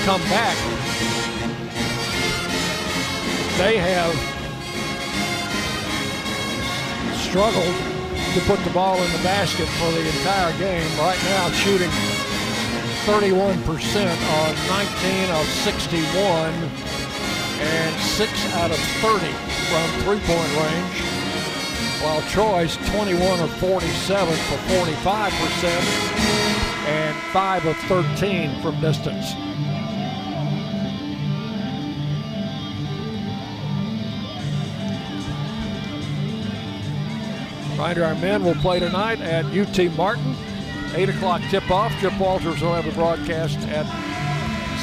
come 0.04 0.22
back. 0.24 0.58
They 3.58 3.78
have 3.78 4.14
struggled 7.22 7.97
to 8.34 8.42
put 8.42 8.60
the 8.64 8.70
ball 8.72 9.02
in 9.02 9.12
the 9.12 9.24
basket 9.24 9.68
for 9.80 9.92
the 9.92 10.06
entire 10.06 10.58
game. 10.58 10.90
Right 11.00 11.20
now, 11.36 11.50
shooting 11.52 11.90
31% 13.06 13.54
on 13.56 14.56
19 14.68 15.30
of 15.32 15.46
61 15.64 16.54
and 17.60 17.96
6 18.02 18.54
out 18.54 18.72
of 18.72 18.78
30 18.78 19.26
from 19.70 19.88
three-point 20.04 20.52
range, 20.60 21.02
while 22.04 22.22
Troy's 22.30 22.78
21 22.92 23.40
of 23.40 23.52
47 23.58 24.36
for 24.36 24.58
45% 24.76 26.48
and 26.88 27.16
5 27.34 27.66
of 27.66 27.78
13 27.88 28.62
from 28.62 28.80
distance. 28.82 29.34
Reminder, 37.78 38.06
our 38.06 38.16
men 38.16 38.44
will 38.44 38.56
play 38.56 38.80
tonight 38.80 39.22
at 39.22 39.46
UT 39.46 39.96
Martin. 39.96 40.36
8 40.96 41.10
o'clock 41.10 41.44
tip-off. 41.52 41.94
Chip 42.02 42.20
Walters 42.20 42.60
will 42.60 42.74
have 42.74 42.86
the 42.86 42.92
broadcast 42.94 43.60
at 43.68 43.86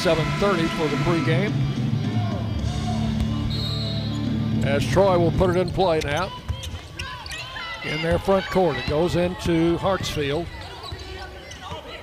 7.30 0.05 0.69
for 0.77 0.87
the 0.87 0.95
pregame. 1.03 1.53
As 4.65 4.87
Troy 4.87 5.19
will 5.19 5.33
put 5.33 5.51
it 5.51 5.57
in 5.57 5.71
play 5.71 6.03
now. 6.05 6.31
In 7.83 8.01
their 8.01 8.21
front 8.21 8.45
court. 8.47 8.77
It 8.77 8.87
goes 8.87 9.17
into 9.17 9.77
Hartsfield. 9.79 10.47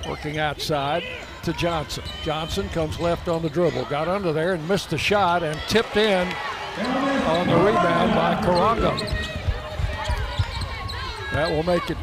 Working 0.06 0.36
outside 0.36 1.04
to 1.44 1.54
Johnson. 1.54 2.04
Johnson 2.22 2.68
comes 2.68 3.00
left 3.00 3.28
on 3.28 3.40
the 3.40 3.48
dribble. 3.48 3.86
Got 3.86 4.08
under 4.08 4.34
there 4.34 4.52
and 4.52 4.68
missed 4.68 4.90
the 4.90 4.98
shot 4.98 5.42
and 5.42 5.58
tipped 5.68 5.96
in 5.96 6.28
on 6.28 7.46
the 7.46 7.56
rebound 7.56 8.14
by 8.14 8.34
Koranga. 8.44 9.21
That 11.32 11.50
will 11.50 11.62
make 11.62 11.90
it 11.90 11.96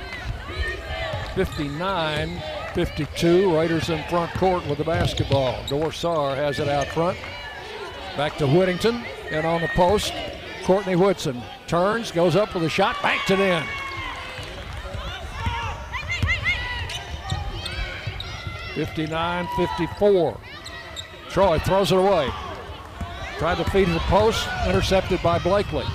59 1.36 2.42
52. 2.74 3.58
Raiders 3.58 3.90
in 3.90 4.04
front 4.04 4.32
court 4.34 4.66
with 4.68 4.78
the 4.78 4.84
basketball. 4.84 5.64
Dor 5.68 5.92
Saar 5.92 6.36
has 6.36 6.60
it 6.60 6.68
out 6.68 6.88
front. 6.88 7.18
Back 8.16 8.38
to 8.38 8.48
Whittington 8.48 9.04
and 9.32 9.46
on 9.46 9.62
the 9.62 9.68
post. 9.70 10.14
Courtney 10.66 10.96
Whitson 10.96 11.42
turns, 11.68 12.12
goes 12.12 12.36
up 12.36 12.54
with 12.54 12.64
a 12.64 12.70
shot, 12.70 13.02
banked 13.02 13.32
it 13.32 13.40
in. 13.40 13.64
Fifty-nine, 18.76 19.48
fifty-four. 19.58 20.40
Troy 21.30 21.60
throws 21.60 21.92
it 21.92 21.98
away. 21.98 22.30
Tried 23.38 23.56
to 23.56 23.64
feed 23.72 23.86
to 23.86 23.94
the 23.94 24.00
post, 24.00 24.48
intercepted 24.68 25.22
by 25.24 25.40
Blakely. 25.40 25.86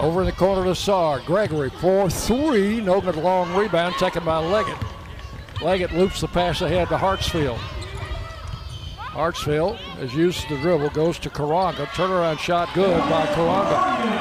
Over 0.00 0.20
in 0.20 0.26
the 0.26 0.32
corner 0.32 0.64
to 0.64 0.76
Saar. 0.76 1.20
Gregory 1.26 1.70
for 1.70 2.08
three. 2.08 2.80
No 2.80 3.00
good 3.00 3.16
long 3.16 3.52
rebound 3.56 3.96
taken 3.96 4.24
by 4.24 4.38
Leggett. 4.38 4.78
Leggett 5.60 5.92
loops 5.92 6.20
the 6.20 6.28
pass 6.28 6.60
ahead 6.60 6.88
to 6.88 6.96
Hartsfield. 6.96 7.58
Hartsfield 9.10 9.80
is 10.00 10.14
used 10.14 10.42
to 10.42 10.54
the 10.54 10.60
dribble, 10.60 10.90
goes 10.90 11.18
to 11.18 11.28
Koranga. 11.30 11.86
Turnaround 11.86 12.38
shot 12.38 12.72
good 12.74 13.00
by 13.10 13.26
Koranga. 13.26 14.18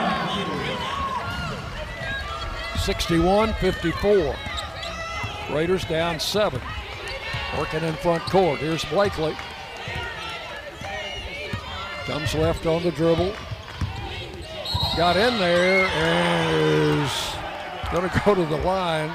61 2.79 3.53
54. 3.53 4.35
Raiders 5.51 5.85
down 5.85 6.19
seven. 6.19 6.59
Working 7.55 7.83
in 7.83 7.93
front 7.95 8.23
court. 8.23 8.59
Here's 8.59 8.83
Blakely. 8.85 9.35
Comes 12.05 12.33
left 12.33 12.65
on 12.65 12.81
the 12.81 12.91
dribble. 12.91 13.35
Got 14.97 15.15
in 15.15 15.37
there 15.37 15.85
and 15.85 17.05
is 17.05 17.35
going 17.91 18.09
to 18.09 18.21
go 18.25 18.33
to 18.33 18.45
the 18.45 18.57
line 18.57 19.11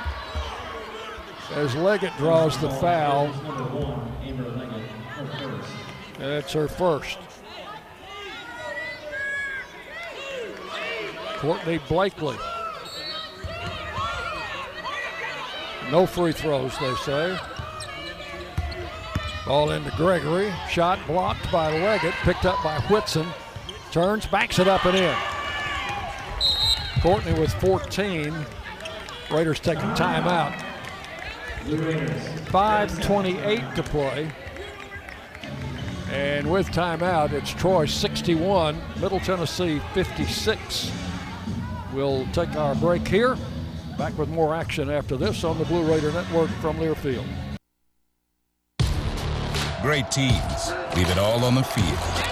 as 1.56 1.74
Leggett 1.74 2.16
draws 2.18 2.56
the 2.60 2.70
foul. 2.70 3.32
That's 6.18 6.52
her 6.52 6.68
first. 6.68 7.18
Courtney 11.38 11.80
Blakely. 11.88 12.36
No 15.90 16.06
free 16.06 16.30
throws, 16.30 16.78
they 16.78 16.94
say. 16.94 17.36
Ball 19.44 19.72
into 19.72 19.90
Gregory. 19.96 20.52
Shot 20.70 21.04
blocked 21.08 21.50
by 21.50 21.76
Leggett. 21.80 22.14
Picked 22.22 22.46
up 22.46 22.62
by 22.62 22.78
Whitson. 22.82 23.26
Turns, 23.90 24.26
backs 24.26 24.60
it 24.60 24.68
up 24.68 24.84
and 24.84 24.96
in. 24.96 25.41
Courtney 27.02 27.32
with 27.32 27.52
14. 27.54 28.32
Raiders 29.32 29.58
taking 29.58 29.90
timeout. 29.90 30.52
5.28 31.64 33.74
to 33.74 33.82
play. 33.82 34.30
And 36.12 36.48
with 36.48 36.68
timeout, 36.68 37.32
it's 37.32 37.52
Troy 37.54 37.86
61, 37.86 38.80
Middle 39.00 39.18
Tennessee 39.18 39.80
56. 39.94 40.92
We'll 41.92 42.24
take 42.32 42.54
our 42.54 42.76
break 42.76 43.08
here. 43.08 43.36
Back 43.98 44.16
with 44.16 44.28
more 44.28 44.54
action 44.54 44.88
after 44.88 45.16
this 45.16 45.42
on 45.42 45.58
the 45.58 45.64
Blue 45.64 45.82
Raider 45.82 46.12
Network 46.12 46.50
from 46.60 46.76
Learfield. 46.76 47.26
Great 49.82 50.08
teams 50.12 50.72
leave 50.94 51.10
it 51.10 51.18
all 51.18 51.44
on 51.44 51.56
the 51.56 51.64
field. 51.64 52.31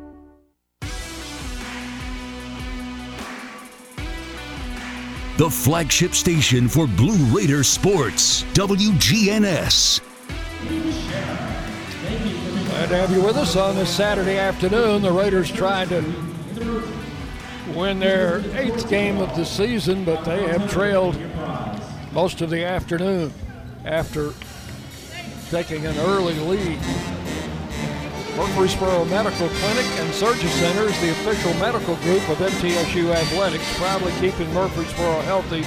The 5.41 5.49
flagship 5.49 6.13
station 6.13 6.67
for 6.67 6.85
Blue 6.85 7.17
Raider 7.35 7.63
sports, 7.63 8.43
WGNS. 8.53 9.99
Glad 12.67 12.89
to 12.89 12.95
have 12.95 13.09
you 13.09 13.23
with 13.23 13.35
us 13.37 13.55
on 13.55 13.75
this 13.75 13.89
Saturday 13.89 14.37
afternoon. 14.37 15.01
The 15.01 15.11
Raiders 15.11 15.51
tried 15.51 15.89
to 15.89 16.03
win 17.75 17.97
their 17.97 18.43
eighth 18.55 18.87
game 18.87 19.17
of 19.17 19.35
the 19.35 19.43
season, 19.43 20.05
but 20.05 20.23
they 20.25 20.47
have 20.47 20.69
trailed 20.69 21.17
most 22.11 22.41
of 22.41 22.51
the 22.51 22.63
afternoon 22.63 23.33
after 23.83 24.33
taking 25.49 25.87
an 25.87 25.97
early 25.97 26.35
lead. 26.35 26.77
Murfreesboro 28.37 29.03
Medical 29.05 29.49
Clinic 29.49 29.85
and 29.99 30.13
Surgery 30.13 30.49
Center 30.49 30.83
is 30.83 31.01
the 31.01 31.11
official 31.11 31.53
medical 31.55 31.95
group 31.97 32.29
of 32.29 32.37
MTSU 32.37 33.13
Athletics, 33.13 33.77
proudly 33.77 34.13
keeping 34.21 34.53
Murfreesboro 34.53 35.19
healthy 35.21 35.63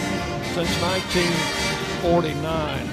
since 0.56 0.70
1949. 0.80 2.86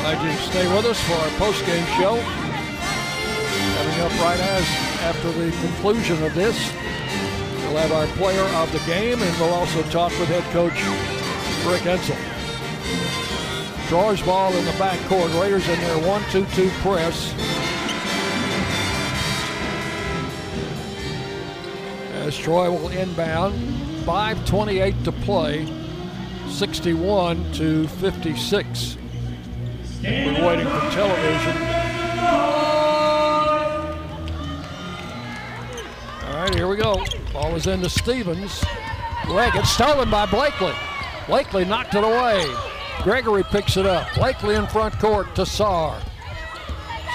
Glad 0.00 0.22
you 0.22 0.32
stay 0.50 0.66
with 0.76 0.84
us 0.84 1.00
for 1.08 1.14
our 1.14 1.30
post-game 1.38 1.86
show. 1.98 2.20
Coming 3.76 4.00
up 4.00 4.12
right 4.20 4.38
as 4.38 4.66
after 5.00 5.32
the 5.32 5.50
conclusion 5.50 6.22
of 6.22 6.34
this, 6.34 6.70
we'll 7.62 7.78
have 7.78 7.92
our 7.92 8.06
player 8.18 8.46
of 8.60 8.70
the 8.70 8.80
game, 8.80 9.22
and 9.22 9.38
we'll 9.40 9.54
also 9.54 9.82
talk 9.84 10.12
with 10.18 10.28
head 10.28 10.44
coach 10.52 10.78
Rick 11.66 11.82
Insell. 11.82 12.35
Troy's 13.88 14.20
ball 14.22 14.52
in 14.52 14.64
the 14.64 14.72
back 14.72 14.98
court. 15.08 15.32
Raiders 15.34 15.68
in 15.68 15.80
their 15.80 15.96
1-2-2 15.98 16.70
press. 16.82 17.32
As 22.14 22.36
Troy 22.36 22.68
will 22.68 22.88
inbound, 22.88 23.54
5.28 24.04 25.04
to 25.04 25.12
play, 25.12 25.72
61 26.48 27.52
to 27.52 27.86
56. 27.86 28.98
We're 30.02 30.46
waiting 30.46 30.66
for 30.66 30.80
television. 30.90 31.56
All 36.24 36.34
right, 36.34 36.54
here 36.54 36.66
we 36.66 36.76
go. 36.76 37.04
Ball 37.32 37.54
is 37.54 37.68
into 37.68 37.88
Stevens. 37.88 38.64
Leg, 39.28 39.54
it's 39.54 39.70
stolen 39.70 40.10
by 40.10 40.26
Blakely. 40.26 40.74
Blakely 41.28 41.64
knocked 41.64 41.94
it 41.94 42.02
away. 42.02 42.65
Gregory 43.02 43.44
picks 43.44 43.76
it 43.76 43.86
up. 43.86 44.12
Blakely 44.14 44.54
in 44.54 44.66
front 44.66 44.98
court 44.98 45.34
to 45.36 45.46
Saar. 45.46 46.00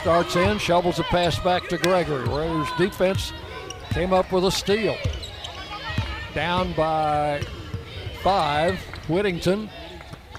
Starts 0.02 0.36
in, 0.36 0.58
shovels 0.58 1.00
a 1.00 1.04
pass 1.04 1.38
back 1.40 1.68
to 1.68 1.78
Gregory. 1.78 2.24
Raiders 2.28 2.70
defense 2.78 3.34
came 3.90 4.14
up 4.14 4.32
with 4.32 4.46
a 4.46 4.52
steal. 4.52 4.98
Down 6.34 6.74
by 6.74 7.42
five. 8.24 8.80
Whittington 9.08 9.70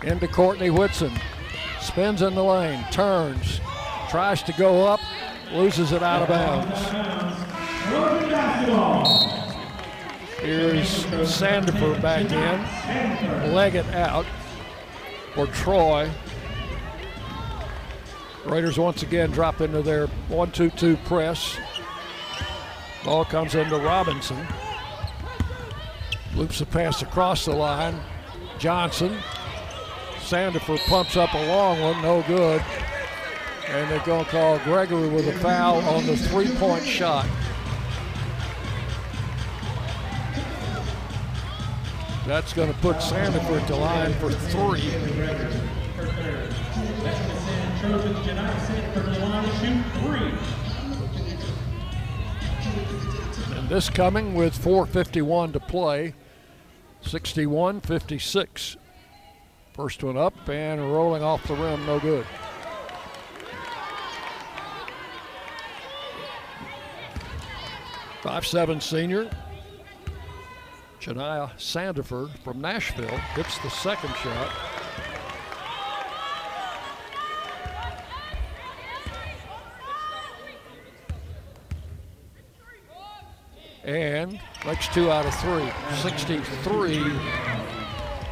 into 0.03 0.27
Courtney 0.27 0.71
Whitson. 0.71 1.13
Spins 1.81 2.23
in 2.23 2.35
the 2.35 2.43
lane, 2.43 2.85
turns, 2.91 3.61
tries 4.09 4.43
to 4.45 4.53
go 4.53 4.87
up, 4.87 5.01
loses 5.53 5.93
it 5.93 6.03
out 6.03 6.23
of 6.23 6.29
bounds. 6.29 6.81
Here's 10.41 11.05
Sandifer 11.07 12.01
back 12.01 12.31
in. 12.31 13.53
Leggett 13.53 13.87
out 13.95 14.25
for 15.35 15.47
Troy. 15.49 16.11
Raiders 18.45 18.79
once 18.79 19.03
again 19.03 19.31
drop 19.31 19.61
into 19.61 19.83
their 19.83 20.09
1-2-2 20.29 21.03
press. 21.05 21.57
Ball 23.05 23.25
comes 23.25 23.55
into 23.55 23.77
Robinson. 23.79 24.47
Loops 26.35 26.59
the 26.59 26.67
pass 26.67 27.03
across 27.03 27.45
the 27.45 27.53
line. 27.53 28.01
Johnson. 28.59 29.17
Sandifer 30.19 30.79
pumps 30.87 31.17
up 31.17 31.35
a 31.35 31.47
long 31.49 31.81
one, 31.81 32.01
no 32.03 32.23
good. 32.27 32.63
And 33.69 33.91
they're 33.91 34.05
going 34.05 34.25
to 34.25 34.31
call 34.31 34.59
Gregory 34.61 35.09
with 35.09 35.29
a 35.29 35.39
foul 35.41 35.81
on 35.83 36.07
the 36.07 36.17
three-point 36.17 36.85
shot. 36.85 37.27
That's 42.27 42.53
going 42.53 42.73
to 42.73 42.79
put 42.79 42.97
Sandifer 42.99 43.61
at 43.61 43.67
the 43.67 43.75
line 43.75 44.15
for 44.15 44.31
three. 44.31 44.89
And 53.57 53.69
this 53.69 53.91
coming 53.91 54.35
with 54.35 54.57
4.51 54.57 55.53
to 55.55 55.61
play, 55.61 56.15
61 57.01 57.81
56. 57.81 58.77
First 59.75 60.05
one 60.05 60.17
up 60.17 60.49
and 60.49 60.81
rolling 60.93 61.25
off 61.25 61.47
the 61.49 61.55
rim, 61.55 61.85
no 61.87 61.99
good. 61.99 62.27
Five-seven 68.23 68.81
senior, 68.81 69.29
Shania 71.03 71.51
Sandifer 71.57 72.31
from 72.45 72.61
Nashville 72.61 73.19
hits 73.35 73.59
the 73.59 73.71
second 73.71 74.15
shot. 74.15 74.51
And 83.83 84.41
makes 84.65 84.87
two 84.95 85.11
out 85.11 85.27
of 85.27 85.35
three. 85.41 85.69
63 86.03 87.19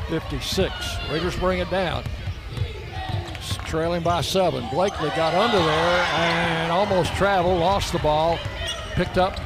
56. 0.08 0.72
Raiders 1.10 1.36
bring 1.36 1.58
it 1.58 1.70
down. 1.70 2.04
Trailing 3.66 4.04
by 4.04 4.20
seven. 4.20 4.64
Blakely 4.70 5.08
got 5.16 5.34
under 5.34 5.58
there 5.58 6.04
and 6.14 6.70
almost 6.70 7.12
traveled, 7.14 7.58
lost 7.58 7.92
the 7.92 7.98
ball, 7.98 8.38
picked 8.94 9.18
up 9.18 9.40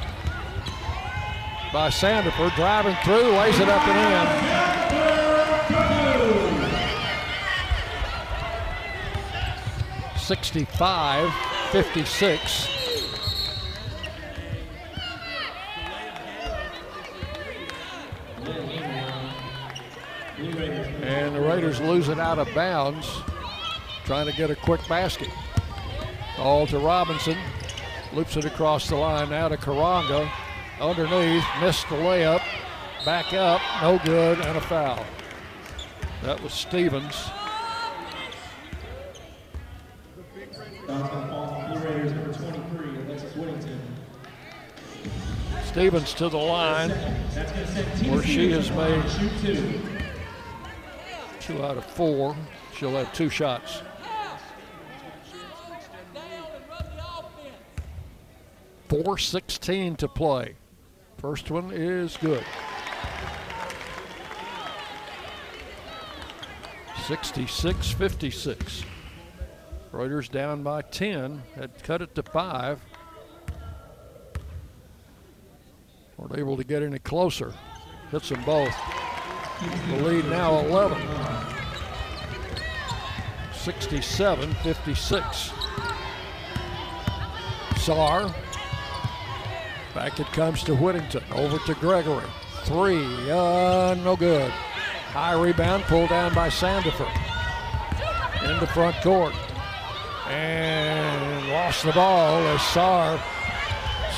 by 1.74 1.88
Sandifer, 1.88 2.54
driving 2.54 2.94
through, 3.02 3.32
lays 3.32 3.58
it 3.58 3.68
up 3.68 3.82
and 3.88 3.98
in. 10.12 10.16
Sixty-five, 10.16 11.32
fifty-six. 11.72 12.68
And 21.02 21.34
the 21.34 21.40
Raiders 21.40 21.80
lose 21.80 22.08
it 22.08 22.20
out 22.20 22.38
of 22.38 22.46
bounds, 22.54 23.10
trying 24.04 24.26
to 24.26 24.32
get 24.36 24.48
a 24.48 24.54
quick 24.54 24.86
basket. 24.86 25.30
All 26.38 26.68
to 26.68 26.78
Robinson, 26.78 27.36
loops 28.12 28.36
it 28.36 28.44
across 28.44 28.88
the 28.88 28.94
line 28.94 29.30
now 29.30 29.48
to 29.48 29.56
Koranga 29.56 30.30
underneath, 30.80 31.44
missed 31.60 31.88
the 31.88 31.96
layup, 31.96 32.42
back 33.04 33.32
up, 33.32 33.60
no 33.82 33.98
good, 34.04 34.40
and 34.40 34.56
a 34.56 34.60
foul. 34.60 35.04
That 36.22 36.42
was 36.42 36.52
Stevens. 36.52 37.30
Stevens 45.64 46.14
to 46.14 46.28
the 46.28 46.38
line, 46.38 46.90
where 46.90 48.22
she 48.22 48.52
has 48.52 48.70
made 48.70 49.02
two 51.40 51.62
out 51.62 51.76
of 51.76 51.84
four. 51.84 52.36
She'll 52.76 52.92
have 52.92 53.12
two 53.12 53.28
shots. 53.28 53.82
Four 58.88 59.18
sixteen 59.18 59.96
to 59.96 60.06
play. 60.06 60.54
First 61.24 61.50
one 61.50 61.70
is 61.72 62.18
good. 62.18 62.44
66 67.06 67.92
56. 67.92 68.84
Raiders 69.90 70.28
down 70.28 70.62
by 70.62 70.82
10, 70.82 71.42
had 71.54 71.82
cut 71.82 72.02
it 72.02 72.14
to 72.16 72.22
five. 72.24 72.78
Weren't 76.18 76.36
able 76.36 76.58
to 76.58 76.64
get 76.64 76.82
any 76.82 76.98
closer. 76.98 77.54
Hits 78.10 78.28
them 78.28 78.44
both. 78.44 78.76
The 79.88 80.02
lead 80.02 80.26
now 80.26 80.58
11. 80.58 81.00
67 83.54 84.52
56. 84.56 85.52
Saar 87.78 88.34
Back 89.94 90.18
it 90.18 90.26
comes 90.32 90.64
to 90.64 90.74
Whittington. 90.74 91.22
Over 91.32 91.58
to 91.66 91.74
Gregory. 91.74 92.26
Three. 92.64 93.30
Uh, 93.30 93.94
no 94.02 94.16
good. 94.16 94.50
High 94.50 95.40
rebound 95.40 95.84
pulled 95.84 96.08
down 96.08 96.34
by 96.34 96.48
Sandifer. 96.48 97.08
In 98.44 98.58
the 98.58 98.66
front 98.66 98.96
court. 98.96 99.34
And 100.28 101.48
lost 101.50 101.84
the 101.84 101.92
ball 101.92 102.44
as 102.48 102.62
Saar 102.62 103.20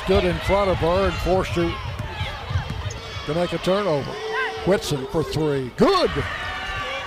stood 0.03 0.23
in 0.23 0.35
front 0.39 0.71
of 0.71 0.77
her 0.77 1.05
and 1.05 1.13
forced 1.15 1.51
her 1.51 1.71
to 3.27 3.33
make 3.35 3.53
a 3.53 3.57
turnover. 3.59 4.11
Whitson 4.65 5.05
for 5.07 5.23
three. 5.23 5.71
Good. 5.77 6.09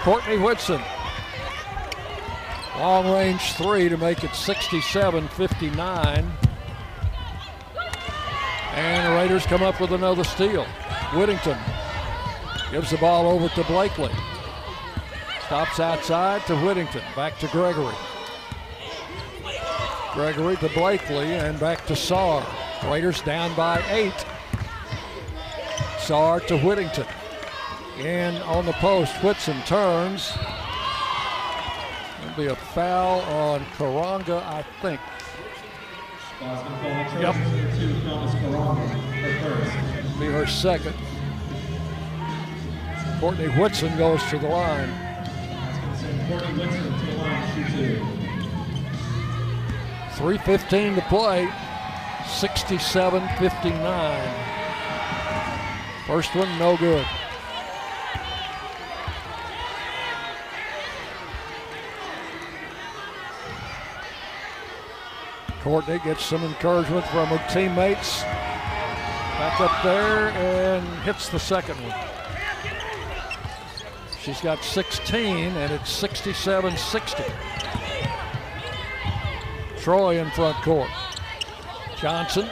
Courtney 0.02 0.38
Whitson. 0.38 0.80
Long 2.78 3.10
range 3.10 3.52
three 3.54 3.88
to 3.88 3.96
make 3.96 4.22
it 4.22 4.34
67 4.34 5.28
59. 5.28 6.32
And 8.80 9.06
the 9.06 9.10
Raiders 9.10 9.44
come 9.44 9.62
up 9.62 9.78
with 9.78 9.92
another 9.92 10.24
steal. 10.24 10.64
Whittington 11.14 11.58
gives 12.70 12.90
the 12.90 12.96
ball 12.96 13.28
over 13.28 13.50
to 13.50 13.64
Blakely. 13.64 14.10
Stops 15.44 15.78
outside 15.80 16.46
to 16.46 16.56
Whittington. 16.56 17.02
Back 17.14 17.38
to 17.40 17.48
Gregory. 17.48 17.94
Gregory 20.14 20.56
to 20.56 20.70
Blakely 20.70 21.34
and 21.34 21.60
back 21.60 21.84
to 21.88 21.94
Saar. 21.94 22.42
Raiders 22.86 23.20
down 23.20 23.54
by 23.54 23.82
eight. 23.90 24.24
Saar 25.98 26.40
to 26.40 26.56
Whittington. 26.56 27.06
In 27.98 28.36
on 28.42 28.64
the 28.64 28.72
post, 28.72 29.14
Whitson 29.22 29.60
turns. 29.66 30.32
There'll 32.18 32.34
be 32.34 32.46
a 32.46 32.56
foul 32.56 33.20
on 33.20 33.60
Koranga, 33.76 34.42
I 34.42 34.64
think. 34.80 35.00
Yep. 36.40 37.34
Be 40.18 40.26
her 40.26 40.46
second. 40.46 40.94
Courtney 43.20 43.48
Whitson 43.48 43.98
goes 43.98 44.22
to 44.30 44.38
the 44.38 44.48
line. 44.48 44.88
3.15 50.14 50.94
to 50.94 51.02
play. 51.02 51.50
67 52.26 53.28
59. 53.38 54.46
First 56.06 56.34
one, 56.34 56.58
no 56.58 56.76
good. 56.78 57.06
Courtney 65.70 66.00
gets 66.00 66.24
some 66.24 66.42
encouragement 66.42 67.06
from 67.06 67.28
her 67.28 67.40
teammates. 67.48 68.22
Back 68.22 69.60
up 69.60 69.84
there 69.84 70.30
and 70.30 70.84
hits 71.04 71.28
the 71.28 71.38
second 71.38 71.76
one. 71.76 71.94
She's 74.20 74.40
got 74.40 74.64
16 74.64 75.24
and 75.26 75.72
it's 75.72 75.88
67 75.92 76.76
60. 76.76 77.22
Troy 79.78 80.18
in 80.18 80.28
front 80.32 80.56
court. 80.64 80.90
Johnson 81.96 82.50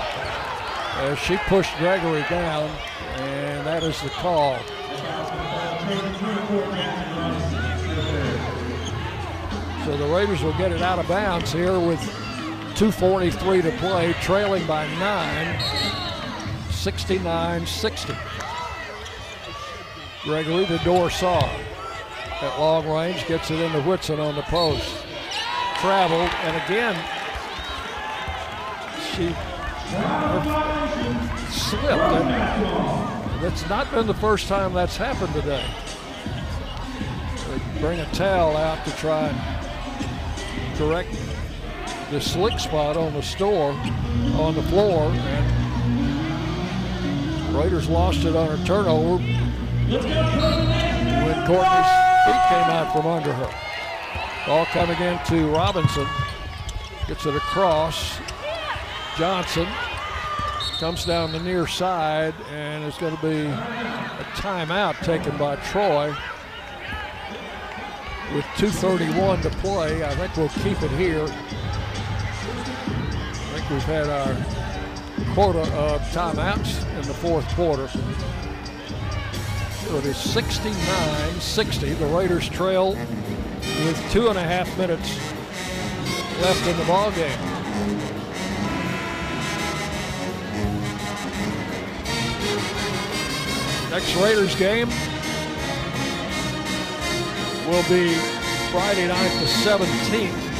As 1.07 1.17
she 1.21 1.37
pushed 1.47 1.77
Gregory 1.79 2.25
down, 2.29 2.69
and 3.15 3.65
that 3.65 3.85
is 3.85 4.01
the 4.03 4.09
call. 4.09 4.59
So 9.85 9.97
the 9.97 10.13
Raiders 10.13 10.43
will 10.43 10.57
get 10.59 10.73
it 10.73 10.83
out 10.83 10.99
of 10.99 11.07
bounds 11.07 11.53
here 11.53 11.79
with 11.79 12.01
2.43 12.75 13.63
to 13.63 13.71
play, 13.79 14.13
trailing 14.15 14.67
by 14.67 14.89
nine. 14.97 15.61
69 16.71 17.67
60. 17.67 18.15
Gregory 20.25 20.65
the 20.65 20.79
Dor 20.79 21.09
Saar. 21.09 21.49
At 22.41 22.59
long 22.59 22.89
range, 22.89 23.29
gets 23.29 23.53
it 23.53 23.61
into 23.61 23.81
Whitson 23.83 24.19
on 24.19 24.35
the 24.35 24.43
post. 24.43 25.07
Traveled, 25.81 26.31
and 26.43 26.57
again, 26.63 26.95
she 29.15 29.35
slipped. 31.49 31.87
And 31.87 33.43
that's 33.43 33.67
not 33.71 33.91
been 33.91 34.07
the 34.07 34.13
first 34.15 34.47
time 34.47 34.75
that's 34.75 34.99
happened 34.99 35.33
today. 35.33 35.65
They 37.49 37.61
bring 37.81 37.99
a 37.99 38.07
towel 38.13 38.59
out 38.59 38.85
to 38.85 38.91
try 38.97 39.29
and 39.29 39.39
correct 40.77 41.17
the 42.11 42.21
slick 42.21 42.59
spot 42.59 42.99
on 42.99 43.15
the 43.15 43.23
store, 43.23 43.73
on 43.73 44.55
the 44.55 44.63
floor, 44.65 45.11
and 45.11 45.57
Raiders 47.57 47.89
lost 47.89 48.25
it 48.25 48.37
on 48.37 48.51
a 48.51 48.65
turnover 48.67 49.17
when 49.17 50.07
Courtney's 51.47 51.91
feet 52.27 52.43
came 52.49 52.69
out 52.69 52.93
from 52.93 53.07
under 53.07 53.33
her. 53.33 53.51
Ball 54.47 54.67
coming 54.67 54.99
in 55.01 55.19
to 55.27 55.49
Robinson. 55.49 56.07
Gets 57.07 57.27
it 57.27 57.35
across. 57.37 58.19
Johnson 59.17 59.67
comes 60.79 61.05
down 61.05 61.33
the 61.33 61.41
near 61.41 61.67
side, 61.67 62.35
and 62.51 62.85
it's 62.85 62.97
going 62.97 63.15
to 63.15 63.23
be 63.23 63.47
a 63.47 64.27
timeout 64.37 64.99
taken 65.05 65.37
by 65.37 65.57
Troy. 65.57 66.15
With 68.35 68.45
2.31 68.57 69.43
to 69.43 69.51
play, 69.51 70.05
I 70.05 70.15
think 70.15 70.37
we'll 70.37 70.49
keep 70.49 70.83
it 70.83 70.91
here. 70.93 71.25
I 71.25 71.35
think 73.53 73.69
we've 73.71 73.83
had 73.83 74.09
our 74.09 74.35
quota 75.35 75.63
of 75.75 76.01
timeouts 76.13 76.87
in 76.97 77.03
the 77.03 77.15
fourth 77.15 77.47
quarter. 77.55 77.89
So 79.87 79.97
it 79.97 80.07
is 80.07 80.17
69-60. 80.17 81.99
The 81.99 82.07
Raiders 82.07 82.49
trail 82.49 82.97
with 83.85 84.11
two 84.11 84.29
and 84.29 84.39
a 84.39 84.43
half 84.43 84.67
minutes 84.79 85.19
left 86.41 86.67
in 86.67 86.77
the 86.77 86.85
ball 86.85 87.11
game. 87.13 87.39
Next 93.91 94.15
Raiders 94.17 94.55
game 94.55 94.89
will 97.69 97.83
be 97.89 98.15
Friday 98.71 99.09
night 99.09 99.33
the 99.41 99.47
17th 99.67 100.51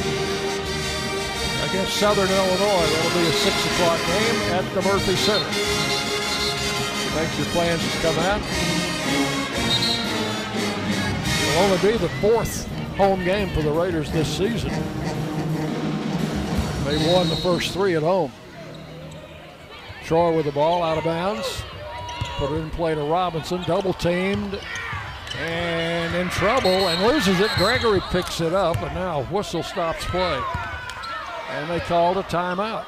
against 1.69 1.95
Southern 1.95 2.29
Illinois. 2.29 2.87
That'll 2.91 3.21
be 3.21 3.27
a 3.27 3.31
6 3.31 3.65
o'clock 3.65 3.99
game 4.05 4.35
at 4.51 4.65
the 4.73 4.81
Murphy 4.81 5.15
Center. 5.15 5.47
Make 7.15 7.37
your 7.37 7.47
plans 7.53 7.81
to 7.81 7.97
come 8.01 8.19
out. 8.19 8.41
It'll 11.47 11.63
only 11.63 11.91
be 11.91 11.97
the 11.97 12.09
fourth 12.19 12.67
home 13.01 13.23
game 13.23 13.49
for 13.49 13.61
the 13.61 13.71
Raiders 13.71 14.11
this 14.11 14.27
season. 14.27 14.69
They 16.85 17.13
won 17.13 17.29
the 17.29 17.39
first 17.41 17.71
three 17.73 17.95
at 17.95 18.03
home. 18.03 18.31
Troy 20.03 20.35
with 20.35 20.45
the 20.45 20.51
ball 20.51 20.83
out 20.83 20.97
of 20.97 21.03
bounds. 21.03 21.63
Put 22.37 22.51
it 22.51 22.55
in 22.55 22.69
play 22.71 22.95
to 22.95 23.03
Robinson. 23.03 23.63
Double 23.63 23.93
teamed 23.93 24.59
and 25.37 26.15
in 26.15 26.29
trouble 26.29 26.69
and 26.89 27.01
loses 27.03 27.39
it. 27.39 27.49
Gregory 27.57 28.01
picks 28.09 28.41
it 28.41 28.53
up, 28.53 28.81
and 28.81 28.93
now 28.93 29.23
whistle 29.23 29.63
stops 29.63 30.05
play 30.05 30.41
and 31.51 31.69
they 31.69 31.79
called 31.81 32.17
a 32.17 32.23
timeout. 32.23 32.85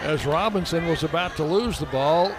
As 0.00 0.24
Robinson 0.24 0.86
was 0.88 1.02
about 1.02 1.36
to 1.36 1.44
lose 1.44 1.78
the 1.78 1.86
ball, 1.86 2.32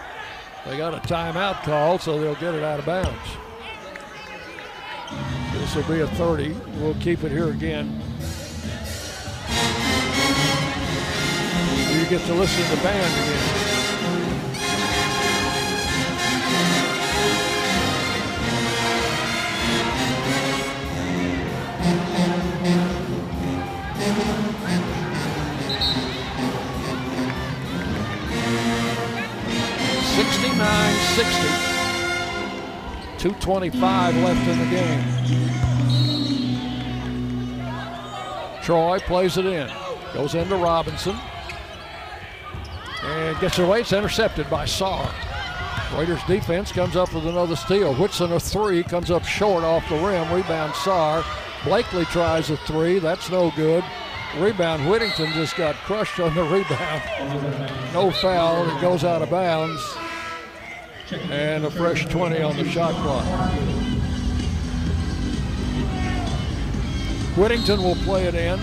they 0.65 0.75
got 0.77 0.93
a 0.93 1.07
timeout 1.07 1.63
call, 1.63 1.99
so 1.99 2.19
they'll 2.19 2.35
get 2.35 2.55
it 2.55 2.63
out 2.63 2.79
of 2.79 2.85
bounds. 2.85 3.40
This 5.53 5.75
will 5.75 5.83
be 5.83 6.01
a 6.01 6.07
30. 6.07 6.55
We'll 6.79 6.95
keep 6.95 7.23
it 7.23 7.31
here 7.31 7.49
again. 7.49 8.01
You 11.93 12.05
get 12.09 12.25
to 12.27 12.33
listen 12.33 12.63
to 12.63 12.75
the 12.75 12.81
band 12.83 13.13
again. 13.13 13.67
Sixty-nine, 30.15 30.95
sixty. 31.15 31.70
225 33.21 34.15
left 34.23 34.47
in 34.47 34.57
the 34.57 34.65
game. 34.65 35.03
Troy 38.63 38.97
plays 39.01 39.37
it 39.37 39.45
in. 39.45 39.69
Goes 40.11 40.33
into 40.33 40.55
Robinson. 40.55 41.15
And 43.03 43.39
gets 43.39 43.59
away. 43.59 43.81
It's 43.81 43.93
intercepted 43.93 44.49
by 44.49 44.65
Saar. 44.65 45.07
Raiders 45.95 46.23
defense 46.23 46.71
comes 46.71 46.95
up 46.95 47.13
with 47.13 47.27
another 47.27 47.55
steal. 47.55 47.93
Whitson 47.93 48.31
a 48.31 48.39
three 48.39 48.81
comes 48.81 49.11
up 49.11 49.23
short 49.23 49.63
off 49.63 49.87
the 49.87 49.97
rim. 49.97 50.33
Rebound 50.33 50.73
Saar. 50.73 51.23
Blakely 51.63 52.05
tries 52.05 52.49
a 52.49 52.57
three. 52.57 52.97
That's 52.97 53.29
no 53.29 53.51
good. 53.55 53.83
Rebound 54.39 54.89
Whittington 54.89 55.31
just 55.33 55.55
got 55.57 55.75
crushed 55.75 56.19
on 56.19 56.33
the 56.33 56.41
rebound. 56.43 57.93
No 57.93 58.09
foul. 58.09 58.67
It 58.67 58.81
goes 58.81 59.03
out 59.03 59.21
of 59.21 59.29
bounds. 59.29 59.79
And 61.11 61.65
a 61.65 61.71
fresh 61.71 62.05
20 62.05 62.41
on 62.41 62.55
the 62.57 62.69
shot 62.69 62.93
clock. 62.93 63.25
Whittington 67.37 67.81
will 67.81 67.95
play 67.95 68.25
it 68.25 68.35
in. 68.35 68.59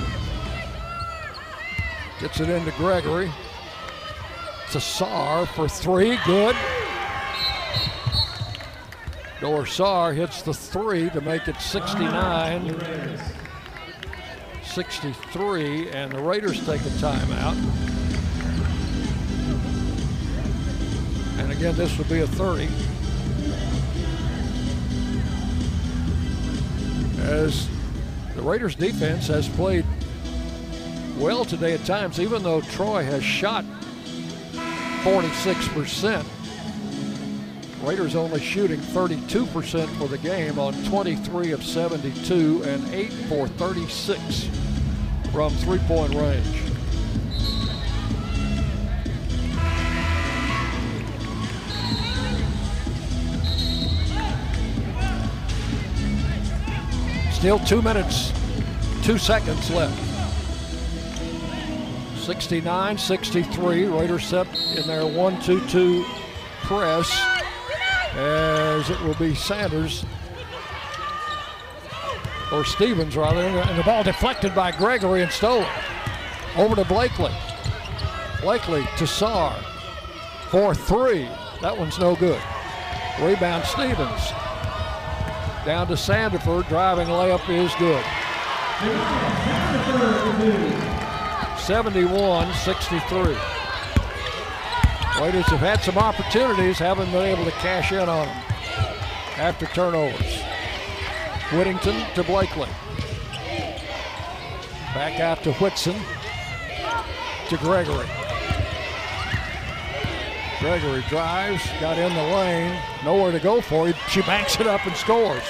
Gets 2.21 2.41
it 2.41 2.49
into 2.49 2.71
Gregory. 2.73 3.31
To 4.73 4.81
Saar 4.81 5.47
for 5.47 5.69
three. 5.69 6.19
Good. 6.27 6.57
Dor 9.41 9.67
Saar 9.67 10.13
hits 10.13 10.43
the 10.43 10.53
three 10.53 11.11
to 11.11 11.21
make 11.21 11.47
it 11.49 11.61
69 11.61 12.77
63, 14.65 15.91
and 15.91 16.13
the 16.13 16.21
Raiders 16.21 16.65
take 16.67 16.81
a 16.83 16.91
timeout. 17.01 17.98
And 21.49 21.57
again, 21.57 21.75
this 21.77 21.97
would 21.97 22.11
be 22.11 22.21
a 22.21 22.27
30. 22.27 22.69
As 27.23 27.67
the 28.37 28.43
Raiders 28.43 28.75
defense 28.75 29.29
has 29.29 29.49
played 29.49 29.87
well 31.17 31.47
today 31.47 31.73
at 31.73 31.87
times, 31.87 32.21
even 32.21 32.43
though 32.43 32.61
Troy 32.61 33.03
has 33.03 33.25
shot 33.25 33.65
46%. 35.05 36.23
Raiders 37.83 38.15
only 38.15 38.41
shooting 38.41 38.81
32% 38.81 39.89
for 39.97 40.07
the 40.07 40.19
game 40.19 40.59
on 40.59 40.75
23 40.85 41.53
of 41.53 41.65
72 41.65 42.63
and 42.65 42.87
8 42.93 43.11
for 43.11 43.49
36 43.49 44.51
from 45.33 45.51
three-point 45.55 46.15
range. 46.15 46.68
Still 57.39 57.61
two 57.61 57.81
minutes, 57.81 58.33
two 59.05 59.17
seconds 59.17 59.71
left. 59.71 59.97
69 62.17 62.99
63. 62.99 63.85
Raiders 63.85 64.27
set 64.27 64.49
in 64.77 64.89
their 64.89 65.07
1 65.07 65.41
2 65.43 65.65
2 65.69 66.05
press 66.63 67.09
as 68.15 68.91
it 68.91 69.01
will 69.03 69.15
be 69.15 69.37
Sanders 69.37 70.05
or 72.53 72.65
Stevens 72.65 73.17
rather, 73.17 73.41
and 73.41 73.79
the 73.79 73.85
ball 73.85 74.03
deflected 74.03 74.53
by 74.53 74.73
Gregory 74.73 75.23
and 75.23 75.31
stolen. 75.31 75.69
Over 76.57 76.75
to 76.75 76.85
Blakely. 76.87 77.33
Blakely 78.41 78.85
to 78.97 79.07
Saar 79.07 79.55
for 80.51 80.75
three. 80.75 81.29
That 81.63 81.79
one's 81.79 82.01
no 82.01 82.17
good. 82.17 82.43
Rebound 83.21 83.65
Stevens. 83.65 84.33
Down 85.65 85.87
to 85.89 85.95
Sandefur. 85.95 86.67
Driving 86.69 87.09
layup 87.09 87.49
is 87.49 87.75
good. 87.77 88.05
71 91.59 92.55
63. 92.55 93.37
Raiders 95.21 95.47
have 95.47 95.59
had 95.59 95.83
some 95.83 95.99
opportunities, 95.99 96.79
haven't 96.79 97.11
been 97.11 97.25
able 97.25 97.45
to 97.45 97.51
cash 97.51 97.91
in 97.91 98.09
on 98.09 98.27
them 98.27 98.37
after 99.37 99.67
turnovers. 99.67 100.43
Whittington 101.53 102.07
to 102.15 102.23
Blakely. 102.23 102.69
Back 104.95 105.19
out 105.21 105.43
to 105.43 105.53
Whitson 105.55 105.97
to 107.49 107.57
Gregory. 107.57 108.07
Gregory 110.61 111.03
drives, 111.09 111.65
got 111.81 111.99
in 111.99 112.13
the 112.15 112.23
lane, 112.35 112.77
nowhere 113.05 113.31
to 113.31 113.39
go 113.39 113.61
for 113.61 113.89
it. 113.89 113.97
She 114.09 114.23
banks 114.23 114.59
it 114.59 114.67
up 114.67 114.85
and 114.87 114.97
scores. 114.97 115.45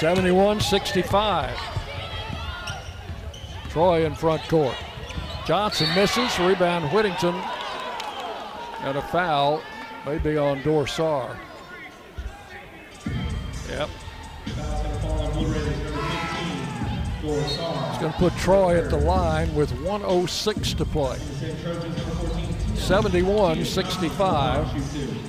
71 0.00 0.60
65. 0.60 1.58
Troy 3.70 4.04
in 4.04 4.14
front 4.14 4.42
court. 4.48 4.76
Johnson 5.46 5.88
misses, 5.94 6.38
rebound 6.38 6.92
Whittington, 6.92 7.34
and 8.80 8.96
a 8.98 9.02
foul, 9.02 9.62
maybe 10.04 10.36
on 10.36 10.62
Dor 10.62 10.86
Saar. 10.86 11.38
Yep. 13.68 13.88
It's 17.38 17.98
going 17.98 18.12
to 18.12 18.18
put 18.18 18.36
Troy 18.36 18.78
at 18.78 18.90
the 18.90 18.98
line 18.98 19.54
with 19.54 19.70
106 19.82 20.74
to 20.74 20.84
play. 20.84 21.18
71 22.74 23.64
65. 23.64 25.20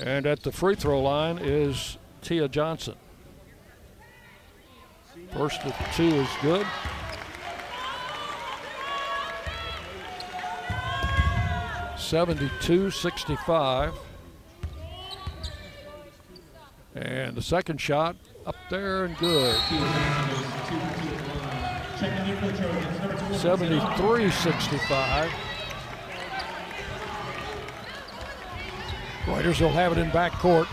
And 0.00 0.26
at 0.26 0.42
the 0.42 0.50
free 0.50 0.74
throw 0.74 1.00
line 1.00 1.38
is 1.38 1.96
Tia 2.22 2.48
Johnson. 2.48 2.96
First 5.32 5.62
of 5.62 5.74
two 5.94 6.08
is 6.08 6.28
good. 6.42 6.66
Seventy-two, 11.96 12.90
sixty-five. 12.90 13.94
And 16.94 17.34
the 17.34 17.42
second 17.42 17.80
shot 17.80 18.16
up 18.44 18.56
there 18.68 19.04
and 19.04 19.16
good. 19.16 19.56
73 23.32 24.30
65. 24.30 25.32
Raiders 29.26 29.60
will 29.60 29.70
have 29.70 29.92
it 29.92 29.98
in 29.98 30.10
back 30.10 30.32
court 30.32 30.68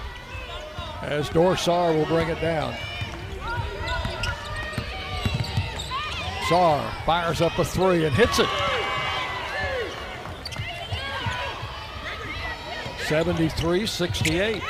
as 1.01 1.29
Dor 1.29 1.55
Saar 1.55 1.93
will 1.93 2.05
bring 2.05 2.27
it 2.27 2.41
down. 2.41 2.75
Saar 6.49 6.91
fires 7.05 7.41
up 7.41 7.57
a 7.59 7.63
three 7.63 8.05
and 8.05 8.15
hits 8.15 8.39
it. 8.39 8.49
73 13.07 13.85
68. 13.85 14.61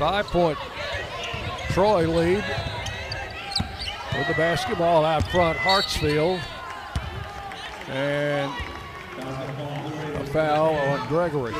Five 0.00 0.26
point 0.28 0.58
Troy 1.72 2.08
lead 2.08 2.42
with 4.16 4.28
the 4.28 4.34
basketball 4.34 5.04
out 5.04 5.28
front. 5.30 5.58
Hartsfield 5.58 6.40
and 7.90 8.50
a 10.16 10.24
foul 10.28 10.74
on 10.74 11.06
Gregory. 11.06 11.52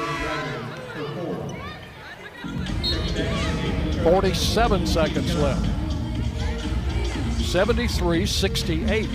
47 4.04 4.86
seconds 4.86 5.36
left. 5.36 5.66
73 7.44 8.24
68. 8.24 9.06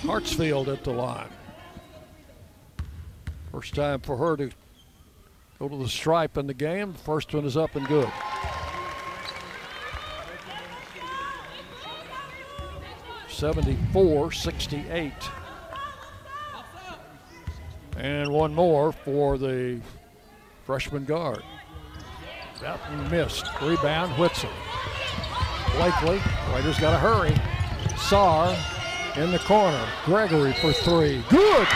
Hartsfield 0.00 0.68
at 0.68 0.82
the 0.82 0.90
line. 0.90 1.28
First 3.54 3.76
time 3.76 4.00
for 4.00 4.16
her 4.16 4.36
to 4.36 4.50
go 5.60 5.68
to 5.68 5.76
the 5.76 5.88
stripe 5.88 6.36
in 6.36 6.48
the 6.48 6.54
game. 6.54 6.92
First 6.92 7.32
one 7.32 7.44
is 7.44 7.56
up 7.56 7.76
and 7.76 7.86
good. 7.86 8.10
Seventy-four, 13.28 14.32
sixty-eight. 14.32 15.12
And 17.96 18.32
one 18.32 18.52
more 18.52 18.90
for 18.90 19.38
the 19.38 19.80
freshman 20.66 21.04
guard. 21.04 21.44
That 22.60 22.80
missed. 23.08 23.46
Rebound, 23.62 24.18
Whitson. 24.18 24.50
Blakely. 25.76 26.20
Raiders 26.52 26.80
got 26.80 26.90
to 26.90 26.98
hurry. 26.98 27.36
Saar 27.98 28.56
in 29.14 29.30
the 29.30 29.38
corner. 29.38 29.86
Gregory 30.06 30.54
for 30.54 30.72
three. 30.72 31.22
Good. 31.30 31.68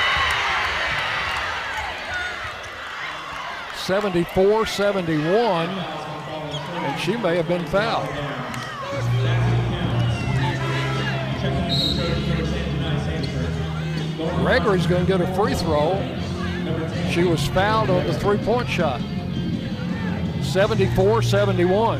74 3.88 4.66
71, 4.66 5.66
and 5.70 7.00
she 7.00 7.16
may 7.16 7.36
have 7.36 7.48
been 7.48 7.64
fouled. 7.68 8.06
Gregory's 14.44 14.86
going 14.86 15.06
to 15.06 15.10
get 15.10 15.22
a 15.22 15.34
free 15.34 15.54
throw. 15.54 15.94
She 17.10 17.24
was 17.24 17.48
fouled 17.48 17.88
on 17.88 18.06
the 18.06 18.12
three 18.12 18.36
point 18.36 18.68
shot. 18.68 19.00
74 20.42 21.22
71. 21.22 21.98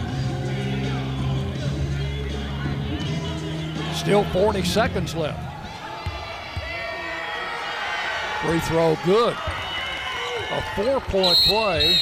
Still 3.95 4.25
40 4.25 4.63
seconds 4.63 5.15
left. 5.15 5.41
Free 8.43 8.61
throw 8.61 8.95
good. 9.07 9.35
A 10.51 10.63
four 10.75 11.01
point 11.01 11.39
play. 11.39 12.01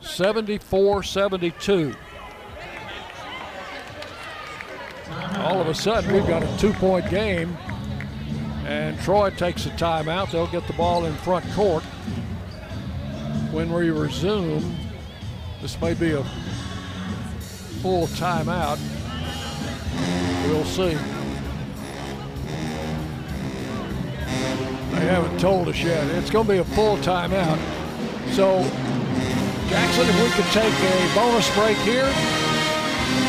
74 0.00 1.02
72. 1.02 1.94
All 5.36 5.60
of 5.60 5.68
a 5.68 5.74
sudden, 5.74 6.12
we've 6.12 6.26
got 6.26 6.42
a 6.42 6.58
two 6.58 6.72
point 6.74 7.08
game, 7.10 7.56
and 8.64 8.98
Troy 9.00 9.30
takes 9.30 9.66
a 9.66 9.70
timeout. 9.70 10.30
They'll 10.32 10.46
get 10.46 10.66
the 10.66 10.72
ball 10.72 11.04
in 11.04 11.14
front 11.14 11.44
court. 11.52 11.84
When 13.52 13.72
we 13.72 13.90
resume, 13.90 14.76
this 15.60 15.80
may 15.80 15.94
be 15.94 16.12
a 16.12 16.24
full 17.82 18.06
timeout. 18.08 18.78
We'll 20.48 20.64
see. 20.64 20.96
They 24.92 25.06
haven't 25.06 25.40
told 25.40 25.68
us 25.68 25.82
yet. 25.82 26.06
It's 26.08 26.30
going 26.30 26.46
to 26.46 26.52
be 26.52 26.58
a 26.58 26.64
full 26.64 26.96
timeout. 26.98 27.58
So, 28.32 28.62
Jackson, 29.68 30.06
if 30.06 30.22
we 30.22 30.30
could 30.30 30.50
take 30.52 30.72
a 30.72 31.14
bonus 31.14 31.52
break 31.54 31.76
here 31.78 32.12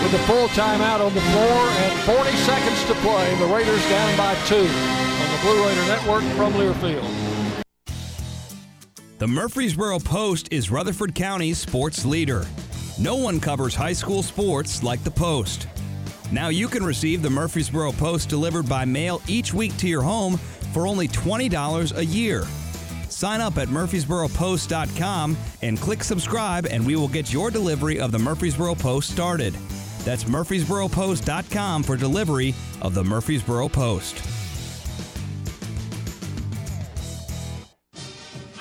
with 0.04 0.14
a 0.14 0.20
full 0.26 0.48
timeout 0.50 1.00
on 1.00 1.14
the 1.14 1.22
floor 1.22 1.68
and 1.70 2.00
40 2.02 2.32
seconds 2.38 2.84
to 2.86 2.94
play. 2.96 3.34
The 3.36 3.46
Raiders 3.48 3.82
down 3.90 4.18
by 4.18 4.36
two 4.46 4.56
on 4.58 5.32
the 5.32 5.40
Blue 5.42 5.66
Raider 5.66 5.86
Network 5.88 6.24
from 6.36 6.54
Learfield. 6.54 7.64
The 9.20 9.28
Murfreesboro 9.28 10.00
Post 10.00 10.50
is 10.52 10.70
Rutherford 10.70 11.16
County's 11.16 11.58
sports 11.58 12.04
leader. 12.04 12.46
No 13.00 13.16
one 13.16 13.40
covers 13.40 13.74
high 13.74 13.94
school 13.94 14.22
sports 14.22 14.84
like 14.84 15.04
the 15.04 15.12
Post. 15.12 15.68
Now 16.32 16.50
you 16.50 16.68
can 16.68 16.84
receive 16.84 17.22
the 17.22 17.30
Murfreesboro 17.30 17.94
Post 17.94 18.28
delivered 18.28 18.68
by 18.68 18.86
mail 18.86 19.22
each 19.28 19.54
week 19.54 19.78
to 19.78 19.88
your 19.88 20.02
home 20.02 20.40
for 20.74 20.88
only 20.88 21.08
$20 21.08 21.98
a 21.98 22.06
year. 22.06 22.46
Sign 23.10 23.42
up 23.42 23.58
at 23.58 23.68
murfreesboropost.com 23.68 25.38
and 25.62 25.80
click 25.80 26.04
subscribe, 26.04 26.66
and 26.66 26.86
we 26.86 26.96
will 26.96 27.08
get 27.08 27.32
your 27.32 27.52
delivery 27.52 28.00
of 28.00 28.12
the 28.12 28.20
Murfreesboro 28.20 28.76
Post 28.76 29.12
started. 29.12 29.54
That's 30.00 30.26
murfreesboropost.com 30.26 31.84
for 31.84 31.96
delivery 31.96 32.54
of 32.82 32.94
the 32.94 33.04
Murfreesboro 33.04 33.70
Post. 33.70 34.43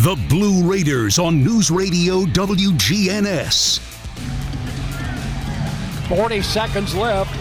The 0.00 0.14
Blue 0.28 0.62
Raiders 0.62 1.18
on 1.18 1.42
News 1.42 1.72
Radio 1.72 2.20
WGNS. 2.26 3.80
40 6.06 6.40
seconds 6.40 6.94
left. 6.94 7.34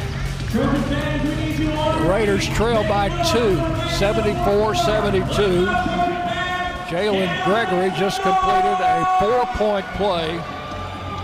Raiders 2.10 2.48
trail 2.50 2.82
by 2.88 3.10
two, 3.32 3.58
74 4.00 4.74
72. 4.74 5.68
Jalynn 6.88 7.45
Gregory 7.45 7.92
just 7.92 8.24
completed 8.24 8.77
a 8.80 9.06
four 9.19 9.45
point 9.56 9.86
play, 9.95 10.32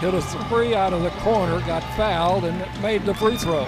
hit 0.01 0.13
a 0.13 0.21
three 0.49 0.75
out 0.75 0.93
of 0.93 1.01
the 1.01 1.09
corner, 1.21 1.59
got 1.61 1.81
fouled, 1.97 2.43
and 2.45 2.83
made 2.83 3.05
the 3.05 3.13
free 3.15 3.37
throw. 3.37 3.65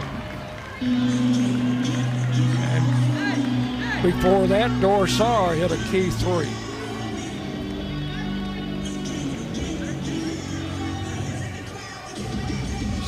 And 2.72 4.03
before 4.03 4.45
that, 4.45 4.80
Dor 4.82 5.08
Saar 5.08 5.56
hit 5.56 5.72
a 5.72 5.77
key 5.90 6.11
three. 6.11 6.65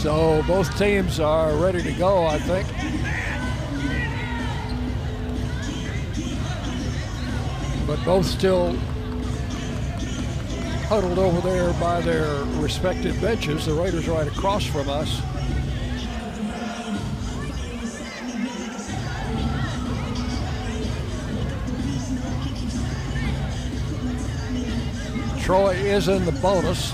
So 0.08 0.42
both 0.48 0.78
teams 0.78 1.20
are 1.20 1.54
ready 1.58 1.84
to 1.84 1.92
go, 1.92 2.26
I 2.26 2.40
think. 2.40 2.66
But 7.86 8.06
both 8.06 8.26
still 8.26 8.78
huddled 10.88 11.20
over 11.20 11.42
there 11.42 11.74
by 11.74 12.00
their 12.00 12.46
respective 12.62 13.20
benches. 13.20 13.66
The 13.66 13.74
Raiders 13.74 14.08
right 14.08 14.26
across 14.30 14.66
from 14.66 14.88
us. 14.88 15.20
Troy 25.44 25.74
is 25.74 26.08
in 26.08 26.24
the 26.24 26.32
bonus. 26.42 26.94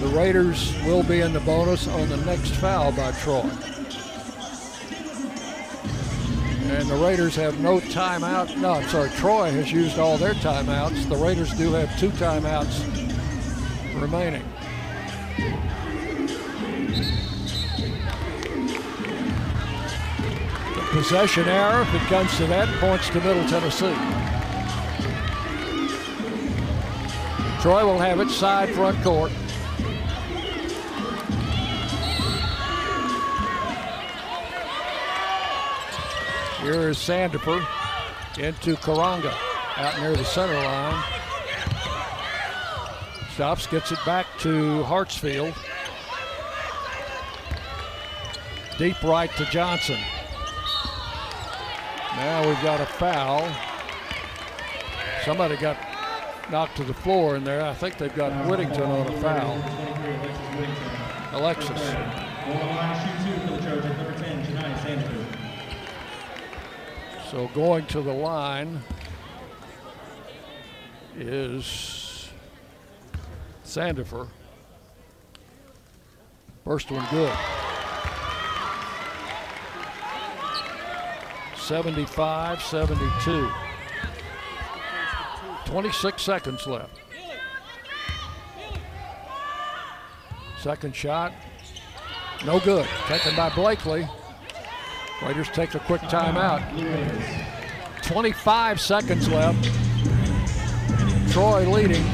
The 0.00 0.08
Raiders 0.08 0.74
will 0.84 1.02
be 1.02 1.20
in 1.20 1.32
the 1.32 1.40
bonus 1.40 1.88
on 1.88 2.08
the 2.08 2.18
next 2.18 2.50
foul 2.56 2.92
by 2.92 3.12
Troy. 3.12 3.48
And 6.68 6.88
the 6.88 6.96
Raiders 6.96 7.34
have 7.36 7.60
no 7.60 7.80
timeout. 7.80 8.56
No, 8.58 8.72
I'm 8.72 8.88
sorry, 8.88 9.08
Troy 9.10 9.50
has 9.52 9.72
used 9.72 9.98
all 9.98 10.18
their 10.18 10.34
timeouts. 10.34 11.08
The 11.08 11.16
Raiders 11.16 11.56
do 11.56 11.72
have 11.72 11.98
two 11.98 12.10
timeouts 12.10 12.84
remaining. 13.98 14.44
The 20.74 20.82
possession 20.90 21.48
error, 21.48 21.82
if 21.82 21.94
it 21.94 22.02
comes 22.08 22.36
to 22.36 22.46
that, 22.48 22.68
points 22.80 23.08
to 23.10 23.20
Middle 23.20 23.48
Tennessee. 23.48 23.96
Troy 27.62 27.84
will 27.86 27.98
have 27.98 28.20
it 28.20 28.28
side 28.28 28.68
front 28.74 29.02
court. 29.02 29.32
Here 36.66 36.88
is 36.88 36.98
Sandifer 36.98 37.64
into 38.40 38.74
Koranga 38.74 39.32
out 39.76 40.00
near 40.00 40.16
the 40.16 40.24
center 40.24 40.52
line. 40.52 41.04
Stops, 43.34 43.68
gets 43.68 43.92
it 43.92 44.00
back 44.04 44.26
to 44.40 44.82
Hartsfield. 44.82 45.56
Deep 48.78 49.00
right 49.04 49.30
to 49.36 49.44
Johnson. 49.44 50.00
Now 52.16 52.44
we've 52.48 52.60
got 52.62 52.80
a 52.80 52.86
foul. 52.86 53.48
Somebody 55.24 55.56
got 55.58 55.76
knocked 56.50 56.76
to 56.78 56.82
the 56.82 56.94
floor 56.94 57.36
in 57.36 57.44
there. 57.44 57.64
I 57.64 57.74
think 57.74 57.96
they've 57.96 58.12
got 58.12 58.32
Whittington 58.48 58.90
on 58.90 59.06
a 59.06 59.20
foul. 59.20 59.56
Alexis. 61.30 63.25
So 67.30 67.48
going 67.54 67.86
to 67.86 68.00
the 68.02 68.12
line 68.12 68.80
is 71.18 72.28
Sandifer. 73.64 74.28
First 76.64 76.90
one 76.90 77.04
good. 77.10 77.36
75 81.56 82.62
72. 82.62 83.50
26 85.64 86.22
seconds 86.22 86.66
left. 86.68 87.00
Second 90.60 90.94
shot, 90.94 91.32
no 92.44 92.60
good. 92.60 92.86
Taken 93.08 93.34
by 93.34 93.50
Blakely. 93.50 94.08
Raiders 95.22 95.48
take 95.50 95.74
a 95.74 95.78
quick 95.80 96.00
timeout. 96.02 96.62
25 98.02 98.80
seconds 98.80 99.28
left. 99.28 99.64
Troy 101.32 101.68
leading 101.70 102.04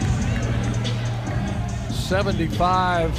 75 1.90 3.12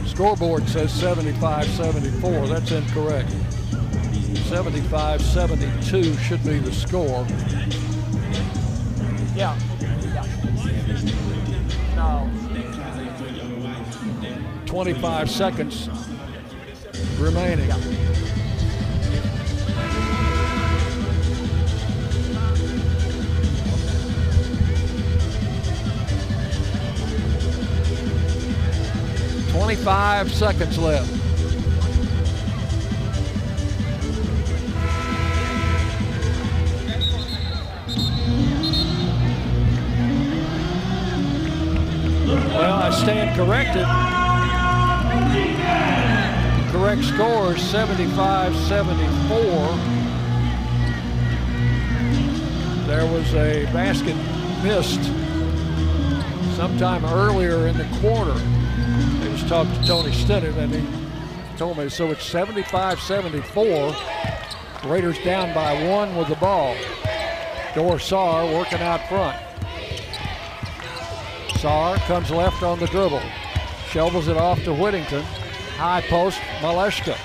Scoreboard 0.06 0.66
says 0.68 0.90
75 0.92 1.66
74. 1.66 2.46
That's 2.46 2.70
incorrect. 2.70 3.30
75 4.48 5.20
72 5.20 6.14
should 6.14 6.42
be 6.44 6.58
the 6.58 6.72
score. 6.72 7.26
Yeah. 9.36 9.58
No. 12.02 12.28
25 14.66 15.30
seconds 15.30 15.88
remaining. 17.20 17.70
Twenty-five 29.52 30.32
seconds 30.34 30.78
left. 30.78 31.21
Well, 42.62 42.74
I 42.74 42.90
stand 42.90 43.34
corrected. 43.34 43.82
Correct 46.70 47.02
score 47.02 47.56
is 47.56 47.60
75 47.60 48.54
74. 48.54 49.36
There 52.86 53.04
was 53.12 53.34
a 53.34 53.64
basket 53.72 54.14
missed 54.62 55.02
sometime 56.54 57.04
earlier 57.06 57.66
in 57.66 57.76
the 57.76 57.88
quarter. 58.00 58.30
I 58.30 59.28
just 59.32 59.48
talked 59.48 59.74
to 59.74 59.84
Tony 59.84 60.12
Stennett 60.12 60.56
and 60.56 60.72
he 60.72 61.58
told 61.58 61.78
me 61.78 61.88
so 61.88 62.12
it's 62.12 62.24
75 62.24 63.00
74. 63.00 63.92
Raiders 64.84 65.18
down 65.24 65.52
by 65.52 65.88
one 65.88 66.14
with 66.14 66.28
the 66.28 66.36
ball. 66.36 66.76
Dor 67.74 67.98
Saar 67.98 68.46
working 68.54 68.78
out 68.78 69.08
front. 69.08 69.51
Saar 71.62 71.96
comes 72.08 72.28
left 72.32 72.64
on 72.64 72.80
the 72.80 72.88
dribble. 72.88 73.22
Shovels 73.88 74.26
it 74.26 74.36
off 74.36 74.64
to 74.64 74.74
Whittington. 74.74 75.22
High 75.78 76.00
post, 76.00 76.40
Maleshka. 76.58 77.16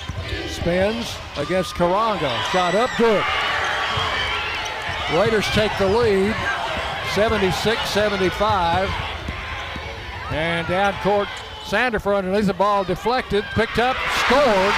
Spins 0.48 1.18
against 1.38 1.74
Koranga. 1.74 2.30
Shot 2.52 2.76
up 2.76 2.92
good. 3.00 3.24
Raiders 5.18 5.48
take 5.56 5.76
the 5.80 5.88
lead, 5.88 6.36
76-75. 7.16 8.88
And 10.30 10.68
down 10.68 10.94
court, 11.02 11.28
Sandifer 11.64 12.16
underneath 12.16 12.46
the 12.46 12.54
ball 12.54 12.84
deflected, 12.84 13.44
picked 13.56 13.80
up, 13.80 13.98
scored. 14.28 14.76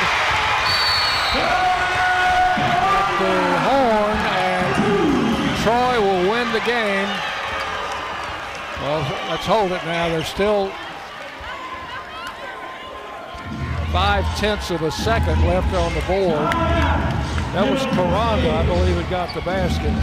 At 1.35 3.11
the 3.19 3.59
horn, 3.67 4.17
and 4.39 5.57
Troy 5.63 5.99
will 5.99 6.31
win 6.31 6.49
the 6.53 6.61
game. 6.61 7.09
Well, 8.81 9.01
let's 9.29 9.45
hold 9.45 9.73
it 9.73 9.83
now. 9.83 10.07
There's 10.07 10.27
still 10.29 10.71
five 13.91 14.23
tenths 14.37 14.71
of 14.71 14.81
a 14.83 14.91
second 14.91 15.45
left 15.45 15.73
on 15.75 15.93
the 15.93 15.99
board. 16.01 16.49
That 17.51 17.69
was 17.69 17.81
Koranga, 17.87 18.53
I 18.53 18.65
believe, 18.65 18.95
that 18.95 19.09
got 19.09 19.33
the 19.35 19.41
basket. 19.41 19.93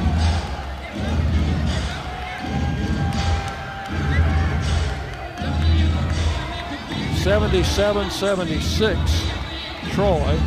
Seventy-seven, 7.22 8.10
seventy-six, 8.10 9.30
Troy. 9.92 10.38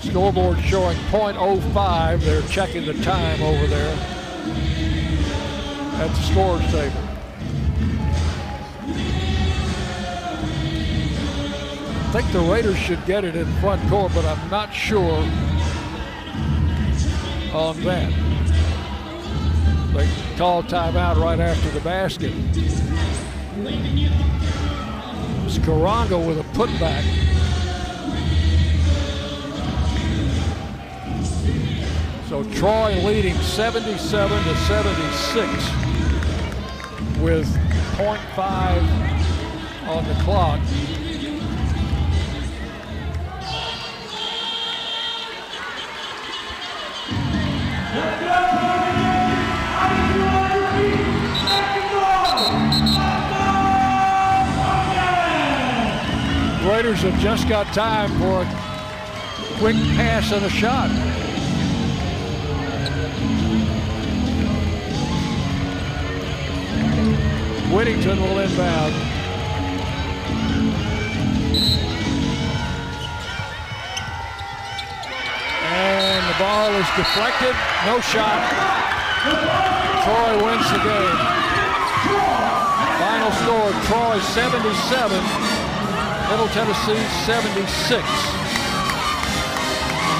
Scoreboard 0.00 0.60
showing 0.60 0.98
.05. 1.08 2.20
They're 2.20 2.42
checking 2.42 2.84
the 2.84 2.94
time 3.02 3.40
over 3.42 3.66
there 3.66 4.21
at 6.02 6.10
the 6.16 6.22
scores 6.22 6.60
table. 6.72 7.00
I 12.08 12.12
think 12.12 12.32
the 12.32 12.40
Raiders 12.40 12.76
should 12.76 13.04
get 13.06 13.24
it 13.24 13.36
in 13.36 13.46
front 13.60 13.88
court, 13.88 14.12
but 14.12 14.24
I'm 14.24 14.50
not 14.50 14.74
sure 14.74 15.24
on 17.54 17.80
that. 17.84 18.12
They 19.94 20.08
call 20.36 20.64
timeout 20.64 21.22
right 21.22 21.38
after 21.38 21.70
the 21.70 21.80
basket. 21.80 22.32
It's 25.46 25.58
Koranga 25.58 26.18
with 26.26 26.40
a 26.40 26.44
putback. 26.54 27.04
So 32.28 32.42
Troy 32.54 32.94
leading 33.04 33.36
77 33.36 34.44
to 34.44 34.56
76 34.56 35.91
with 37.22 37.46
0.5 37.96 38.82
on 39.86 40.04
the 40.08 40.14
clock. 40.24 40.58
Raiders 56.68 57.02
have 57.02 57.18
just 57.20 57.48
got 57.48 57.66
time 57.72 58.10
for 58.18 58.42
a 58.42 59.58
quick 59.58 59.76
pass 59.96 60.32
and 60.32 60.44
a 60.44 60.50
shot. 60.50 61.21
Whittington 67.72 68.20
will 68.20 68.38
inbound. 68.38 68.92
And 75.72 76.22
the 76.28 76.36
ball 76.38 76.68
is 76.76 76.86
deflected. 77.00 77.56
No 77.88 77.98
shot. 78.12 78.44
Troy 80.04 80.44
wins 80.44 80.68
the 80.68 80.84
game. 80.84 81.18
Final 83.00 83.32
score, 83.40 83.72
Troy 83.88 84.20
77, 84.20 85.16
Middle 86.28 86.48
Tennessee 86.48 87.00
76. 87.24 88.04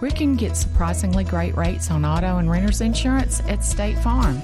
We 0.00 0.10
can 0.10 0.34
get 0.34 0.56
surprisingly 0.56 1.24
great 1.24 1.56
rates 1.56 1.90
on 1.90 2.06
auto 2.06 2.38
and 2.38 2.50
renter's 2.50 2.80
insurance 2.80 3.40
at 3.48 3.62
State 3.62 3.98
Farm. 3.98 4.40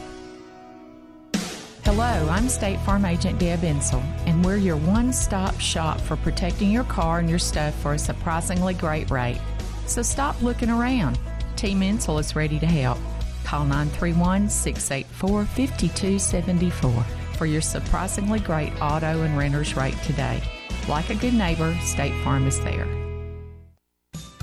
Hello, 1.82 2.28
I'm 2.28 2.48
State 2.48 2.78
Farm 2.80 3.06
Agent 3.06 3.38
Deb 3.38 3.60
Insell, 3.60 4.02
and 4.26 4.44
we're 4.44 4.56
your 4.56 4.76
one 4.76 5.12
stop 5.12 5.58
shop 5.58 5.98
for 6.00 6.16
protecting 6.16 6.70
your 6.70 6.84
car 6.84 7.20
and 7.20 7.30
your 7.30 7.38
stuff 7.38 7.74
for 7.80 7.94
a 7.94 7.98
surprisingly 7.98 8.74
great 8.74 9.10
rate. 9.10 9.40
So 9.86 10.02
stop 10.02 10.40
looking 10.42 10.68
around. 10.68 11.18
Team 11.54 11.80
Insell 11.80 12.20
is 12.20 12.36
ready 12.36 12.58
to 12.58 12.66
help. 12.66 12.98
Call 13.44 13.64
931 13.64 14.50
684 14.50 15.44
5274 15.44 17.04
for 17.38 17.46
your 17.46 17.62
surprisingly 17.62 18.40
great 18.40 18.72
auto 18.82 19.22
and 19.22 19.38
renter's 19.38 19.74
rate 19.74 19.96
today. 20.04 20.42
Like 20.86 21.08
a 21.08 21.14
good 21.14 21.34
neighbor, 21.34 21.74
State 21.80 22.14
Farm 22.24 22.46
is 22.46 22.60
there. 22.60 23.05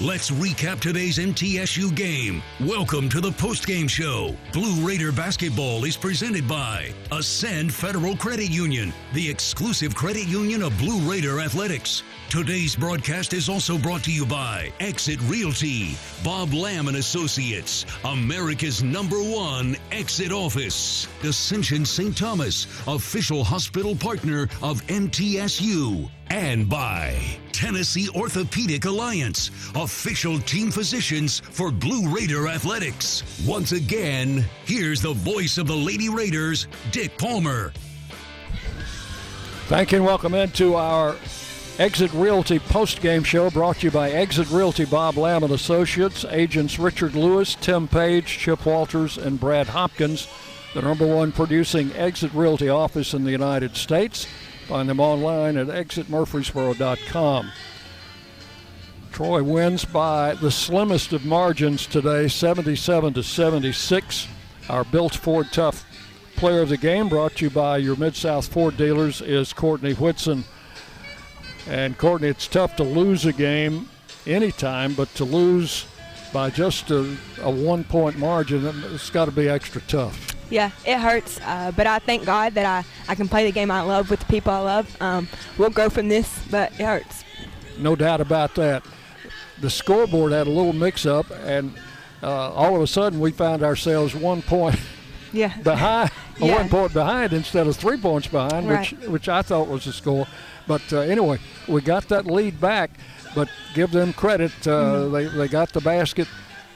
Let's 0.00 0.30
recap 0.30 0.78
today's 0.78 1.18
MTSU 1.18 1.92
game. 1.96 2.40
Welcome 2.60 3.08
to 3.08 3.20
the 3.20 3.32
postgame 3.32 3.90
show. 3.90 4.36
Blue 4.52 4.86
Raider 4.86 5.10
basketball 5.10 5.84
is 5.84 5.96
presented 5.96 6.46
by 6.46 6.92
Ascend 7.10 7.74
Federal 7.74 8.16
Credit 8.16 8.48
Union, 8.48 8.92
the 9.12 9.28
exclusive 9.28 9.96
credit 9.96 10.28
union 10.28 10.62
of 10.62 10.78
Blue 10.78 11.00
Raider 11.00 11.40
Athletics. 11.40 12.04
Today's 12.30 12.76
broadcast 12.76 13.32
is 13.32 13.48
also 13.48 13.76
brought 13.76 14.04
to 14.04 14.12
you 14.12 14.24
by 14.24 14.70
Exit 14.78 15.20
Realty, 15.22 15.96
Bob 16.22 16.54
Lamb 16.54 16.86
and 16.86 16.98
Associates, 16.98 17.84
America's 18.04 18.84
number 18.84 19.16
one 19.16 19.76
exit 19.90 20.30
office, 20.30 21.08
Ascension 21.24 21.84
St. 21.84 22.16
Thomas, 22.16 22.66
official 22.86 23.42
hospital 23.42 23.96
partner 23.96 24.42
of 24.62 24.80
MTSU, 24.86 26.08
and 26.30 26.68
by 26.68 27.16
Tennessee 27.52 28.08
Orthopedic 28.14 28.84
Alliance, 28.84 29.50
official 29.74 30.38
team 30.38 30.70
physicians 30.70 31.40
for 31.40 31.70
Blue 31.70 32.14
Raider 32.14 32.48
Athletics. 32.48 33.22
Once 33.46 33.72
again, 33.72 34.44
here's 34.64 35.02
the 35.02 35.14
voice 35.14 35.58
of 35.58 35.66
the 35.66 35.76
Lady 35.76 36.08
Raiders, 36.08 36.68
Dick 36.92 37.16
Palmer. 37.18 37.72
Thank 39.66 39.92
you 39.92 39.98
and 39.98 40.06
welcome 40.06 40.34
into 40.34 40.76
our 40.76 41.16
Exit 41.78 42.12
Realty 42.12 42.58
post-game 42.58 43.22
show 43.22 43.50
brought 43.50 43.76
to 43.76 43.86
you 43.86 43.90
by 43.90 44.10
Exit 44.10 44.50
Realty 44.50 44.84
Bob 44.84 45.16
Lamb 45.16 45.44
and 45.44 45.52
Associates, 45.52 46.24
agents 46.24 46.78
Richard 46.78 47.14
Lewis, 47.14 47.54
Tim 47.54 47.86
Page, 47.86 48.26
Chip 48.26 48.66
Walters, 48.66 49.16
and 49.16 49.38
Brad 49.38 49.68
Hopkins, 49.68 50.26
the 50.74 50.82
number 50.82 51.06
one 51.06 51.32
producing 51.32 51.92
Exit 51.92 52.32
Realty 52.34 52.68
office 52.68 53.14
in 53.14 53.24
the 53.24 53.30
United 53.30 53.76
States. 53.76 54.26
Find 54.68 54.86
them 54.86 55.00
online 55.00 55.56
at 55.56 55.68
exitmurfreesboro.com. 55.68 57.50
Troy 59.10 59.42
wins 59.42 59.86
by 59.86 60.34
the 60.34 60.50
slimmest 60.50 61.14
of 61.14 61.24
margins 61.24 61.86
today, 61.86 62.28
77 62.28 63.14
to 63.14 63.22
76. 63.22 64.28
Our 64.68 64.84
Built 64.84 65.14
Ford 65.14 65.46
Tough 65.52 65.86
player 66.36 66.60
of 66.60 66.68
the 66.68 66.76
game, 66.76 67.08
brought 67.08 67.36
to 67.36 67.46
you 67.46 67.50
by 67.50 67.78
your 67.78 67.96
Mid 67.96 68.14
South 68.14 68.46
Ford 68.46 68.76
dealers, 68.76 69.22
is 69.22 69.54
Courtney 69.54 69.94
Whitson. 69.94 70.44
And 71.66 71.96
Courtney, 71.96 72.28
it's 72.28 72.46
tough 72.46 72.76
to 72.76 72.84
lose 72.84 73.24
a 73.24 73.32
game 73.32 73.88
anytime, 74.26 74.92
but 74.92 75.12
to 75.14 75.24
lose 75.24 75.86
by 76.32 76.50
just 76.50 76.90
a, 76.90 77.16
a 77.40 77.50
one 77.50 77.84
point 77.84 78.18
margin, 78.18 78.66
it's 78.92 79.08
got 79.08 79.24
to 79.24 79.32
be 79.32 79.48
extra 79.48 79.80
tough. 79.88 80.37
Yeah, 80.50 80.70
it 80.86 80.98
hurts, 80.98 81.38
uh, 81.44 81.72
but 81.76 81.86
I 81.86 81.98
thank 81.98 82.24
God 82.24 82.54
that 82.54 82.64
I, 82.64 82.84
I 83.10 83.14
can 83.14 83.28
play 83.28 83.44
the 83.44 83.52
game 83.52 83.70
I 83.70 83.82
love 83.82 84.08
with 84.10 84.20
the 84.20 84.26
people 84.26 84.52
I 84.52 84.60
love. 84.60 84.96
Um, 85.02 85.28
we'll 85.58 85.70
grow 85.70 85.90
from 85.90 86.08
this, 86.08 86.42
but 86.50 86.72
it 86.72 86.84
hurts. 86.84 87.24
No 87.78 87.94
doubt 87.94 88.20
about 88.20 88.54
that. 88.54 88.82
The 89.60 89.68
scoreboard 89.70 90.32
had 90.32 90.46
a 90.46 90.50
little 90.50 90.72
mix 90.72 91.04
up, 91.04 91.26
and 91.44 91.74
uh, 92.22 92.52
all 92.52 92.74
of 92.76 92.82
a 92.82 92.86
sudden 92.86 93.20
we 93.20 93.30
found 93.30 93.62
ourselves 93.62 94.14
one 94.14 94.40
point 94.42 94.78
yeah. 95.32 95.56
behind, 95.62 96.10
Yeah. 96.40 96.56
one 96.56 96.68
point 96.68 96.92
behind 96.94 97.32
instead 97.32 97.66
of 97.66 97.76
three 97.76 97.96
points 97.98 98.28
behind, 98.28 98.68
Right. 98.68 98.90
which 98.92 99.08
which 99.08 99.28
I 99.28 99.42
thought 99.42 99.68
was 99.68 99.84
the 99.84 99.92
score. 99.92 100.26
But 100.66 100.82
uh, 100.92 101.00
anyway, 101.00 101.38
we 101.66 101.80
got 101.82 102.08
that 102.08 102.26
lead 102.26 102.60
back. 102.60 102.90
But 103.34 103.48
give 103.74 103.90
them 103.90 104.12
credit; 104.14 104.52
uh, 104.66 104.70
Mhm. 104.70 105.12
they 105.12 105.24
they 105.38 105.48
got 105.48 105.72
the 105.72 105.80
basket 105.82 106.26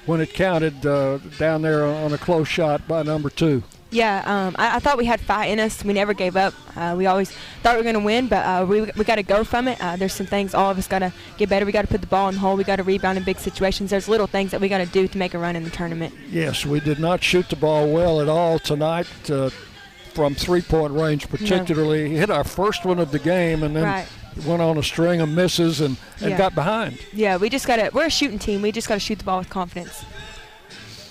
when 0.07 0.21
it 0.21 0.33
counted 0.35 0.85
uh, 0.87 1.19
down 1.39 1.63
there 1.63 1.85
on 1.85 2.13
a 2.13 2.19
close 2.19 2.49
shot 2.49 2.87
by 2.89 3.03
number 3.03 3.31
two. 3.31 3.63
Yeah, 3.91 4.23
um, 4.25 4.57
I, 4.59 4.77
I 4.77 4.79
thought 4.79 4.97
we 4.97 5.05
had 5.05 5.21
fight 5.21 5.47
in 5.47 5.61
us. 5.61 5.85
We 5.85 5.93
never 5.93 6.15
gave 6.15 6.35
up. 6.35 6.55
Uh, 6.75 6.95
we 6.97 7.05
always 7.05 7.31
thought 7.63 7.75
we 7.75 7.77
were 7.77 7.83
going 7.83 7.95
to 7.95 8.01
win, 8.01 8.27
but 8.27 8.39
uh, 8.39 8.65
we, 8.67 8.81
we 8.81 9.05
got 9.05 9.17
to 9.17 9.23
go 9.23 9.45
from 9.45 9.69
it. 9.69 9.79
Uh, 9.83 9.97
there's 9.97 10.15
some 10.15 10.25
things 10.25 10.55
all 10.55 10.71
of 10.71 10.79
us 10.79 10.89
got 10.89 11.01
to 11.01 11.13
get 11.37 11.51
better. 11.51 11.67
We 11.67 11.73
got 11.73 11.83
to 11.83 11.89
put 11.89 12.01
the 12.01 12.07
ball 12.07 12.31
in 12.31 12.35
the 12.37 12.41
hole. 12.41 12.57
We 12.57 12.65
got 12.65 12.77
to 12.77 12.85
rebound 12.85 13.19
in 13.19 13.25
big 13.25 13.39
situations. 13.39 13.91
There's 13.91 14.09
little 14.09 14.27
things 14.27 14.51
that 14.53 14.63
we 14.63 14.71
got 14.71 14.79
to 14.79 14.87
do 14.87 15.07
to 15.09 15.19
make 15.19 15.35
a 15.35 15.39
run 15.39 15.57
in 15.57 15.65
the 15.65 15.69
tournament. 15.71 16.15
Yes, 16.31 16.65
we 16.65 16.81
did 16.81 17.01
not 17.01 17.23
shoot 17.23 17.51
the 17.51 17.57
ball 17.57 17.87
well 17.93 18.23
at 18.23 18.31
all 18.31 18.59
tonight 18.59 19.07
uh, 19.31 19.51
from 20.15 20.35
three-point 20.35 20.95
range, 20.95 21.29
particularly. 21.29 22.17
Hit 22.17 22.31
our 22.31 22.45
first 22.45 22.87
one 22.87 22.99
of 22.99 23.11
the 23.13 23.19
game, 23.19 23.63
and 23.63 23.77
then 23.77 23.85
Right. 23.85 24.07
Went 24.47 24.63
on 24.63 24.79
a 24.79 24.83
string 24.83 25.21
of 25.21 25.29
misses 25.29 25.81
and, 25.81 25.97
and 26.21 26.31
Yeah. 26.31 26.39
got 26.39 26.55
behind. 26.55 26.99
Yeah, 27.13 27.37
we 27.37 27.49
just 27.51 27.67
got 27.67 27.77
to. 27.77 27.91
We're 27.93 28.07
a 28.07 28.11
shooting 28.11 28.39
team. 28.39 28.63
We 28.63 28.73
just 28.73 28.89
got 28.89 28.95
to 28.95 29.01
shoot 29.01 29.19
the 29.19 29.25
ball 29.25 29.39
with 29.39 29.51
confidence. 29.51 30.05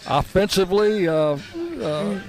Offensively, 0.08 1.08
uh, 1.08 1.38
uh, 1.82 2.19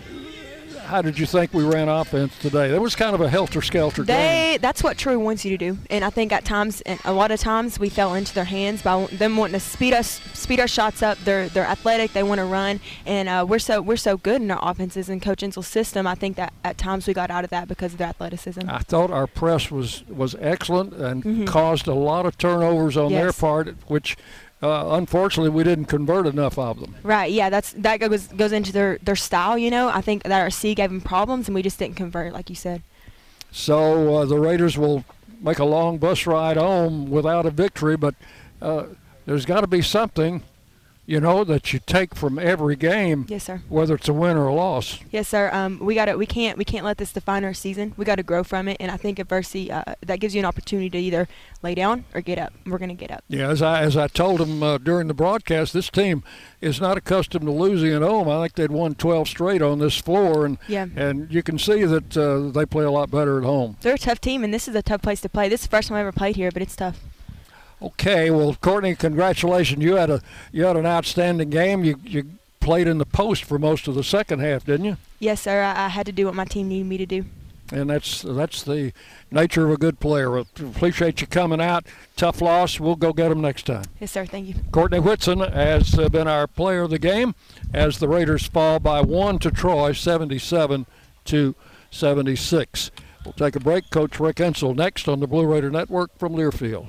how 0.93 1.01
did 1.01 1.19
you 1.19 1.25
think 1.25 1.55
we 1.55 1.65
ran 1.65 1.89
offense 1.89 2.37
today? 2.39 2.69
That 2.71 2.83
was 2.83 2.95
kind 2.95 3.15
of 3.15 3.23
a 3.23 3.29
helter 3.31 3.63
skelter 3.63 4.05
game. 4.05 4.59
That's 4.61 4.83
what 4.83 4.99
Troy 4.99 5.19
wants 5.19 5.43
you 5.43 5.57
to 5.57 5.73
do, 5.73 5.79
and 5.89 6.05
I 6.05 6.11
think 6.11 6.33
at 6.33 6.45
times, 6.45 6.83
and 6.83 7.01
a 7.07 7.15
lot 7.15 7.31
of 7.31 7.41
times, 7.41 7.79
we 7.81 7.89
fell 7.89 8.13
into 8.13 8.35
their 8.35 8.45
hands 8.45 8.83
by 8.83 9.07
them 9.07 9.39
wanting 9.39 9.55
to 9.55 9.61
speed 9.61 9.95
us, 9.95 10.21
speed 10.35 10.61
our 10.61 10.69
shots 10.69 11.03
up. 11.03 11.17
They're 11.25 11.49
they're 11.49 11.65
athletic, 11.65 12.13
they 12.13 12.23
want 12.23 12.41
to 12.41 12.45
run, 12.45 12.79
and 13.07 13.27
uh, 13.27 13.47
we're 13.49 13.59
so 13.59 13.81
we're 13.81 13.97
so 13.97 14.19
good 14.19 14.43
in 14.43 14.51
our 14.51 14.61
offenses 14.71 15.09
and 15.09 15.23
Coach 15.23 15.43
Insell's 15.43 15.67
system. 15.67 16.07
I 16.07 16.15
think 16.15 16.37
that 16.37 16.53
at 16.63 16.77
times 16.77 17.07
we 17.07 17.15
got 17.15 17.31
out 17.31 17.43
of 17.43 17.49
that 17.51 17.69
because 17.69 17.93
of 17.93 17.99
their 17.99 18.09
athleticism. 18.09 18.69
I 18.69 18.81
thought 18.81 19.11
our 19.11 19.27
press 19.27 19.71
was 19.71 20.05
was 20.09 20.37
excellent 20.41 20.93
and 20.93 21.25
Mhm. 21.25 21.47
caused 21.47 21.87
a 21.87 21.95
lot 21.95 22.27
of 22.27 22.37
turnovers 22.37 22.99
on 22.99 23.13
their 23.13 23.33
part, 23.33 23.75
which 23.87 24.19
uh, 24.63 24.91
unfortunately 24.91 25.51
we 25.51 25.65
didn't 25.65 25.87
convert 25.87 26.27
enough 26.27 26.59
of 26.59 26.81
them. 26.81 26.95
Right. 27.03 27.33
Yeah. 27.33 27.51
That's 27.51 27.73
that 27.73 28.01
goes 28.01 28.29
goes 28.29 28.53
into 28.53 28.73
their 28.73 28.99
their 28.99 29.17
style. 29.17 29.59
You 29.59 29.71
know, 29.71 29.89
I 29.89 30.01
think 30.01 30.23
that 30.23 30.41
our 30.41 30.51
C 30.51 30.75
gave 30.75 30.91
them 30.91 31.01
problems, 31.01 31.49
and 31.49 31.55
we 31.55 31.63
just 31.63 31.79
didn't 31.79 31.97
convert, 31.97 32.33
like 32.33 32.49
you 32.49 32.57
said. 32.57 32.83
So 33.51 34.17
uh, 34.17 34.25
the 34.25 34.39
Raiders 34.39 34.79
will 34.79 35.05
make 35.41 35.59
a 35.59 35.65
long 35.65 35.99
bus 35.99 36.27
ride 36.27 36.57
home 36.57 37.11
without 37.11 37.45
a 37.45 37.51
victory, 37.51 37.97
but 37.97 38.15
uh, 38.63 38.85
there's 39.27 39.45
got 39.45 39.61
to 39.61 39.67
be 39.67 39.83
something, 39.83 40.43
you 41.13 41.21
know, 41.21 41.45
that 41.45 41.75
you 41.75 41.79
take 41.79 42.15
from 42.15 42.39
every 42.39 42.75
game. 42.75 43.27
Yes, 43.29 43.45
sir. 43.45 43.61
Whether 43.69 43.97
it's 43.97 44.09
a 44.09 44.15
win 44.15 44.35
or 44.39 44.47
a 44.47 44.55
loss. 44.55 44.99
Yes, 45.11 45.29
sir. 45.29 45.51
Um, 45.53 45.79
we 45.79 45.95
got 45.95 46.07
to 46.07 46.17
We 46.17 46.25
can't. 46.25 46.57
We 46.57 46.65
can't 46.65 46.87
let 46.87 46.97
this 46.97 47.13
define 47.13 47.45
our 47.45 47.53
season. 47.53 47.93
We 47.99 48.07
got 48.07 48.17
to 48.17 48.23
grow 48.23 48.43
from 48.43 48.67
it, 48.67 48.79
and 48.81 48.91
I 48.91 48.97
think 48.97 49.19
adversity 49.19 49.71
uh, 49.71 49.83
that 50.07 50.21
gives 50.21 50.35
you 50.35 50.39
an 50.39 50.47
opportunity 50.47 50.89
to 50.89 50.97
either 50.97 51.29
lay 51.61 51.75
down 51.75 52.07
or 52.15 52.23
get 52.23 52.39
up. 52.39 52.55
We're 52.65 52.79
gonna 52.79 52.95
get 52.95 53.11
up. 53.11 53.25
Yeah, 53.29 53.51
as 53.51 53.61
I 53.61 53.83
as 53.83 53.95
I 53.95 54.07
told 54.09 54.41
them 54.41 54.63
uh, 54.63 54.79
during 54.79 55.07
the 55.07 55.13
broadcast, 55.13 55.75
this 55.75 55.91
team 55.91 56.25
is 56.63 56.81
not 56.81 56.97
accustomed 56.97 57.45
to 57.45 57.53
losing 57.53 57.93
at 57.93 58.01
home. 58.01 58.31
I 58.31 58.41
think 58.41 58.55
they'd 58.55 58.71
won 58.71 58.95
12 58.95 59.29
straight 59.29 59.61
on 59.61 59.81
this 59.81 59.99
floor, 59.99 60.47
and 60.47 60.57
Yeah. 60.67 60.87
and 60.97 61.31
you 61.31 61.43
can 61.43 61.59
see 61.59 61.85
that 61.85 62.17
uh, 62.17 62.49
they 62.59 62.65
play 62.65 62.85
a 62.87 62.91
lot 62.91 63.11
better 63.11 63.37
at 63.37 63.45
home. 63.45 63.77
They're 63.83 63.97
a 63.97 63.99
tough 63.99 64.23
team, 64.23 64.43
and 64.45 64.55
this 64.55 64.67
is 64.67 64.75
a 64.75 64.83
tough 64.83 65.03
place 65.03 65.21
to 65.21 65.29
play. 65.29 65.51
This 65.51 65.61
is 65.61 65.67
the 65.67 65.77
first 65.77 65.89
time 65.89 65.99
I 65.99 66.01
ever 66.01 66.13
played 66.13 66.37
here, 66.37 66.51
but 66.51 66.63
it's 66.63 66.75
tough. 66.75 66.99
Okay, 67.83 68.31
well, 68.31 68.55
Courtney, 68.61 68.95
congratulations. 68.95 69.83
You 69.83 69.97
had 69.97 70.11
a 70.11 70.23
you 70.53 70.65
had 70.65 70.77
an 70.77 70.87
outstanding 70.87 71.51
game. 71.51 71.85
You 71.85 71.99
you 72.05 72.25
played 72.61 72.87
in 72.87 72.99
the 72.99 73.07
post 73.07 73.45
for 73.45 73.59
most 73.59 73.89
of 73.89 73.95
the 73.95 74.05
second 74.05 74.39
half, 74.39 74.65
didn't 74.65 74.87
you? 74.87 74.97
Yes, 75.19 75.41
sir. 75.41 75.63
I, 75.63 75.87
I 75.87 75.89
had 75.89 76.07
to 76.07 76.13
do 76.13 76.27
what 76.27 76.35
my 76.35 76.45
team 76.45 76.69
needed 76.69 76.87
me 76.87 76.97
to 76.99 77.07
do. 77.07 77.25
And 77.73 77.89
that's 77.89 78.23
that's 78.23 78.63
the 78.63 78.93
nature 79.31 79.65
of 79.67 79.73
a 79.73 79.77
good 79.77 79.99
player. 79.99 80.31
We 80.31 80.45
appreciate 80.59 81.21
you 81.21 81.27
coming 81.27 81.61
out. 81.61 81.87
Tough 82.17 82.41
loss. 82.41 82.79
We'll 82.79 82.97
go 82.97 83.13
get 83.13 83.31
them 83.31 83.41
next 83.41 83.67
time. 83.67 83.85
Yes, 83.99 84.13
sir. 84.13 84.27
Thank 84.27 84.49
you. 84.49 84.55
Courtney 84.71 85.01
Whitson 85.01 85.41
has 85.41 85.99
uh, 85.99 86.09
been 86.09 86.29
our 86.29 86.47
player 86.47 86.83
of 86.83 86.91
the 86.91 86.99
game 86.99 87.35
as 87.73 87.99
the 87.99 88.09
Raiders 88.09 88.47
fall 88.47 88.79
by 88.79 89.01
one 89.01 89.39
to 89.41 89.51
Troy, 89.51 89.93
77 89.93 90.87
to 91.25 91.55
76. 91.91 92.91
We'll 93.25 93.33
take 93.33 93.57
a 93.57 93.61
break. 93.61 93.89
Coach 93.91 94.21
Rick 94.21 94.37
Insell 94.37 94.77
next 94.77 95.09
on 95.09 95.21
the 95.21 95.27
Blue 95.27 95.47
Raider 95.47 95.71
Network 95.71 96.17
from 96.19 96.35
Learfield. 96.35 96.89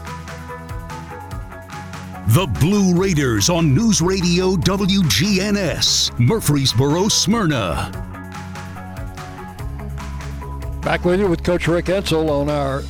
The 2.33 2.47
Blue 2.61 2.95
Raiders 2.95 3.49
on 3.49 3.75
News 3.75 4.01
Radio 4.01 4.55
WGNS, 4.55 6.17
Murfreesboro, 6.17 7.09
Smyrna. 7.09 7.91
Back 10.81 11.03
with 11.03 11.19
you 11.19 11.27
with 11.27 11.43
Coach 11.43 11.67
Rick 11.67 11.85
Insell 11.87 12.29
on 12.29 12.49
our 12.49 12.83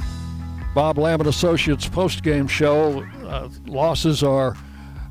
Bob 0.75 0.99
Lamont 0.99 1.27
Associates 1.27 1.87
post-game 1.89 2.47
show. 2.47 3.03
Uh, 3.25 3.49
losses 3.65 4.21
are 4.21 4.55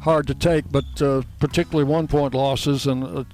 hard 0.01 0.29
to 0.29 0.35
take, 0.37 0.71
but 0.71 1.03
uh, 1.03 1.23
particularly 1.41 1.91
one-point 1.91 2.33
losses 2.33 2.87
and 2.87 3.03
a, 3.03 3.27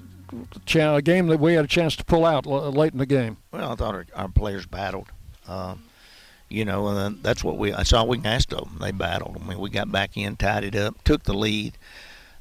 cha- 0.65 0.97
a 0.97 1.03
game 1.03 1.27
that 1.27 1.41
we 1.41 1.53
had 1.53 1.67
a 1.67 1.69
chance 1.69 1.95
to 1.97 2.05
pull 2.07 2.25
out 2.25 2.47
l- 2.47 2.73
late 2.73 2.93
in 2.93 2.99
the 2.99 3.05
game. 3.07 3.37
Well, 3.53 3.73
I 3.73 3.75
thought 3.75 3.95
our, 3.95 4.07
our 4.15 4.29
players 4.29 4.65
battled. 4.65 5.09
Uh, 5.47 5.75
you 6.49 6.65
know, 6.65 6.89
and 6.89 7.23
that's 7.23 7.43
what 7.43 7.59
we. 7.59 7.71
That's 7.71 7.93
all 7.93 8.09
we 8.09 8.19
can 8.19 8.27
ask 8.27 8.53
of 8.53 8.61
them. 8.61 8.79
They 8.81 8.93
battled. 8.93 9.39
I 9.41 9.47
mean, 9.47 9.59
we 9.59 9.71
got 9.71 9.91
back 9.91 10.17
in, 10.17 10.37
tied 10.37 10.65
it 10.65 10.75
up, 10.77 11.03
took 11.05 11.25
the 11.25 11.35
lead. 11.35 11.77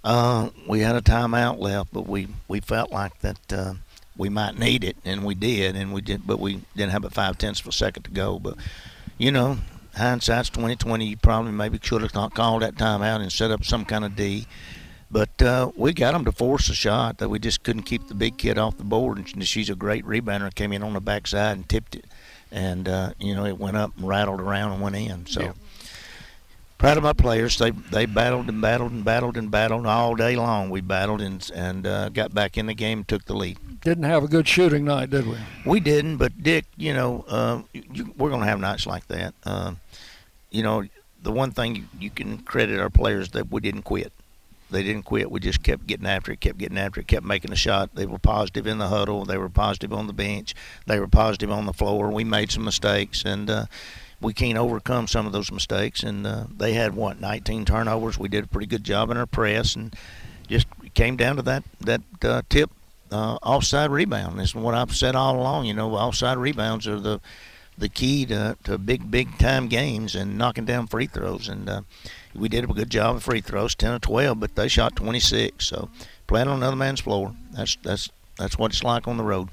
Uh, 0.03 0.50
we 0.67 0.82
had 0.82 0.95
a 0.95 1.01
timeout 1.01 1.59
left, 1.59 1.92
but 1.92 2.08
we 2.08 2.27
we 2.48 2.59
felt 2.59 2.92
like 2.92 3.19
that 3.22 3.53
uh, 3.53 3.74
we 4.16 4.30
might 4.30 4.58
need 4.58 4.84
it, 4.84 4.98
and 5.03 5.25
we 5.25 5.34
did, 5.35 5.75
and 5.75 5.93
we 5.93 6.01
did, 6.01 6.27
but 6.27 6.40
we 6.40 6.61
didn't 6.75 6.92
have 6.92 7.03
a 7.03 7.09
five 7.09 7.38
tenths 7.38 7.61
of 7.61 7.67
a 7.67 7.72
second 7.72 8.03
to 8.03 8.11
go. 8.11 8.40
But 8.40 8.56
you 9.17 9.32
know, 9.32 9.58
hindsight's 9.95 10.50
twenty 10.50 10.75
twenty. 10.75 11.08
You 11.08 11.17
probably 11.17 11.51
maybe 11.51 11.80
should 11.82 12.03
have 12.03 12.14
not 12.14 12.35
called 12.35 12.61
that 12.61 12.75
timeout 12.75 13.22
and 13.22 13.32
set 13.32 13.51
up 13.51 13.66
some 13.66 13.85
kind 13.85 14.06
of 14.06 14.16
D. 14.16 14.45
But 15.09 15.42
uh, 15.42 15.72
we 15.75 15.93
got 15.93 16.11
them 16.14 16.25
to 16.25 16.32
force 16.32 16.67
a 16.69 16.74
shot 16.74 17.19
that 17.19 17.30
we 17.30 17.40
just 17.40 17.64
couldn't 17.64 17.84
keep 17.84 18.08
the 18.08 18.16
big 18.16 18.38
kid 18.38 18.58
off 18.58 18.77
the 18.77 18.84
board. 18.84 19.17
And 19.17 19.48
she's 19.48 19.69
a 19.69 19.75
great 19.75 20.03
rebounder. 20.03 20.53
Came 20.53 20.74
in 20.74 20.84
on 20.84 20.93
the 20.93 21.00
backside 21.00 21.56
and 21.56 21.69
tipped 21.69 21.95
it, 21.95 22.06
and 22.51 22.88
uh, 22.88 23.11
you 23.19 23.35
know 23.35 23.45
it 23.45 23.57
went 23.57 23.77
up 23.77 23.91
and 23.98 24.07
rattled 24.07 24.40
around 24.41 24.74
and 24.74 24.82
went 24.82 24.95
in. 24.95 25.25
So 25.25 25.41
Yeah. 25.41 25.51
proud 26.77 26.98
of 26.98 27.03
my 27.03 27.14
players. 27.14 27.57
They 27.57 27.72
they 27.72 28.06
battled 28.06 28.49
and 28.49 28.61
battled 28.61 28.91
and 28.91 29.03
battled 29.03 29.38
and 29.38 29.49
battled 29.51 29.85
all 29.85 30.15
day 30.15 30.35
long. 30.35 30.69
We 30.69 30.82
battled 30.82 31.22
and 31.22 31.49
and 31.53 31.85
uh, 31.88 32.09
got 32.09 32.33
back 32.33 32.57
in 32.57 32.65
the 32.67 32.74
game, 32.74 32.99
and 32.99 33.07
took 33.07 33.25
the 33.25 33.35
lead. 33.35 33.57
Didn't 33.82 34.06
have 34.06 34.24
a 34.24 34.27
good 34.27 34.48
shooting 34.48 34.85
night, 34.85 35.11
did 35.11 35.27
we? 35.27 35.38
We 35.65 35.80
didn't, 35.80 36.17
but 36.17 36.41
Dick, 36.41 36.65
you 36.75 36.91
know, 36.93 37.24
uh, 37.27 37.61
you, 37.72 38.11
we're 38.17 38.30
going 38.30 38.41
to 38.41 38.48
have 38.48 38.59
nights 38.59 38.88
like 38.88 39.07
that. 39.09 39.35
Uh, 39.43 39.75
you 40.49 40.64
know, 40.64 40.85
the 41.22 41.32
one 41.32 41.51
thing 41.51 41.75
you, 41.75 41.83
you 41.99 42.09
can 42.09 42.40
credit 42.40 42.80
our 42.80 42.90
players 42.90 43.30
that 43.32 43.51
we 43.51 43.61
didn't 43.61 43.83
quit. 43.83 44.11
They 44.76 44.84
didn't 44.84 45.04
quit. 45.04 45.32
We 45.32 45.40
just 45.40 45.64
kept 45.64 45.88
getting 45.88 46.06
after 46.06 46.34
it, 46.34 46.42
kept 46.42 46.58
getting 46.58 46.78
after 46.78 47.00
it, 47.00 47.08
kept 47.08 47.26
making 47.26 47.54
a 47.54 47.56
shot. 47.56 47.95
They 47.95 48.06
were 48.06 48.20
positive 48.20 48.68
in 48.68 48.78
the 48.78 48.90
huddle. 48.90 49.24
They 49.24 49.38
were 49.38 49.50
positive 49.50 49.94
on 49.94 50.08
the 50.08 50.14
bench. 50.14 50.54
They 50.86 51.00
were 51.00 51.08
positive 51.08 51.50
on 51.50 51.66
the 51.66 51.74
floor. 51.74 52.12
We 52.12 52.26
made 52.26 52.52
some 52.52 52.66
mistakes, 52.66 53.24
and 53.24 53.50
uh, 53.50 53.66
we 54.20 54.34
can't 54.34 54.58
overcome 54.58 55.08
some 55.08 55.26
of 55.26 55.32
those 55.32 55.52
mistakes. 55.52 56.04
And 56.04 56.28
uh, 56.28 56.45
they 56.56 56.74
had 56.74 56.94
what 56.94 57.22
19 57.22 57.64
turnovers. 57.64 58.20
We 58.20 58.28
did 58.28 58.44
a 58.44 58.48
pretty 58.48 58.68
good 58.68 58.84
job 58.84 59.10
in 59.10 59.18
our 59.18 59.26
press, 59.26 59.76
and 59.76 59.95
just 60.48 60.68
came 60.94 61.16
down 61.16 61.38
to 61.38 61.42
that 61.44 61.64
that 61.80 62.02
uh, 62.22 62.42
tip 62.50 62.70
uh, 63.12 63.36
offside 63.44 63.92
rebound. 63.92 64.38
This 64.38 64.50
is 64.50 64.56
what 64.56 64.76
I've 64.76 64.95
said 64.95 65.16
all 65.16 65.38
along. 65.38 65.66
You 65.66 65.74
know, 65.74 65.95
offside 65.95 66.38
rebounds 66.38 66.86
are 66.86 67.00
the 67.00 67.22
the 67.78 67.90
key 67.90 68.26
to, 68.26 68.58
to 68.64 68.78
big 68.78 69.10
big 69.10 69.38
time 69.38 69.68
games 69.68 70.16
and 70.16 70.38
knocking 70.38 70.66
down 70.66 70.88
free 70.88 71.08
throws. 71.08 71.48
And 71.48 71.70
uh, 71.70 71.82
we 72.36 72.50
did 72.50 72.64
a 72.64 72.68
good 72.68 72.90
job 72.90 73.16
of 73.16 73.24
free 73.24 73.42
throws, 73.42 73.76
10 73.76 73.94
or 73.94 74.00
12, 74.00 74.40
but 74.40 74.56
they 74.56 74.68
shot 74.68 74.96
26. 74.96 75.66
So 75.66 75.90
playing 76.28 76.48
on 76.48 76.58
another 76.58 76.76
man's 76.76 77.00
floor, 77.00 77.36
that's 77.52 77.78
that's 77.84 78.10
that's 78.38 78.58
what 78.58 78.72
it's 78.72 78.84
like 78.84 79.08
on 79.08 79.18
the 79.18 79.24
road. 79.24 79.50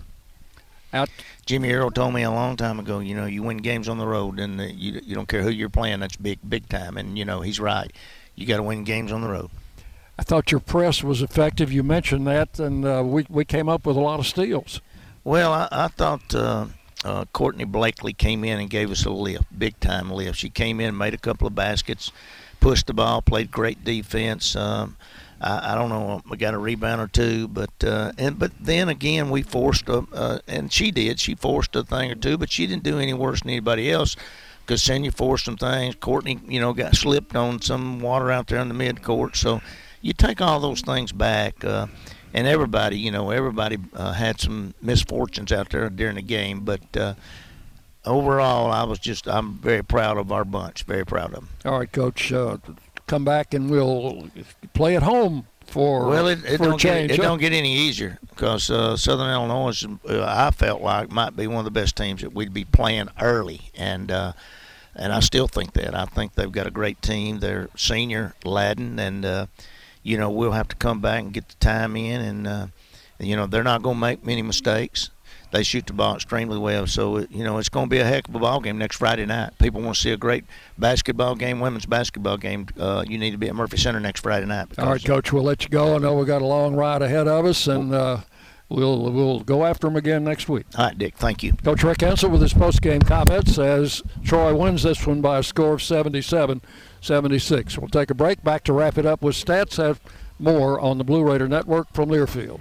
Out. 0.94 1.08
Jimmy 1.46 1.72
Earle 1.72 1.90
told 1.90 2.12
me 2.12 2.22
a 2.22 2.30
long 2.30 2.56
time 2.56 2.78
ago, 2.78 2.98
you 2.98 3.14
know, 3.14 3.24
you 3.24 3.42
win 3.42 3.58
games 3.58 3.88
on 3.88 3.96
the 3.96 4.06
road, 4.06 4.38
and 4.38 4.60
uh, 4.60 4.64
you 4.64 5.00
you 5.04 5.14
don't 5.14 5.28
care 5.28 5.42
who 5.42 5.50
you're 5.50 5.70
playing. 5.70 6.00
That's 6.00 6.16
big 6.16 6.38
big 6.46 6.68
time, 6.68 6.96
and 6.96 7.16
you 7.16 7.24
know 7.24 7.40
he's 7.40 7.58
right. 7.58 7.90
You 8.34 8.46
got 8.46 8.58
to 8.58 8.62
win 8.62 8.84
games 8.84 9.12
on 9.12 9.22
the 9.22 9.28
road. 9.28 9.50
I 10.18 10.22
thought 10.22 10.52
your 10.52 10.60
press 10.60 11.02
was 11.02 11.22
effective. 11.22 11.72
You 11.72 11.82
mentioned 11.82 12.26
that, 12.26 12.58
and 12.58 12.84
uh, 12.84 13.02
we 13.04 13.26
we 13.30 13.44
came 13.44 13.68
up 13.68 13.86
with 13.86 13.96
a 13.96 14.00
lot 14.00 14.20
of 14.20 14.26
steals. 14.26 14.80
Well, 15.24 15.52
I, 15.52 15.68
I 15.70 15.88
thought 15.88 16.34
uh, 16.34 16.66
uh, 17.04 17.24
Courtney 17.32 17.64
Blakely 17.64 18.12
came 18.12 18.44
in 18.44 18.60
and 18.60 18.68
gave 18.68 18.90
us 18.90 19.04
a 19.04 19.10
lift, 19.10 19.44
big 19.56 19.78
time 19.80 20.10
lift. 20.10 20.38
She 20.38 20.50
came 20.50 20.80
in, 20.80 20.96
made 20.96 21.14
a 21.14 21.18
couple 21.18 21.46
of 21.46 21.54
baskets, 21.54 22.12
pushed 22.62 22.86
the 22.86 22.94
ball, 22.94 23.20
played 23.20 23.50
great 23.50 23.84
defense. 23.84 24.56
Um, 24.56 24.96
I, 25.40 25.72
I 25.72 25.74
don't 25.74 25.88
know, 25.88 26.22
we 26.30 26.36
got 26.36 26.54
a 26.54 26.58
rebound 26.58 27.00
or 27.00 27.08
two, 27.08 27.48
but 27.48 27.72
uh, 27.84 28.12
and 28.16 28.38
but 28.38 28.52
then 28.58 28.88
again 28.88 29.28
we 29.28 29.42
forced 29.42 29.88
a, 29.88 30.06
uh, 30.12 30.38
and 30.46 30.72
she 30.72 30.90
did. 30.90 31.18
She 31.18 31.34
forced 31.34 31.76
a 31.76 31.82
thing 31.82 32.10
or 32.10 32.14
two, 32.14 32.38
but 32.38 32.50
she 32.50 32.66
didn't 32.66 32.84
do 32.84 32.98
any 32.98 33.12
worse 33.12 33.42
than 33.42 33.50
anybody 33.50 33.90
else. 33.90 34.16
Because 34.64 34.80
Senya 34.80 35.12
forced 35.12 35.44
some 35.44 35.56
things. 35.56 35.96
Courtney, 35.96 36.38
you 36.46 36.60
know, 36.60 36.72
got 36.72 36.94
slipped 36.94 37.34
on 37.34 37.60
some 37.60 37.98
water 37.98 38.30
out 38.30 38.46
there 38.46 38.60
in 38.60 38.68
the 38.68 38.74
mid 38.74 39.02
court. 39.02 39.34
So 39.34 39.60
you 40.00 40.12
take 40.12 40.40
all 40.40 40.60
those 40.60 40.82
things 40.82 41.10
back. 41.10 41.64
Uh, 41.64 41.88
and 42.32 42.46
everybody, 42.46 42.96
you 42.96 43.10
know, 43.10 43.30
everybody 43.30 43.78
uh, 43.92 44.12
had 44.12 44.40
some 44.40 44.72
misfortunes 44.80 45.50
out 45.50 45.70
there 45.70 45.90
during 45.90 46.14
the 46.14 46.22
game, 46.22 46.60
but 46.60 46.96
uh, 46.96 47.14
overall, 48.04 48.70
I 48.70 48.84
was 48.84 48.98
just 48.98 49.28
I'm 49.28 49.54
very 49.54 49.82
proud 49.82 50.18
of 50.18 50.32
our 50.32 50.44
bunch, 50.44 50.84
very 50.84 51.04
proud 51.04 51.26
of 51.26 51.32
them. 51.32 51.48
All 51.64 51.78
right, 51.78 51.90
Coach, 51.90 52.32
uh, 52.32 52.58
come 53.06 53.24
back 53.24 53.54
and 53.54 53.70
we'll 53.70 54.30
play 54.74 54.96
at 54.96 55.02
home 55.02 55.46
for 55.66 56.06
well, 56.06 56.26
it, 56.26 56.44
it 56.44 56.58
don't 56.58 56.74
a 56.74 56.78
change. 56.78 57.08
get 57.08 57.18
it 57.18 57.22
huh? 57.22 57.28
don't 57.28 57.38
get 57.40 57.52
any 57.52 57.74
easier 57.74 58.18
because 58.30 58.70
uh, 58.70 58.96
Southern 58.96 59.30
Illinois, 59.30 59.70
is, 59.70 59.86
uh, 60.08 60.24
I 60.26 60.50
felt 60.50 60.82
like 60.82 61.10
might 61.10 61.36
be 61.36 61.46
one 61.46 61.58
of 61.58 61.64
the 61.64 61.70
best 61.70 61.96
teams 61.96 62.20
that 62.20 62.34
we'd 62.34 62.52
be 62.52 62.64
playing 62.64 63.08
early, 63.20 63.70
and 63.74 64.10
uh, 64.10 64.32
and 64.94 65.12
I 65.12 65.20
still 65.20 65.48
think 65.48 65.72
that. 65.74 65.94
I 65.94 66.04
think 66.04 66.34
they've 66.34 66.52
got 66.52 66.66
a 66.66 66.70
great 66.70 67.00
team. 67.00 67.38
They're 67.38 67.68
senior 67.76 68.34
Ladden, 68.44 68.98
and 68.98 69.24
uh, 69.24 69.46
you 70.02 70.18
know 70.18 70.30
we'll 70.30 70.52
have 70.52 70.68
to 70.68 70.76
come 70.76 71.00
back 71.00 71.22
and 71.22 71.32
get 71.32 71.48
the 71.48 71.56
time 71.56 71.96
in, 71.96 72.20
and 72.20 72.46
uh, 72.46 72.66
you 73.18 73.36
know 73.36 73.46
they're 73.46 73.64
not 73.64 73.82
going 73.82 73.96
to 73.96 74.00
make 74.00 74.24
many 74.24 74.42
mistakes. 74.42 75.10
They 75.52 75.62
shoot 75.62 75.86
the 75.86 75.92
ball 75.92 76.14
extremely 76.14 76.58
well, 76.58 76.86
so 76.86 77.16
it, 77.18 77.30
you 77.30 77.44
know 77.44 77.58
it's 77.58 77.68
going 77.68 77.86
to 77.86 77.90
be 77.90 77.98
a 77.98 78.04
heck 78.04 78.26
of 78.26 78.34
a 78.34 78.38
ball 78.38 78.60
game 78.60 78.78
next 78.78 78.96
Friday 78.96 79.26
night. 79.26 79.58
People 79.58 79.82
want 79.82 79.96
to 79.96 80.00
see 80.00 80.10
a 80.10 80.16
great 80.16 80.46
basketball 80.78 81.34
game, 81.34 81.60
women's 81.60 81.84
basketball 81.84 82.38
game. 82.38 82.66
Uh, 82.78 83.04
you 83.06 83.18
need 83.18 83.32
to 83.32 83.38
be 83.38 83.48
at 83.48 83.54
Murphy 83.54 83.76
Center 83.76 84.00
next 84.00 84.20
Friday 84.20 84.46
night. 84.46 84.68
All 84.78 84.86
right, 84.86 85.04
Coach, 85.04 85.30
we'll 85.30 85.42
let 85.42 85.62
you 85.62 85.68
go. 85.68 85.94
I 85.94 85.98
know 85.98 86.14
we 86.14 86.24
got 86.24 86.40
a 86.40 86.46
long 86.46 86.74
ride 86.74 87.02
ahead 87.02 87.28
of 87.28 87.44
us, 87.44 87.66
and 87.66 87.92
uh, 87.92 88.20
we'll 88.70 89.12
we'll 89.12 89.40
go 89.40 89.66
after 89.66 89.86
them 89.88 89.96
again 89.96 90.24
next 90.24 90.48
week. 90.48 90.64
All 90.78 90.86
right, 90.86 90.96
Dick. 90.96 91.16
Thank 91.18 91.42
you. 91.42 91.52
Coach 91.52 91.84
Rick 91.84 91.98
Insell 91.98 92.30
with 92.30 92.40
his 92.40 92.54
post-game 92.54 93.02
comments 93.02 93.58
as 93.58 94.02
Troy 94.24 94.54
wins 94.56 94.84
this 94.84 95.06
one 95.06 95.20
by 95.20 95.36
a 95.36 95.42
score 95.42 95.74
of 95.74 95.80
77-76. 95.80 97.76
We'll 97.76 97.88
take 97.88 98.08
a 98.08 98.14
break. 98.14 98.42
Back 98.42 98.64
to 98.64 98.72
wrap 98.72 98.96
it 98.96 99.04
up 99.04 99.20
with 99.20 99.36
stats. 99.36 99.76
Have 99.76 100.00
more 100.38 100.80
on 100.80 100.96
the 100.96 101.04
Blue 101.04 101.22
Raider 101.22 101.46
Network 101.46 101.92
from 101.92 102.08
Learfield. 102.08 102.60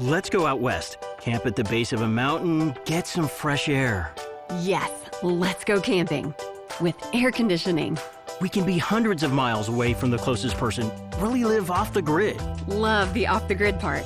Let's 0.00 0.28
go 0.28 0.44
out 0.44 0.58
west. 0.58 0.98
Camp 1.20 1.46
at 1.46 1.54
the 1.54 1.62
base 1.62 1.92
of 1.92 2.02
a 2.02 2.08
mountain, 2.08 2.74
get 2.84 3.06
some 3.06 3.28
fresh 3.28 3.68
air. 3.68 4.12
Yes, 4.60 4.90
let's 5.22 5.62
go 5.62 5.80
camping 5.80 6.34
with 6.80 6.96
air 7.12 7.30
conditioning. 7.30 7.96
We 8.40 8.48
can 8.48 8.66
be 8.66 8.76
hundreds 8.76 9.22
of 9.22 9.32
miles 9.32 9.68
away 9.68 9.94
from 9.94 10.10
the 10.10 10.18
closest 10.18 10.56
person, 10.56 10.90
really 11.18 11.44
live 11.44 11.70
off 11.70 11.92
the 11.92 12.02
grid. 12.02 12.42
Love 12.66 13.14
the 13.14 13.28
off 13.28 13.46
the 13.46 13.54
grid 13.54 13.78
part, 13.78 14.04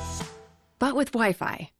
but 0.78 0.94
with 0.94 1.10
Wi 1.12 1.32
Fi. 1.32 1.70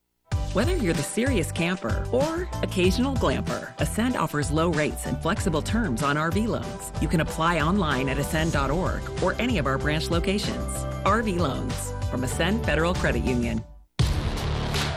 Whether 0.55 0.75
you're 0.77 0.95
the 0.95 1.03
serious 1.03 1.53
camper 1.53 2.03
or 2.11 2.49
occasional 2.63 3.15
glamper, 3.15 3.79
Ascend 3.79 4.17
offers 4.17 4.51
low 4.51 4.71
rates 4.71 5.05
and 5.05 5.21
flexible 5.21 5.61
terms 5.61 6.03
on 6.03 6.17
RV 6.17 6.49
loans. 6.49 6.93
You 7.03 7.09
can 7.09 7.21
apply 7.21 7.61
online 7.61 8.09
at 8.09 8.17
ascend.org 8.17 9.03
or 9.23 9.35
any 9.39 9.59
of 9.59 9.67
our 9.67 9.77
branch 9.77 10.09
locations. 10.09 10.73
RV 11.05 11.37
loans 11.37 11.93
from 12.11 12.25
Ascend 12.25 12.65
Federal 12.65 12.95
Credit 12.95 13.23
Union. 13.23 13.63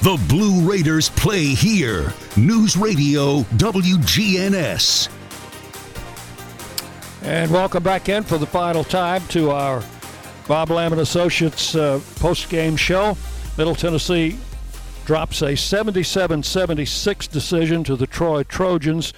The 0.00 0.16
Blue 0.28 0.60
Raiders 0.60 1.08
play 1.08 1.46
here. 1.46 2.12
News 2.36 2.76
Radio 2.76 3.40
WGNS. 3.56 5.08
And 7.22 7.50
welcome 7.50 7.82
back 7.82 8.08
in 8.08 8.22
for 8.22 8.38
the 8.38 8.46
final 8.46 8.84
time 8.84 9.26
to 9.30 9.50
our 9.50 9.82
Bob 10.46 10.70
Lamb 10.70 10.92
and 10.92 11.00
Associates 11.00 11.74
uh, 11.74 12.00
post-game 12.14 12.76
show. 12.76 13.16
Middle 13.58 13.74
Tennessee 13.74 14.38
drops 15.04 15.42
a 15.42 15.54
77-76 15.54 17.28
decision 17.28 17.82
to 17.82 17.96
the 17.96 18.06
Troy 18.06 18.44
Trojans, 18.44 19.12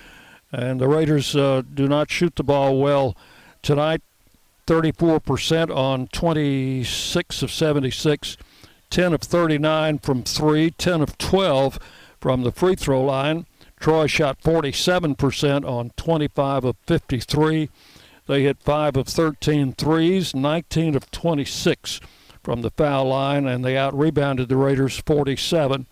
and 0.51 0.81
the 0.81 0.89
Raiders 0.89 1.37
uh, 1.37 1.61
do 1.75 1.89
not 1.89 2.11
shoot 2.11 2.37
the 2.37 2.43
ball 2.43 2.81
well 2.81 3.15
tonight. 3.61 4.01
34% 4.67 5.77
on 5.77 6.07
26 6.07 7.43
of 7.43 7.51
76, 7.51 8.39
10 8.91 9.15
of 9.15 9.23
39 9.23 9.99
from 9.99 10.23
three, 10.23 10.71
10 10.73 11.01
of 11.01 11.17
12 11.17 11.79
from 12.21 12.43
the 12.43 12.53
free 12.53 12.75
throw 12.75 13.03
line. 13.03 13.47
Troy 13.79 14.07
shot 14.07 14.43
47% 14.43 15.65
on 15.67 15.91
25 15.97 16.65
of 16.65 16.77
53. 16.87 17.71
They 18.27 18.43
hit 18.43 18.59
5 18.61 18.97
of 18.97 19.09
13 19.09 19.73
threes, 19.73 20.35
19 20.35 20.95
of 20.95 21.11
26 21.11 22.01
from 22.43 22.63
the 22.63 22.71
foul 22.71 23.07
line, 23.07 23.47
and 23.47 23.65
they 23.65 23.77
out 23.77 23.97
rebounded 23.97 24.49
the 24.49 24.57
Raiders 24.57 24.99
47 25.07 25.87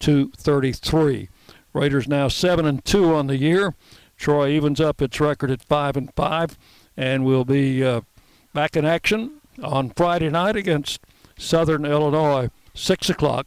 to 0.00 0.30
33. 0.36 1.28
Raiders 1.72 2.08
now 2.08 2.28
7 2.28 2.64
and 2.66 2.84
2 2.84 3.14
on 3.14 3.26
the 3.26 3.36
year. 3.36 3.74
Troy 4.16 4.50
evens 4.50 4.80
up 4.80 5.02
its 5.02 5.20
record 5.20 5.50
at 5.50 5.62
5 5.62 5.96
and 5.96 6.14
5 6.14 6.58
and 6.96 7.24
will 7.24 7.44
be 7.44 7.84
uh, 7.84 8.02
back 8.52 8.76
in 8.76 8.84
action 8.84 9.40
on 9.62 9.90
Friday 9.90 10.30
night 10.30 10.56
against 10.56 11.00
Southern 11.38 11.84
Illinois, 11.84 12.50
6 12.74 13.10
o'clock, 13.10 13.46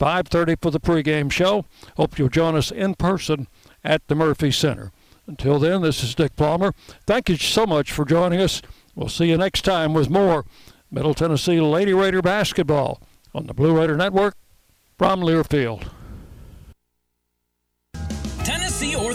5.30 0.00 0.60
for 0.60 0.70
the 0.70 0.80
pregame 0.80 1.30
show. 1.30 1.64
Hope 1.96 2.18
you'll 2.18 2.28
join 2.28 2.54
us 2.54 2.70
in 2.70 2.94
person 2.94 3.48
at 3.84 4.06
the 4.08 4.14
Murphy 4.14 4.50
Center. 4.50 4.92
Until 5.26 5.58
then, 5.58 5.82
this 5.82 6.02
is 6.02 6.14
Dick 6.14 6.36
Palmer. 6.36 6.72
Thank 7.06 7.28
you 7.28 7.36
so 7.36 7.66
much 7.66 7.92
for 7.92 8.04
joining 8.04 8.40
us. 8.40 8.62
We'll 8.94 9.08
see 9.08 9.26
you 9.26 9.36
next 9.36 9.62
time 9.62 9.92
with 9.92 10.08
more 10.08 10.44
Middle 10.90 11.14
Tennessee 11.14 11.60
Lady 11.60 11.92
Raider 11.92 12.22
basketball 12.22 13.02
on 13.34 13.46
the 13.46 13.54
Blue 13.54 13.76
Raider 13.76 13.96
Network 13.96 14.36
from 14.96 15.20
Learfield. 15.20 15.90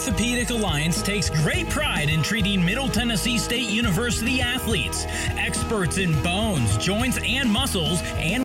Orthopedic 0.06 0.50
Alliance 0.50 1.02
takes 1.02 1.30
great 1.30 1.70
pride 1.70 2.10
in 2.10 2.22
treating 2.22 2.64
Middle 2.64 2.90
Tennessee 2.90 3.38
State 3.38 3.70
University 3.70 4.42
athletes, 4.42 5.06
experts 5.38 5.98
in 5.98 6.22
bones, 6.22 6.78
joints, 6.78 7.18
and 7.26 7.50
muscles, 7.50 8.02
and 8.18 8.42